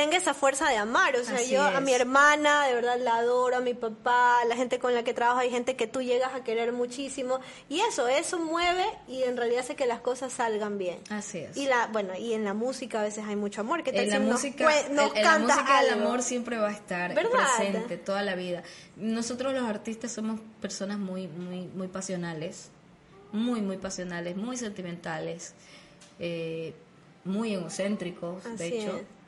tenga 0.00 0.16
esa 0.16 0.34
fuerza 0.34 0.68
de 0.68 0.76
amar. 0.76 1.14
O 1.16 1.24
sea, 1.24 1.36
Así 1.36 1.50
yo 1.52 1.62
a 1.62 1.80
mi 1.80 1.92
hermana, 1.92 2.66
de 2.66 2.74
verdad 2.74 2.98
la 3.00 3.16
adoro, 3.16 3.56
a 3.56 3.60
mi 3.60 3.74
papá, 3.74 4.40
a 4.40 4.44
la 4.46 4.56
gente 4.56 4.78
con 4.78 4.94
la 4.94 5.04
que 5.04 5.12
trabajo, 5.14 5.40
hay 5.40 5.50
gente 5.50 5.76
que 5.76 5.86
tú 5.86 6.00
llegas 6.02 6.34
a 6.34 6.42
querer 6.42 6.72
muchísimo. 6.72 7.40
Y 7.68 7.80
eso, 7.80 8.08
eso 8.08 8.38
mueve 8.38 8.84
y 9.08 9.22
en 9.24 9.36
realidad 9.36 9.60
hace 9.60 9.76
que 9.76 9.86
las 9.86 10.00
cosas 10.00 10.32
salgan 10.32 10.78
bien. 10.78 10.98
Así 11.10 11.38
es. 11.38 11.56
Y 11.56 11.66
la, 11.66 11.86
bueno, 11.88 12.14
y 12.16 12.32
en 12.32 12.44
la 12.44 12.54
música 12.54 13.00
a 13.00 13.02
veces 13.04 13.24
hay 13.26 13.36
mucho 13.36 13.60
amor. 13.60 13.82
¿Qué 13.82 13.92
tal 13.92 14.04
En 14.04 14.10
la 14.10 14.18
nos 14.20 14.32
música, 14.32 14.64
cue- 14.64 14.88
nos 14.90 15.10
el- 15.12 15.18
en 15.18 15.22
la 15.24 15.38
música 15.38 15.92
amor 15.92 16.22
siempre 16.22 16.56
va 16.56 16.68
a 16.68 16.72
estar 16.72 17.14
¿Verdad? 17.14 17.30
presente 17.58 17.96
toda 17.98 18.22
la 18.22 18.34
vida. 18.34 18.62
Nosotros 18.96 19.52
los 19.52 19.64
artistas 19.64 20.10
somos 20.12 20.40
personas 20.60 20.98
muy, 20.98 21.26
muy, 21.28 21.66
muy 21.66 21.88
pasionales, 21.88 22.70
muy, 23.32 23.60
muy 23.60 23.76
pasionales, 23.76 24.36
muy 24.36 24.56
sentimentales, 24.56 25.54
eh, 26.18 26.74
muy 27.24 27.54
egocéntricos, 27.54 28.42
de 28.56 28.66
hecho. 28.66 28.96
es. 28.96 29.19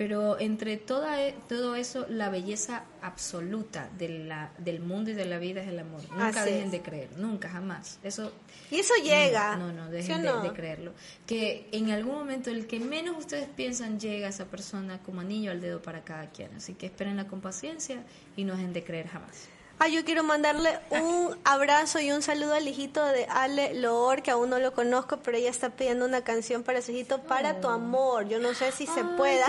Pero 0.00 0.40
entre 0.40 0.78
toda, 0.78 1.22
e- 1.22 1.34
todo 1.46 1.76
eso, 1.76 2.06
la 2.08 2.30
belleza 2.30 2.84
absoluta 3.02 3.90
de 3.98 4.08
la, 4.08 4.50
del 4.56 4.80
mundo 4.80 5.10
y 5.10 5.12
de 5.12 5.26
la 5.26 5.36
vida 5.36 5.60
es 5.60 5.68
el 5.68 5.78
amor. 5.78 6.00
Nunca 6.10 6.28
Así 6.28 6.52
dejen 6.52 6.64
es. 6.68 6.72
de 6.72 6.80
creer, 6.80 7.08
nunca, 7.18 7.50
jamás. 7.50 7.98
Eso 8.02 8.32
Y 8.70 8.76
eso 8.78 8.94
llega. 9.04 9.56
no, 9.56 9.70
no, 9.74 9.82
¿sí 9.82 9.88
o 9.88 9.90
dejen 9.90 10.22
no? 10.22 10.40
De, 10.40 10.48
de 10.48 10.54
creerlo. 10.54 10.94
Que 11.26 11.68
en 11.72 11.90
algún 11.90 12.14
momento 12.14 12.48
el 12.48 12.66
que 12.66 12.80
menos 12.80 13.18
ustedes 13.18 13.46
piensan 13.54 14.00
llega 14.00 14.28
a 14.28 14.30
esa 14.30 14.46
persona 14.46 15.00
como 15.02 15.20
anillo 15.20 15.50
al 15.50 15.60
dedo 15.60 15.82
para 15.82 16.02
cada 16.02 16.30
quien. 16.30 16.54
Así 16.54 16.72
que 16.72 16.86
espérenla 16.86 17.26
con 17.26 17.42
paciencia 17.42 18.02
y 18.38 18.44
no 18.44 18.54
dejen 18.54 18.72
de 18.72 18.82
creer 18.82 19.06
jamás. 19.08 19.48
Ah, 19.82 19.88
yo 19.88 20.04
quiero 20.04 20.22
mandarle 20.22 20.78
un 20.90 21.38
abrazo 21.42 22.00
y 22.00 22.12
un 22.12 22.20
saludo 22.20 22.52
al 22.52 22.68
hijito 22.68 23.02
de 23.06 23.24
Ale 23.30 23.72
Loor, 23.72 24.20
que 24.22 24.30
aún 24.30 24.50
no 24.50 24.58
lo 24.58 24.74
conozco, 24.74 25.16
pero 25.22 25.38
ella 25.38 25.48
está 25.48 25.70
pidiendo 25.70 26.04
una 26.04 26.22
canción 26.22 26.62
para 26.62 26.82
su 26.82 26.90
hijito, 26.92 27.22
Para 27.22 27.62
tu 27.62 27.68
amor. 27.68 28.28
Yo 28.28 28.38
no 28.40 28.52
sé 28.52 28.72
si 28.72 28.86
se 28.86 29.02
pueda. 29.16 29.46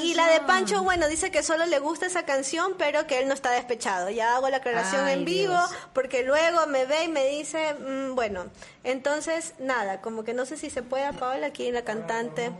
Y 0.00 0.14
la 0.14 0.28
de. 0.28 0.40
Pancho, 0.42 0.84
bueno, 0.84 1.08
dice 1.08 1.32
que 1.32 1.42
solo 1.42 1.66
le 1.66 1.80
gusta 1.80 2.06
esa 2.06 2.24
canción, 2.24 2.74
pero 2.78 3.08
que 3.08 3.18
él 3.18 3.26
no 3.26 3.34
está 3.34 3.50
despechado. 3.50 4.08
Ya 4.08 4.36
hago 4.36 4.48
la 4.50 4.58
aclaración 4.58 5.04
Ay, 5.04 5.14
en 5.18 5.24
vivo, 5.24 5.52
Dios. 5.54 5.70
porque 5.92 6.22
luego 6.22 6.66
me 6.68 6.84
ve 6.86 7.04
y 7.04 7.08
me 7.08 7.26
dice, 7.26 7.74
mm, 7.74 8.14
bueno, 8.14 8.46
entonces, 8.84 9.54
nada, 9.58 10.00
como 10.00 10.22
que 10.22 10.32
no 10.32 10.46
sé 10.46 10.56
si 10.56 10.70
se 10.70 10.82
pueda, 10.84 11.12
Paola, 11.12 11.48
aquí 11.48 11.70
la 11.72 11.82
cantante. 11.82 12.52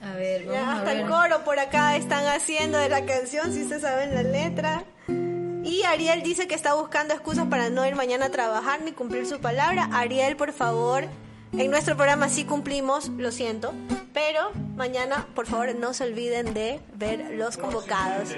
A 0.00 0.14
ver, 0.14 0.46
vamos 0.46 0.60
Ya, 0.60 0.68
a 0.70 0.72
hasta 0.78 0.92
ver. 0.92 0.96
el 0.98 1.08
coro 1.08 1.44
por 1.44 1.58
acá 1.58 1.96
están 1.96 2.24
haciendo 2.26 2.78
de 2.78 2.88
la 2.88 3.04
canción, 3.04 3.52
si 3.52 3.68
se 3.68 3.80
saben 3.80 4.14
la 4.14 4.22
letra. 4.22 4.84
Y 5.64 5.82
Ariel 5.84 6.22
dice 6.22 6.46
que 6.48 6.54
está 6.54 6.74
buscando 6.74 7.14
excusas 7.14 7.46
para 7.46 7.70
no 7.70 7.86
ir 7.86 7.94
mañana 7.94 8.26
a 8.26 8.30
trabajar 8.30 8.82
ni 8.82 8.92
cumplir 8.92 9.26
su 9.26 9.40
palabra. 9.40 9.88
Ariel, 9.92 10.36
por 10.36 10.52
favor, 10.52 11.04
en 11.56 11.70
nuestro 11.70 11.96
programa 11.96 12.28
sí 12.28 12.44
cumplimos, 12.44 13.08
lo 13.10 13.30
siento. 13.30 13.72
Pero 14.12 14.50
mañana, 14.76 15.26
por 15.34 15.46
favor, 15.46 15.74
no 15.74 15.94
se 15.94 16.04
olviden 16.04 16.52
de 16.52 16.80
ver 16.94 17.30
los 17.34 17.56
convocados. 17.56 18.30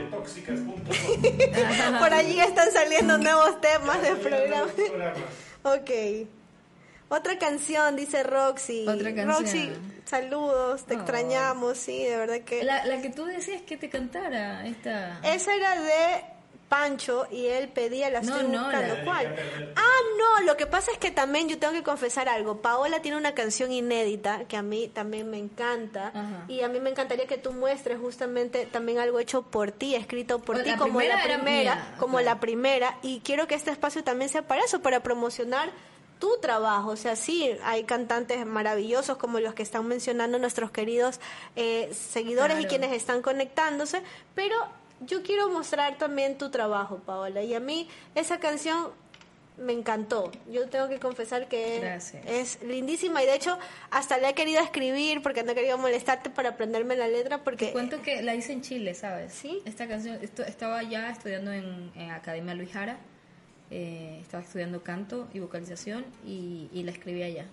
por 1.99 2.15
allí 2.15 2.41
están 2.41 2.71
saliendo 2.73 3.19
nuevos 3.19 3.61
temas 3.61 4.01
del 4.03 4.17
programa. 4.19 4.67
ok. 5.65 5.91
Otra 7.09 7.39
canción, 7.39 7.97
dice 7.97 8.23
Roxy. 8.23 8.87
Otra 8.89 9.15
canción. 9.15 9.29
Roxy, 9.29 9.71
saludos, 10.05 10.85
te 10.85 10.95
Oh. 10.95 10.99
extrañamos, 10.99 11.79
sí, 11.79 12.05
de 12.05 12.17
verdad 12.17 12.41
que... 12.41 12.65
La, 12.65 12.85
la 12.87 13.01
que 13.03 13.11
tú 13.11 13.25
decías 13.25 13.63
que 13.63 13.77
te 13.77 13.89
cantara, 13.89 14.67
esta. 14.67 15.21
Esa 15.23 15.55
era 15.55 15.81
de 15.81 16.25
Pancho 16.69 17.27
y 17.31 17.47
él 17.47 17.69
pedía, 17.69 18.11
la 18.11 18.21
No, 18.21 18.35
estoy 18.37 18.51
no, 18.51 18.63
buscando. 18.65 18.95
la- 18.95 19.05
¿Cuál? 19.05 19.37
Ah, 19.77 20.01
no, 20.19 20.45
lo 20.47 20.57
que 20.57 20.67
pasa 20.67 20.91
es 20.93 20.99
que 20.99 21.11
también 21.11 21.49
yo 21.49 21.59
tengo 21.59 21.73
que 21.73 21.83
confesar 21.83 22.29
algo. 22.29 22.61
Paola 22.63 23.01
tiene 23.03 23.17
una 23.17 23.35
canción 23.35 23.71
inédita 23.73 24.45
que 24.49 24.57
a 24.57 24.63
mí 24.63 24.89
también 24.89 25.31
me 25.31 25.39
encanta 25.39 26.09
Ajá. 26.09 26.45
y 26.49 26.63
a 26.63 26.69
mí 26.69 26.81
me 26.81 26.91
encantaría 26.91 27.27
que 27.27 27.39
tú 27.39 27.53
muestres 27.53 27.99
justamente 27.99 28.67
también 28.67 28.99
algo 28.99 29.19
hecho 29.21 29.43
por 29.43 29.71
ti, 29.73 29.95
escrito 29.95 30.39
por 30.41 30.57
Pues 30.57 30.65
ti 30.65 30.71
la 30.71 30.77
como 30.79 31.01
la 31.01 31.23
primera 31.23 31.39
mía, 31.39 31.95
como 31.99 32.21
la 32.21 32.41
primera 32.41 32.99
y 33.03 33.21
quiero 33.21 33.47
que 33.47 33.55
este 33.55 33.71
espacio 33.71 34.03
también 34.03 34.29
sea 34.29 34.43
para 34.43 34.65
eso, 34.65 34.81
para 34.81 35.01
promocionar 35.03 35.71
tu 36.19 36.39
trabajo, 36.41 36.91
o 36.91 36.97
sea, 36.97 37.17
sí, 37.17 37.51
hay 37.65 37.85
cantantes 37.85 38.47
maravillosos 38.47 39.19
como 39.19 39.41
los 39.41 39.53
que 39.53 39.63
están 39.63 39.87
mencionando 39.87 40.39
nuestros 40.39 40.71
queridos 40.71 41.21
eh, 41.57 41.91
seguidores 41.93 42.59
y 42.61 42.67
quienes 42.67 42.93
están 42.93 43.21
conectándose, 43.21 44.01
pero 44.35 44.57
yo 45.07 45.23
quiero 45.23 45.49
mostrar 45.51 45.99
también 45.99 46.39
tu 46.39 46.51
trabajo, 46.51 46.99
Paola, 46.99 47.43
y 47.43 47.55
a 47.55 47.61
mí 47.61 47.89
esa 48.15 48.39
canción 48.39 48.93
me 49.57 49.73
encantó. 49.73 50.33
Yo 50.51 50.69
tengo 50.69 50.89
que 50.89 50.99
confesar 50.99 51.47
que 51.47 51.79
Gracias. 51.81 52.25
es 52.27 52.63
lindísima 52.63 53.23
y 53.23 53.27
de 53.27 53.37
hecho 53.37 53.57
hasta 53.91 54.19
le 54.19 54.29
he 54.29 54.35
querido 54.35 54.61
escribir 54.61 55.23
porque 55.23 55.45
no 55.45 55.53
he 55.53 55.55
querido 55.55 55.79
molestarte 55.79 56.29
para 56.29 56.51
aprenderme 56.51 56.97
la 56.97 57.07
letra 57.07 57.45
porque 57.45 57.71
Cuento 57.71 58.03
que 58.03 58.21
la 58.23 58.35
hice 58.35 58.53
en 58.53 58.63
Chile, 58.63 58.95
¿sabes? 58.95 59.33
¿Sí? 59.33 59.63
Esta 59.65 59.87
canción, 59.87 60.19
esto, 60.23 60.43
estaba 60.43 60.83
ya 60.83 61.09
estudiando 61.11 61.53
en, 61.53 61.93
en 61.95 62.11
Academia 62.11 62.55
Luis 62.55 62.73
Jara, 62.73 62.99
eh, 63.71 64.19
estaba 64.21 64.43
estudiando 64.43 64.83
canto 64.83 65.29
y 65.33 65.39
vocalización 65.39 66.05
y, 66.27 66.69
y 66.73 66.83
la 66.83 66.91
escribí 66.91 67.23
allá. 67.23 67.47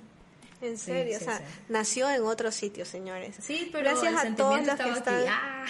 en 0.61 0.79
serio, 0.79 1.19
sí, 1.19 1.23
o 1.23 1.27
sea, 1.27 1.37
sí. 1.37 1.43
nació 1.69 2.09
en 2.09 2.23
otro 2.23 2.51
sitio, 2.51 2.83
señores. 2.83 3.35
Sí, 3.39 3.69
pero 3.71 3.91
Gracias 3.91 4.25
el 4.25 4.33
a 4.33 4.35
todos 4.35 4.65
los 4.65 4.75
que 4.75 4.89
están 4.89 5.15
aquí. 5.19 5.27
Ah. 5.29 5.65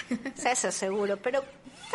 Eso 0.50 0.72
seguro, 0.72 1.18
pero 1.18 1.44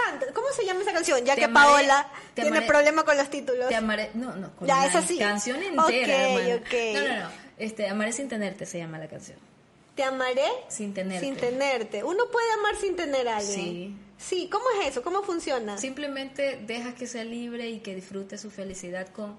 canta. 0.05 0.27
¿Cómo 0.35 0.47
se 0.55 0.64
llama 0.64 0.82
esa 0.82 0.93
canción? 0.93 1.24
Ya 1.24 1.35
Te 1.35 1.40
que 1.40 1.47
amaré- 1.47 1.66
Paola 1.73 2.09
tiene 2.35 2.51
amaré- 2.51 2.66
problema 2.66 3.05
con 3.05 3.16
los 3.16 3.31
títulos. 3.31 3.68
Te 3.68 3.74
amaré, 3.77 4.10
no, 4.14 4.36
no, 4.36 4.55
con 4.56 4.68
Ya, 4.68 4.77
la 4.77 4.86
esa 4.86 5.02
sí. 5.02 5.18
canción 5.18 5.62
entera, 5.62 5.82
Ok, 5.85 5.90
hermano. 5.93 6.55
ok. 6.56 6.74
No, 6.94 7.09
no, 7.14 7.20
no, 7.24 7.31
este, 7.59 7.89
Amaré 7.89 8.12
sin 8.12 8.28
tenerte 8.28 8.66
se 8.66 8.78
llama 8.78 8.98
la 8.98 9.09
canción. 9.09 9.39
Te 9.94 10.02
amaré 10.05 10.44
Sin 10.68 10.93
tenerte. 10.93 11.24
sin 11.24 11.36
tenerte. 11.36 12.05
Uno 12.05 12.24
puede 12.31 12.51
amar 12.52 12.77
sin 12.77 12.97
tener 12.97 13.27
a 13.28 13.39
alguien. 13.39 13.55
Sí. 13.56 13.97
Sí, 14.18 14.48
¿cómo 14.51 14.64
es 14.81 14.89
eso? 14.89 15.02
¿Cómo 15.02 15.23
funciona? 15.23 15.77
Simplemente 15.78 16.59
dejas 16.66 16.94
que 16.94 17.06
sea 17.06 17.24
libre 17.24 17.68
y 17.68 17.81
que 17.81 17.94
disfrute 17.94 18.36
su 18.39 18.51
felicidad 18.51 19.09
con 19.09 19.36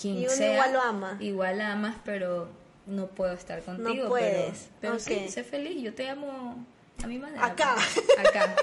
quien 0.00 0.16
Y 0.16 0.24
uno 0.26 0.30
sea. 0.30 0.52
igual 0.54 0.72
lo 0.72 0.80
ama. 0.82 1.16
Igual 1.20 1.58
la 1.58 1.72
amas, 1.72 1.96
pero 2.04 2.48
no 2.86 3.06
puedo 3.08 3.32
estar 3.34 3.62
contigo. 3.62 4.08
puedes, 4.08 4.68
Pero, 4.80 4.94
pero 4.94 4.98
sí, 4.98 5.24
ok. 5.24 5.30
sé 5.30 5.44
feliz. 5.44 5.82
Yo 5.82 5.94
te 5.94 6.08
amo 6.08 6.56
a. 7.00 7.46
Acá. 7.46 7.74
Acá. 8.28 8.56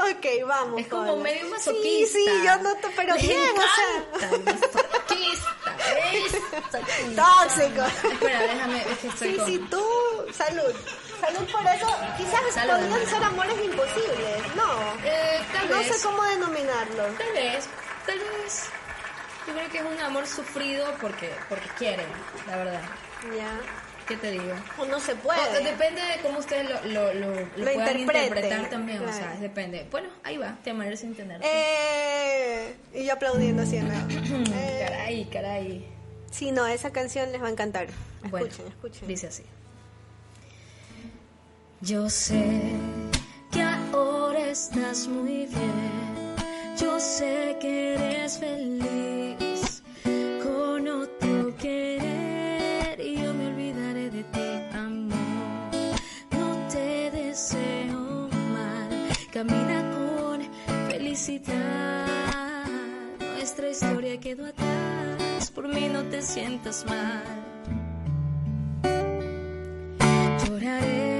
ok, 0.00 0.46
vamos. 0.46 0.80
Es 0.80 0.86
como 0.88 1.16
medio 1.16 1.44
Sí, 1.44 1.50
masoquista. 1.50 2.18
sí, 2.18 2.26
yo 2.44 2.56
noto, 2.62 2.88
pero 2.96 3.14
Le 3.14 3.22
bien, 3.22 3.54
o 3.56 3.60
sea. 3.60 4.28
encanta, 4.28 4.52
masoquista, 4.52 5.76
¿ves? 5.94 7.16
Tóxico. 7.16 8.08
Espera, 8.12 8.40
déjame, 8.42 8.78
es 8.90 8.98
que 8.98 9.08
estoy 9.08 9.30
Sí, 9.32 9.36
con... 9.36 9.46
sí, 9.46 9.58
tú. 9.70 9.84
Salud. 10.32 10.74
Salud 11.20 11.50
por 11.52 11.66
eso. 11.74 11.96
Quizás 12.16 12.40
Salud, 12.54 12.74
podrían 12.74 13.06
ser 13.06 13.24
amores 13.24 13.56
imposibles. 13.64 14.54
No. 14.56 14.72
Eh, 15.04 15.40
tal 15.52 15.70
no 15.70 15.78
vez. 15.78 15.96
sé 15.96 16.02
cómo 16.06 16.22
denominarlo. 16.24 17.04
Tal 17.18 17.32
vez, 17.32 17.68
tal 18.06 18.18
vez. 18.18 18.64
Yo 19.46 19.52
creo 19.54 19.68
que 19.70 19.78
es 19.78 19.84
un 19.84 20.00
amor 20.00 20.26
sufrido 20.26 20.86
porque, 21.02 21.30
porque 21.50 21.68
quieren, 21.78 22.06
la 22.46 22.56
verdad. 22.56 22.80
Ya. 23.36 23.60
¿Qué 24.06 24.16
te 24.18 24.30
digo? 24.32 24.52
Uno 24.78 25.00
se 25.00 25.12
O- 25.12 25.16
puede. 25.16 25.62
depende 25.64 26.00
de 26.02 26.20
cómo 26.22 26.38
ustedes 26.38 26.68
lo, 26.68 26.84
lo, 26.92 27.14
lo, 27.14 27.40
lo 27.40 27.72
puedan 27.72 27.98
interpretar 27.98 28.68
también, 28.68 29.02
o 29.02 29.10
sea, 29.12 29.36
depende. 29.40 29.86
Bueno, 29.90 30.08
ahí 30.22 30.36
va, 30.36 30.58
te 30.62 30.70
amaré 30.70 30.96
sin 30.96 31.14
tenerte. 31.14 31.46
Eh, 31.50 32.74
y 32.94 33.04
yo 33.06 33.14
aplaudiendo 33.14 33.62
así 33.62 33.76
en 33.76 33.88
la- 33.88 34.06
Eh, 34.10 34.84
Caray, 34.86 35.24
caray. 35.26 35.86
sí, 36.30 36.52
no, 36.52 36.66
esa 36.66 36.90
canción 36.92 37.32
les 37.32 37.42
va 37.42 37.46
a 37.46 37.50
encantar. 37.50 37.86
Bueno, 38.30 38.46
Escuchen, 38.46 38.68
escuchen. 38.72 39.08
dice 39.08 39.26
así. 39.28 39.44
Yo 41.80 42.08
sé 42.10 42.42
que 43.50 43.62
ahora 43.62 44.40
estás 44.48 45.06
muy 45.06 45.46
bien. 45.46 45.94
Yo 46.78 46.98
sé 47.00 47.56
que 47.60 47.94
eres 47.94 48.38
feliz 48.38 48.84
Nuestra 63.36 63.70
historia 63.70 64.18
quedó 64.20 64.46
atrás. 64.46 65.50
Por 65.50 65.68
mí 65.68 65.88
no 65.92 66.02
te 66.04 66.22
sientas 66.22 66.84
mal. 66.86 67.22
Lloraré 70.46 71.13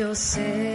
Yo 0.00 0.14
sé 0.14 0.69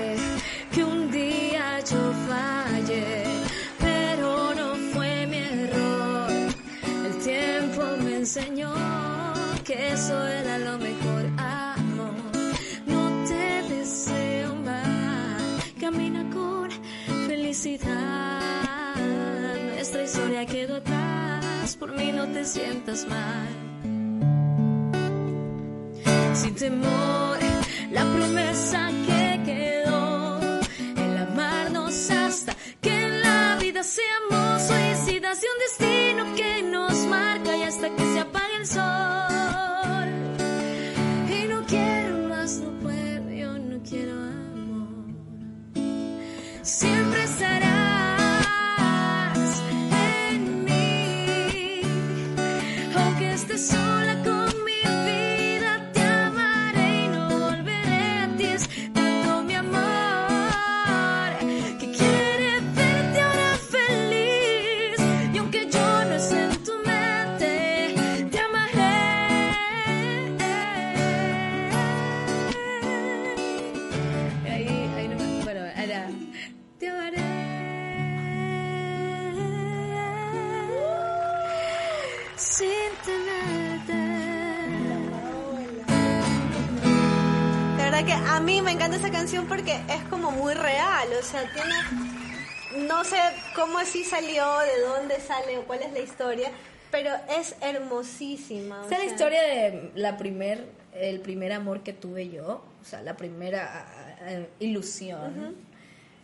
canción 89.46 89.48
porque 89.48 89.94
es 89.94 90.04
como 90.10 90.32
muy 90.32 90.54
real, 90.54 91.08
o 91.20 91.24
sea, 91.24 91.44
tiene... 91.54 92.88
No 92.88 93.06
sé 93.06 93.18
cómo 93.56 93.78
así 93.78 94.04
salió, 94.04 94.44
de 94.60 94.82
dónde 94.82 95.20
sale 95.22 95.58
o 95.58 95.66
cuál 95.66 95.82
es 95.82 95.94
la 95.94 96.00
historia, 96.00 96.52
pero 96.92 97.12
es 97.30 97.56
hermosísima. 97.62 98.82
o 98.82 98.84
es 98.84 99.00
la 99.00 99.06
historia 99.06 99.42
de 99.42 99.92
la 99.96 100.18
primer, 100.18 100.66
el 100.94 101.22
primer 101.22 101.54
amor 101.54 101.84
que 101.84 101.94
tuve 101.94 102.28
yo, 102.30 102.66
o 102.82 102.86
sea, 102.86 103.02
la 103.02 103.16
primera 103.16 104.18
eh, 104.28 104.50
ilusión. 104.60 105.56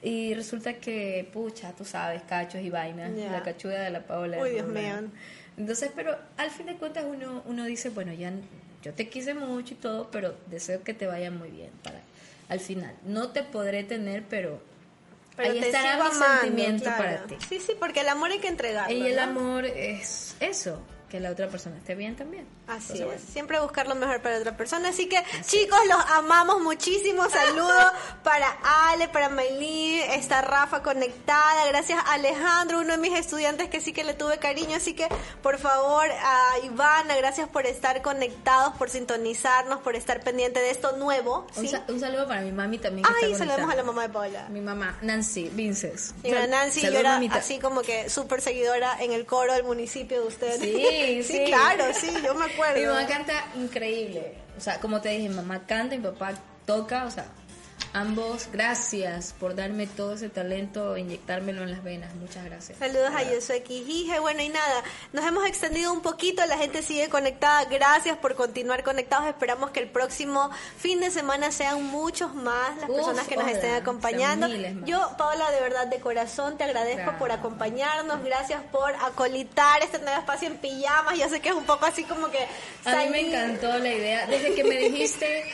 Y 0.04 0.34
resulta 0.34 0.74
que, 0.74 1.30
pucha, 1.32 1.74
tú 1.74 1.86
sabes, 1.86 2.22
cachos 2.24 2.62
y 2.62 2.70
vainas, 2.70 3.12
la 3.12 3.44
cachuda 3.44 3.82
de 3.82 3.92
la 3.92 4.06
Paola. 4.06 4.42
Uy, 4.42 4.50
Dios 4.50 4.68
mío. 4.68 4.96
Entonces, 5.56 5.92
pero 5.96 6.18
al 6.36 6.50
fin 6.50 6.66
de 6.66 6.76
cuentas 6.76 7.06
uno, 7.08 7.44
uno 7.46 7.64
dice, 7.66 7.92
bueno, 7.92 8.12
ya 8.12 8.34
yo 8.84 8.94
te 8.94 9.08
quise 9.08 9.34
mucho 9.36 9.76
y 9.76 9.78
todo, 9.78 10.10
pero 10.12 10.36
deseo 10.48 10.84
que 10.84 10.94
te 10.94 11.08
vaya 11.08 11.32
muy 11.32 11.50
bien 11.50 11.70
para 11.84 12.02
al 12.52 12.60
final. 12.60 12.94
No 13.06 13.30
te 13.30 13.44
podré 13.44 13.86
tener, 13.86 14.26
pero, 14.28 14.62
Pero 15.38 15.54
ahí 15.54 15.60
te 15.62 15.68
estará 15.68 15.96
mi 15.96 16.02
amando, 16.02 16.42
sentimiento 16.42 16.84
claro. 16.84 17.04
para 17.04 17.24
ti. 17.24 17.38
Sí, 17.48 17.60
sí, 17.62 17.74
porque 17.80 18.02
el 18.02 18.10
amor 18.10 18.32
hay 18.32 18.40
que 18.40 18.50
entregarlo. 18.50 18.94
Y 18.94 19.08
el 19.08 19.16
¿no? 19.16 19.22
amor 19.22 19.66
es 19.66 20.36
eso, 20.42 20.82
que 21.12 21.20
la 21.20 21.30
otra 21.30 21.50
persona 21.50 21.76
esté 21.78 21.94
bien 21.94 22.16
también. 22.16 22.48
Así 22.68 22.94
Entonces, 22.94 23.00
es, 23.02 23.06
bueno. 23.06 23.22
siempre 23.34 23.60
buscar 23.60 23.88
lo 23.88 23.96
mejor 23.96 24.22
para 24.22 24.38
otra 24.38 24.56
persona. 24.56 24.90
Así 24.90 25.08
que, 25.10 25.22
chicos, 25.46 25.78
los 25.90 26.00
amamos 26.12 26.62
muchísimo. 26.62 27.30
Saludos 27.30 27.92
para 28.24 28.48
Ale, 28.90 29.10
para 29.10 29.28
Maylin, 29.28 30.00
está 30.12 30.42
Rafa 30.42 30.82
conectada. 30.82 31.66
Gracias 31.68 32.00
a 32.06 32.14
Alejandro, 32.14 32.80
uno 32.80 32.94
de 32.94 32.98
mis 32.98 33.14
estudiantes 33.14 33.70
que 33.70 33.82
sí 33.82 33.92
que 33.92 34.06
le 34.06 34.14
tuve 34.14 34.38
cariño. 34.40 34.78
Así 34.78 34.94
que, 34.94 35.08
por 35.44 35.58
favor, 35.60 36.06
a 36.10 36.54
Ivana, 36.64 37.16
gracias 37.18 37.50
por 37.50 37.66
estar 37.68 38.02
conectados, 38.02 38.74
por 38.78 38.90
sintonizarnos, 38.90 39.82
por 39.82 39.96
estar 39.98 40.22
pendiente 40.24 40.62
de 40.62 40.70
esto 40.72 40.96
nuevo. 40.98 41.46
Un, 41.58 41.64
¿sí? 41.64 41.68
sa- 41.68 41.84
un 41.90 42.00
saludo 42.00 42.26
para 42.28 42.40
mi 42.42 42.54
mami 42.54 42.78
también. 42.78 43.06
que 43.06 43.26
Ay, 43.26 43.34
está 43.34 43.46
saludamos 43.46 43.74
a 43.74 43.76
la 43.76 43.84
mamá 43.84 44.04
de 44.04 44.10
Paula. 44.10 44.48
Mi 44.50 44.62
mamá, 44.62 44.98
Nancy 45.02 45.50
Vinces. 45.50 46.14
Sal- 46.24 46.50
Nancy, 46.50 46.82
yo 46.82 46.98
era 46.98 47.12
mamita. 47.14 47.36
así 47.36 47.60
como 47.60 47.82
que 47.82 48.10
súper 48.10 48.40
seguidora 48.42 48.96
en 49.02 49.12
el 49.12 49.26
coro 49.26 49.54
del 49.54 49.64
municipio 49.66 50.22
de 50.22 50.28
usted. 50.28 50.60
Sí, 50.60 50.72
sí. 51.24 51.44
claro, 51.48 51.86
sí, 51.94 52.10
yo 52.24 52.34
me 52.36 52.46
Mi 52.48 52.52
acuerdo. 52.54 52.94
mamá 52.94 53.08
canta 53.08 53.34
increíble. 53.56 54.36
O 54.58 54.62
sea, 54.62 54.80
como 54.80 55.02
te 55.02 55.10
dije, 55.10 55.30
mi 55.30 55.36
mamá 55.36 55.66
canta 55.66 55.96
y 55.96 55.98
mi 56.00 56.06
papá 56.06 56.34
toca. 56.66 57.06
O 57.06 57.12
sea, 57.12 57.26
ambos, 57.94 58.50
gracias 58.52 59.34
por 59.40 59.56
darme 59.56 59.88
todo 59.88 60.14
ese 60.14 60.30
talento, 60.30 60.98
inyectármelo 60.98 61.64
en 61.64 61.72
las 61.72 61.84
venas. 61.84 62.14
Muchas 62.16 62.46
gracias. 62.46 62.78
Saludos 62.78 63.12
a 63.16 63.24
Yosué 63.24 63.64
Quijije. 63.64 64.20
Bueno, 64.20 64.42
y 64.42 64.50
nada, 64.50 64.84
nos 65.14 65.26
hemos 65.26 65.46
extendido 65.46 65.92
un 65.92 66.02
poquito, 66.02 66.46
la 66.46 66.58
gente 66.58 66.84
sigue 66.84 67.10
conectada. 67.10 67.66
Gracias 67.66 68.18
por 68.18 68.36
continuar 68.36 68.84
conectados. 68.84 69.28
Esperamos 69.28 69.72
que 69.72 69.80
el 69.80 69.90
próximo 69.90 70.50
fin 70.78 71.00
de 71.00 71.12
semana 71.12 71.52
sean 71.52 71.84
muchos 71.84 72.34
más 72.34 72.78
las 72.78 72.90
Uf, 72.90 72.96
personas 72.96 73.28
que 73.28 73.38
nos 73.38 73.48
estén 73.48 73.74
acompañando. 73.76 74.48
Yo, 74.86 75.12
Paola, 75.18 75.52
de 75.52 75.62
verdad, 75.62 75.88
de 75.88 76.00
corazón, 76.00 76.58
te 76.58 76.64
agradezco 76.64 76.98
Gracias. 76.98 77.20
por 77.20 77.32
acompañarnos. 77.32 78.24
Gracias 78.24 78.62
por 78.72 78.94
acolitar 78.96 79.82
este 79.84 80.00
nuevo 80.00 80.20
espacio 80.20 80.48
en 80.48 80.58
pijamas. 80.58 81.18
Yo 81.18 81.30
sé 81.30 81.40
que 81.40 81.50
es 81.50 81.56
un 81.56 81.66
poco 81.66 81.86
así 81.86 82.04
como 82.04 82.30
que... 82.30 82.40
A 82.86 82.96
mí 82.96 83.10
me 83.10 83.28
encantó 83.28 83.78
la 83.78 83.90
idea. 83.90 84.28
Desde 84.28 84.56
que 84.56 84.64
me 84.64 84.76
dijiste, 84.90 85.46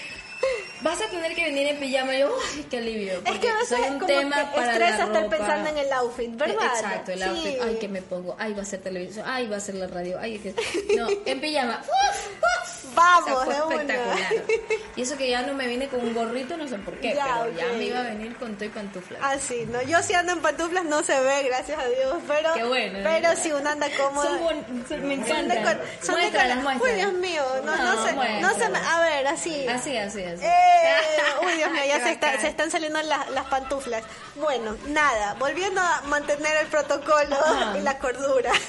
vas 0.82 1.02
a 1.02 1.08
tener 1.08 1.34
que 1.36 1.44
venir 1.46 1.68
en 1.68 1.78
pijama, 1.80 2.16
yo, 2.16 2.34
¡ay, 2.56 2.66
qué 2.70 2.78
alivio! 2.78 3.14
Es 3.26 3.40
que 3.40 3.50
a 3.50 3.54
veces 3.56 3.70
soy 3.70 3.82
un 3.90 4.00
como 4.00 4.06
tema 4.08 4.42
estresa 4.56 5.04
estar 5.06 5.30
pensando 5.30 5.70
en 5.70 5.78
el 5.78 5.92
outfit, 5.94 6.36
¿verdad? 6.36 6.56
Exacto, 6.76 7.12
el 7.12 7.20
Sí. 7.20 7.26
outfit. 7.26 7.58
Ay, 7.64 7.78
que 7.80 7.88
me 7.88 8.02
pongo. 8.02 8.36
Ay, 8.40 8.54
va 8.54 8.62
a 8.62 8.66
ser 8.66 8.82
televisión. 8.82 9.26
Ay, 9.28 9.48
va 9.48 9.58
a 9.58 9.60
ser 9.60 9.76
la 9.76 9.88
radio. 9.88 10.18
Ay, 10.20 10.38
que... 10.40 10.54
No, 10.96 11.08
en 11.26 11.42
pijama. 11.42 11.82
¡Uf! 11.84 12.28
¡Uf! 12.38 12.78
Vamos, 12.96 13.30
O 13.32 13.46
sea, 13.52 13.62
fue 13.64 13.76
espectacular. 13.76 14.34
Y 14.96 15.02
eso 15.04 15.16
que 15.16 15.30
ya 15.30 15.44
no 15.44 15.54
me 15.54 15.68
vine 15.68 15.88
con 15.88 16.00
un 16.00 16.16
gorrito, 16.16 16.58
no 16.58 16.68
sé 16.68 16.80
por 16.80 16.96
qué, 17.00 17.14
Ya, 17.14 17.42
pero 17.44 17.56
ya 17.56 17.68
me 17.78 17.84
iba 17.84 18.00
a 18.00 18.04
venir 18.04 18.36
con 18.38 18.56
todo 18.56 18.66
y 18.66 18.70
pantuflas. 18.70 19.20
Ah, 19.24 19.36
sí, 19.40 19.68
no, 19.72 19.80
yo 19.84 20.02
si 20.02 20.14
ando 20.16 20.32
en 20.34 20.42
pantuflas 20.42 20.84
no 20.86 21.04
se 21.04 21.20
ve, 21.20 21.44
gracias 21.44 21.78
a 21.78 21.86
Dios, 21.88 22.16
pero, 22.28 22.54
Qué 22.56 22.64
bueno. 22.64 23.00
pero 23.04 23.36
si 23.36 23.52
uno 23.52 23.70
anda 23.70 23.88
cómoda. 23.96 24.28
Son 24.28 24.40
buen- 24.42 24.66
son- 24.90 25.08
me 25.08 25.16
Son 25.28 25.48
de 25.48 25.54
encantan. 25.56 25.80
son 26.02 26.16
de. 26.16 26.84
Uy, 26.84 26.92
Dios 26.96 27.14
mío, 27.14 27.44
no, 27.64 27.76
no, 27.76 27.84
No, 27.96 28.04
sé, 28.08 28.14
no 28.42 28.54
se 28.56 28.70
me, 28.70 28.80
a 28.80 29.00
ver, 29.02 29.28
así. 29.28 29.68
Así, 29.68 29.96
así, 29.96 30.24
así. 30.34 30.46
Eh, 30.46 31.46
uy, 31.46 31.54
Dios 31.54 31.72
mío, 31.72 31.82
ya 31.88 32.00
se, 32.04 32.12
está- 32.12 32.28
bacán. 32.28 32.42
se 32.42 32.48
están 32.50 32.72
saliendo 32.72 33.02
las, 33.02 33.30
las 33.32 33.46
pantuflas. 33.46 34.04
Bueno, 34.36 34.76
nada, 34.88 35.34
volviendo 35.36 35.82
a 35.82 36.02
mantener 36.08 36.56
el 36.58 36.68
protocolo 36.68 37.36
Ajá. 37.36 37.78
y 37.78 37.82
la 37.82 37.98
cordura. 38.00 38.52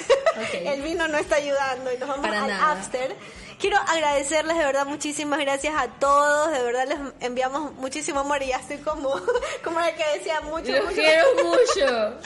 El 0.52 0.82
vino 0.82 1.09
no 1.09 1.18
está 1.18 1.36
ayudando 1.36 1.93
y 1.93 1.98
nos 1.98 2.09
vamos 2.09 2.26
Para 2.26 2.43
al 2.44 2.48
nada. 2.48 2.72
after. 2.72 3.16
Quiero 3.59 3.76
agradecerles 3.76 4.56
de 4.56 4.64
verdad 4.64 4.86
muchísimas 4.86 5.40
gracias 5.40 5.74
a 5.76 5.89
todos, 5.89 6.52
de 6.52 6.62
verdad 6.62 6.86
les 6.86 6.98
enviamos 7.20 7.72
muchísimo 7.74 8.20
amor 8.20 8.40
y 8.43 8.48
ya 8.48 8.56
estoy 8.59 8.76
como, 8.78 9.10
como 9.64 9.80
la 9.80 9.93
que 9.97 10.05
decía 10.16 10.40
mucho, 10.43 10.70
Los 10.70 10.85
mucho. 10.85 10.94
quiero 10.94 11.26
mucho. 11.44 12.20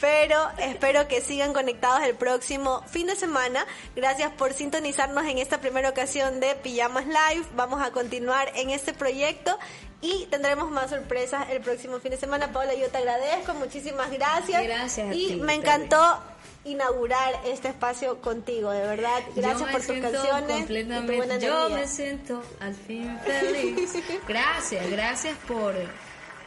Pero 0.00 0.48
espero 0.58 1.08
que 1.08 1.20
sigan 1.20 1.52
conectados 1.52 2.02
el 2.04 2.14
próximo 2.14 2.84
fin 2.86 3.08
de 3.08 3.16
semana. 3.16 3.66
Gracias 3.96 4.30
por 4.32 4.52
sintonizarnos 4.52 5.24
en 5.24 5.38
esta 5.38 5.60
primera 5.60 5.88
ocasión 5.90 6.38
de 6.38 6.54
Pijamas 6.54 7.06
Live. 7.06 7.46
Vamos 7.56 7.82
a 7.82 7.90
continuar 7.90 8.52
en 8.54 8.70
este 8.70 8.92
proyecto 8.94 9.58
y 10.02 10.26
tendremos 10.26 10.70
más 10.70 10.90
sorpresas 10.90 11.46
el 11.50 11.62
próximo 11.62 11.98
fin 11.98 12.12
de 12.12 12.16
semana. 12.16 12.52
Paola, 12.52 12.74
yo 12.74 12.88
te 12.90 12.98
agradezco, 12.98 13.54
muchísimas 13.54 14.10
gracias. 14.12 14.62
Gracias 14.62 15.10
a 15.10 15.14
Y 15.14 15.26
ti, 15.28 15.36
me 15.36 15.54
encantó 15.54 16.20
inaugurar 16.66 17.32
este 17.46 17.68
espacio 17.68 18.20
contigo, 18.20 18.70
de 18.70 18.80
verdad. 18.82 19.20
Gracias 19.34 19.70
por 19.70 19.80
tus 19.82 19.96
canciones 19.98 20.70
y 20.70 20.84
tu 20.84 21.16
buena 21.16 21.38
Yo 21.38 21.70
me 21.70 21.86
siento 21.86 22.42
al 22.60 22.74
fin 22.74 23.18
feliz. 23.24 23.92
Gracias, 24.28 24.90
gracias 24.90 25.36
por, 25.48 25.74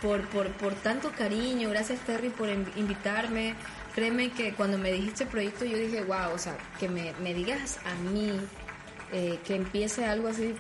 por, 0.02 0.28
por, 0.30 0.52
por 0.54 0.74
tanto 0.76 1.12
cariño. 1.18 1.70
Gracias, 1.70 2.00
Terry, 2.02 2.30
por 2.30 2.50
in- 2.50 2.72
invitarme. 2.76 3.56
Créeme 3.96 4.30
que 4.32 4.54
cuando 4.54 4.78
me 4.78 4.92
dijiste 4.92 5.24
el 5.24 5.30
proyecto, 5.30 5.66
yo 5.66 5.78
dije, 5.78 6.04
wow, 6.04 6.32
o 6.34 6.38
sea, 6.38 6.56
que 6.80 6.88
me, 6.88 7.14
me 7.22 7.34
digas 7.34 7.80
a 7.86 7.96
mí 7.96 8.40
eh, 9.12 9.40
que 9.46 9.56
empiece 9.56 10.06
algo 10.06 10.28
así. 10.28 10.56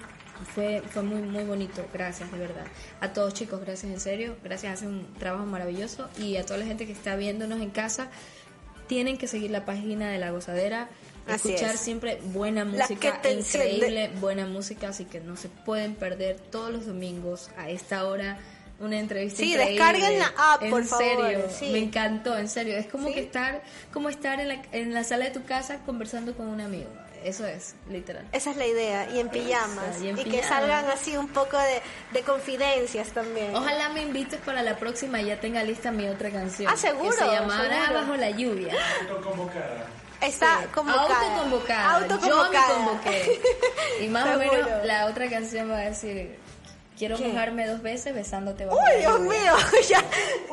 Fue, 0.56 0.82
fue 0.90 1.02
muy 1.04 1.22
muy 1.22 1.44
bonito, 1.44 1.86
gracias 1.94 2.32
de 2.32 2.38
verdad. 2.38 2.66
A 3.02 3.10
todos 3.12 3.34
chicos, 3.34 3.60
gracias 3.60 3.92
en 3.92 4.00
serio, 4.00 4.38
gracias, 4.42 4.76
hacen 4.76 4.88
un 4.88 5.14
trabajo 5.16 5.46
maravilloso 5.46 6.10
y 6.18 6.38
a 6.38 6.46
toda 6.46 6.60
la 6.60 6.66
gente 6.66 6.86
que 6.86 6.94
está 6.94 7.18
viéndonos 7.18 7.60
en 7.60 7.70
casa, 7.72 8.08
tienen 8.90 9.18
que 9.18 9.28
seguir 9.28 9.52
la 9.52 9.64
página 9.64 10.10
de 10.12 10.18
La 10.18 10.32
Gozadera, 10.32 10.90
Así 11.28 11.50
escuchar 11.50 11.76
es. 11.76 11.80
siempre 11.80 12.20
buena 12.34 12.66
música, 12.66 13.22
increíble 13.32 14.10
buena 14.20 14.46
música, 14.48 14.90
así 14.90 15.06
que 15.06 15.20
no 15.22 15.38
se 15.38 15.48
pueden 15.48 15.94
perder 15.94 16.38
todos 16.40 16.72
los 16.72 16.88
domingos 16.88 17.52
a 17.56 17.70
esta 17.70 18.06
hora 18.08 18.40
una 18.80 18.98
entrevista 18.98 19.38
Sí, 19.44 19.52
increíble. 19.52 19.74
descarguen 19.76 20.20
la 20.20 20.34
app, 20.54 20.64
en 20.64 20.70
por 20.72 20.86
favor, 20.86 21.06
serio, 21.28 21.46
sí. 21.52 21.70
me 21.72 21.80
encantó, 21.80 22.38
en 22.38 22.50
serio, 22.50 22.78
es 22.78 22.88
como 22.88 23.10
Sí. 23.10 23.14
que 23.14 23.20
estar 23.20 23.62
como 23.94 24.10
estar 24.10 24.40
en 24.40 24.48
la, 24.48 24.62
en 24.72 24.94
la 24.94 25.04
sala 25.04 25.26
de 25.26 25.32
tu 25.32 25.44
casa 25.44 25.80
conversando 25.86 26.34
con 26.36 26.48
un 26.48 26.62
amigo. 26.62 26.90
Eso 27.24 27.46
es, 27.46 27.76
literal. 27.90 28.26
Esa 28.32 28.52
es 28.52 28.58
la 28.58 28.66
idea, 28.66 29.10
y 29.12 29.20
en 29.20 29.30
pijamas. 29.30 30.02
y 30.02 30.10
en 30.10 30.16
que 30.16 30.24
pijamas. 30.24 30.48
salgan 30.48 30.86
así 30.90 31.16
un 31.18 31.28
poco 31.30 31.58
de, 31.58 31.82
de 32.12 32.22
confidencias 32.24 33.10
también. 33.10 33.56
Ojalá 33.56 33.90
me 33.90 34.02
invites 34.02 34.40
para 34.42 34.62
la 34.64 34.76
próxima 34.78 35.22
y 35.22 35.26
ya 35.26 35.40
tenga 35.40 35.64
lista 35.64 35.92
mi 35.92 36.08
otra 36.08 36.30
canción. 36.32 36.72
Ah, 36.72 36.78
seguro, 36.78 37.10
Que 37.12 37.18
se 37.18 37.26
llamará 37.26 37.82
seguro. 37.86 38.02
Bajo 38.02 38.16
la 38.16 38.30
lluvia. 38.32 38.74
Está 40.22 40.66
convocada. 40.74 41.02
Autoconvocada. 41.04 41.96
Autoconvocada. 41.96 42.68
Yo 42.68 42.80
me 42.80 42.86
convoqué. 42.86 43.42
Y 44.02 44.08
más 44.08 44.36
o 44.36 44.40
menos 44.40 44.68
la 44.84 45.06
otra 45.06 45.30
canción 45.30 45.72
va 45.72 45.78
a 45.78 45.82
decir, 45.86 46.38
quiero 46.98 47.16
¿Qué? 47.16 47.28
mojarme 47.30 47.66
dos 47.68 47.82
veces 47.82 48.14
besándote 48.14 48.66
bajo 48.66 48.78
Uy, 48.80 49.00
Dios 49.00 49.18
lluvia". 49.20 49.40
mío, 49.40 49.54
ya, 49.90 50.04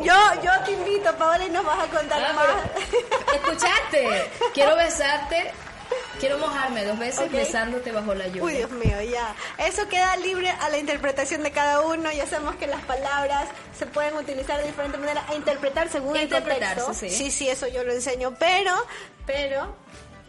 yo, 0.00 0.42
yo 0.42 0.50
te 0.64 0.70
invito, 0.72 1.12
Paola, 1.16 1.44
y 1.44 1.50
nos 1.50 1.64
vas 1.64 1.80
a 1.80 1.86
contar 1.90 2.22
Ah, 2.24 2.32
más. 2.32 2.46
pero- 2.46 3.36
¿Escuchaste? 3.36 4.30
Quiero 4.54 4.76
besarte, 4.76 5.50
quiero 6.18 6.38
mojarme 6.38 6.84
dos 6.84 6.98
veces 6.98 7.30
besándote 7.30 7.92
bajo 7.92 8.14
la 8.14 8.26
lluvia. 8.28 8.42
Uy, 8.42 8.52
Dios 8.54 8.70
mío, 8.70 9.02
ya. 9.02 9.34
Eso 9.58 9.88
queda 9.88 10.16
libre 10.16 10.50
a 10.50 10.68
la 10.68 10.78
interpretación 10.78 11.42
de 11.42 11.50
cada 11.50 11.80
uno. 11.82 12.10
Ya 12.12 12.26
sabemos 12.26 12.56
que 12.56 12.66
las 12.66 12.82
palabras 12.84 13.48
se 13.78 13.86
pueden 13.86 14.16
utilizar 14.16 14.60
de 14.60 14.66
diferente 14.66 14.98
manera 14.98 15.24
e 15.30 15.36
interpretar 15.36 15.88
según 15.88 16.16
el 16.16 16.28
contexto. 16.28 16.94
sí. 16.94 17.10
sí, 17.10 17.30
sí, 17.30 17.48
eso 17.48 17.66
yo 17.68 17.84
lo 17.84 17.92
enseño. 17.92 18.34
Pero, 18.38 18.72
pero 19.26 19.74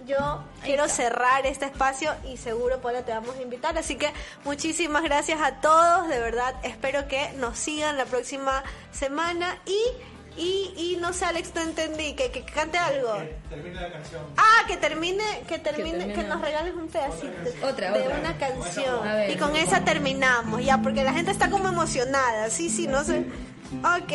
yo 0.08 0.44
quiero 0.64 0.88
cerrar 0.88 1.46
este 1.46 1.66
espacio 1.66 2.16
y 2.26 2.38
seguro, 2.38 2.80
Paula, 2.82 3.04
te 3.04 3.12
vamos 3.12 3.36
a 3.36 3.42
invitar. 3.42 3.78
Así 3.78 3.96
que 3.96 4.12
muchísimas 4.46 5.04
gracias 5.04 5.42
a 5.42 5.60
todos. 5.60 6.08
De 6.08 6.20
verdad, 6.20 6.56
espero 6.64 7.08
que 7.08 7.32
nos 7.34 7.58
sigan 7.58 7.98
la 7.98 8.06
próxima 8.06 8.64
semana. 8.92 9.60
Y, 9.66 9.78
y 10.42 10.74
no 11.08 11.14
sé, 11.14 11.24
Alex, 11.24 11.52
no 11.56 11.62
entendí, 11.62 12.14
que, 12.16 12.32
que 12.32 12.44
cante 12.44 12.78
algo. 12.78 13.14
Termina 13.50 13.82
la 13.82 13.94
canción. 13.94 14.26
Ah, 14.36 14.68
que 14.68 14.76
termine, 14.76 15.24
que 15.48 15.58
termine, 15.58 16.00
que, 16.00 16.06
termine. 16.08 16.28
nos 16.28 16.42
regales 16.42 16.76
un 16.76 16.90
pedacito 16.90 17.34
Otra, 17.64 17.94
de 17.94 18.02
otra. 18.02 18.20
una 18.20 18.38
canción. 18.38 19.04
Ver. 19.04 19.32
y 19.32 19.36
con 19.38 19.56
esa 19.56 19.86
terminamos, 19.86 20.66
ya, 20.66 20.82
porque 20.82 21.06
la 21.06 21.14
gente 21.14 21.32
está 21.32 21.50
como 21.50 21.70
emocionada. 21.70 22.50
Sí, 22.50 22.70
sí, 22.70 22.88
no 22.88 23.06
sé. 23.06 23.24
Ok. 23.84 24.14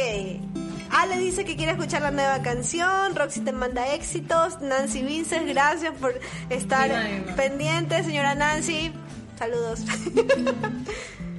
Ale 0.91 1.17
dice 1.17 1.47
que 1.47 1.57
quiere 1.57 1.73
escuchar 1.73 2.03
la 2.03 2.11
nueva 2.11 2.43
canción. 2.43 3.17
Roxy 3.17 3.41
te 3.41 3.53
manda 3.53 3.95
éxitos. 3.95 4.61
Nancy 4.61 5.03
Vinces, 5.03 5.47
gracias 5.47 5.95
por 5.99 6.21
estar 6.51 6.91
pendiente, 7.37 8.05
señora 8.05 8.35
Nancy. 8.35 8.93
Saludos. 9.39 9.81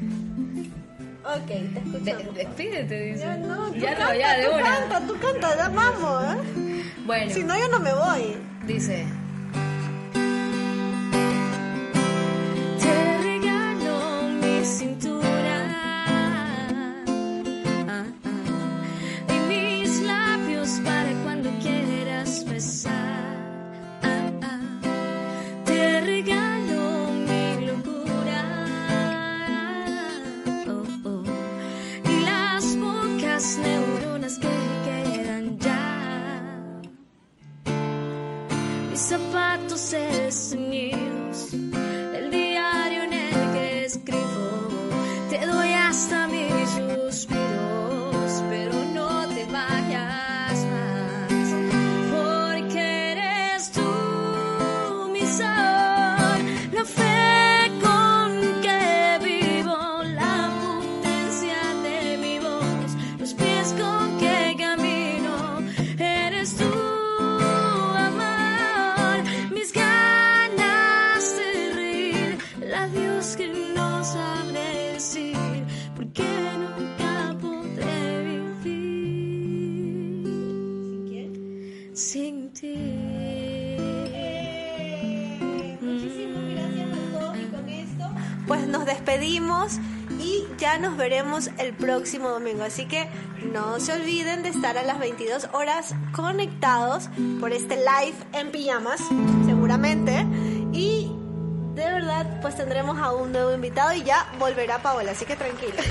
ok, 1.35 1.45
te 1.47 1.53
De- 1.53 2.11
escuchamos. 2.11 2.35
despídete, 2.35 3.01
dice. 3.01 3.19
Ya 3.19 3.37
no, 3.37 3.67
tú 3.71 3.75
ya 3.75 3.91
no, 3.91 3.97
canta, 3.97 4.15
ya 4.17 4.37
de 4.37 4.45
tú 4.45 4.55
una. 4.55 4.63
canta, 4.63 5.07
tú 5.07 5.17
canta, 5.19 5.55
ya 5.57 5.69
vamos. 5.69 6.23
¿eh? 6.23 6.83
Bueno, 7.05 7.33
Si 7.33 7.43
no, 7.43 7.57
yo 7.57 7.67
no 7.69 7.79
me 7.79 7.93
voy. 7.93 8.35
dice. 8.65 9.05
El 91.57 91.73
próximo 91.73 92.29
domingo. 92.29 92.63
Así 92.63 92.85
que 92.85 93.07
no 93.51 93.79
se 93.79 93.93
olviden 93.93 94.43
de 94.43 94.49
estar 94.49 94.77
a 94.77 94.83
las 94.83 94.99
22 94.99 95.49
horas 95.53 95.93
conectados 96.13 97.09
por 97.39 97.51
este 97.51 97.75
live 97.77 98.15
en 98.33 98.51
pijamas, 98.51 99.01
seguramente. 99.45 100.25
Y 100.73 101.11
de 101.75 101.85
verdad, 101.85 102.39
pues 102.41 102.55
tendremos 102.55 102.97
a 102.99 103.11
un 103.11 103.31
nuevo 103.31 103.51
invitado 103.53 103.93
y 103.93 104.03
ya 104.03 104.31
volverá 104.37 104.77
Paola, 104.79 105.11
así 105.11 105.25
que 105.25 105.35
tranquila. 105.35 105.73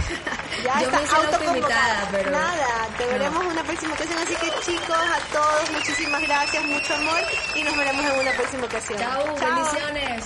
Ya 0.62 0.81
Yo 0.81 0.90
está 0.90 1.16
autoconvocada. 1.16 2.09
pero- 2.12 2.31
Nada, 2.31 2.86
te 2.97 3.05
veremos 3.06 3.43
en 3.44 3.51
una 3.51 3.64
próxima 3.64 3.94
ocasión. 3.94 4.19
Así 4.19 4.35
que 4.36 4.51
chicos, 4.60 4.90
a 4.97 5.32
todos, 5.32 5.70
muchísimas 5.73 6.23
gracias, 6.23 6.64
mucho 6.66 6.94
amor 6.94 7.19
y 7.56 7.62
nos 7.64 7.77
veremos 7.77 8.05
en 8.05 8.20
una 8.20 8.32
próxima 8.36 8.64
ocasión. 8.66 8.98
Chao, 9.01 9.24
bendiciones. 9.40 10.24